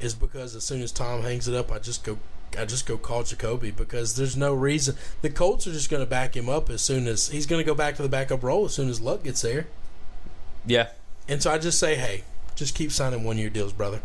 is 0.00 0.14
because 0.14 0.54
as 0.54 0.64
soon 0.64 0.82
as 0.82 0.92
Tom 0.92 1.22
hangs 1.22 1.48
it 1.48 1.54
up, 1.54 1.70
I 1.70 1.78
just 1.78 2.04
go 2.04 2.18
I 2.58 2.64
just 2.64 2.86
go 2.86 2.96
call 2.96 3.22
Jacoby 3.22 3.70
because 3.70 4.16
there's 4.16 4.36
no 4.36 4.54
reason. 4.54 4.96
The 5.22 5.30
Colts 5.30 5.66
are 5.66 5.72
just 5.72 5.90
going 5.90 6.02
to 6.02 6.08
back 6.08 6.36
him 6.36 6.48
up 6.48 6.70
as 6.70 6.80
soon 6.80 7.06
as 7.06 7.28
he's 7.28 7.46
going 7.46 7.60
to 7.60 7.66
go 7.66 7.74
back 7.74 7.96
to 7.96 8.02
the 8.02 8.08
backup 8.08 8.42
role 8.42 8.64
as 8.64 8.74
soon 8.74 8.88
as 8.88 9.00
Luck 9.00 9.24
gets 9.24 9.42
there. 9.42 9.66
Yeah, 10.64 10.88
And 11.28 11.40
so 11.42 11.52
I 11.52 11.58
just 11.58 11.78
say, 11.78 11.94
hey, 11.94 12.24
just 12.56 12.74
keep 12.74 12.90
signing 12.90 13.22
one 13.22 13.38
year 13.38 13.50
deals, 13.50 13.72
brother. 13.72 14.00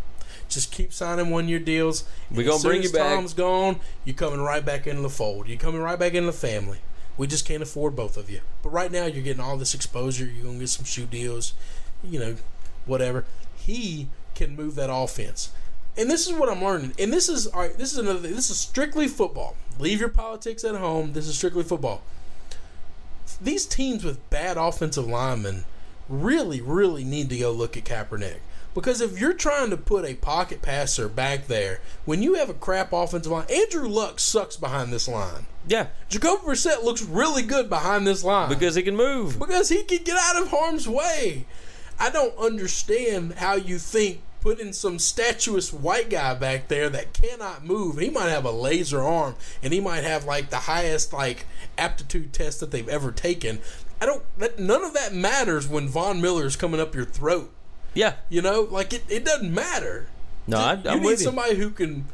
Just 0.51 0.71
keep 0.71 0.91
signing 0.91 1.29
one 1.29 1.47
year 1.47 1.59
deals. 1.59 2.03
We 2.29 2.39
And 2.39 2.47
gonna 2.47 2.63
bring 2.63 2.83
you 2.83 2.91
back. 2.91 3.15
Tom's 3.15 3.33
gone, 3.33 3.79
You're 4.03 4.15
coming 4.15 4.41
right 4.41 4.63
back 4.63 4.85
into 4.85 5.01
the 5.01 5.09
fold. 5.09 5.47
You're 5.47 5.57
coming 5.57 5.81
right 5.81 5.97
back 5.97 6.13
into 6.13 6.27
the 6.27 6.33
family. 6.33 6.79
We 7.17 7.27
just 7.27 7.45
can't 7.45 7.63
afford 7.63 7.95
both 7.95 8.17
of 8.17 8.29
you. 8.29 8.41
But 8.61 8.69
right 8.69 8.91
now, 8.91 9.05
you're 9.05 9.23
getting 9.23 9.41
all 9.41 9.57
this 9.57 9.73
exposure. 9.73 10.25
You're 10.25 10.45
gonna 10.45 10.59
get 10.59 10.69
some 10.69 10.85
shoe 10.85 11.05
deals, 11.05 11.53
you 12.03 12.19
know, 12.19 12.35
whatever. 12.85 13.25
He 13.55 14.09
can 14.35 14.55
move 14.55 14.75
that 14.75 14.91
offense. 14.91 15.51
And 15.97 16.09
this 16.09 16.27
is 16.27 16.33
what 16.33 16.49
I'm 16.49 16.63
learning. 16.63 16.93
And 16.97 17.11
this 17.11 17.29
is 17.29 17.47
all 17.47 17.61
right. 17.61 17.77
This 17.77 17.91
is 17.91 17.97
another. 17.97 18.19
This 18.19 18.49
is 18.49 18.57
strictly 18.57 19.07
football. 19.07 19.55
Leave 19.79 19.99
your 19.99 20.09
politics 20.09 20.63
at 20.63 20.75
home. 20.75 21.13
This 21.13 21.27
is 21.27 21.37
strictly 21.37 21.63
football. 21.63 22.01
These 23.41 23.65
teams 23.65 24.03
with 24.03 24.29
bad 24.29 24.57
offensive 24.57 25.07
linemen 25.07 25.65
really, 26.07 26.61
really 26.61 27.03
need 27.03 27.29
to 27.29 27.37
go 27.37 27.51
look 27.51 27.75
at 27.77 27.85
Kaepernick. 27.85 28.39
Because 28.73 29.01
if 29.01 29.19
you're 29.19 29.33
trying 29.33 29.69
to 29.69 29.77
put 29.77 30.05
a 30.05 30.15
pocket 30.15 30.61
passer 30.61 31.09
back 31.09 31.47
there, 31.47 31.81
when 32.05 32.23
you 32.23 32.35
have 32.35 32.49
a 32.49 32.53
crap 32.53 32.93
offensive 32.93 33.31
line, 33.31 33.47
Andrew 33.53 33.87
Luck 33.87 34.19
sucks 34.19 34.55
behind 34.55 34.93
this 34.93 35.07
line. 35.07 35.45
Yeah, 35.67 35.87
Jacoby 36.09 36.45
Brissett 36.45 36.83
looks 36.83 37.03
really 37.03 37.43
good 37.43 37.69
behind 37.69 38.07
this 38.07 38.23
line 38.23 38.49
because 38.49 38.75
he 38.75 38.83
can 38.83 38.95
move. 38.95 39.37
because 39.37 39.69
he 39.69 39.83
can 39.83 40.03
get 40.03 40.17
out 40.17 40.41
of 40.41 40.49
harm's 40.49 40.87
way. 40.87 41.45
I 41.99 42.09
don't 42.09 42.35
understand 42.37 43.33
how 43.33 43.55
you 43.55 43.77
think 43.77 44.21
putting 44.41 44.73
some 44.73 44.97
statuous 44.97 45.71
white 45.71 46.09
guy 46.09 46.33
back 46.33 46.67
there 46.67 46.89
that 46.89 47.13
cannot 47.13 47.63
move. 47.63 47.99
He 47.99 48.09
might 48.09 48.29
have 48.29 48.43
a 48.45 48.51
laser 48.51 49.01
arm 49.01 49.35
and 49.61 49.71
he 49.71 49.79
might 49.79 50.03
have 50.03 50.25
like 50.25 50.49
the 50.49 50.57
highest 50.57 51.13
like 51.13 51.45
aptitude 51.77 52.33
test 52.33 52.59
that 52.59 52.71
they've 52.71 52.89
ever 52.89 53.11
taken. 53.11 53.59
I 54.01 54.07
don't. 54.07 54.23
That, 54.39 54.57
none 54.57 54.83
of 54.83 54.95
that 54.95 55.13
matters 55.13 55.67
when 55.67 55.87
Von 55.87 56.21
Miller 56.21 56.45
is 56.45 56.55
coming 56.55 56.81
up 56.81 56.95
your 56.95 57.05
throat. 57.05 57.51
Yeah, 57.93 58.13
You 58.29 58.41
know, 58.41 58.61
like 58.69 58.93
it, 58.93 59.03
it 59.09 59.25
doesn't 59.25 59.53
matter. 59.53 60.07
no, 60.47 60.57
I, 60.57 60.73
you 60.75 60.89
I'm 60.89 60.99
need 60.99 61.05
with 61.05 61.19
you. 61.19 61.25
somebody 61.25 61.55
who 61.55 61.71
can 61.71 62.05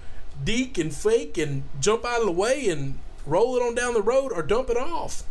deke 0.44 0.78
and 0.78 0.94
fake 0.94 1.38
and 1.38 1.64
jump 1.80 2.04
out 2.06 2.20
of 2.22 2.26
the 2.26 2.32
way 2.32 2.68
and 2.70 2.98
roll 3.26 3.56
it 3.58 3.62
on 3.62 3.76
down 3.76 3.94
the 3.94 4.02
road 4.02 4.32
or 4.34 4.42
dump 4.42 4.70
it 4.70 4.78
off. 4.78 5.24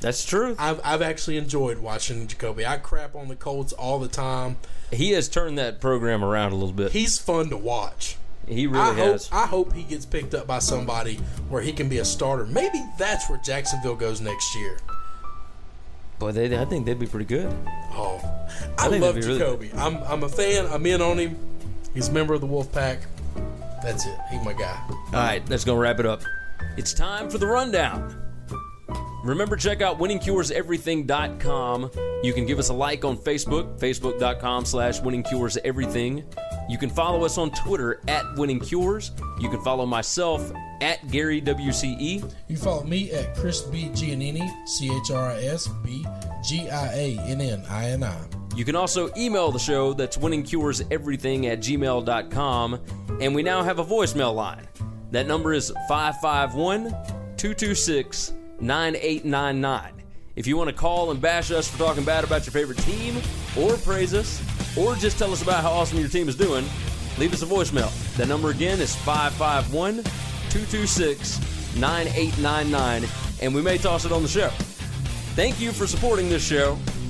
That's 0.00 0.24
true. 0.24 0.54
I've, 0.58 0.80
I've 0.84 1.02
actually 1.02 1.36
enjoyed 1.38 1.78
watching 1.78 2.26
Jacoby. 2.26 2.66
I 2.66 2.76
crap 2.76 3.14
on 3.14 3.28
the 3.28 3.36
Colts 3.36 3.72
all 3.72 3.98
the 3.98 4.08
time. 4.08 4.56
He 4.92 5.12
has 5.12 5.28
turned 5.28 5.56
that 5.58 5.80
program 5.80 6.22
around 6.24 6.52
a 6.52 6.56
little 6.56 6.74
bit. 6.74 6.92
He's 6.92 7.18
fun 7.18 7.48
to 7.50 7.56
watch. 7.56 8.16
He 8.46 8.66
really 8.66 8.80
I 8.82 8.94
hope 8.94 9.12
has. 9.12 9.28
I 9.32 9.46
hope 9.46 9.72
he 9.72 9.82
gets 9.82 10.04
picked 10.06 10.34
up 10.34 10.46
by 10.46 10.58
somebody 10.60 11.16
where 11.48 11.62
he 11.62 11.72
can 11.72 11.88
be 11.88 11.98
a 11.98 12.04
starter. 12.04 12.44
Maybe 12.46 12.80
that's 12.98 13.28
where 13.28 13.40
Jacksonville 13.44 13.96
goes 13.96 14.20
next 14.20 14.54
year. 14.54 14.78
Boy, 16.18 16.32
they, 16.32 16.56
I 16.56 16.64
think 16.64 16.86
they'd 16.86 16.98
be 16.98 17.06
pretty 17.06 17.26
good. 17.26 17.52
Oh, 17.92 18.20
I, 18.78 18.86
I 18.86 18.88
love 18.88 19.14
that'd 19.14 19.24
really 19.24 19.38
Jacoby. 19.38 19.70
I'm 19.74 19.96
I'm 20.04 20.22
a 20.22 20.28
fan. 20.28 20.66
I'm 20.66 20.84
in 20.86 21.00
on 21.00 21.18
him. 21.18 21.36
He's 21.94 22.08
a 22.08 22.12
member 22.12 22.34
of 22.34 22.40
the 22.40 22.46
Wolf 22.46 22.70
Pack. 22.72 23.00
That's 23.82 24.04
it. 24.06 24.18
He's 24.30 24.44
my 24.44 24.52
guy. 24.52 24.78
All 24.88 25.12
right, 25.12 25.48
let's 25.48 25.64
go 25.64 25.74
wrap 25.76 26.00
it 26.00 26.06
up. 26.06 26.22
It's 26.76 26.92
time 26.92 27.30
for 27.30 27.38
the 27.38 27.46
rundown. 27.46 28.22
Remember, 29.24 29.56
check 29.56 29.80
out 29.82 29.98
winningcureseverything.com. 29.98 31.90
You 32.22 32.32
can 32.32 32.46
give 32.46 32.60
us 32.60 32.68
a 32.68 32.72
like 32.72 33.04
on 33.04 33.16
Facebook, 33.16 33.78
facebook.com 33.80 34.64
slash 34.64 35.00
winningcureseverything. 35.00 36.24
You 36.68 36.78
can 36.78 36.90
follow 36.90 37.24
us 37.24 37.36
on 37.38 37.50
Twitter 37.50 38.00
at 38.06 38.24
winningcures. 38.36 39.10
You 39.40 39.50
can 39.50 39.60
follow 39.62 39.84
myself 39.84 40.52
at 40.80 41.10
Gary 41.10 41.42
WCE. 41.42 42.32
You 42.48 42.56
follow 42.56 42.84
me 42.84 43.10
at 43.12 43.34
Chris 43.34 43.62
B 43.62 43.88
Giannini, 43.88 44.48
C 44.68 44.94
H 44.94 45.10
R 45.10 45.30
I 45.30 45.42
S 45.42 45.66
B 45.84 46.06
G 46.44 46.70
I 46.70 46.92
A 46.94 47.18
N 47.20 47.40
N 47.40 47.64
I 47.68 47.90
N 47.90 48.04
I. 48.04 48.16
You 48.56 48.64
can 48.64 48.74
also 48.74 49.10
email 49.18 49.52
the 49.52 49.58
show 49.58 49.92
that's 49.92 50.16
winningcureseverything 50.16 51.44
at 51.44 51.58
gmail.com. 51.60 52.80
And 53.20 53.34
we 53.34 53.42
now 53.42 53.62
have 53.62 53.78
a 53.78 53.84
voicemail 53.84 54.34
line. 54.34 54.66
That 55.10 55.26
number 55.26 55.52
is 55.52 55.70
551 55.88 56.90
226 57.36 58.32
9899. 58.58 60.02
If 60.36 60.46
you 60.46 60.56
want 60.56 60.70
to 60.70 60.74
call 60.74 61.10
and 61.10 61.20
bash 61.20 61.50
us 61.50 61.68
for 61.68 61.76
talking 61.76 62.02
bad 62.02 62.24
about 62.24 62.46
your 62.46 62.52
favorite 62.52 62.78
team, 62.78 63.20
or 63.58 63.76
praise 63.76 64.14
us, 64.14 64.42
or 64.76 64.94
just 64.94 65.18
tell 65.18 65.32
us 65.32 65.42
about 65.42 65.62
how 65.62 65.70
awesome 65.70 65.98
your 65.98 66.08
team 66.08 66.26
is 66.26 66.36
doing, 66.36 66.64
leave 67.18 67.34
us 67.34 67.42
a 67.42 67.46
voicemail. 67.46 67.90
That 68.16 68.28
number 68.28 68.50
again 68.50 68.80
is 68.80 68.96
551 68.96 70.02
226 70.48 71.76
9899, 71.78 73.08
and 73.42 73.54
we 73.54 73.60
may 73.60 73.76
toss 73.76 74.06
it 74.06 74.12
on 74.12 74.22
the 74.22 74.28
show. 74.28 74.48
Thank 75.34 75.60
you 75.60 75.72
for 75.72 75.86
supporting 75.86 76.30
this 76.30 76.46
show, 76.46 76.78